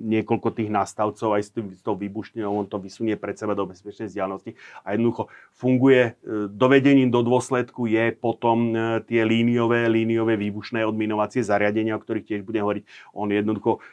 niekoľko 0.02 0.50
tých 0.58 0.70
nastavcov 0.74 1.38
aj 1.38 1.42
s, 1.46 1.50
tým, 1.54 1.72
s 1.78 1.82
tou 1.86 1.94
výbušninou, 1.94 2.50
on 2.50 2.66
to 2.66 2.82
vysunie 2.82 3.14
pred 3.16 3.38
seba 3.38 3.54
do 3.54 3.70
bezpečnej 3.70 4.10
vzdialenosti 4.10 4.58
a 4.82 4.98
jednoducho 4.98 5.30
funguje, 5.54 6.02
e, 6.02 6.50
dovedením 6.50 7.14
do 7.14 7.22
dôsledku 7.22 7.86
je 7.86 8.12
potom 8.18 8.74
tie 9.06 9.22
líniové, 9.22 9.86
líniové 9.88 10.36
výbušné 10.36 10.84
odminovacie 10.86 11.46
zariadenia, 11.46 11.98
o 11.98 12.04
ktorých 12.04 12.28
tiež 12.28 12.42
budem 12.42 12.66
hovoriť. 12.66 12.84
On 13.14 13.30
jednoducho 13.30 13.84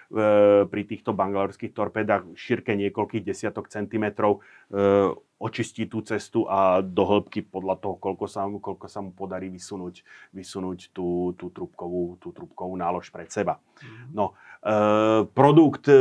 pri 0.68 0.82
týchto 0.88 1.12
bangalorských 1.12 1.72
torpedách 1.72 2.34
šírke 2.34 2.74
niekoľkých 2.74 3.24
desiatok 3.24 3.68
centimetrov 3.68 4.40
očistí 5.38 5.86
tú 5.86 6.02
cestu 6.02 6.44
a 6.50 6.82
do 6.82 7.06
hĺbky 7.06 7.46
podľa 7.46 7.78
toho, 7.78 7.94
koľko 8.02 8.26
sa, 8.26 8.42
koľko 8.50 8.86
sa 8.90 8.98
mu 8.98 9.14
podarí 9.14 9.46
vysunúť, 9.46 10.02
vysunúť 10.34 10.90
tú, 10.90 11.32
tú, 11.38 11.54
trubkovú, 11.54 12.18
tú 12.18 12.34
trubkovú 12.34 12.74
nálož 12.74 13.14
pred 13.14 13.30
seba. 13.30 13.62
Mm-hmm. 13.78 14.10
No, 14.10 14.34
e, 14.34 14.47
produkt 15.32 15.86
e, 15.86 15.98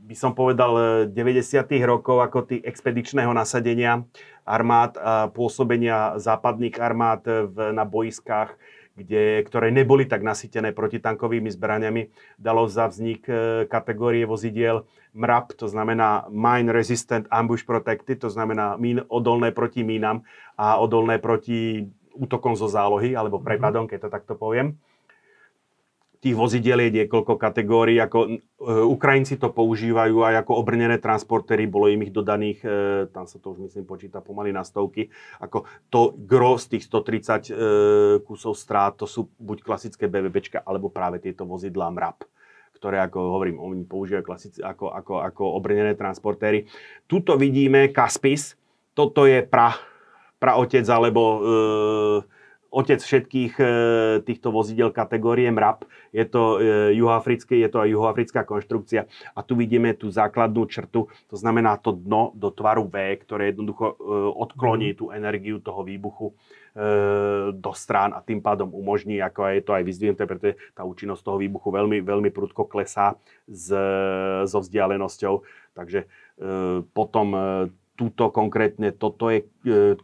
by 0.00 0.16
som 0.16 0.32
povedal 0.34 1.06
90. 1.06 1.70
rokov 1.86 2.18
ako 2.24 2.50
tých 2.50 2.66
expedičného 2.66 3.30
nasadenia 3.30 4.02
armád 4.42 4.98
a 4.98 5.30
pôsobenia 5.30 6.18
západných 6.18 6.80
armád 6.82 7.22
v, 7.52 7.56
na 7.70 7.86
boiskách, 7.86 8.58
kde, 8.98 9.46
ktoré 9.46 9.70
neboli 9.70 10.04
tak 10.04 10.26
nasytené 10.26 10.74
protitankovými 10.74 11.48
zbraniami, 11.54 12.10
dalo 12.36 12.66
za 12.66 12.90
vznik 12.90 13.22
kategórie 13.70 14.26
vozidiel 14.26 14.84
MRAP, 15.14 15.58
to 15.58 15.66
znamená 15.66 16.26
Mine 16.30 16.70
Resistant 16.70 17.26
Ambush 17.30 17.66
Protected, 17.66 18.22
to 18.22 18.30
znamená 18.30 18.78
mín 18.78 19.02
odolné 19.08 19.50
proti 19.50 19.82
mínam 19.82 20.22
a 20.54 20.78
odolné 20.78 21.18
proti 21.18 21.86
útokom 22.14 22.54
zo 22.58 22.66
zálohy, 22.66 23.14
alebo 23.14 23.38
mhm. 23.38 23.44
prepadom, 23.46 23.84
keď 23.86 23.98
to 24.06 24.10
takto 24.10 24.34
poviem. 24.34 24.78
Tých 26.20 26.36
vozidiel 26.36 26.84
je 26.84 27.00
niekoľko 27.00 27.40
kategórií, 27.40 27.96
ako 27.96 28.18
e, 28.28 28.30
Ukrajinci 28.84 29.40
to 29.40 29.48
používajú 29.56 30.20
aj 30.20 30.44
ako 30.44 30.52
obrnené 30.60 31.00
transportéry, 31.00 31.64
bolo 31.64 31.88
im 31.88 32.04
ich 32.04 32.12
dodaných, 32.12 32.58
e, 32.60 32.68
tam 33.08 33.24
sa 33.24 33.40
to 33.40 33.56
už 33.56 33.64
myslím 33.64 33.88
počíta 33.88 34.20
pomaly 34.20 34.52
na 34.52 34.60
stovky, 34.60 35.08
ako 35.40 35.64
to 35.88 36.12
gro 36.28 36.60
z 36.60 36.76
tých 36.76 36.84
130 36.84 37.48
e, 37.48 37.52
kusov 38.20 38.52
strát, 38.52 39.00
to 39.00 39.08
sú 39.08 39.32
buď 39.40 39.64
klasické 39.64 40.12
BVBčka, 40.12 40.60
alebo 40.60 40.92
práve 40.92 41.24
tieto 41.24 41.48
vozidlá 41.48 41.88
MRAP 41.88 42.28
ktoré, 42.80 42.96
ako 43.04 43.36
hovorím, 43.36 43.60
oni 43.60 43.84
používajú 43.84 44.24
klasici, 44.24 44.64
ako, 44.64 44.88
ako, 44.88 45.20
ako 45.20 45.42
obrnené 45.52 45.92
transportéry. 45.92 46.64
Tuto 47.04 47.36
vidíme 47.36 47.92
Kaspis, 47.92 48.56
toto 48.96 49.28
je 49.28 49.44
pra, 49.44 49.76
praotec 50.40 50.88
alebo 50.88 51.20
e, 51.20 51.40
otec 52.70 53.02
všetkých 53.02 53.54
e, 53.58 53.66
týchto 54.22 54.54
vozidel 54.54 54.94
kategórie 54.94 55.50
MRAP. 55.50 55.84
Je 56.14 56.22
to, 56.22 56.62
e, 56.62 56.94
juhoafrické, 56.94 57.58
je 57.58 57.68
to 57.68 57.82
aj 57.82 57.90
juhoafrická 57.90 58.46
konštrukcia. 58.46 59.10
A 59.34 59.40
tu 59.42 59.58
vidíme 59.58 59.90
tú 59.98 60.06
základnú 60.06 60.70
črtu, 60.70 61.10
to 61.26 61.36
znamená 61.36 61.76
to 61.82 61.98
dno 61.98 62.30
do 62.38 62.54
tvaru 62.54 62.86
V, 62.86 63.18
ktoré 63.26 63.50
jednoducho 63.50 63.84
e, 63.90 63.94
odkloní 64.38 64.94
mhm. 64.94 64.96
tú 64.96 65.04
energiu 65.10 65.58
toho 65.58 65.82
výbuchu 65.82 66.32
do 67.50 67.74
strán 67.74 68.14
a 68.14 68.22
tým 68.22 68.38
pádom 68.38 68.70
umožní, 68.70 69.18
ako 69.18 69.42
je 69.50 69.58
to 69.66 69.74
aj 69.74 69.82
vyzdvihnuté, 69.82 70.22
pretože 70.22 70.54
tá 70.70 70.86
účinnosť 70.86 71.26
toho 71.26 71.42
výbuchu 71.42 71.66
veľmi, 71.66 71.98
veľmi 71.98 72.30
prudko 72.30 72.62
klesá 72.70 73.18
s, 73.50 73.74
so 74.46 74.58
vzdialenosťou. 74.62 75.42
Takže 75.74 76.06
potom 76.94 77.26
túto 78.00 78.32
konkrétne, 78.32 78.96
toto 78.96 79.28
je 79.28 79.44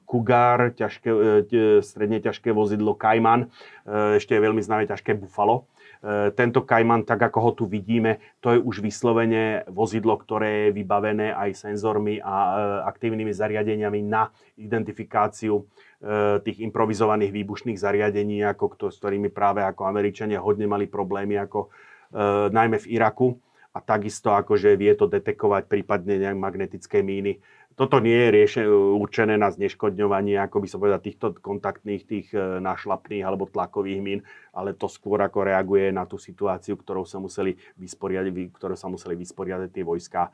Cougar, 0.04 0.76
ťažké, 0.76 1.08
stredne 1.80 2.20
ťažké 2.20 2.52
vozidlo 2.52 2.92
Cayman, 2.92 3.48
ešte 3.88 4.36
je 4.36 4.44
veľmi 4.44 4.60
známe 4.60 4.84
ťažké 4.84 5.16
Buffalo. 5.16 5.64
Tento 6.36 6.60
Cayman, 6.68 7.08
tak 7.08 7.24
ako 7.32 7.38
ho 7.40 7.50
tu 7.56 7.64
vidíme, 7.64 8.20
to 8.44 8.52
je 8.52 8.60
už 8.60 8.84
vyslovene 8.84 9.64
vozidlo, 9.72 10.20
ktoré 10.20 10.68
je 10.68 10.76
vybavené 10.76 11.32
aj 11.32 11.72
senzormi 11.72 12.20
a 12.20 12.36
aktívnymi 12.84 13.32
zariadeniami 13.32 14.04
na 14.04 14.28
identifikáciu 14.60 15.64
E, 15.96 16.44
tých 16.44 16.60
improvizovaných 16.60 17.32
výbušných 17.32 17.80
zariadení, 17.80 18.44
ako 18.44 18.92
s 18.92 19.00
ktorými 19.00 19.32
práve 19.32 19.64
ako 19.64 19.88
Američania 19.88 20.44
hodne 20.44 20.68
mali 20.68 20.84
problémy, 20.84 21.40
ako 21.40 21.66
e, 21.66 21.68
najmä 22.52 22.76
v 22.84 23.00
Iraku. 23.00 23.28
A 23.72 23.80
takisto 23.80 24.32
akože 24.32 24.72
vie 24.76 24.92
to 24.96 25.08
detekovať 25.08 25.68
prípadne 25.68 26.32
magnetické 26.32 27.04
míny. 27.04 27.40
Toto 27.76 28.00
nie 28.00 28.16
je 28.16 28.28
riešen, 28.32 28.64
určené 28.72 29.36
na 29.36 29.52
zneškodňovanie, 29.52 30.40
ako 30.40 30.64
by 30.64 30.66
som 30.66 30.80
povedal, 30.80 30.96
týchto 30.96 31.36
kontaktných, 31.36 32.08
tých 32.08 32.32
e, 32.32 32.56
našlapných 32.64 33.20
alebo 33.20 33.44
tlakových 33.52 34.00
mín, 34.00 34.20
ale 34.56 34.72
to 34.72 34.88
skôr 34.88 35.20
ako 35.20 35.44
reaguje 35.44 35.92
na 35.92 36.08
tú 36.08 36.16
situáciu, 36.16 36.80
ktorou 36.80 37.04
sa 37.04 37.20
museli 37.20 37.52
vysporiadať, 37.76 38.32
ktorou 38.56 38.80
sa 38.80 38.88
museli 38.88 39.12
vysporiadať 39.20 39.68
tie 39.76 39.84
vojska 39.84 40.24
e, 40.24 40.30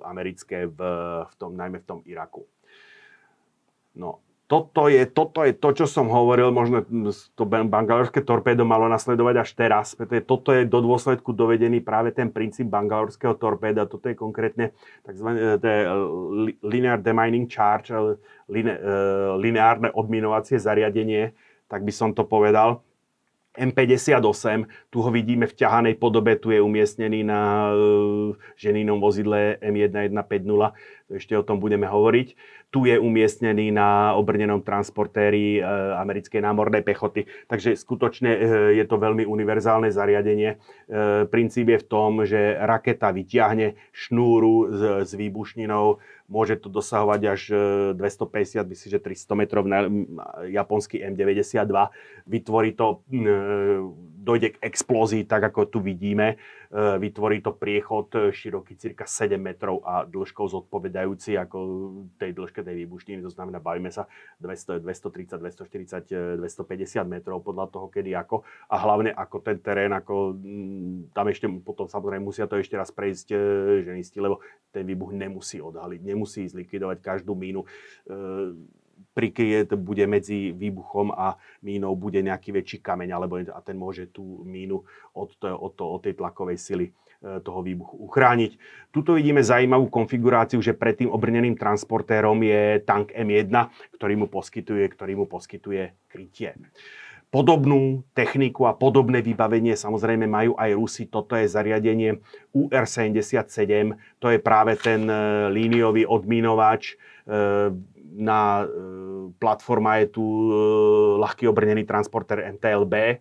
americké 0.00 0.64
v, 0.64 0.80
v 1.28 1.34
tom, 1.36 1.52
najmä 1.60 1.84
v 1.84 1.88
tom 1.92 2.00
Iraku. 2.08 2.48
No, 4.00 4.24
toto 4.54 4.86
je, 4.86 5.02
toto 5.10 5.42
je 5.42 5.50
to, 5.50 5.74
čo 5.74 5.86
som 5.90 6.06
hovoril, 6.06 6.54
možno 6.54 6.86
to 7.34 7.42
bangalorské 7.42 8.22
torpédo 8.22 8.62
malo 8.62 8.86
nasledovať 8.86 9.42
až 9.42 9.50
teraz, 9.58 9.86
pretože 9.98 10.22
toto 10.22 10.54
je 10.54 10.62
do 10.62 10.78
dôsledku 10.78 11.34
dovedený 11.34 11.82
práve 11.82 12.14
ten 12.14 12.30
princíp 12.30 12.70
bangalorského 12.70 13.34
torpéda. 13.34 13.90
Toto 13.90 14.06
je 14.06 14.14
konkrétne 14.14 14.70
tzv. 15.02 15.28
E, 15.34 15.58
e, 15.58 15.70
linear 16.62 17.02
demining 17.02 17.50
charge, 17.50 17.90
e, 17.90 18.14
line, 18.46 18.78
lineárne 19.42 19.90
odminovacie 19.90 20.62
zariadenie, 20.62 21.34
tak 21.66 21.82
by 21.82 21.90
som 21.90 22.14
to 22.14 22.22
povedal. 22.22 22.78
M58, 23.54 24.66
tu 24.90 24.98
ho 24.98 25.10
vidíme 25.14 25.46
v 25.46 25.54
ťahanej 25.54 25.94
podobe, 26.02 26.34
tu 26.34 26.50
je 26.50 26.58
umiestnený 26.58 27.22
na 27.22 27.70
ženinom 28.58 28.98
vozidle 28.98 29.62
M1150, 29.62 30.74
ešte 31.14 31.38
o 31.38 31.46
tom 31.46 31.62
budeme 31.62 31.86
hovoriť 31.86 32.34
tu 32.74 32.90
je 32.90 32.98
umiestnený 32.98 33.70
na 33.70 34.18
obrnenom 34.18 34.58
transportéri 34.58 35.62
e, 35.62 35.70
americkej 35.94 36.42
námornej 36.42 36.82
pechoty. 36.82 37.30
Takže 37.46 37.78
skutočne 37.78 38.34
e, 38.34 38.38
je 38.82 38.84
to 38.90 38.98
veľmi 38.98 39.22
univerzálne 39.22 39.94
zariadenie. 39.94 40.58
Princíp 41.30 41.70
je 41.70 41.78
v 41.78 41.86
tom, 41.86 42.26
že 42.26 42.58
raketa 42.58 43.14
vyťahne 43.14 43.78
šnúru 43.94 44.74
s 45.06 45.14
výbušninou, 45.14 46.02
môže 46.28 46.56
to 46.56 46.72
dosahovať 46.72 47.20
až 47.28 47.40
250, 47.96 48.64
myslím, 48.64 48.90
že 48.96 49.00
300 49.00 49.40
metrov 49.40 49.64
na 49.68 49.84
japonský 50.48 51.04
M92. 51.04 51.68
Vytvorí 52.24 52.72
to 52.72 53.04
dojde 54.24 54.56
k 54.56 54.60
explózii, 54.64 55.28
tak 55.28 55.52
ako 55.52 55.68
tu 55.68 55.78
vidíme. 55.84 56.34
E, 56.34 56.36
vytvorí 56.96 57.44
to 57.44 57.52
priechod 57.52 58.08
e, 58.16 58.32
široký 58.32 58.80
cirka 58.80 59.04
7 59.04 59.36
metrov 59.36 59.84
a 59.84 60.08
dĺžkou 60.08 60.48
zodpovedajúci 60.48 61.36
ako 61.36 61.58
tej 62.16 62.32
dĺžke 62.32 62.64
tej 62.64 62.88
výbušniny, 62.88 63.20
to 63.20 63.28
znamená, 63.28 63.60
bavíme 63.60 63.92
sa 63.92 64.08
200, 64.40 64.80
230, 64.80 66.40
240, 66.40 66.40
250 66.40 67.04
metrov 67.04 67.44
podľa 67.44 67.68
toho, 67.68 67.92
kedy 67.92 68.16
ako. 68.16 68.40
A 68.72 68.80
hlavne 68.80 69.12
ako 69.12 69.36
ten 69.44 69.60
terén, 69.60 69.92
ako 69.92 70.40
tam 71.12 71.26
ešte 71.28 71.46
potom 71.60 71.84
samozrejme 71.84 72.24
musia 72.24 72.48
to 72.48 72.56
ešte 72.56 72.80
raz 72.80 72.88
prejsť 72.88 73.28
e, 73.30 73.38
ženisti, 73.84 74.16
lebo 74.18 74.40
ten 74.72 74.88
výbuch 74.88 75.12
nemusí 75.12 75.60
odhaliť, 75.60 76.00
nemusí 76.00 76.48
zlikvidovať 76.48 76.98
každú 77.04 77.36
mínu 77.36 77.62
prikryje, 79.14 79.70
bude 79.78 80.04
medzi 80.10 80.50
výbuchom 80.50 81.14
a 81.14 81.38
mínou 81.62 81.94
bude 81.94 82.18
nejaký 82.20 82.50
väčší 82.50 82.78
kameň, 82.82 83.08
alebo 83.14 83.38
a 83.40 83.60
ten 83.62 83.78
môže 83.78 84.10
tú 84.10 84.42
mínu 84.42 84.82
od, 85.14 85.30
to, 85.38 85.48
od, 85.54 85.72
to, 85.78 85.84
od 85.86 86.00
tej 86.02 86.18
tlakovej 86.18 86.58
sily 86.58 86.86
e, 86.90 86.92
toho 87.40 87.62
výbuchu 87.62 87.94
uchrániť. 88.10 88.58
Tuto 88.90 89.14
vidíme 89.14 89.40
zaujímavú 89.40 89.86
konfiguráciu, 89.86 90.58
že 90.58 90.74
pred 90.74 90.98
tým 90.98 91.14
obrneným 91.14 91.54
transportérom 91.54 92.42
je 92.42 92.82
tank 92.82 93.14
M1, 93.14 93.54
ktorý 93.94 94.14
mu 94.18 94.26
poskytuje, 94.26 94.84
ktorý 94.90 95.22
mu 95.22 95.26
poskytuje 95.30 95.94
krytie. 96.10 96.58
Podobnú 97.34 98.06
techniku 98.14 98.70
a 98.70 98.78
podobné 98.78 99.18
vybavenie 99.18 99.74
samozrejme 99.74 100.22
majú 100.30 100.54
aj 100.54 100.70
Rusi. 100.70 101.10
Toto 101.10 101.34
je 101.34 101.50
zariadenie 101.50 102.22
UR-77, 102.54 103.90
to 104.22 104.30
je 104.30 104.38
práve 104.38 104.78
ten 104.78 105.02
e, 105.10 105.50
líniový 105.50 106.06
odminovač, 106.06 106.94
e, 106.94 107.74
na 108.14 108.62
e, 108.62 108.66
platforma 109.42 109.98
je 109.98 110.06
tu 110.14 110.22
e, 110.22 110.50
ľahký 111.18 111.50
obrnený 111.50 111.82
transporter 111.82 112.46
MTLB. 112.54 112.94
E, 112.94 113.16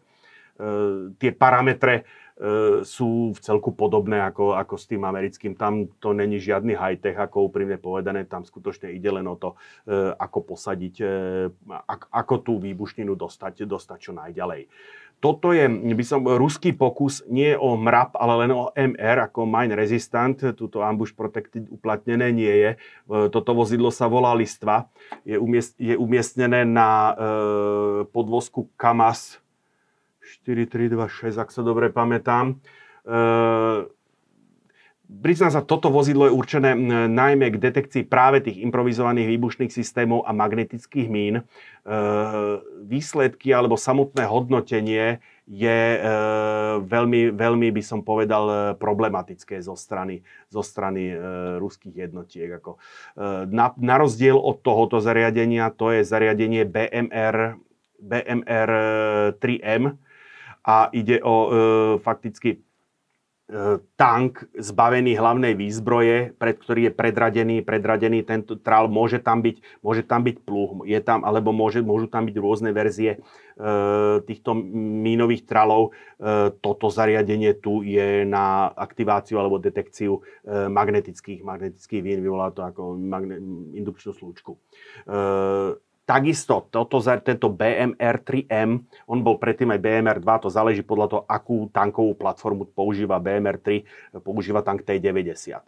tie 1.18 1.32
parametre 1.34 2.06
sú 2.82 3.30
v 3.30 3.40
celku 3.45 3.78
podobné 3.78 4.18
ako, 4.18 4.57
ako 4.57 4.74
s 4.74 4.90
tým 4.90 5.06
americkým. 5.06 5.53
Tam 5.53 5.86
to 6.02 6.18
není 6.18 6.41
žiadny 6.41 6.74
high-tech, 6.74 7.14
ako 7.14 7.45
úprimne 7.45 7.78
povedané. 7.78 8.26
Tam 8.26 8.41
skutočne 8.41 8.90
ide 8.90 9.06
len 9.14 9.30
o 9.30 9.38
to, 9.38 9.53
ako 10.18 10.41
posadiť, 10.41 10.95
ako 11.94 12.36
tú 12.41 12.57
výbušninu 12.57 13.14
dostať, 13.14 13.70
dostať 13.70 13.98
čo 14.02 14.11
najďalej 14.18 14.65
toto 15.24 15.56
je, 15.56 15.64
by 15.72 16.04
som, 16.04 16.20
ruský 16.20 16.76
pokus 16.76 17.24
nie 17.32 17.56
o 17.56 17.80
MRAP, 17.80 18.20
ale 18.20 18.44
len 18.44 18.52
o 18.52 18.76
MR, 18.76 19.32
ako 19.32 19.48
Mine 19.48 19.80
Resistant, 19.80 20.36
túto 20.52 20.84
ambush 20.84 21.16
protected 21.16 21.72
uplatnené 21.72 22.36
nie 22.36 22.52
je. 22.52 22.72
E, 22.76 22.78
toto 23.32 23.56
vozidlo 23.56 23.88
sa 23.88 24.12
volá 24.12 24.36
Listva, 24.36 24.91
je, 25.24 25.40
umiest, 25.40 25.80
je 25.80 25.95
umiestnené 25.95 26.68
na 26.68 26.90
e, 26.91 27.14
podvozku 28.12 28.68
KAMAZ 28.76 29.40
4326, 30.44 31.40
ak 31.40 31.50
sa 31.56 31.64
dobre 31.64 31.88
pamätám. 31.88 32.60
E, 33.08 33.18
Priznám 35.14 35.53
sa, 35.53 35.61
toto 35.61 35.94
vozidlo 35.94 36.26
je 36.26 36.34
určené 36.34 36.73
najmä 37.06 37.53
k 37.53 37.61
detekcii 37.61 38.10
práve 38.10 38.41
tých 38.41 38.57
improvizovaných 38.65 39.30
výbušných 39.38 39.69
systémov 39.69 40.26
a 40.26 40.34
magnetických 40.34 41.06
mín. 41.06 41.35
E, 41.38 41.44
výsledky 42.81 43.53
alebo 43.53 43.77
samotné 43.77 44.26
hodnotenie 44.26 45.22
je 45.45 45.80
e, 45.94 45.99
veľmi, 46.81 47.30
veľmi, 47.30 47.68
by 47.69 47.84
som 47.85 48.02
povedal, 48.02 48.44
e, 48.49 48.56
problematické 48.80 49.61
zo 49.61 49.77
strany, 49.77 50.26
zo 50.49 50.65
strany 50.65 51.14
ruských 51.61 52.10
jednotiek. 52.10 52.57
Na, 53.53 53.65
na 53.77 53.95
rozdiel 54.02 54.40
od 54.40 54.65
tohoto 54.65 54.98
zariadenia, 54.98 55.69
to 55.69 55.94
je 55.94 56.02
zariadenie 56.02 56.65
BMR, 56.65 57.61
BMR 58.02 58.72
3M 59.38 59.94
a 60.64 60.90
ide 60.90 61.22
o 61.22 61.35
fakticky 61.99 62.64
tank 63.93 64.49
zbavený 64.57 65.13
hlavnej 65.13 65.53
výzbroje, 65.53 66.34
pred 66.35 66.55
ktorý 66.57 66.89
je 66.89 66.91
predradený, 66.93 67.61
predradený 67.61 68.25
tento 68.25 68.57
trál, 68.57 68.89
môže 68.89 69.21
tam 69.21 69.45
byť, 69.45 69.61
môže 69.85 70.01
tam 70.01 70.25
byť 70.25 70.38
pluh, 70.41 70.81
je 70.89 70.99
tam, 70.99 71.21
alebo 71.21 71.53
môže, 71.53 71.85
môžu 71.85 72.09
tam 72.09 72.25
byť 72.25 72.35
rôzne 72.41 72.73
verzie 72.73 73.17
e, 73.17 73.19
týchto 74.25 74.57
mínových 74.57 75.45
tralov. 75.45 75.93
E, 76.17 76.49
toto 76.65 76.89
zariadenie 76.89 77.53
tu 77.53 77.85
je 77.85 78.25
na 78.25 78.73
aktiváciu 78.73 79.38
alebo 79.38 79.61
detekciu 79.61 80.17
e, 80.17 80.69
magnetických, 80.73 81.45
magnetických 81.45 82.01
vín, 82.01 82.25
vyvolá 82.25 82.49
to 82.49 82.65
ako 82.65 82.97
magne, 82.97 83.38
indukčnú 83.77 84.17
slúčku. 84.17 84.57
E, 85.05 85.77
Takisto 86.03 86.67
toto, 86.67 86.99
tento 86.99 87.47
BMR-3M, 87.47 88.69
on 89.07 89.19
bol 89.23 89.39
predtým 89.39 89.71
aj 89.71 89.80
BMR-2, 89.80 90.27
to 90.43 90.49
záleží 90.51 90.84
podľa 90.84 91.07
toho, 91.07 91.21
akú 91.23 91.71
tankovú 91.71 92.19
platformu 92.19 92.67
používa 92.67 93.23
BMR-3, 93.23 93.88
používa 94.19 94.59
tank 94.59 94.84
T-90. 94.84 95.63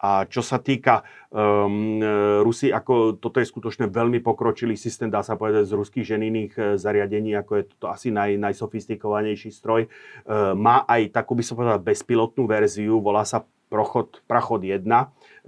A 0.00 0.24
čo 0.30 0.46
sa 0.46 0.62
týka 0.62 1.04
um, 1.28 2.00
Rusy, 2.46 2.70
ako 2.72 3.20
toto 3.20 3.42
je 3.42 3.50
skutočne 3.50 3.90
veľmi 3.90 4.22
pokročilý 4.22 4.78
systém, 4.78 5.10
dá 5.10 5.26
sa 5.26 5.34
povedať, 5.36 5.68
z 5.68 5.76
ruských 5.76 6.06
ženinných 6.16 6.52
e, 6.56 6.60
zariadení, 6.80 7.36
ako 7.36 7.52
je 7.60 7.64
to 7.76 7.86
asi 7.92 8.08
naj, 8.08 8.40
najsofistikovanejší 8.40 9.52
stroj. 9.52 9.92
Uh, 10.24 10.56
má 10.56 10.88
aj 10.88 11.12
takú, 11.12 11.36
by 11.36 11.44
som 11.44 11.60
povedal, 11.60 11.84
bezpilotnú 11.84 12.48
verziu, 12.48 12.96
volá 12.96 13.28
sa 13.28 13.44
Prochod, 13.68 14.24
Prachod 14.24 14.64
1, 14.64 14.88
E, 14.88 14.88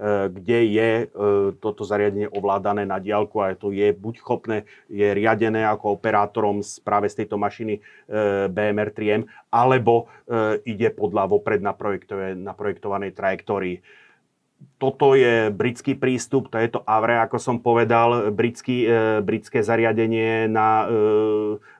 kde 0.01 0.59
je 0.73 0.89
e, 1.03 1.05
toto 1.57 1.85
zariadenie 1.85 2.29
ovládané 2.29 2.85
na 2.85 2.97
diálku 2.97 3.41
a 3.41 3.53
to 3.53 3.69
je 3.69 3.93
buď 3.93 4.15
chopné, 4.19 4.57
je 4.89 5.05
riadené 5.13 5.65
ako 5.69 5.97
operátorom 5.97 6.65
z, 6.65 6.81
práve 6.81 7.09
z 7.13 7.23
tejto 7.23 7.37
mašiny 7.37 7.77
e, 7.77 7.81
BMR 8.49 8.89
3M, 8.93 9.29
alebo 9.53 10.09
ide 10.65 10.89
podľa 10.89 11.29
vopred 11.29 11.61
naprojektovanej 11.61 13.11
trajektórii 13.13 13.85
toto 14.77 15.15
je 15.15 15.51
britský 15.51 15.95
prístup, 15.95 16.51
to 16.51 16.59
je 16.59 16.69
to 16.71 16.83
AVRE, 16.83 17.19
ako 17.23 17.37
som 17.39 17.59
povedal, 17.59 18.31
britský, 18.31 18.87
e, 18.87 18.91
britské 19.23 19.63
zariadenie 19.63 20.47
na 20.47 20.83
e, 20.83 20.87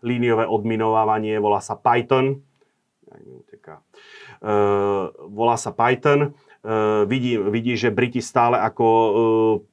líniové 0.04 0.48
odminovávanie, 0.48 1.40
volá 1.40 1.60
sa 1.60 1.76
Python. 1.76 2.40
E, 3.12 3.76
volá 5.28 5.56
sa 5.60 5.72
Python. 5.72 6.36
Uh, 6.64 7.04
vidí, 7.12 7.36
vidí, 7.36 7.76
že 7.76 7.92
Briti 7.92 8.24
stále 8.24 8.56
ako 8.56 8.88
uh, 8.88 9.12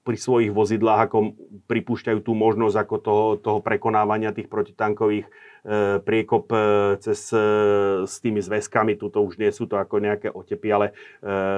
pri 0.03 0.19
svojich 0.19 0.51
vozidlách 0.51 1.07
ako 1.07 1.39
pripúšťajú 1.71 2.19
tú 2.19 2.35
možnosť 2.35 2.77
ako 2.83 2.97
toho, 2.99 3.25
toho 3.39 3.59
prekonávania 3.63 4.35
tých 4.35 4.51
protitankových 4.51 5.31
uh, 5.31 6.03
priekop 6.03 6.51
cez, 6.99 7.31
s 8.11 8.15
tými 8.19 8.43
zväzkami. 8.43 8.99
Tuto 8.99 9.23
už 9.23 9.39
nie 9.39 9.55
sú 9.55 9.71
to 9.71 9.79
ako 9.79 10.03
nejaké 10.03 10.35
otepy, 10.35 10.67
ale 10.75 10.87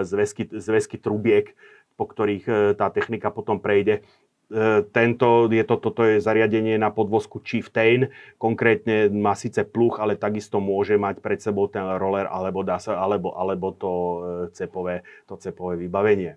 zväzky, 0.05 0.53
zväzky 0.53 1.01
trubiek, 1.01 1.57
po 1.97 2.05
ktorých 2.05 2.77
tá 2.77 2.93
technika 2.93 3.33
potom 3.33 3.57
prejde. 3.57 4.05
E, 4.53 4.85
tento, 4.93 5.49
je 5.49 5.65
to, 5.65 5.81
toto 5.81 6.05
je 6.05 6.21
zariadenie 6.21 6.77
na 6.77 6.93
podvozku 6.93 7.41
Chieftain, 7.41 8.13
konkrétne 8.37 9.09
má 9.09 9.33
síce 9.33 9.65
pluch, 9.65 9.97
ale 9.97 10.13
takisto 10.13 10.61
môže 10.61 11.01
mať 11.01 11.25
pred 11.25 11.41
sebou 11.41 11.73
ten 11.73 11.81
roller 11.97 12.29
alebo, 12.29 12.61
dá 12.61 12.77
sa, 12.77 13.01
alebo, 13.01 13.33
alebo 13.33 13.73
to, 13.73 13.93
e, 13.93 14.53
cepové, 14.53 15.09
to 15.25 15.41
cepové 15.41 15.81
vybavenie. 15.81 16.37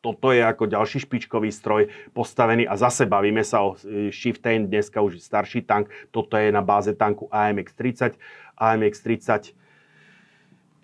Toto 0.00 0.32
je 0.32 0.40
ako 0.40 0.64
ďalší 0.64 1.04
špičkový 1.04 1.52
stroj 1.52 1.92
postavený 2.16 2.64
a 2.64 2.72
zase 2.80 3.04
bavíme 3.04 3.44
sa 3.44 3.68
o 3.68 3.76
e, 3.76 4.08
Chieftain, 4.08 4.64
dneska 4.64 5.04
už 5.04 5.20
starší 5.20 5.68
tank. 5.68 5.92
Toto 6.08 6.40
je 6.40 6.48
na 6.48 6.64
báze 6.64 6.96
tanku 6.96 7.28
AMX-30. 7.28 8.16
AMX-30 8.56 9.52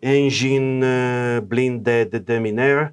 Engine 0.05 0.85
Blinded 1.41 2.13
Deminaire 2.29 2.93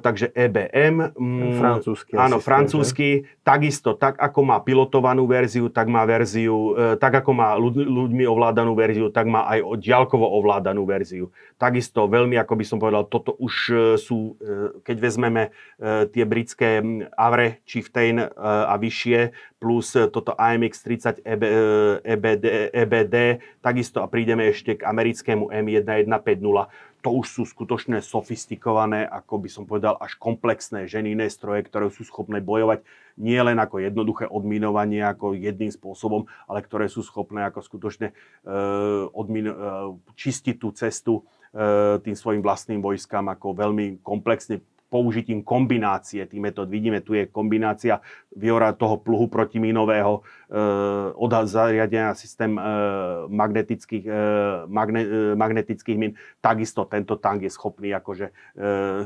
takže 0.00 0.28
EBM. 0.36 1.16
Mm, 1.16 1.56
francúzsky. 1.56 2.12
Áno, 2.20 2.36
francúzsky. 2.36 3.24
Takisto, 3.40 3.96
tak 3.96 4.20
ako 4.20 4.40
má 4.44 4.60
pilotovanú 4.60 5.24
verziu, 5.24 5.72
tak 5.72 5.88
má 5.88 6.04
verziu, 6.04 6.76
e, 6.76 6.96
tak 7.00 7.24
ako 7.24 7.30
má 7.32 7.56
ľuďmi 7.56 8.24
ovládanú 8.28 8.76
verziu, 8.76 9.08
tak 9.08 9.28
má 9.28 9.48
aj 9.48 9.80
diaľkovo 9.80 10.24
ovládanú 10.24 10.84
verziu. 10.84 11.32
Takisto 11.56 12.04
veľmi, 12.08 12.36
ako 12.40 12.54
by 12.60 12.64
som 12.64 12.78
povedal, 12.80 13.08
toto 13.08 13.36
už 13.40 13.54
e, 13.68 13.74
sú, 14.00 14.36
keď 14.84 14.96
vezmeme 15.00 15.52
tie 16.12 16.24
britské 16.24 16.80
Avre, 17.16 17.64
Chieftain 17.64 18.20
a 18.36 18.74
vyššie, 18.76 19.32
plus 19.64 19.96
toto 20.12 20.36
AMX 20.36 20.84
30 20.84 21.24
EBD, 22.04 22.44
EBD, 22.68 23.16
takisto 23.64 24.04
a 24.04 24.12
prídeme 24.12 24.52
ešte 24.52 24.76
k 24.76 24.84
americkému 24.84 25.48
M1150 25.48 26.92
to 27.04 27.12
už 27.20 27.26
sú 27.28 27.42
skutočne 27.44 28.00
sofistikované, 28.00 29.04
ako 29.04 29.44
by 29.44 29.48
som 29.52 29.68
povedal, 29.68 30.00
až 30.00 30.16
komplexné 30.16 30.88
ženinné 30.88 31.28
stroje, 31.28 31.68
ktoré 31.68 31.92
sú 31.92 32.00
schopné 32.00 32.40
bojovať 32.40 32.80
nie 33.20 33.38
len 33.38 33.60
ako 33.60 33.78
jednoduché 33.78 34.26
odminovanie, 34.26 35.04
ako 35.04 35.38
jedným 35.38 35.70
spôsobom, 35.70 36.26
ale 36.50 36.64
ktoré 36.64 36.90
sú 36.90 37.04
schopné 37.06 37.46
ako 37.46 37.62
skutočne 37.62 38.10
e, 38.10 38.14
odmin- 39.14 39.54
e, 39.54 39.58
čistiť 40.18 40.56
tú 40.58 40.74
cestu 40.74 41.22
e, 41.54 42.02
tým 42.02 42.16
svojim 42.18 42.42
vlastným 42.42 42.82
vojskám 42.82 43.30
ako 43.30 43.54
veľmi 43.54 44.02
komplexne 44.02 44.58
použitím 44.94 45.42
kombinácie 45.42 46.22
tých 46.22 46.38
metód. 46.38 46.70
Vidíme, 46.70 47.02
tu 47.02 47.18
je 47.18 47.26
kombinácia 47.26 47.98
Viora 48.30 48.70
toho 48.78 49.02
pluhu 49.02 49.26
protiminového 49.26 50.22
od 51.14 51.32
zariadenia 51.50 52.14
systém 52.14 52.54
e, 52.54 52.62
magnetických, 53.26 54.04
e, 54.06 54.18
magne, 54.70 55.02
magnetických 55.34 55.98
min. 55.98 56.12
Takisto 56.38 56.86
tento 56.86 57.18
tank 57.18 57.42
je 57.42 57.50
schopný 57.50 57.90
akože, 57.96 58.30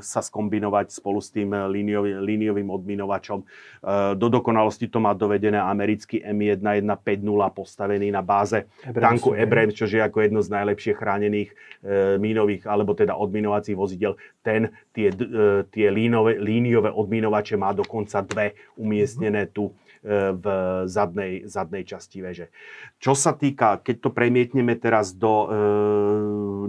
sa 0.02 0.20
skombinovať 0.20 0.92
spolu 0.92 1.22
s 1.22 1.30
tým 1.32 1.54
líniový, 1.54 2.18
líniovým 2.20 2.68
odminovačom. 2.68 3.38
Do 4.18 4.26
dokonalosti 4.28 4.90
to 4.90 4.98
má 5.00 5.14
dovedené 5.14 5.56
americký 5.56 6.20
M1150 6.20 7.22
postavený 7.54 8.10
na 8.10 8.20
báze 8.20 8.66
Abrams, 8.84 9.04
tanku 9.06 9.28
Abrams, 9.32 9.74
čo 9.74 9.86
je 9.86 10.02
ako 10.02 10.18
jedno 10.20 10.40
z 10.42 10.50
najlepšie 10.52 10.92
chránených 10.98 11.50
mínových 12.18 12.66
alebo 12.66 12.92
teda 12.92 13.14
odminovacích 13.14 13.78
vozidel. 13.78 14.18
Ten 14.42 14.74
tie, 14.92 15.14
tie 15.70 15.86
línové, 15.94 16.42
líniové 16.42 16.90
odminovače 16.90 17.54
má 17.54 17.70
dokonca 17.70 18.18
dve 18.26 18.58
umiestnené 18.74 19.46
tu 19.46 19.70
v 20.04 20.44
zadnej, 20.86 21.46
zadnej 21.50 21.82
časti 21.82 22.22
veže. 22.22 22.46
Čo 23.02 23.18
sa 23.18 23.34
týka, 23.34 23.82
keď 23.82 23.96
to 23.98 24.10
premietneme 24.14 24.78
teraz 24.78 25.10
do, 25.10 25.46
e, 25.46 25.58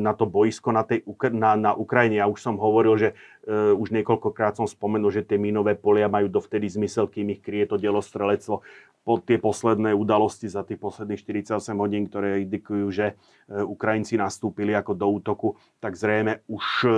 na 0.02 0.18
to 0.18 0.26
boisko 0.26 0.74
na, 0.74 0.82
tej, 0.82 1.06
na, 1.34 1.54
na 1.54 1.72
Ukrajine, 1.78 2.22
ja 2.22 2.26
už 2.26 2.40
som 2.42 2.56
hovoril, 2.58 2.98
že 2.98 3.10
už 3.50 3.90
niekoľkokrát 3.90 4.62
som 4.62 4.70
spomenul, 4.70 5.10
že 5.10 5.26
tie 5.26 5.42
mínové 5.42 5.74
polia 5.74 6.06
majú 6.06 6.30
dovtedy 6.30 6.70
zmysel, 6.70 7.10
kým 7.10 7.34
ich 7.34 7.42
kryje 7.42 7.74
to 7.74 7.82
delostrelectvo 7.82 8.62
po 9.10 9.18
tie 9.18 9.42
posledné 9.42 9.96
udalosti 9.96 10.46
za 10.46 10.62
tých 10.62 10.78
posledných 10.78 11.18
48 11.18 11.58
hodín, 11.82 12.06
ktoré 12.06 12.46
indikujú, 12.46 12.94
že 12.94 13.18
e, 13.50 13.64
Ukrajinci 13.64 14.20
nastúpili 14.22 14.78
ako 14.78 14.94
do 14.94 15.08
útoku, 15.10 15.48
tak 15.82 15.98
zrejme 15.98 16.46
už 16.46 16.86
e, 16.86 16.90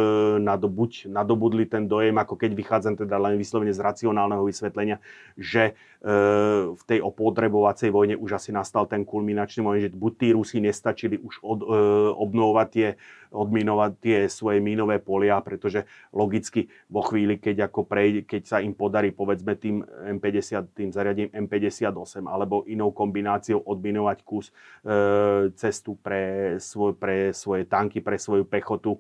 nadobuď, 0.43 1.07
nadobudli 1.07 1.69
ten 1.71 1.87
dojem, 1.87 2.19
ako 2.19 2.35
keď 2.35 2.51
vychádzam 2.51 2.99
teda 2.99 3.15
len 3.15 3.39
vyslovene 3.39 3.71
z 3.71 3.79
racionálneho 3.79 4.43
vysvetlenia, 4.43 4.99
že 5.39 5.71
e, 5.71 5.73
v 6.72 6.84
tej 6.88 6.99
opotrebovacej 7.02 7.89
vojne 7.89 8.15
už 8.15 8.38
asi 8.38 8.49
nastal 8.53 8.88
ten 8.88 9.06
kulminačný 9.06 9.61
moment, 9.61 9.81
že 9.81 9.93
buď 9.93 10.14
tí 10.18 10.27
Rusi 10.34 10.57
nestačili 10.64 11.19
už 11.19 11.41
od, 11.43 11.60
obnovovať 12.18 12.68
tie 12.72 12.88
odminovať 13.31 13.91
tie 14.03 14.18
svoje 14.27 14.60
mínové 14.60 14.99
polia, 14.99 15.39
pretože 15.39 15.88
logicky 16.11 16.68
vo 16.91 16.99
chvíli, 17.02 17.39
keď, 17.39 17.72
ako 17.72 17.88
prejde, 17.88 18.27
keď 18.27 18.41
sa 18.43 18.57
im 18.60 18.76
podarí 18.76 19.15
povedzme 19.15 19.56
tým 19.56 19.81
M50, 20.19 20.76
tým 20.76 20.91
zariadením 20.91 21.31
M58 21.48 22.27
alebo 22.27 22.68
inou 22.68 22.91
kombináciou 22.91 23.64
odminovať 23.64 24.18
kus 24.27 24.52
e, 24.52 24.53
cestu 25.56 25.95
pre, 25.95 26.56
svoj, 26.60 26.99
pre 26.99 27.31
svoje 27.31 27.64
tanky, 27.64 28.03
pre 28.03 28.19
svoju 28.19 28.43
pechotu, 28.43 28.99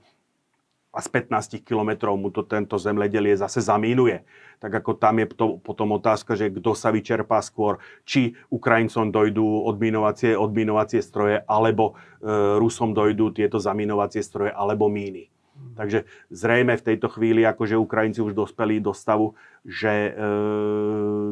a 0.91 0.99
z 0.99 1.07
15 1.07 1.63
kilometrov 1.63 2.19
mu 2.19 2.35
to 2.35 2.43
tento 2.43 2.75
zemledelie 2.75 3.39
zase 3.39 3.63
zamínuje. 3.63 4.27
Tak 4.59 4.83
ako 4.83 4.99
tam 4.99 5.23
je 5.23 5.27
to, 5.31 5.45
potom 5.63 5.95
otázka, 5.95 6.35
že 6.35 6.51
kto 6.51 6.75
sa 6.75 6.91
vyčerpá 6.91 7.39
skôr, 7.39 7.79
či 8.03 8.35
Ukrajincom 8.51 9.07
dojdú 9.09 9.65
odminovacie, 9.71 10.35
odminovacie 10.35 10.99
stroje, 10.99 11.39
alebo 11.47 11.95
e, 11.95 12.59
Rusom 12.59 12.91
dojdú 12.91 13.31
tieto 13.31 13.55
zaminovacie 13.57 14.19
stroje, 14.19 14.51
alebo 14.51 14.91
míny. 14.91 15.31
Takže 15.77 16.03
zrejme 16.33 16.75
v 16.75 16.85
tejto 16.85 17.07
chvíli, 17.07 17.47
akože 17.47 17.79
Ukrajinci 17.79 18.19
už 18.19 18.35
dospeli 18.35 18.83
do 18.83 18.91
stavu, 18.91 19.39
že 19.63 20.11
e, 20.11 20.11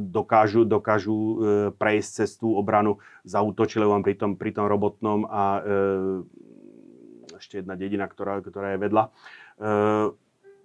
dokážu, 0.07 0.64
dokážu 0.64 1.18
e, 1.18 1.36
prejsť 1.76 2.10
cez 2.23 2.40
tú 2.40 2.56
obranu, 2.56 3.02
zautočili 3.27 3.84
vám 3.84 4.06
pri 4.06 4.15
tom, 4.15 4.31
pri 4.40 4.56
tom 4.56 4.65
robotnom 4.72 5.27
a 5.27 5.44
e, 5.60 5.61
ešte 7.40 7.64
jedna 7.64 7.76
dedina, 7.80 8.06
ktorá, 8.06 8.44
ktorá 8.44 8.76
je 8.76 8.84
vedľa. 8.84 9.03
Uh, 9.10 9.40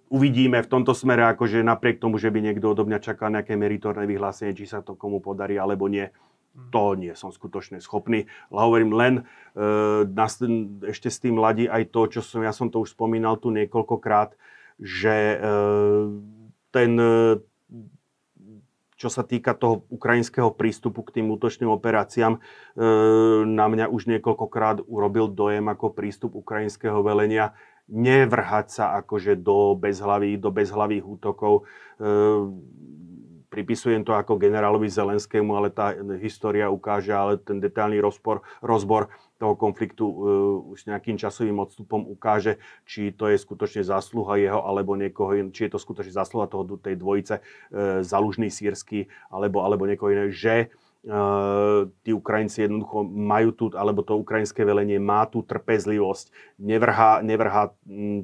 uvidíme 0.09 0.61
v 0.61 0.71
tomto 0.71 0.93
smere, 0.95 1.27
akože 1.33 1.65
napriek 1.65 1.99
tomu, 1.99 2.21
že 2.21 2.31
by 2.31 2.39
niekto 2.39 2.71
odo 2.71 2.85
mňa 2.85 2.99
čakal 3.01 3.33
nejaké 3.33 3.57
meritorné 3.59 4.07
vyhlásenie, 4.07 4.55
či 4.55 4.69
sa 4.69 4.79
to 4.79 4.95
komu 4.95 5.19
podarí 5.19 5.59
alebo 5.59 5.89
nie, 5.91 6.07
mhm. 6.07 6.69
to 6.71 6.83
nie 6.95 7.13
som 7.17 7.33
skutočne 7.33 7.83
schopný. 7.83 8.29
Hovorím 8.53 8.95
len, 8.95 9.13
e, 9.57 10.07
ešte 10.87 11.09
s 11.11 11.17
tým 11.19 11.41
ladí 11.41 11.67
aj 11.67 11.91
to, 11.91 12.01
čo 12.07 12.21
som, 12.23 12.45
ja 12.45 12.55
som 12.55 12.71
to 12.71 12.85
už 12.85 12.95
spomínal 12.95 13.35
tu 13.41 13.51
niekoľkokrát, 13.51 14.37
že 14.79 15.15
e, 15.35 15.37
ten, 16.71 16.91
čo 18.95 19.11
sa 19.11 19.27
týka 19.27 19.51
toho 19.55 19.83
ukrajinského 19.91 20.51
prístupu 20.55 21.03
k 21.03 21.19
tým 21.19 21.27
útočným 21.31 21.67
operáciám, 21.67 22.35
e, 22.35 22.39
na 23.43 23.67
mňa 23.67 23.91
už 23.91 24.07
niekoľkokrát 24.07 24.87
urobil 24.87 25.27
dojem 25.27 25.67
ako 25.67 25.91
prístup 25.91 26.35
ukrajinského 26.39 27.03
velenia 27.03 27.51
nevrhať 27.85 28.67
sa 28.69 28.85
akože 29.01 29.37
do 29.37 29.77
bezhlavých, 29.77 30.37
do 30.41 30.49
bezhlavých 30.49 31.05
útokov. 31.05 31.69
E, 32.01 32.09
pripisujem 33.55 34.03
to 34.03 34.11
ako 34.11 34.35
generálovi 34.35 34.91
Zelenskému, 34.91 35.55
ale 35.55 35.71
tá 35.71 35.95
história 36.19 36.67
ukáže, 36.67 37.15
ale 37.15 37.39
ten 37.39 37.63
detailný 37.63 38.03
rozpor, 38.03 38.43
rozbor 38.59 39.07
toho 39.39 39.55
konfliktu 39.55 40.03
uh, 40.03 40.15
už 40.75 40.91
nejakým 40.91 41.15
časovým 41.15 41.55
odstupom 41.63 42.03
ukáže, 42.03 42.59
či 42.83 43.15
to 43.15 43.31
je 43.31 43.39
skutočne 43.39 43.87
zásluha 43.87 44.35
jeho 44.35 44.59
alebo 44.59 44.99
niekoho 44.99 45.31
či 45.55 45.67
je 45.67 45.71
to 45.71 45.79
skutočne 45.79 46.11
zásluha 46.11 46.51
toho, 46.51 46.75
tej 46.75 46.99
dvojice 46.99 47.39
uh, 47.39 48.03
zalužný 48.03 48.51
sírsky 48.51 49.07
alebo, 49.31 49.63
alebo 49.63 49.87
niekoho 49.87 50.11
iného, 50.11 50.31
že 50.31 50.71
tí 52.01 52.09
Ukrajinci 52.09 52.65
jednoducho 52.65 53.05
majú 53.05 53.53
tu, 53.53 53.65
alebo 53.77 54.01
to 54.01 54.17
ukrajinské 54.17 54.65
velenie 54.65 54.97
má 54.97 55.29
tú 55.29 55.45
trpezlivosť, 55.45 56.33
nevrhá, 56.57 57.21
nevrhá 57.21 57.69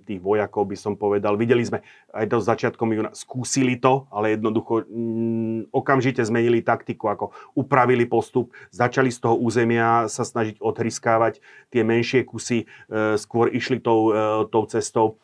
tých 0.01 0.17
vojakov, 0.17 0.65
by 0.65 0.77
som 0.77 0.93
povedal. 0.97 1.37
Videli 1.37 1.61
sme 1.61 1.85
aj 2.09 2.25
to 2.33 2.37
začiatkom 2.41 2.89
júna, 2.89 3.11
skúsili 3.13 3.77
to, 3.77 4.09
ale 4.09 4.33
jednoducho 4.33 4.89
m, 4.89 5.69
okamžite 5.69 6.25
zmenili 6.25 6.65
taktiku, 6.65 7.13
ako 7.13 7.25
upravili 7.53 8.09
postup, 8.09 8.49
začali 8.73 9.13
z 9.13 9.29
toho 9.29 9.37
územia 9.37 10.09
sa 10.09 10.25
snažiť 10.25 10.57
odhryskávať 10.57 11.37
tie 11.69 11.85
menšie 11.85 12.25
kusy, 12.25 12.65
e, 12.65 13.15
skôr 13.21 13.53
išli 13.53 13.77
tou, 13.77 14.09
e, 14.09 14.49
tou 14.49 14.65
cestou, 14.65 15.21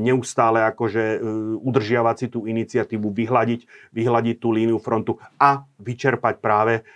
neustále 0.00 0.64
akože 0.64 1.04
e, 1.16 1.18
udržiavať 1.60 2.16
si 2.16 2.26
tú 2.32 2.48
iniciatívu, 2.48 3.12
vyhľadiť, 3.12 3.92
vyhľadiť 3.92 4.36
tú 4.40 4.48
líniu 4.56 4.80
frontu 4.80 5.20
a 5.36 5.68
vyčerpať 5.76 6.40
práve 6.40 6.86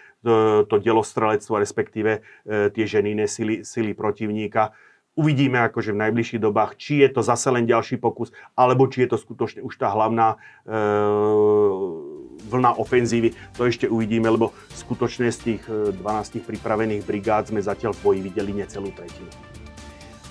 to 0.65 0.81
delostrelectvo, 0.81 1.61
respektíve 1.61 2.13
e, 2.17 2.21
tie 2.73 2.85
ženíne 2.89 3.29
sily, 3.29 3.61
sily 3.61 3.93
protivníka. 3.93 4.73
Uvidíme 5.15 5.63
akože 5.71 5.95
v 5.95 6.01
najbližších 6.01 6.43
dobách, 6.43 6.75
či 6.75 7.07
je 7.07 7.13
to 7.13 7.23
zase 7.23 7.47
len 7.47 7.69
ďalší 7.69 8.03
pokus, 8.03 8.35
alebo 8.59 8.91
či 8.91 9.07
je 9.07 9.15
to 9.15 9.19
skutočne 9.21 9.63
už 9.63 9.77
tá 9.77 9.93
hlavná 9.93 10.41
e, 10.65 10.73
vlna 12.49 12.81
ofenzívy. 12.81 13.37
To 13.61 13.69
ešte 13.69 13.87
uvidíme, 13.87 14.27
lebo 14.33 14.57
skutočne 14.73 15.29
z 15.29 15.39
tých 15.39 15.63
12 15.69 16.01
e, 16.01 16.41
pripravených 16.41 17.05
brigád 17.05 17.53
sme 17.53 17.61
zatiaľ 17.61 17.93
v 17.95 18.03
boji 18.03 18.21
videli 18.25 18.65
necelú 18.65 18.91
tretinu. 18.97 19.29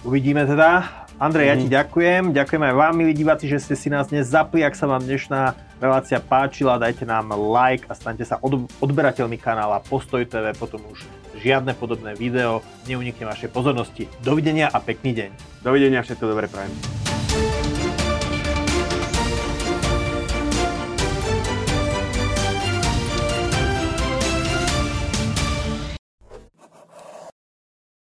Uvidíme 0.03 0.43
teda. 0.43 1.02
Andrej, 1.22 1.45
ja 1.45 1.56
ti 1.56 1.68
mhm. 1.69 1.73
ďakujem. 1.73 2.23
Ďakujem 2.34 2.64
aj 2.65 2.73
vám, 2.73 2.94
milí 2.98 3.14
diváci, 3.14 3.45
že 3.45 3.61
ste 3.61 3.76
si 3.77 3.88
nás 3.94 4.10
dnes 4.10 4.26
zapli. 4.26 4.65
Ak 4.65 4.73
sa 4.73 4.90
vám 4.90 5.06
dnešná 5.06 5.53
relácia 5.77 6.18
páčila, 6.18 6.81
dajte 6.81 7.06
nám 7.06 7.35
like 7.35 7.85
a 7.91 7.94
staňte 7.94 8.26
sa 8.26 8.41
od, 8.41 8.65
odberateľmi 8.81 9.38
kanála 9.38 9.84
Postoj 9.85 10.26
TV, 10.26 10.56
potom 10.57 10.81
už 10.90 11.06
žiadne 11.38 11.76
podobné 11.77 12.15
video 12.18 12.64
neunikne 12.90 13.27
vašej 13.30 13.52
pozornosti. 13.52 14.10
Dovidenia 14.23 14.72
a 14.72 14.80
pekný 14.81 15.14
deň. 15.14 15.30
Dovidenia, 15.61 16.02
všetko 16.02 16.23
dobré 16.23 16.48
prajem. 16.49 17.02